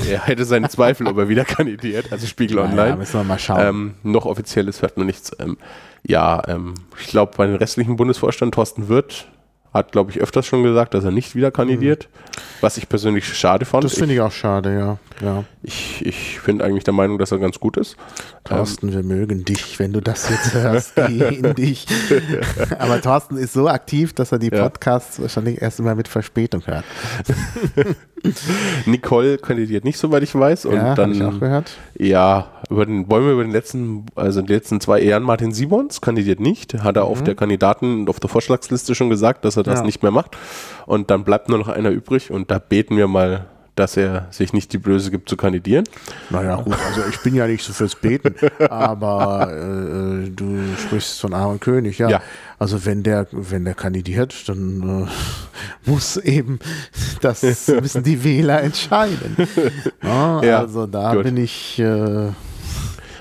er 0.10 0.26
hätte 0.26 0.46
seine 0.46 0.70
Zweifel, 0.70 1.08
ob 1.08 1.18
er 1.18 1.30
wieder 1.30 1.46
kandidiert, 1.46 2.12
also 2.12 2.26
Spiegel 2.28 2.58
naja, 2.58 2.70
Online. 2.70 2.98
müssen 2.98 3.20
wir 3.20 3.24
mal 3.24 3.40
schauen. 3.40 3.60
Ähm, 3.62 3.94
noch 4.04 4.26
offizielles 4.26 4.82
hört 4.82 4.98
man 4.98 5.06
nichts. 5.08 5.32
Ähm, 5.40 5.58
ja, 6.04 6.42
ähm, 6.48 6.74
ich 7.00 7.08
glaube, 7.08 7.34
bei 7.36 7.46
den 7.46 7.56
restlichen 7.56 7.96
Bundesvorstand 7.96 8.54
Thorsten 8.54 8.88
Wirth 8.88 9.28
hat, 9.78 9.92
glaube 9.92 10.12
ich, 10.12 10.20
öfters 10.20 10.46
schon 10.46 10.64
gesagt, 10.64 10.94
dass 10.94 11.04
er 11.04 11.12
nicht 11.12 11.36
wieder 11.36 11.52
kandidiert, 11.52 12.10
mhm. 12.10 12.42
was 12.62 12.78
ich 12.78 12.90
persönlich 12.90 13.26
schade 13.26 13.66
fand. 13.66 13.84
Das 13.84 13.94
finde 13.94 14.16
ich 14.16 14.22
auch 14.22 14.32
schade, 14.32 14.74
ja. 14.78 14.98
ja. 15.26 15.44
Ich, 15.64 16.06
ich 16.06 16.40
finde 16.40 16.66
eigentlich 16.66 16.84
der 16.84 16.94
Meinung, 16.94 17.18
dass 17.18 17.32
er 17.32 17.40
ganz 17.40 17.60
gut 17.60 17.78
ist. 17.78 17.96
Thorsten, 18.44 18.90
ähm, 18.90 18.96
wir 18.96 19.04
mögen 19.04 19.46
dich, 19.46 19.80
wenn 19.80 19.94
du 19.94 20.02
das 20.02 20.30
jetzt 20.30 20.54
hörst, 20.54 20.96
geh 21.08 21.36
in 21.36 21.56
dich. 21.56 21.86
Aber 22.80 23.02
Thorsten 23.02 23.38
ist 23.38 23.54
so 23.54 23.68
aktiv, 23.68 24.14
dass 24.14 24.32
er 24.32 24.40
die 24.40 24.50
Podcasts 24.50 25.18
ja. 25.18 25.24
wahrscheinlich 25.24 25.62
erst 25.62 25.80
immer 25.80 25.96
mit 25.96 26.08
Verspätung 26.08 26.66
hört. 26.66 26.86
Nicole 28.86 29.38
kandidiert 29.38 29.84
nicht, 29.84 29.98
soweit 29.98 30.24
ich 30.24 30.34
weiß. 30.34 30.66
Und 30.66 30.76
ja, 30.76 30.96
dann, 30.96 31.12
ich 31.12 31.24
auch 31.24 31.40
gehört. 31.40 31.72
Ja, 31.98 32.52
über 32.70 32.86
den, 32.86 33.10
wollen 33.10 33.26
wir 33.26 33.34
über 33.34 33.44
den 33.44 33.52
letzten, 33.52 34.06
also 34.16 34.42
die 34.42 34.54
letzten 34.54 34.82
zwei 34.82 35.02
Ehren, 35.02 35.24
Martin 35.24 35.52
Simons 35.54 36.02
kandidiert 36.02 36.40
nicht. 36.40 36.74
Hat 36.84 36.98
er 36.98 37.06
mhm. 37.06 37.12
auf 37.12 37.24
der 37.24 37.36
Kandidaten, 37.36 38.08
auf 38.10 38.20
der 38.20 38.30
Vorschlagsliste 38.30 38.96
schon 38.96 39.10
gesagt, 39.10 39.46
dass 39.46 39.58
er 39.58 39.64
das 39.64 39.80
ja. 39.80 39.86
nicht 39.86 40.04
mehr 40.04 40.12
macht. 40.12 40.38
Und 40.86 41.10
dann 41.10 41.24
bleibt 41.24 41.50
nur 41.50 41.58
noch 41.58 41.68
einer 41.68 41.90
übrig 41.90 42.32
und 42.32 42.52
da 42.52 42.60
beten 42.60 42.98
wir 42.98 43.08
mal 43.08 43.48
dass 43.78 43.96
er 43.96 44.28
sich 44.32 44.54
nicht 44.54 44.74
die 44.74 44.80
Blöße 44.80 45.12
gibt 45.12 45.30
zu 45.30 45.38
kandidieren. 45.38 45.86
Naja, 46.30 46.56
gut, 46.56 46.76
also 46.88 47.02
ich 47.10 47.20
bin 47.20 47.36
ja 47.36 47.46
nicht 47.46 47.64
so 47.64 47.74
fürs 47.74 47.96
Beten, 47.96 48.36
aber 48.70 49.50
äh, 49.52 50.26
äh, 50.26 50.30
du 50.32 50.64
sprichst 50.78 51.22
von 51.22 51.34
Aaron 51.34 51.60
König, 51.60 52.00
ja. 52.00 52.10
ja. 52.10 52.22
Also 52.58 52.86
wenn 52.86 53.04
der, 53.04 53.28
wenn 53.32 53.66
der 53.66 53.76
kandidiert, 53.76 54.50
dann 54.50 55.06
äh, 55.06 55.90
muss 55.90 56.18
eben, 56.18 56.60
das 57.22 57.44
müssen 57.68 58.04
die 58.04 58.24
Wähler 58.24 58.64
entscheiden. 58.64 59.38
Ja, 60.02 60.44
ja, 60.44 60.60
also 60.60 60.88
da 60.88 61.14
gut. 61.14 61.24
bin 61.24 61.38
ich. 61.38 61.80
Äh, 61.80 62.32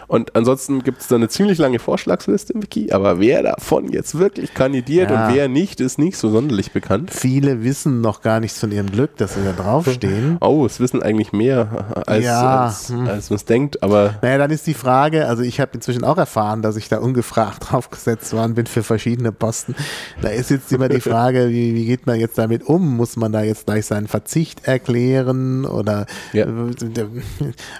Und 0.08 0.36
ansonsten 0.36 0.82
gibt 0.84 1.00
es 1.00 1.08
da 1.08 1.16
eine 1.16 1.28
ziemlich 1.28 1.58
lange 1.58 1.78
Vorschlagsliste 1.78 2.52
im 2.52 2.62
Wiki, 2.62 2.92
aber 2.92 3.18
wer 3.20 3.42
davon 3.42 3.90
jetzt 3.92 4.18
wirklich 4.18 4.54
kandidiert 4.54 5.10
Ja. 5.10 5.28
und 5.28 5.34
wer 5.34 5.48
nicht, 5.48 5.80
ist 5.80 5.98
nicht 5.98 6.16
so 6.16 6.30
sonderlich 6.30 6.70
bekannt. 6.72 7.10
Viele 7.12 7.64
wissen 7.64 8.00
noch 8.00 8.22
gar 8.22 8.40
nichts 8.40 8.60
von 8.60 8.70
ihrem 8.72 8.90
Glück, 8.90 9.16
dass 9.16 9.34
sie 9.34 9.42
da 9.44 9.52
draufstehen. 9.52 10.38
Oh, 10.46 10.64
es 10.66 10.78
wissen 10.80 11.02
eigentlich 11.02 11.32
mehr, 11.32 12.02
als, 12.06 12.24
Ja, 12.24 12.64
als, 12.66 12.92
als 12.92 13.30
man 13.30 13.36
es 13.36 13.44
denkt, 13.44 13.82
aber 13.82 14.14
Naja, 14.22 14.38
dann 14.38 14.50
ist 14.50 14.66
die 14.66 14.74
Frage, 14.74 15.26
also 15.26 15.42
ich 15.42 15.60
habe 15.60 15.72
inzwischen 15.74 16.04
auch 16.04 16.18
erfahren, 16.18 16.62
dass 16.62 16.76
ich 16.76 16.88
da 16.88 16.98
ungefragt 16.98 17.58
draufgesetzt 17.70 18.32
worden 18.32 18.54
bin 18.54 18.66
für 18.66 18.82
verschiedene 18.82 19.32
Posten. 19.32 19.74
Da 20.22 20.28
ist 20.28 20.50
jetzt 20.50 20.72
immer 20.72 20.88
die 20.88 21.00
Frage, 21.00 21.48
wie, 21.48 21.74
wie 21.74 21.84
geht 21.86 22.06
man 22.06 22.20
jetzt 22.20 22.38
damit 22.38 22.62
um? 22.64 22.96
Muss 22.96 23.16
man 23.16 23.32
da 23.32 23.42
jetzt 23.42 23.66
gleich 23.66 23.86
seinen 23.86 24.06
Verzicht 24.06 24.66
erklären 24.68 25.64
oder 25.64 26.06
Ja. 26.32 26.46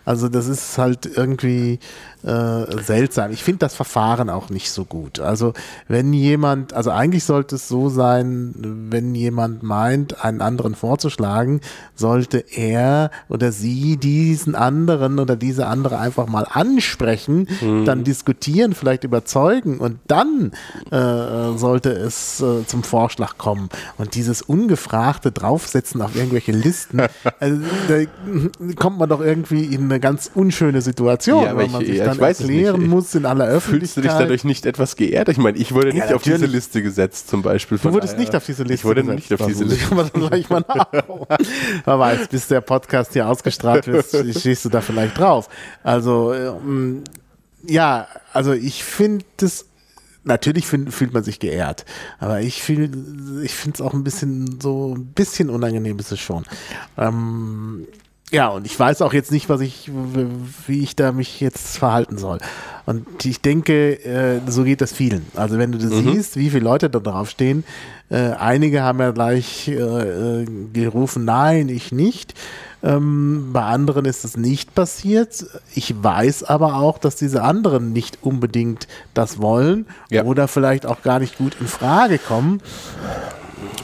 also 0.05 0.29
das 0.29 0.49
ist 0.49 0.77
halt 0.79 1.07
irgendwie 1.17 1.79
äh, 2.27 2.83
seltsam. 2.83 3.31
Ich 3.31 3.45
finde 3.45 3.61
das 3.61 3.75
Verfahren 3.75 4.29
auch 4.31 4.51
nicht 4.51 4.71
so 4.71 4.85
gut. 4.85 5.21
Also 5.21 5.53
wenn 5.89 6.13
jemand, 6.13 6.73
also 6.75 6.91
eigentlich 6.91 7.25
sollte 7.25 7.55
es 7.55 7.69
so 7.69 7.89
sein, 7.89 8.53
wenn 8.91 9.15
jemand 9.15 9.63
meint, 9.63 10.25
einen 10.25 10.41
anderen 10.41 10.75
vorzuschlagen, 10.75 11.61
sollte 11.95 12.39
er 12.55 13.11
oder 13.29 13.53
sie 13.53 13.97
diesen 13.97 14.55
anderen 14.57 15.19
oder 15.21 15.37
diese 15.37 15.67
andere 15.67 15.99
einfach 15.99 16.27
mal 16.27 16.47
ansprechen, 16.51 17.47
dann 17.85 18.05
diskutieren, 18.05 18.75
vielleicht 18.75 19.05
überzeugen 19.05 19.79
und 19.79 19.99
dann 20.09 20.53
äh, 20.91 21.57
sollte 21.57 21.91
es 21.91 22.41
äh, 22.41 22.67
zum 22.67 22.83
Vorschlag 22.83 23.39
kommen. 23.39 23.69
Und 23.99 24.15
dieses 24.15 24.43
ungefragte 24.43 25.31
Draufsetzen 25.33 26.03
auf 26.03 26.17
irgendwelche 26.17 26.53
Listen, 26.53 27.01
also, 27.41 27.61
da 27.89 28.73
kommt 28.75 28.99
man 28.99 29.09
doch 29.09 29.21
irgendwie 29.21 29.65
in 29.65 29.85
eine 29.85 30.01
ganz 30.01 30.31
unschöne 30.35 30.81
Situation, 30.83 31.43
Ja, 31.45 31.59
ich- 31.61 31.73
man 31.73 31.85
sich 31.85 31.99
dann 31.99 32.16
ich 32.17 32.21
weiß 32.21 32.41
erklären 32.41 32.81
nicht. 32.81 32.89
muss 32.91 33.15
in 33.15 33.25
aller 33.27 33.47
Öffentlichkeit. 33.47 33.81
fühlst 33.81 33.97
du 33.97 34.01
dich 34.03 34.11
dadurch 34.11 34.45
nicht 34.45 34.67
etwas 34.67 34.97
geehrt? 34.97 35.29
Ich 35.29 35.39
meine, 35.39 35.57
ich 35.59 35.73
wurde 35.73 35.89
nicht 35.93 36.11
Ja, 36.11 36.17
auf 36.17 36.23
diese. 36.23 36.47
Liste 36.47 36.83
gesetzt 36.83 37.29
zum 37.29 37.43
Beispiel. 37.43 37.79
Du 37.79 37.93
wurdest 37.93 38.19
nicht 38.19 38.35
auf 38.35 38.45
diese 38.45 38.63
Liste 38.65 38.75
Ich 38.75 38.85
wurde 38.85 39.03
gesetzt. 39.03 39.31
nicht 39.31 39.41
auf 39.41 39.47
diese 39.47 39.65
Liste. 39.65 39.95
man 39.95 40.11
dann 40.13 40.29
gleich 40.29 40.51
mal 40.51 40.61
nachgucken. 40.69 41.27
Wer 41.85 41.99
weiß, 41.99 42.29
bis 42.29 42.49
der 42.49 42.61
Podcast 42.61 43.13
hier 43.13 43.29
ausgestrahlt 43.29 43.87
wird, 43.87 44.07
stehst 44.37 44.65
du 44.65 44.69
da 44.69 44.81
vielleicht 44.81 45.19
drauf. 45.19 45.49
Also, 45.83 46.35
ähm, 46.35 47.03
ja, 47.67 48.07
also 48.33 48.53
ich 48.53 48.85
finde 48.85 49.25
das, 49.39 49.67
natürlich 50.25 50.67
find, 50.67 50.93
fühlt 50.93 51.13
man 51.13 51.23
sich 51.25 51.39
geehrt, 51.41 51.85
aber 52.19 52.41
ich 52.41 52.57
ich 52.57 52.63
finde 53.55 53.73
es 53.75 53.81
auch 53.81 53.93
ein 53.95 54.05
bisschen 54.05 54.61
so, 54.61 54.95
ein 54.97 55.07
bisschen 55.07 55.51
unangenehm 55.51 55.99
ist 55.99 56.13
es 56.13 56.21
schon. 56.21 56.45
Ähm, 56.99 57.87
ja, 58.33 58.49
und 58.49 58.67
ich 58.67 58.79
weiß 58.79 59.03
auch 59.03 59.13
jetzt 59.13 59.31
nicht, 59.31 59.49
was 59.49 59.61
ich, 59.61 59.91
wie 60.67 60.83
ich 60.83 60.97
da 60.97 61.13
mich 61.13 61.41
jetzt 61.41 61.79
verhalten 61.79 62.19
soll. 62.19 62.39
Und 62.85 63.25
ich 63.25 63.41
denke, 63.41 64.05
äh, 64.05 64.41
so 64.49 64.65
geht 64.65 64.81
das 64.81 64.93
vielen. 64.93 65.27
Also 65.35 65.59
wenn 65.59 65.73
du 65.73 65.79
das 65.79 65.91
siehst, 65.93 66.37
wie 66.37 66.51
viele 66.51 66.65
Leute 66.65 66.91
da 66.91 66.99
drauf 66.99 67.31
stehen, 67.31 67.65
äh, 68.11 68.31
einige 68.33 68.83
haben 68.83 69.01
ja 69.01 69.11
gleich 69.11 69.69
äh, 69.69 70.45
gerufen, 70.73 71.25
nein, 71.25 71.69
ich 71.69 71.91
nicht. 71.93 72.35
Ähm, 72.83 73.51
bei 73.53 73.63
anderen 73.63 74.05
ist 74.05 74.25
es 74.25 74.37
nicht 74.37 74.75
passiert. 74.75 75.45
Ich 75.75 75.95
weiß 76.01 76.45
aber 76.45 76.77
auch, 76.77 76.99
dass 76.99 77.17
diese 77.17 77.43
anderen 77.43 77.93
nicht 77.93 78.19
unbedingt 78.23 78.87
das 79.15 79.41
wollen 79.41 79.87
Ja. 80.11 80.25
oder 80.25 80.47
vielleicht 80.47 80.87
auch 80.87 81.03
gar 81.03 81.19
nicht 81.19 81.39
gut 81.39 81.57
in 81.61 81.67
Frage 81.67 82.19
kommen. 82.19 82.61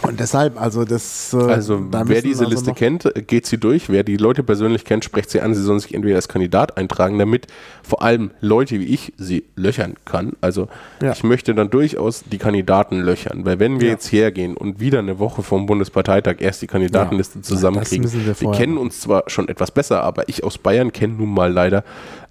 Und 0.03 0.19
deshalb, 0.21 0.61
also 0.61 0.85
das. 0.85 1.33
äh, 1.33 1.37
Also, 1.37 1.81
wer 1.91 2.23
diese 2.23 2.45
also 2.45 2.55
Liste 2.55 2.73
kennt, 2.73 3.05
äh, 3.17 3.23
geht 3.23 3.47
sie 3.47 3.59
durch. 3.59 3.89
Wer 3.89 4.03
die 4.03 4.17
Leute 4.17 4.43
persönlich 4.43 4.85
kennt, 4.85 5.05
spricht 5.05 5.31
sie 5.31 5.41
an. 5.41 5.55
Sie 5.55 5.63
sollen 5.63 5.81
sich 5.81 5.95
entweder 5.95 6.17
als 6.17 6.29
Kandidat 6.29 6.77
eintragen, 6.77 7.19
damit 7.19 7.47
vor 7.83 8.03
allem 8.03 8.31
Leute 8.41 8.81
wie 8.81 8.87
ich 8.87 9.13
sie 9.17 9.45
löchern 9.57 9.95
kann. 10.05 10.33
Also, 10.41 10.69
Ja. 11.01 11.13
ich 11.13 11.23
möchte 11.23 11.55
dann 11.55 11.71
durchaus 11.71 12.25
die 12.25 12.39
Kandidaten 12.39 13.01
löchern. 13.01 13.45
Weil, 13.45 13.59
wenn 13.61 13.81
wir 13.81 13.89
Ja. 13.89 13.93
jetzt 13.95 14.11
hergehen 14.13 14.57
und 14.57 14.81
wieder 14.81 14.99
eine 14.99 15.19
Woche 15.19 15.43
vom 15.43 15.67
Bundesparteitag 15.67 16.37
erst 16.41 16.63
die 16.63 16.67
Kandidatenliste 16.67 17.39
Ja. 17.39 17.43
zusammenkriegen, 17.43 18.13
wir 18.13 18.41
wir, 18.41 18.51
kennen 18.53 18.79
uns 18.79 19.01
zwar 19.01 19.25
schon 19.29 19.49
etwas 19.49 19.71
besser, 19.71 20.03
aber 20.03 20.29
ich 20.29 20.43
aus 20.45 20.59
Bayern 20.59 20.93
kenne 20.93 21.15
nun 21.15 21.33
mal 21.33 21.53
leider 21.53 21.85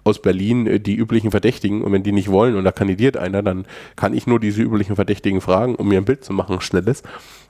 aus 0.04 0.20
Berlin 0.20 0.66
äh, 0.66 0.80
die 0.80 0.96
üblichen 0.96 1.30
Verdächtigen. 1.30 1.82
Und 1.82 1.92
wenn 1.92 2.02
die 2.02 2.12
nicht 2.12 2.30
wollen 2.30 2.56
und 2.56 2.64
da 2.64 2.72
kandidiert 2.72 3.16
einer, 3.16 3.42
dann 3.42 3.64
kann 3.96 4.14
ich 4.14 4.26
nur 4.26 4.40
diese 4.40 4.60
üblichen 4.60 4.96
Verdächtigen 4.96 5.40
fragen, 5.40 5.74
um 5.76 5.88
mir 5.88 5.98
ein 5.98 6.04
Bild 6.04 6.24
zu 6.24 6.32
machen, 6.32 6.60
schnelles 6.60 7.02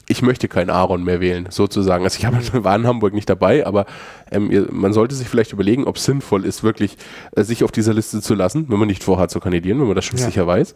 ich 0.09 0.23
möchte 0.23 0.49
keinen 0.49 0.71
Aaron 0.71 1.05
mehr 1.05 1.21
wählen, 1.21 1.47
sozusagen. 1.51 2.05
Also 2.05 2.19
ich 2.19 2.25
habe, 2.27 2.39
war 2.65 2.77
in 2.77 2.87
Hamburg 2.87 3.15
nicht 3.15 3.29
dabei, 3.31 3.67
aber 3.67 3.87
ähm, 4.31 4.67
man 4.71 4.93
sollte 4.93 5.15
sich 5.15 5.29
vielleicht 5.29 5.53
überlegen, 5.53 5.85
ob 5.85 5.97
es 5.97 6.05
sinnvoll 6.05 6.45
ist, 6.45 6.63
wirklich 6.63 6.97
äh, 7.37 7.43
sich 7.45 7.65
auf 7.65 7.73
dieser 7.73 7.95
Liste 7.95 8.21
zu 8.21 8.35
lassen, 8.35 8.67
wenn 8.69 8.79
man 8.79 8.89
nicht 8.89 9.03
vorhat 9.05 9.31
zu 9.31 9.41
kandidieren, 9.41 9.79
wenn 9.81 9.87
man 9.87 9.97
das 9.97 10.05
schon 10.05 10.19
Ja. 10.19 10.27
sicher 10.27 10.47
weiß. 10.47 10.75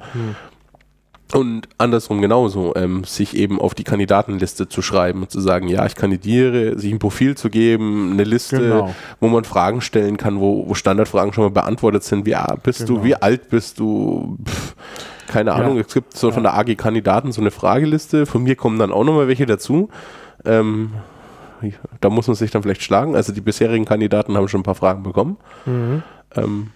Und 1.34 1.68
andersrum 1.76 2.20
genauso, 2.20 2.74
ähm, 2.76 3.02
sich 3.02 3.36
eben 3.36 3.60
auf 3.60 3.74
die 3.74 3.82
Kandidatenliste 3.82 4.68
zu 4.68 4.80
schreiben 4.80 5.22
und 5.22 5.30
zu 5.30 5.40
sagen, 5.40 5.66
ja, 5.66 5.84
ich 5.84 5.96
kandidiere, 5.96 6.78
sich 6.78 6.92
ein 6.92 7.00
Profil 7.00 7.36
zu 7.36 7.50
geben, 7.50 8.12
eine 8.12 8.22
Liste, 8.22 8.58
Genau. 8.60 8.94
wo 9.18 9.28
man 9.28 9.42
Fragen 9.44 9.80
stellen 9.80 10.16
kann, 10.18 10.38
wo, 10.38 10.68
wo 10.68 10.74
Standardfragen 10.74 11.32
schon 11.32 11.44
mal 11.44 11.50
beantwortet 11.50 12.04
sind, 12.04 12.26
wie 12.26 12.36
bist 12.62 12.86
Genau. 12.86 13.00
du, 13.00 13.04
wie 13.04 13.16
alt 13.16 13.48
bist 13.50 13.80
du, 13.80 14.38
Pff, 14.46 14.76
keine 15.26 15.52
Ahnung, 15.52 15.78
es 15.78 15.92
gibt 15.92 16.16
so 16.16 16.30
von 16.30 16.44
der 16.44 16.54
AG 16.56 16.76
Kandidaten 16.76 17.32
so 17.32 17.40
eine 17.40 17.50
Frageliste, 17.50 18.24
von 18.26 18.44
mir 18.44 18.54
kommen 18.54 18.78
dann 18.78 18.92
auch 18.92 19.02
nochmal 19.02 19.26
welche 19.26 19.46
dazu. 19.46 19.88
Ähm, 20.44 20.92
da 22.00 22.08
muss 22.10 22.28
man 22.28 22.36
sich 22.36 22.50
dann 22.52 22.62
vielleicht 22.62 22.82
schlagen. 22.82 23.16
Also 23.16 23.32
die 23.32 23.40
bisherigen 23.40 23.84
Kandidaten 23.84 24.36
haben 24.36 24.46
schon 24.46 24.60
ein 24.60 24.64
paar 24.64 24.74
Fragen 24.76 25.02
bekommen. 25.02 25.38
Mhm. 25.64 26.02
Ähm, 26.36 26.70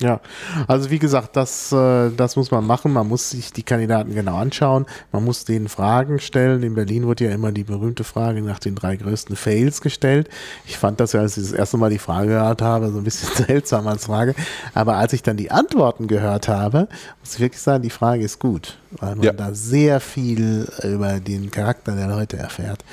Ja, 0.00 0.20
also 0.68 0.90
wie 0.90 1.00
gesagt, 1.00 1.34
das, 1.34 1.72
äh, 1.72 2.10
das 2.16 2.36
muss 2.36 2.52
man 2.52 2.64
machen. 2.64 2.92
Man 2.92 3.08
muss 3.08 3.30
sich 3.30 3.52
die 3.52 3.64
Kandidaten 3.64 4.14
genau 4.14 4.36
anschauen. 4.36 4.86
Man 5.10 5.24
muss 5.24 5.44
denen 5.44 5.68
Fragen 5.68 6.20
stellen. 6.20 6.62
In 6.62 6.74
Berlin 6.74 7.04
wurde 7.04 7.24
ja 7.24 7.32
immer 7.32 7.50
die 7.50 7.64
berühmte 7.64 8.04
Frage 8.04 8.40
nach 8.42 8.60
den 8.60 8.76
drei 8.76 8.94
größten 8.96 9.34
Fails 9.34 9.80
gestellt. 9.80 10.28
Ich 10.66 10.78
fand 10.78 11.00
das 11.00 11.14
ja, 11.14 11.20
als 11.20 11.36
ich 11.36 11.44
das 11.44 11.52
erste 11.52 11.78
Mal 11.78 11.90
die 11.90 11.98
Frage 11.98 12.28
gehört 12.28 12.62
habe, 12.62 12.92
so 12.92 12.98
ein 12.98 13.04
bisschen 13.04 13.28
seltsam 13.46 13.88
als 13.88 14.06
Frage. 14.06 14.36
Aber 14.72 14.94
als 14.96 15.12
ich 15.14 15.22
dann 15.24 15.36
die 15.36 15.50
Antworten 15.50 16.06
gehört 16.06 16.46
habe, 16.46 16.86
muss 17.20 17.34
ich 17.34 17.40
wirklich 17.40 17.60
sagen, 17.62 17.82
die 17.82 17.90
Frage 17.90 18.22
ist 18.22 18.38
gut, 18.38 18.78
weil 18.92 19.16
man 19.16 19.24
Ja. 19.24 19.32
da 19.32 19.52
sehr 19.52 19.98
viel 19.98 20.68
über 20.84 21.18
den 21.18 21.50
Charakter 21.50 21.96
der 21.96 22.06
Leute 22.06 22.36
erfährt. 22.36 22.84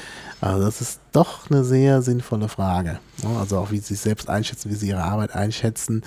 Also 0.42 0.66
das 0.66 0.82
ist 0.82 1.00
doch 1.12 1.50
eine 1.50 1.64
sehr 1.64 2.02
sinnvolle 2.02 2.50
Frage. 2.50 3.00
Also 3.40 3.58
auch 3.58 3.72
wie 3.72 3.78
sie 3.78 3.94
sich 3.94 4.02
selbst 4.02 4.30
einschätzen, 4.30 4.70
wie 4.70 4.76
sie 4.76 4.90
ihre 4.90 5.04
Arbeit 5.04 5.34
einschätzen, 5.34 6.04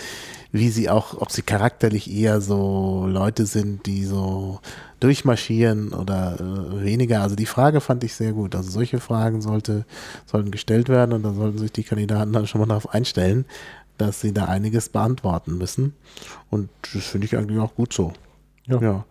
wie 0.53 0.69
sie 0.71 0.91
auch, 0.91 1.21
ob 1.21 1.33
sie 1.33 1.43
charakterlich 1.43 2.11
eher 2.11 2.41
so 2.41 3.07
Leute 3.09 3.47
sind, 3.47 3.87
die 3.87 4.05
so 4.05 4.61
durchmarschieren 5.01 5.93
oder 5.93 6.39
äh, 6.39 6.85
weniger. 6.85 7.23
Also 7.23 7.37
die 7.37 7.47
Frage 7.47 7.81
fand 7.81 8.05
ich 8.05 8.15
sehr 8.15 8.33
gut. 8.33 8.55
Also 8.55 8.71
solche 8.71 9.01
Fragen 9.01 9.41
sollte, 9.41 9.85
sollten 10.27 10.51
gestellt 10.51 10.89
werden 10.89 11.13
und 11.13 11.23
da 11.23 11.33
sollten 11.33 11.59
sich 11.59 11.73
die 11.73 11.85
Kandidaten 11.85 12.33
dann 12.33 12.47
schon 12.47 12.61
mal 12.61 12.67
darauf 12.67 12.93
einstellen, 12.93 13.45
dass 13.97 14.21
sie 14.21 14.33
da 14.33 14.45
einiges 14.45 14.89
beantworten 14.89 15.59
müssen. 15.59 15.95
Und 16.51 16.69
das 16.95 17.05
finde 17.05 17.27
ich 17.27 17.37
eigentlich 17.37 17.59
auch 17.59 17.75
gut 17.75 17.93
so. 17.93 18.13
Ja. 18.67 18.81
ja. 18.81 19.05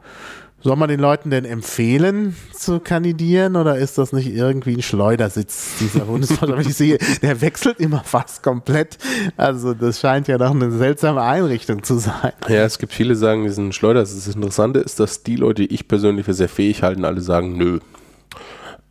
Soll 0.67 0.75
man 0.75 0.89
den 0.89 0.99
Leuten 0.99 1.29
denn 1.29 1.45
empfehlen 1.45 2.35
zu 2.51 2.81
kandidieren 2.81 3.55
oder 3.55 3.77
ist 3.77 3.97
das 3.97 4.11
nicht 4.11 4.27
irgendwie 4.27 4.75
ein 4.75 4.81
Schleudersitz 4.81 5.77
dieser 5.79 6.01
Bundesparlament? 6.01 6.67
Ich 6.67 6.75
sehe, 6.75 6.97
der 7.21 7.39
wechselt 7.39 7.79
immer 7.79 8.03
fast 8.03 8.43
komplett. 8.43 8.97
Also 9.37 9.73
das 9.73 10.01
scheint 10.01 10.27
ja 10.27 10.37
doch 10.37 10.51
eine 10.51 10.69
seltsame 10.71 11.21
Einrichtung 11.21 11.83
zu 11.83 11.99
sein. 11.99 12.33
ja, 12.49 12.65
es 12.65 12.79
gibt 12.79 12.91
viele, 12.91 13.13
die 13.13 13.19
sagen, 13.19 13.45
diesen 13.45 13.71
Schleuder. 13.71 14.01
Das 14.01 14.27
Interessante 14.27 14.79
ist, 14.79 14.99
dass 14.99 15.23
die 15.23 15.37
Leute, 15.37 15.65
die 15.65 15.73
ich 15.73 15.87
persönlich 15.87 16.25
für 16.25 16.33
sehr 16.33 16.49
fähig 16.49 16.83
halten, 16.83 17.05
alle 17.05 17.21
sagen, 17.21 17.57
nö. 17.57 17.79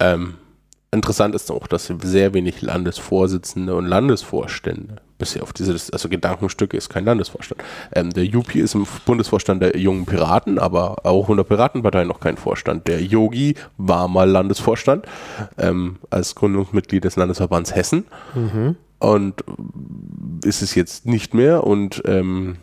Ähm, 0.00 0.36
interessant 0.92 1.34
ist 1.34 1.50
auch, 1.50 1.66
dass 1.66 1.92
sehr 2.02 2.32
wenig 2.32 2.62
Landesvorsitzende 2.62 3.74
und 3.74 3.84
Landesvorstände 3.84 5.02
bisher 5.18 5.42
auf 5.42 5.52
diese 5.52 5.72
also 5.92 6.08
Gedankenstücke 6.08 6.76
ist 6.76 6.88
kein 6.88 7.04
Landesvorstand. 7.04 7.62
Ähm, 7.94 8.10
der 8.12 8.24
Jupi 8.24 8.60
ist 8.60 8.74
im 8.74 8.86
Bundesvorstand 9.04 9.62
der 9.62 9.76
jungen 9.76 10.06
Piraten, 10.06 10.58
aber 10.58 11.04
auch 11.04 11.28
in 11.30 11.36
der 11.36 11.44
Piratenpartei 11.44 12.04
noch 12.04 12.20
kein 12.20 12.36
Vorstand. 12.36 12.86
Der 12.88 13.02
Yogi 13.02 13.54
war 13.78 14.08
mal 14.08 14.28
Landesvorstand 14.28 15.06
ähm, 15.58 15.96
als 16.10 16.34
Gründungsmitglied 16.34 17.04
des 17.04 17.16
Landesverbands 17.16 17.74
Hessen 17.74 18.04
und 18.98 19.40
äh, 19.42 20.48
ist 20.48 20.62
es 20.62 20.74
jetzt 20.74 21.06
nicht 21.06 21.34
mehr 21.34 21.64
und 21.64 22.02
ähm, 22.06 22.56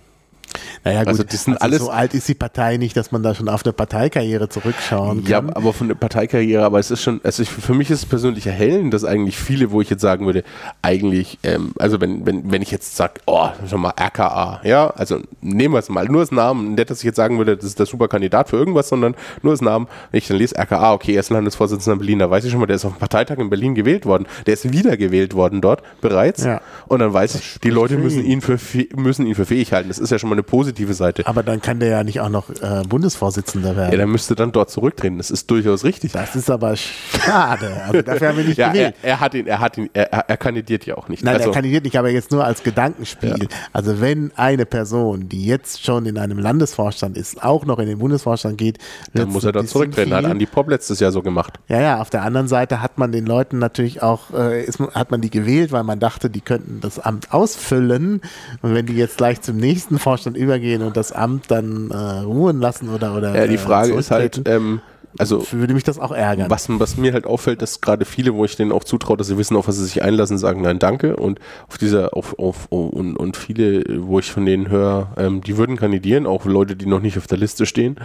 Naja 0.84 1.00
gut, 1.00 1.08
Also 1.10 1.24
das 1.24 1.44
sind 1.44 1.62
alles- 1.62 1.80
so 1.80 1.90
alt 1.90 2.14
ist 2.14 2.28
die 2.28 2.34
Partei 2.34 2.78
nicht, 2.78 2.98
dass 2.98 3.12
man 3.12 3.24
da 3.24 3.34
schon 3.34 3.48
auf 3.50 3.64
eine 3.66 3.72
Parteikarriere 3.74 4.50
zurückschauen 4.50 5.26
Ja, 5.26 5.40
kann. 5.42 5.52
aber 5.52 5.72
von 5.74 5.88
der 5.88 5.96
Parteikarriere, 5.96 6.64
aber 6.64 6.80
es 6.80 6.92
ist 6.92 7.02
schon, 7.02 7.22
also 7.24 7.42
ich, 7.44 7.50
für 7.50 7.74
mich 7.74 7.90
ist 7.90 8.00
es 8.00 8.06
persönlich 8.06 8.48
erhellend, 8.48 8.94
dass 8.94 9.06
eigentlich 9.06 9.38
viele, 9.38 9.72
wo 9.72 9.80
ich 9.82 9.90
jetzt 9.90 10.02
sagen 10.02 10.26
würde, 10.26 10.44
eigentlich, 10.82 11.40
ähm, 11.44 11.74
also 11.80 12.02
wenn, 12.02 12.26
wenn, 12.26 12.52
wenn 12.52 12.62
ich 12.62 12.72
jetzt 12.72 12.96
sage, 12.98 13.14
oh, 13.26 13.48
schon 13.70 13.82
mal 13.82 13.94
RKA, 13.98 14.60
ja, 14.66 14.88
also 14.90 15.20
nehmen 15.42 15.74
wir 15.74 15.80
es 15.80 15.90
mal, 15.90 16.06
nur 16.08 16.22
das 16.22 16.32
Namen, 16.32 16.76
nicht, 16.76 16.90
dass 16.90 16.98
ich 17.00 17.06
jetzt 17.06 17.16
sagen 17.16 17.38
würde, 17.38 17.56
das 17.56 17.66
ist 17.66 17.80
der 17.80 17.86
super 17.86 18.08
Kandidat 18.08 18.50
für 18.50 18.58
irgendwas, 18.58 18.90
sondern 18.90 19.16
nur 19.42 19.54
das 19.54 19.62
Namen, 19.62 19.88
wenn 20.12 20.18
ich 20.18 20.28
dann 20.28 20.38
lese 20.38 20.56
RKA, 20.58 20.94
okay, 20.94 21.14
er 21.14 21.22
ist 21.22 21.30
Landesvorsitzender 21.30 21.94
in 21.94 22.00
Berlin, 22.00 22.20
da 22.20 22.30
weiß 22.30 22.44
ich 22.44 22.52
schon 22.52 22.60
mal, 22.60 22.66
der 22.68 22.76
ist 22.76 22.86
auf 22.86 22.94
dem 22.94 23.00
Parteitag 23.00 23.38
in 23.38 23.50
Berlin 23.50 23.74
gewählt 23.76 24.06
worden, 24.06 24.26
der 24.48 24.56
ist 24.56 24.70
wiedergewählt 24.72 25.34
worden 25.34 25.62
dort 25.62 25.82
bereits 26.02 26.44
Ja. 26.44 26.60
und 26.88 27.00
dann 27.00 27.14
weiß 27.14 27.36
ich, 27.36 27.60
die 27.64 27.70
Leute 27.70 27.98
müssen 27.98 28.26
ihn. 28.26 28.42
für, 28.42 28.58
müssen 28.96 29.26
ihn 29.26 29.36
für 29.36 29.46
fähig 29.46 29.72
halten, 29.72 29.88
das 29.88 30.00
ist 30.00 30.10
ja 30.10 30.20
schon 30.20 30.30
mal 30.30 30.36
eine 30.36 30.44
positive 30.44 30.73
positive 30.74 30.94
Seite. 30.94 31.28
Aber 31.28 31.44
dann 31.44 31.62
kann 31.62 31.80
der 31.80 31.90
ja 31.90 32.04
nicht 32.04 32.20
auch 32.20 32.30
noch 32.30 32.50
äh, 32.50 32.84
Bundesvorsitzender 32.88 33.76
werden. 33.76 33.92
Ja, 33.92 33.98
der 33.98 34.08
müsste 34.08 34.36
dann 34.36 34.52
dort 34.52 34.72
zurücktreten. 34.72 35.18
Das 35.18 35.32
ist 35.32 35.50
durchaus 35.50 35.84
richtig. 35.84 36.12
das 36.12 36.36
ist 36.36 36.50
aber 36.50 36.76
schade. 36.76 37.82
Also 37.88 38.02
dafür 38.02 38.30
haben 38.30 38.38
wir 38.38 38.46
nicht 38.46 38.58
Ja, 38.58 38.68
er, 38.68 38.74
gewählt. 38.74 38.96
er 39.04 39.20
hat 39.20 39.34
ihn, 39.34 39.48
er 39.48 39.60
hat 39.60 39.78
ihn, 39.78 39.90
er, 39.94 40.12
er 40.12 40.38
kandidiert 40.38 40.86
ja 40.86 40.98
auch 40.98 41.08
nicht. 41.10 41.24
Nein, 41.24 41.36
also, 41.36 41.50
er 41.50 41.54
kandidiert 41.54 41.84
nicht, 41.84 41.98
aber 41.98 42.10
jetzt 42.10 42.32
nur 42.32 42.44
als 42.44 42.64
Gedankenspiel. 42.64 43.48
Also 43.72 44.02
wenn 44.02 44.32
eine 44.36 44.66
Person, 44.66 45.30
die 45.30 45.46
jetzt 45.46 45.84
schon 45.84 46.06
in 46.06 46.18
einem 46.18 46.40
Landesvorstand 46.40 47.18
ist, 47.18 47.44
auch 47.44 47.66
noch 47.66 47.80
in 47.80 47.88
den 47.88 48.00
Bundesvorstand 48.00 48.58
geht, 48.58 48.80
dann 49.14 49.30
muss 49.30 49.44
er 49.44 49.52
bisschen 49.52 49.68
zurücktreten. 49.68 50.14
Hat. 50.14 50.26
Andi 50.26 50.46
Popp 50.46 50.70
letztes 50.70 51.00
Jahr 51.00 51.12
so 51.12 51.22
gemacht. 51.22 51.60
Ja, 51.68 51.82
ja, 51.82 52.02
auf 52.02 52.10
der 52.10 52.24
anderen 52.24 52.48
Seite 52.48 52.82
hat 52.82 52.98
man 52.98 53.12
den 53.12 53.26
Leuten 53.26 53.60
natürlich 53.60 54.02
auch, 54.02 54.32
äh, 54.34 54.64
ist, 54.64 54.80
hat 54.80 55.12
man 55.12 55.22
die 55.22 55.30
gewählt, 55.30 55.72
weil 55.72 55.84
man 55.84 56.00
dachte, 56.00 56.30
die 56.30 56.42
könnten 56.42 56.80
das 56.82 57.00
Amt 57.00 57.34
ausfüllen. 57.34 58.22
Und 58.62 58.74
wenn 58.74 58.86
die 58.86 58.96
jetzt 58.96 59.18
gleich 59.18 59.42
zum 59.42 59.58
nächsten 59.58 60.00
Vorstand 60.00 60.38
übergehen 60.38 60.63
und 60.82 60.98
das 60.98 61.12
Amt 61.12 61.52
dann 61.52 61.92
äh, 61.92 61.96
ruhen 61.96 62.60
lassen 62.60 62.90
oder 62.90 63.16
oder 63.16 63.36
Ja, 63.36 63.48
die 63.48 63.56
äh, 63.56 63.58
Frage 63.58 63.94
ist 63.94 64.12
halt, 64.12 64.42
ähm, 64.46 64.82
also 65.20 65.46
würde 65.52 65.74
mich 65.74 65.84
das 65.84 66.00
auch 66.00 66.12
ärgern. 66.12 66.50
was, 66.50 66.68
was 66.70 66.98
mir 66.98 67.14
halt 67.14 67.26
auffällt, 67.26 67.62
dass 67.62 67.82
gerade 67.82 68.06
viele, 68.06 68.34
wo 68.34 68.46
ich 68.46 68.56
denen 68.56 68.72
auch 68.72 68.84
zutraue, 68.84 69.18
dass 69.18 69.28
sie 69.28 69.38
wissen, 69.38 69.56
auf 69.56 69.68
was 69.68 69.76
sie 69.76 69.84
sich 69.84 70.02
einlassen, 70.02 70.38
sagen 70.38 70.62
nein, 70.62 70.80
danke. 70.80 71.16
Und 71.16 71.40
auf 71.68 71.78
dieser, 71.78 72.16
auf, 72.16 72.38
auf, 72.40 72.68
und, 72.70 73.16
und 73.16 73.38
viele, 73.38 73.84
wo 74.08 74.20
ich 74.20 74.32
von 74.32 74.46
denen 74.46 74.70
höre, 74.70 75.14
ähm, 75.18 75.42
die 75.42 75.58
würden 75.58 75.78
kandidieren, 75.78 76.26
auch 76.26 76.46
Leute, 76.46 76.76
die 76.76 76.86
noch 76.86 77.02
nicht 77.02 77.18
auf 77.18 77.28
der 77.28 77.38
Liste 77.38 77.66
stehen, 77.66 77.98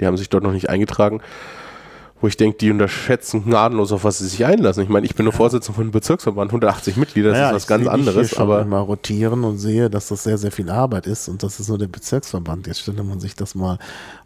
die 0.00 0.06
haben 0.06 0.16
sich 0.16 0.28
dort 0.28 0.42
noch 0.42 0.52
nicht 0.52 0.68
eingetragen. 0.68 1.20
Wo 2.20 2.26
ich 2.26 2.36
denke, 2.36 2.58
die 2.58 2.70
unterschätzen 2.70 3.44
gnadenlos, 3.44 3.92
auf 3.92 4.02
was 4.02 4.18
sie 4.18 4.26
sich 4.26 4.44
einlassen. 4.44 4.82
Ich 4.82 4.88
meine, 4.88 5.06
ich 5.06 5.14
bin 5.14 5.24
nur 5.24 5.32
Vorsitzender 5.32 5.74
von 5.76 5.84
einem 5.84 5.92
Bezirksverband, 5.92 6.50
180 6.50 6.96
Mitglieder, 6.96 7.30
das 7.30 7.38
Naja, 7.38 7.48
ist 7.50 7.54
was 7.54 7.62
ich 7.62 7.68
ganz 7.68 7.86
anderes. 7.86 8.28
Hier 8.30 8.36
schon 8.36 8.42
Aber 8.42 8.64
mal 8.64 8.80
rotieren 8.80 9.44
und 9.44 9.58
sehe, 9.58 9.88
dass 9.88 10.08
das 10.08 10.24
sehr, 10.24 10.36
sehr 10.36 10.50
viel 10.50 10.68
Arbeit 10.68 11.06
ist 11.06 11.28
und 11.28 11.42
das 11.42 11.60
ist 11.60 11.68
nur 11.68 11.78
der 11.78 11.86
Bezirksverband. 11.86 12.66
Jetzt 12.66 12.80
stelle 12.80 13.04
man 13.04 13.20
sich 13.20 13.36
das 13.36 13.54
mal 13.54 13.78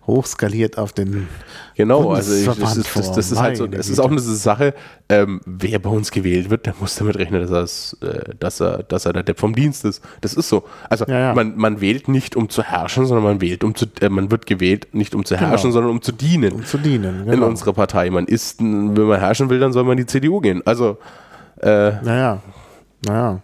hochskaliert 0.07 0.79
auf 0.79 0.93
den 0.93 1.29
Genau, 1.77 2.11
also 2.12 2.35
ich, 2.35 2.45
das, 2.59 2.77
ist, 2.77 2.97
das, 2.97 3.12
das 3.12 3.33
ist 3.33 3.41
halt 3.41 3.57
so, 3.57 3.66
es 3.66 3.89
ist 3.89 3.99
auch 3.99 4.11
eine 4.11 4.20
Sache, 4.20 4.74
ähm, 5.09 5.41
wer 5.47 5.79
bei 5.79 5.91
uns 5.91 6.11
gewählt 6.11 6.51
wird, 6.51 6.66
der 6.66 6.74
muss 6.81 6.97
damit 6.97 7.16
rechnen, 7.16 7.49
dass, 7.49 7.97
äh, 8.03 8.35
dass, 8.39 8.61
er, 8.61 8.83
dass 8.83 9.07
er 9.07 9.12
der 9.12 9.23
Depp 9.23 9.39
vom 9.39 9.55
Dienst 9.55 9.85
ist. 9.85 10.03
Das 10.20 10.35
ist 10.35 10.49
so. 10.49 10.65
Also 10.91 11.05
Ja, 11.07 11.19
ja. 11.19 11.35
Man, 11.35 11.57
man 11.57 11.81
wählt 11.81 12.09
nicht, 12.09 12.37
um 12.37 12.49
zu 12.49 12.62
herrschen, 12.62 13.07
sondern 13.07 13.24
man 13.24 13.41
wählt, 13.41 13.65
um 13.65 13.74
zu, 13.74 13.87
äh, 14.01 14.09
man 14.09 14.31
wird 14.31 14.47
gewählt, 14.47 14.89
nicht 14.93 15.15
um 15.15 15.24
zu 15.24 15.37
herrschen, 15.37 15.70
Genau. 15.70 15.73
sondern 15.73 15.91
um 15.93 16.03
zu 16.03 16.12
dienen 16.12 16.53
um 16.53 16.65
zu 16.65 16.79
dienen. 16.79 17.20
in 17.24 17.31
Genau. 17.31 17.47
unserer 17.47 17.73
Partei. 17.73 18.11
Man 18.11 18.27
ist, 18.27 18.61
wenn 18.61 18.93
man 18.95 19.20
herrschen 19.20 19.49
will, 19.51 19.61
dann 19.61 19.73
soll 19.73 19.85
man 19.85 19.93
in 19.93 20.05
die 20.05 20.07
CDU 20.07 20.41
gehen. 20.41 20.62
Also 20.66 20.99
äh, 21.61 21.93
Naja, 22.03 22.43
naja. 23.07 23.41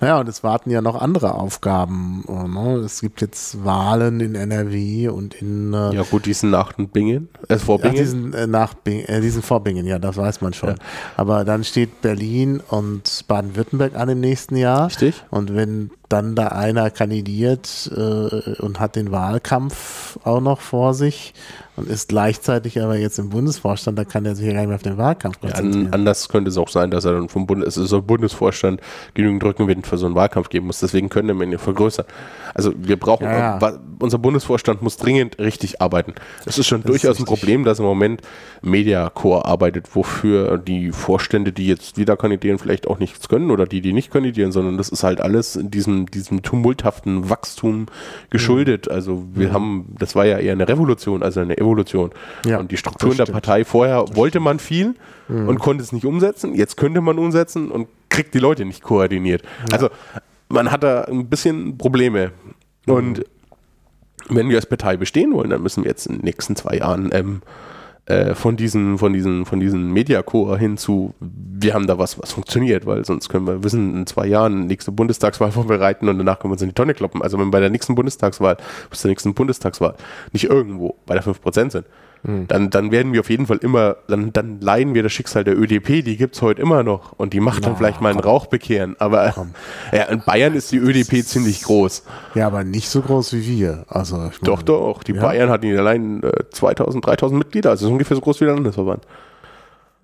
Naja, 0.00 0.20
und 0.20 0.28
es 0.28 0.42
warten 0.42 0.70
ja 0.70 0.80
noch 0.80 1.00
andere 1.00 1.34
Aufgaben. 1.34 2.24
äh, 2.28 2.48
Ne? 2.48 2.76
Es 2.84 3.00
gibt 3.00 3.20
jetzt 3.20 3.64
Wahlen 3.64 4.20
in 4.20 4.34
NRW 4.34 5.08
und 5.08 5.34
in 5.34 5.72
äh, 5.74 5.94
ja 5.94 6.02
gut, 6.02 6.26
diesen 6.26 6.50
nach 6.50 6.72
Bingen, 6.74 7.28
äh, 7.48 7.56
vor 7.58 7.78
Bingen. 7.80 7.96
diesen, 7.96 8.32
äh, 8.34 8.46
nach 8.46 8.74
Bing, 8.74 9.00
äh, 9.04 9.20
diesen 9.20 9.42
vor 9.42 9.60
Bingen, 9.60 9.86
ja, 9.86 9.98
das 9.98 10.16
weiß 10.16 10.40
man 10.40 10.52
schon. 10.52 10.70
Ja. 10.70 10.74
Aber 11.16 11.44
dann 11.44 11.64
steht 11.64 12.00
Berlin 12.00 12.60
und 12.68 13.24
Baden-Württemberg 13.28 13.96
an 13.96 14.08
im 14.08 14.20
nächsten 14.20 14.56
Jahr. 14.56 14.86
Richtig. 14.86 15.24
Und 15.30 15.54
wenn 15.54 15.90
dann 16.08 16.34
da 16.34 16.48
einer 16.48 16.90
kandidiert 16.90 17.90
äh, 17.94 18.60
und 18.62 18.80
hat 18.80 18.96
den 18.96 19.10
Wahlkampf 19.12 20.18
auch 20.24 20.40
noch 20.40 20.60
vor 20.60 20.94
sich 20.94 21.34
und 21.76 21.88
ist 21.88 22.08
gleichzeitig 22.08 22.80
aber 22.82 22.96
jetzt 22.96 23.18
im 23.18 23.28
Bundesvorstand, 23.28 23.96
da 23.98 24.04
kann 24.04 24.24
er 24.26 24.34
sich 24.34 24.46
ja 24.46 24.52
gar 24.52 24.60
nicht 24.60 24.68
mehr 24.68 24.76
auf 24.76 24.82
den 24.82 24.96
Wahlkampf 24.98 25.36
Ja, 25.42 25.50
konzentrieren. 25.50 25.86
an, 25.88 25.94
anders 25.94 26.28
könnte 26.28 26.50
es 26.50 26.56
auch 26.58 26.68
sein, 26.68 26.90
dass 26.90 27.04
er 27.04 27.12
dann 27.12 27.28
vom 27.28 27.46
Bundes, 27.46 27.76
also 27.78 27.84
so 27.86 28.02
Bundesvorstand 28.02 28.80
genügend 29.14 29.44
Rückenwind 29.44 29.86
für 29.86 29.96
so 29.96 30.06
einen 30.06 30.14
Wahlkampf 30.14 30.48
geben 30.48 30.66
muss. 30.66 30.80
Deswegen 30.80 31.08
können 31.08 31.38
wir 31.38 31.46
ihn 31.46 31.58
vergrößern. 31.58 32.06
Also 32.54 32.72
wir 32.76 32.98
brauchen, 32.98 33.24
Ja, 33.24 33.58
ja. 33.60 33.78
unser 34.00 34.18
Bundesvorstand 34.18 34.82
muss 34.82 34.96
dringend 34.96 35.38
richtig 35.38 35.80
arbeiten. 35.80 36.14
Es 36.46 36.58
ist 36.58 36.66
schon 36.66 36.82
Das 36.82 36.90
ist 36.94 37.04
durchaus 37.04 37.18
ein 37.18 37.22
richtig. 37.22 37.26
Problem, 37.26 37.64
dass 37.64 37.78
im 37.78 37.84
Moment 37.84 38.22
Mediacore 38.62 39.44
arbeitet, 39.44 39.94
wofür 39.94 40.58
die 40.58 40.90
Vorstände, 40.90 41.52
die 41.52 41.66
jetzt 41.66 41.96
wieder 41.96 42.16
kandidieren, 42.16 42.58
vielleicht 42.58 42.88
auch 42.88 42.98
nichts 42.98 43.28
können 43.28 43.50
oder 43.50 43.66
die, 43.66 43.80
die 43.80 43.92
nicht 43.92 44.10
kandidieren, 44.10 44.50
sondern 44.52 44.76
das 44.78 44.88
ist 44.88 45.04
halt 45.04 45.20
alles 45.20 45.54
in 45.56 45.70
diesem, 45.70 45.97
diesem 46.06 46.42
tumulthaften 46.42 47.30
Wachstum 47.30 47.86
geschuldet. 48.30 48.90
Also 48.90 49.24
wir 49.34 49.52
haben, 49.52 49.94
das 49.98 50.14
war 50.14 50.26
ja 50.26 50.38
eher 50.38 50.52
eine 50.52 50.68
Revolution, 50.68 51.22
also 51.22 51.40
eine 51.40 51.58
Evolution. 51.58 52.10
Ja, 52.46 52.58
und 52.58 52.70
die 52.70 52.76
Strukturen 52.76 53.10
das 53.10 53.16
der 53.18 53.24
stimmt. 53.26 53.34
Partei 53.34 53.64
vorher 53.64 54.04
wollte 54.14 54.40
man 54.40 54.58
viel 54.58 54.94
und 55.28 55.58
konnte 55.58 55.82
es 55.82 55.92
nicht 55.92 56.06
umsetzen. 56.06 56.54
Jetzt 56.54 56.76
könnte 56.76 57.00
man 57.00 57.18
umsetzen 57.18 57.70
und 57.70 57.88
kriegt 58.08 58.34
die 58.34 58.38
Leute 58.38 58.64
nicht 58.64 58.82
koordiniert. 58.82 59.42
Also 59.72 59.90
man 60.48 60.70
hat 60.70 60.82
da 60.82 61.02
ein 61.02 61.28
bisschen 61.28 61.76
Probleme. 61.76 62.32
Und 62.86 63.24
wenn 64.28 64.48
wir 64.48 64.56
als 64.56 64.66
Partei 64.66 64.96
bestehen 64.96 65.32
wollen, 65.32 65.50
dann 65.50 65.62
müssen 65.62 65.84
wir 65.84 65.90
jetzt 65.90 66.06
in 66.06 66.16
den 66.16 66.24
nächsten 66.24 66.56
zwei 66.56 66.76
Jahren 66.78 67.10
ähm, 67.12 67.42
äh, 68.08 68.34
von 68.34 68.56
diesen, 68.56 68.96
von 68.96 69.12
diesen, 69.12 69.44
von 69.44 69.60
diesen 69.60 69.92
Mediacore 69.92 70.58
hin 70.58 70.78
zu, 70.78 71.12
wir 71.20 71.74
haben 71.74 71.86
da 71.86 71.98
was, 71.98 72.18
was 72.18 72.32
funktioniert, 72.32 72.86
weil 72.86 73.04
sonst 73.04 73.28
können 73.28 73.46
wir 73.46 73.62
wissen, 73.62 73.94
in 73.94 74.06
zwei 74.06 74.26
Jahren 74.26 74.66
nächste 74.66 74.92
Bundestagswahl 74.92 75.52
vorbereiten 75.52 76.08
und 76.08 76.16
danach 76.16 76.38
können 76.38 76.50
wir 76.50 76.54
uns 76.54 76.62
in 76.62 76.68
die 76.68 76.74
Tonne 76.74 76.94
kloppen. 76.94 77.20
Also 77.20 77.38
wenn 77.38 77.50
bei 77.50 77.60
der 77.60 77.68
nächsten 77.68 77.94
Bundestagswahl, 77.94 78.56
bis 78.88 79.00
zur 79.00 79.10
nächsten 79.10 79.34
Bundestagswahl 79.34 79.94
nicht 80.32 80.44
irgendwo 80.44 80.96
bei 81.04 81.14
der 81.14 81.22
5% 81.22 81.70
sind, 81.70 81.84
dann, 82.22 82.70
dann 82.70 82.90
werden 82.90 83.12
wir 83.12 83.20
auf 83.20 83.30
jeden 83.30 83.46
Fall 83.46 83.58
immer, 83.58 83.96
dann, 84.08 84.32
dann 84.32 84.60
leiden 84.60 84.94
wir 84.94 85.02
das 85.02 85.12
Schicksal 85.12 85.44
der 85.44 85.58
ÖDP, 85.58 86.04
die 86.04 86.16
gibt 86.16 86.34
es 86.36 86.42
heute 86.42 86.60
immer 86.60 86.82
noch 86.82 87.12
und 87.12 87.32
die 87.32 87.40
macht 87.40 87.64
dann 87.64 87.72
Na, 87.72 87.78
vielleicht 87.78 88.00
mal 88.00 88.10
einen 88.10 88.20
Rauch 88.20 88.46
bekehren. 88.46 88.96
Aber 88.98 89.34
ja, 89.92 90.04
in 90.04 90.20
Bayern 90.20 90.54
ist 90.54 90.72
die 90.72 90.78
ÖDP 90.78 91.24
ziemlich 91.24 91.62
groß. 91.62 92.02
ja, 92.34 92.46
aber 92.46 92.64
nicht 92.64 92.88
so 92.88 93.00
groß 93.00 93.32
wie 93.34 93.46
wir. 93.46 93.84
Also 93.88 94.16
meine, 94.16 94.32
Doch, 94.42 94.62
doch. 94.62 95.02
Die 95.02 95.12
Ja. 95.12 95.22
Bayern 95.22 95.48
hatten 95.50 95.76
allein 95.78 96.22
äh, 96.22 96.44
2000, 96.50 97.06
3000 97.06 97.38
Mitglieder, 97.38 97.70
also 97.70 97.86
ist 97.86 97.92
ungefähr 97.92 98.16
so 98.16 98.20
groß 98.20 98.40
wie 98.40 98.44
der 98.46 98.54
Landesverband. 98.54 99.04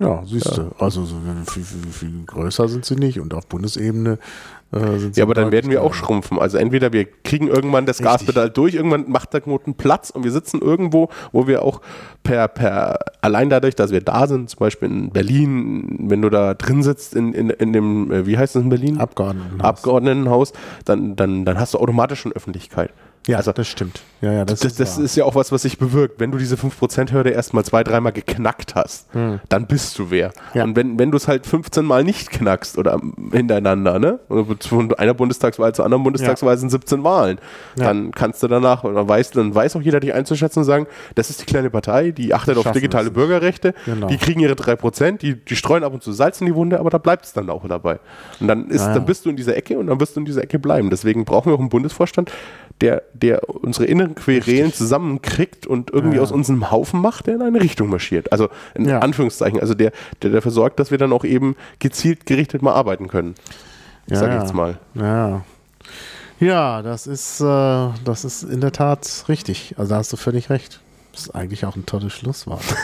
Ja, 0.00 0.22
siehst 0.26 0.56
du. 0.56 0.72
Also 0.78 1.04
so 1.04 1.16
viel, 1.46 1.62
viel, 1.62 1.92
viel 1.92 2.24
größer 2.26 2.68
sind 2.68 2.84
sie 2.84 2.96
nicht 2.96 3.20
und 3.20 3.32
auf 3.32 3.46
Bundesebene. 3.46 4.18
Ja, 5.14 5.24
aber 5.24 5.34
dann 5.34 5.52
werden 5.52 5.70
wir 5.70 5.82
auch 5.82 5.94
schrumpfen. 5.94 6.38
Also 6.38 6.58
entweder 6.58 6.92
wir 6.92 7.04
kriegen 7.04 7.48
irgendwann 7.48 7.86
das 7.86 8.00
Richtig. 8.00 8.12
Gaspedal 8.12 8.50
durch, 8.50 8.74
irgendwann 8.74 9.08
macht 9.08 9.32
der 9.32 9.40
Knoten 9.40 9.74
Platz 9.74 10.10
und 10.10 10.24
wir 10.24 10.32
sitzen 10.32 10.60
irgendwo, 10.60 11.08
wo 11.32 11.46
wir 11.46 11.62
auch 11.62 11.80
per, 12.22 12.48
per 12.48 12.98
allein 13.20 13.50
dadurch, 13.50 13.76
dass 13.76 13.90
wir 13.90 14.00
da 14.00 14.26
sind, 14.26 14.50
zum 14.50 14.58
Beispiel 14.58 14.88
in 14.88 15.10
Berlin, 15.10 15.96
wenn 16.08 16.22
du 16.22 16.30
da 16.30 16.54
drin 16.54 16.82
sitzt 16.82 17.14
in, 17.14 17.32
in, 17.34 17.50
in 17.50 17.72
dem, 17.72 18.10
äh, 18.10 18.26
wie 18.26 18.36
heißt 18.36 18.56
das 18.56 18.62
in 18.62 18.68
Berlin? 18.68 18.98
Abgeordnetenhaus. 18.98 19.64
Abgeordnetenhaus, 19.64 20.52
dann, 20.84 21.16
dann, 21.16 21.44
dann 21.44 21.58
hast 21.58 21.74
du 21.74 21.78
automatisch 21.78 22.20
schon 22.20 22.32
Öffentlichkeit. 22.32 22.90
Ja, 23.26 23.38
also 23.38 23.52
das 23.52 23.68
stimmt. 23.68 24.02
Ja, 24.20 24.32
ja, 24.32 24.44
das, 24.44 24.60
das, 24.60 24.74
das 24.76 24.96
wahr. 24.96 25.04
ist 25.04 25.16
ja 25.16 25.24
auch 25.24 25.34
was, 25.34 25.50
was 25.52 25.62
sich 25.62 25.78
bewirkt. 25.78 26.20
Wenn 26.20 26.30
du 26.30 26.38
diese 26.38 26.56
5%-Hürde 26.56 27.30
erstmal 27.30 27.64
zwei, 27.64 27.82
dreimal 27.84 28.12
geknackt 28.12 28.74
hast, 28.74 29.08
dann 29.48 29.66
bist 29.66 29.98
du 29.98 30.10
wer. 30.10 30.28
Hm. 30.28 30.34
Ja. 30.54 30.64
Und 30.64 30.76
wenn, 30.76 30.98
wenn 30.98 31.10
du 31.10 31.16
es 31.16 31.26
halt 31.28 31.46
15 31.46 31.84
Mal 31.84 32.04
nicht 32.04 32.30
knackst 32.30 32.76
oder 32.78 33.00
hintereinander, 33.32 33.98
ne? 33.98 34.20
Oder 34.28 34.56
Von 34.60 34.94
einer 34.94 35.14
Bundestagswahl 35.14 35.74
zur 35.74 35.84
anderen 35.84 36.02
Bundestagswahl 36.04 36.56
sind 36.58 36.70
17 36.70 37.02
Wahlen, 37.04 37.38
dann 37.76 38.12
kannst 38.12 38.42
du 38.42 38.48
danach, 38.48 38.84
oder 38.84 39.08
weiß, 39.08 39.32
dann 39.32 39.54
weiß 39.54 39.76
auch 39.76 39.82
jeder 39.82 40.00
dich 40.00 40.12
einzuschätzen 40.12 40.60
und 40.60 40.64
sagen, 40.64 40.86
das 41.14 41.30
ist 41.30 41.40
die 41.40 41.46
kleine 41.46 41.70
Partei, 41.70 42.10
die 42.10 42.34
achtet 42.34 42.56
auf 42.58 42.70
digitale. 42.72 43.10
Bürgerrechte, 43.10 43.74
Genau. 43.84 44.08
die 44.08 44.16
kriegen 44.18 44.40
ihre 44.40 44.54
3%, 44.54 45.18
die, 45.18 45.36
die 45.36 45.56
streuen 45.56 45.84
ab 45.84 45.92
und 45.92 46.02
zu 46.02 46.12
Salz 46.12 46.40
in 46.40 46.46
die 46.46 46.54
Wunde, 46.54 46.80
aber 46.80 46.90
da 46.90 46.98
bleibt 46.98 47.24
es 47.24 47.32
dann 47.32 47.48
auch 47.50 47.66
dabei. 47.66 48.00
Und 48.40 48.48
dann 48.48 48.68
ist, 48.70 48.82
ja. 48.82 48.94
dann 48.94 49.06
bist 49.06 49.24
du 49.24 49.30
in 49.30 49.36
dieser 49.36 49.56
Ecke 49.56 49.78
und 49.78 49.86
dann 49.86 50.00
wirst 50.00 50.16
du 50.16 50.20
in 50.20 50.26
dieser 50.26 50.42
Ecke 50.42 50.58
bleiben. 50.58 50.90
Deswegen 50.90 51.24
brauchen 51.24 51.50
wir 51.50 51.54
auch 51.54 51.60
einen 51.60 51.68
Bundesvorstand, 51.68 52.30
der, 52.84 53.02
der 53.14 53.48
unsere 53.48 53.86
inneren 53.86 54.14
Querelen 54.14 54.72
zusammenkriegt 54.72 55.66
und 55.66 55.90
irgendwie 55.90 56.16
Ja, 56.16 56.22
aus 56.22 56.32
unserem 56.32 56.70
Haufen 56.70 57.00
macht, 57.00 57.26
der 57.26 57.36
in 57.36 57.42
eine 57.42 57.60
Richtung 57.60 57.88
marschiert. 57.88 58.30
Also 58.32 58.48
in 58.74 58.86
Ja. 58.88 58.98
Anführungszeichen, 58.98 59.58
also 59.60 59.72
der, 59.74 59.92
der 60.22 60.30
dafür 60.30 60.50
sorgt, 60.50 60.78
dass 60.78 60.90
wir 60.90 60.98
dann 60.98 61.12
auch 61.12 61.24
eben 61.24 61.56
gezielt 61.78 62.26
gerichtet 62.26 62.60
mal 62.62 62.74
arbeiten 62.74 63.08
können. 63.08 63.34
ja, 64.06 64.16
sag 64.16 64.34
ich 64.34 64.40
jetzt 64.42 64.54
mal. 64.54 64.78
Ja. 64.94 65.42
Ja, 66.40 66.82
das 66.82 67.06
ist, 67.06 67.40
äh, 67.40 67.88
das 68.04 68.24
ist 68.24 68.42
in 68.42 68.60
der 68.60 68.72
Tat 68.72 69.24
richtig. 69.28 69.74
Also 69.78 69.90
da 69.90 69.96
hast 69.96 70.12
du 70.12 70.16
völlig 70.16 70.50
recht. 70.50 70.80
Das 71.12 71.22
ist 71.26 71.30
eigentlich 71.34 71.64
auch 71.64 71.76
ein 71.76 71.86
tolles 71.86 72.12
Schlusswort. 72.12 72.62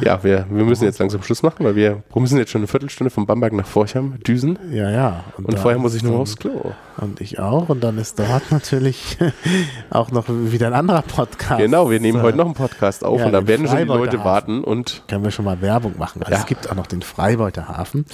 Ja, 0.00 0.24
wir, 0.24 0.46
wir 0.50 0.64
müssen 0.64 0.82
jetzt 0.84 0.98
langsam 0.98 1.22
Schluss 1.22 1.44
machen, 1.44 1.64
weil 1.64 1.76
wir 1.76 2.02
müssen 2.16 2.36
jetzt 2.36 2.50
schon 2.50 2.62
eine 2.62 2.66
Viertelstunde 2.66 3.10
von 3.10 3.26
Bamberg 3.26 3.52
nach 3.52 3.64
Forchheim 3.66 4.14
düsen. 4.26 4.58
ja, 4.72 4.90
ja. 4.90 5.24
Und 5.36 5.52
da 5.52 5.56
vorher 5.56 5.78
muss 5.78 5.94
ich 5.94 6.02
dann- 6.02 6.14
aufs 6.14 6.36
Klo. 6.36 6.72
Und 6.96 7.20
ich 7.20 7.38
auch. 7.38 7.68
Und 7.68 7.82
dann 7.82 7.98
ist 7.98 8.18
dort 8.18 8.50
natürlich 8.50 9.18
auch 9.90 10.10
noch 10.10 10.26
wieder 10.28 10.68
ein 10.68 10.74
anderer 10.74 11.02
Podcast. 11.02 11.60
Genau, 11.60 11.90
wir 11.90 11.98
nehmen 12.00 12.22
heute 12.22 12.38
noch 12.38 12.46
einen 12.46 12.54
Podcast 12.54 13.04
auf 13.04 13.18
ja, 13.20 13.26
und 13.26 13.32
da 13.32 13.40
den 13.40 13.48
werden 13.48 13.66
schon 13.66 13.76
die 13.78 13.84
Freibeuter 13.86 13.98
Leute 14.04 14.18
Hafen. 14.18 14.24
warten 14.24 14.64
und 14.64 15.02
Können 15.08 15.24
wir 15.24 15.30
schon 15.30 15.44
mal 15.44 15.60
Werbung 15.60 15.94
machen. 15.98 16.22
Also 16.22 16.32
Ja. 16.32 16.40
Es 16.40 16.46
gibt 16.46 16.70
auch 16.70 16.74
noch 16.74 16.86
den 16.86 17.02
Freibeuterhafen. 17.02 18.06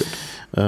Äh, 0.56 0.60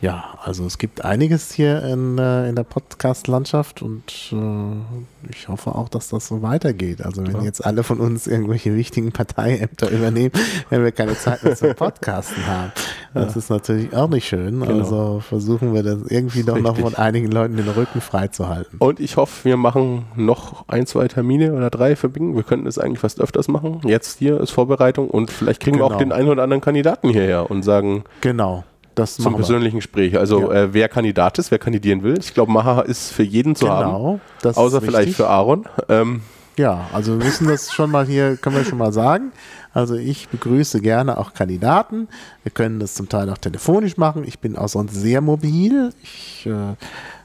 ja, 0.00 0.24
also 0.42 0.66
es 0.66 0.78
gibt 0.78 1.04
einiges 1.04 1.52
hier 1.52 1.82
in, 1.84 2.18
äh, 2.18 2.48
in 2.48 2.56
der 2.56 2.64
Podcast-Landschaft 2.64 3.82
und 3.82 4.32
äh, 4.32 5.30
ich 5.30 5.48
hoffe 5.48 5.74
auch, 5.74 5.88
dass 5.88 6.08
das 6.08 6.26
so 6.26 6.42
weitergeht. 6.42 7.02
Also 7.02 7.26
wenn 7.26 7.42
jetzt 7.42 7.64
alle 7.64 7.84
von 7.84 8.00
uns 8.00 8.26
irgendwelche 8.26 8.74
wichtigen 8.74 9.12
Parteiämter 9.12 9.90
übernehmen, 9.90 10.32
wenn 10.70 10.82
wir 10.82 10.92
keine 10.92 11.16
Zeit 11.16 11.42
mehr 11.44 11.56
zum 11.56 11.74
Podcasten 11.74 12.46
haben. 12.46 12.72
Das 13.14 13.36
ist 13.36 13.48
natürlich 13.48 13.94
auch 13.94 14.08
nicht 14.08 14.26
schön. 14.26 14.60
Genau. 14.60 14.78
Also 14.78 15.20
versuchen 15.20 15.72
wir 15.72 15.84
das 15.84 15.98
irgendwie 16.08 16.42
doch 16.42 16.58
noch 16.58 16.76
von 16.76 16.94
einigen 16.96 17.30
Leuten 17.30 17.43
den 17.48 17.68
Rücken 17.68 18.00
freizuhalten. 18.00 18.78
Und 18.78 19.00
ich 19.00 19.16
hoffe, 19.16 19.44
wir 19.44 19.56
machen 19.56 20.04
noch 20.16 20.64
ein, 20.68 20.86
zwei 20.86 21.06
Termine 21.08 21.52
oder 21.54 21.70
drei 21.70 21.96
für 21.96 22.08
Bing. 22.08 22.34
Wir 22.36 22.42
könnten 22.42 22.66
es 22.66 22.78
eigentlich 22.78 23.00
fast 23.00 23.20
öfters 23.20 23.48
machen. 23.48 23.80
Jetzt 23.84 24.18
hier 24.18 24.40
ist 24.40 24.50
Vorbereitung 24.50 25.08
und 25.10 25.30
vielleicht 25.30 25.60
kriegen 25.60 25.78
wir 25.78 25.84
auch 25.84 25.88
Genau. 25.90 25.98
den 26.00 26.12
einen 26.12 26.28
oder 26.28 26.42
anderen 26.42 26.60
Kandidaten 26.60 27.08
hierher 27.10 27.50
und 27.50 27.62
sagen 27.62 28.04
Genau. 28.20 28.64
Das 28.94 29.16
zum 29.16 29.32
wir. 29.32 29.36
persönlichen 29.38 29.76
Gespräch. 29.76 30.16
Also 30.16 30.52
Ja. 30.52 30.62
äh, 30.62 30.72
wer 30.74 30.88
Kandidat 30.88 31.38
ist, 31.38 31.50
wer 31.50 31.58
kandidieren 31.58 32.02
will. 32.02 32.16
Ich 32.18 32.32
glaube, 32.32 32.52
Maha 32.52 32.80
ist 32.82 33.10
für 33.12 33.24
jeden 33.24 33.56
zu 33.56 33.68
haben. 33.68 33.86
Genau. 33.92 34.20
Das 34.42 34.56
Außer 34.56 34.80
vielleicht 34.80 35.14
für 35.14 35.28
Aaron. 35.28 35.64
Ähm, 35.88 36.20
Ja, 36.56 36.86
also 36.92 37.18
wir 37.18 37.24
müssen 37.24 37.48
das 37.48 37.72
schon 37.72 37.90
mal 37.90 38.06
hier, 38.06 38.36
können 38.36 38.54
wir 38.54 38.64
schon 38.64 38.78
mal 38.78 38.92
sagen. 38.92 39.32
Also 39.72 39.96
ich 39.96 40.28
begrüße 40.28 40.80
gerne 40.80 41.18
auch 41.18 41.34
Kandidaten. 41.34 42.06
Wir 42.44 42.52
können 42.52 42.78
das 42.78 42.94
zum 42.94 43.08
Teil 43.08 43.28
auch 43.28 43.38
telefonisch 43.38 43.96
machen. 43.96 44.22
Ich 44.24 44.38
bin 44.38 44.56
auch 44.56 44.68
sonst 44.68 44.94
sehr 44.94 45.20
mobil. 45.20 45.90
Ich 46.04 46.46
äh, 46.46 46.76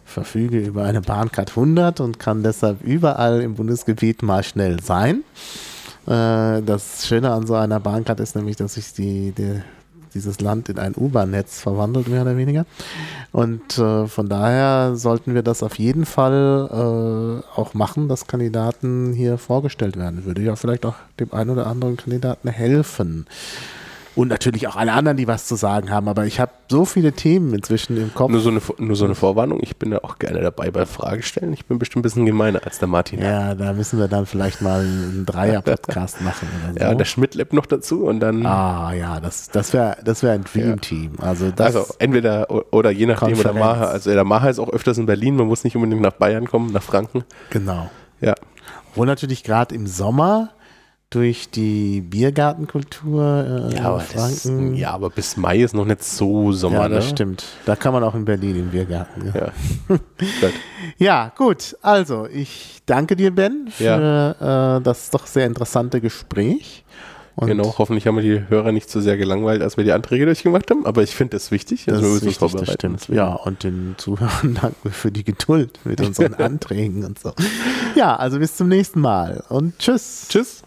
verfüge 0.09 0.59
über 0.59 0.83
eine 0.83 1.01
Bahncard 1.01 1.51
100 1.51 1.99
und 1.99 2.19
kann 2.19 2.43
deshalb 2.43 2.83
überall 2.83 3.41
im 3.41 3.55
Bundesgebiet 3.55 4.23
mal 4.23 4.43
schnell 4.43 4.81
sein. 4.81 5.23
Äh, 6.05 6.61
das 6.61 7.07
Schöne 7.07 7.31
an 7.31 7.45
so 7.45 7.55
einer 7.55 7.79
Bahncard 7.79 8.19
ist 8.19 8.35
nämlich, 8.35 8.55
dass 8.55 8.73
sich 8.73 8.93
die, 8.93 9.31
die, 9.31 9.61
dieses 10.13 10.41
Land 10.41 10.69
in 10.69 10.79
ein 10.79 10.95
U-Bahn-Netz 10.95 11.61
verwandelt, 11.61 12.07
mehr 12.07 12.23
oder 12.23 12.35
weniger. 12.35 12.65
Und 13.31 13.77
äh, 13.77 14.07
von 14.07 14.27
daher 14.27 14.95
sollten 14.95 15.35
wir 15.35 15.43
das 15.43 15.61
auf 15.61 15.77
jeden 15.77 16.05
Fall 16.05 17.43
äh, 17.45 17.59
auch 17.59 17.73
machen, 17.73 18.07
dass 18.07 18.27
Kandidaten 18.27 19.13
hier 19.13 19.37
vorgestellt 19.37 19.97
werden. 19.97 20.25
Würde 20.25 20.41
ja 20.41 20.55
vielleicht 20.55 20.85
auch 20.85 20.95
dem 21.19 21.33
einen 21.33 21.51
oder 21.51 21.67
anderen 21.67 21.97
Kandidaten 21.97 22.47
helfen. 22.49 23.27
Und 24.15 24.27
natürlich 24.27 24.67
auch 24.67 24.75
alle 24.75 24.91
anderen, 24.93 25.17
die 25.17 25.27
was 25.27 25.45
zu 25.45 25.55
sagen 25.55 25.91
haben. 25.91 26.07
Aber 26.07 26.25
ich 26.25 26.39
habe 26.39 26.51
so 26.69 26.85
viele 26.85 27.13
Themen 27.13 27.53
inzwischen 27.53 27.95
im 27.97 28.13
Kopf. 28.13 28.31
nur, 28.31 28.41
so 28.41 28.49
eine, 28.49 28.61
nur 28.77 28.95
so 28.95 29.05
eine 29.05 29.15
Vorwarnung. 29.15 29.59
Ich 29.61 29.77
bin 29.77 29.91
ja 29.91 30.03
auch 30.03 30.19
gerne 30.19 30.41
dabei 30.41 30.71
bei 30.71 30.85
Fragestellen. 30.85 31.53
Ich 31.53 31.65
bin 31.65 31.79
bestimmt 31.79 32.01
ein 32.01 32.03
bisschen 32.03 32.25
gemeiner 32.25 32.61
als 32.65 32.79
der 32.79 32.87
Martin. 32.87 33.21
Ja, 33.21 33.55
da 33.55 33.73
müssen 33.73 33.99
wir 33.99 34.07
dann 34.07 34.25
vielleicht 34.25 34.61
mal 34.61 34.81
einen 34.81 35.25
Dreier-Podcast 35.25 36.21
machen 36.21 36.47
oder 36.63 36.73
so. 36.73 36.79
Ja, 36.79 36.95
der 36.95 37.05
Schmidt 37.05 37.35
lebt 37.35 37.53
noch 37.53 37.65
dazu 37.65 38.05
und 38.05 38.19
dann. 38.19 38.45
ah, 38.45 38.93
ja, 38.93 39.19
das, 39.19 39.49
das 39.49 39.73
wäre 39.73 39.97
das 40.03 40.23
wär 40.23 40.33
ein 40.33 40.43
Dream-Team. 40.43 41.13
Also, 41.19 41.51
also 41.57 41.85
entweder 41.99 42.47
oder 42.73 42.91
je 42.91 43.05
nachdem, 43.05 43.39
oder. 43.39 43.53
Maha. 43.53 43.85
Also 43.85 44.11
der 44.11 44.23
Maha 44.23 44.49
ist 44.49 44.59
auch 44.59 44.69
öfters 44.69 44.97
in 44.97 45.05
Berlin. 45.05 45.35
Man 45.35 45.47
muss 45.47 45.63
nicht 45.63 45.75
unbedingt 45.75 46.01
nach 46.01 46.13
Bayern 46.13 46.47
kommen, 46.47 46.71
nach 46.71 46.83
Franken. 46.83 47.23
genau. 47.49 47.89
Ja. 48.21 48.35
Obwohl 48.91 49.05
natürlich 49.07 49.43
gerade 49.43 49.73
im 49.75 49.87
Sommer 49.87 50.49
durch 51.09 51.49
die 51.49 52.01
Biergartenkultur 52.01 53.69
äh, 53.71 53.75
Ja 53.75 53.85
aber, 53.85 54.01
in 54.01 54.05
das, 54.13 54.41
Franken. 54.43 54.75
ja, 54.75 54.91
aber 54.91 55.09
bis 55.09 55.37
Mai 55.37 55.57
ist 55.59 55.73
noch 55.73 55.85
nicht 55.85 56.03
so 56.03 56.51
Sommer. 56.51 56.81
Ja, 56.81 56.89
das 56.89 57.05
ne? 57.05 57.09
stimmt. 57.11 57.43
Da 57.65 57.75
kann 57.75 57.93
man 57.93 58.03
auch 58.03 58.13
in 58.13 58.25
Berlin 58.25 58.55
im 58.57 58.69
Biergarten. 58.69 59.31
Ja. 59.33 59.45
Ja. 59.45 59.51
Gut. 59.87 60.01
ja, 60.97 61.31
gut. 61.35 61.75
Also, 61.81 62.27
ich 62.27 62.81
danke 62.85 63.15
dir, 63.15 63.31
Ben, 63.31 63.69
für 63.71 64.79
äh, 64.79 64.83
das 64.83 65.09
doch 65.09 65.25
sehr 65.25 65.47
interessante 65.47 65.99
Gespräch. 65.99 66.83
Und 67.35 67.47
Genau, 67.47 67.73
hoffentlich 67.77 68.05
haben 68.05 68.17
wir 68.17 68.21
die 68.21 68.49
Hörer 68.49 68.71
nicht 68.73 68.89
so 68.89 68.99
sehr 68.99 69.15
gelangweilt, 69.15 69.61
als 69.61 69.77
wir 69.77 69.85
die 69.85 69.93
Anträge 69.93 70.25
durchgemacht 70.25 70.69
haben, 70.69 70.85
aber 70.85 71.01
ich 71.03 71.15
finde 71.15 71.37
das 71.37 71.51
wichtig. 71.51 71.85
Das 71.85 71.95
Also 71.95 72.07
wir 72.09 72.17
ist 72.17 72.23
müssen 72.25 72.43
uns 72.43 72.53
wichtig, 72.53 72.59
das 72.67 72.75
vorbereiten. 72.75 72.99
stimmt. 72.99 73.17
Ja, 73.17 73.33
und 73.33 73.63
den 73.63 73.95
Zuhörern 73.97 74.55
danken 74.61 74.75
wir 74.83 74.91
für 74.91 75.09
die 75.11 75.23
Geduld 75.23 75.79
mit 75.85 76.01
unseren 76.01 76.33
Anträgen 76.35 77.05
und 77.05 77.17
so. 77.17 77.31
Ja, 77.95 78.15
also 78.17 78.39
bis 78.39 78.57
zum 78.57 78.67
nächsten 78.67 78.99
Mal 78.99 79.43
und 79.49 79.79
tschüss. 79.79 80.27
Tschüss. 80.29 80.63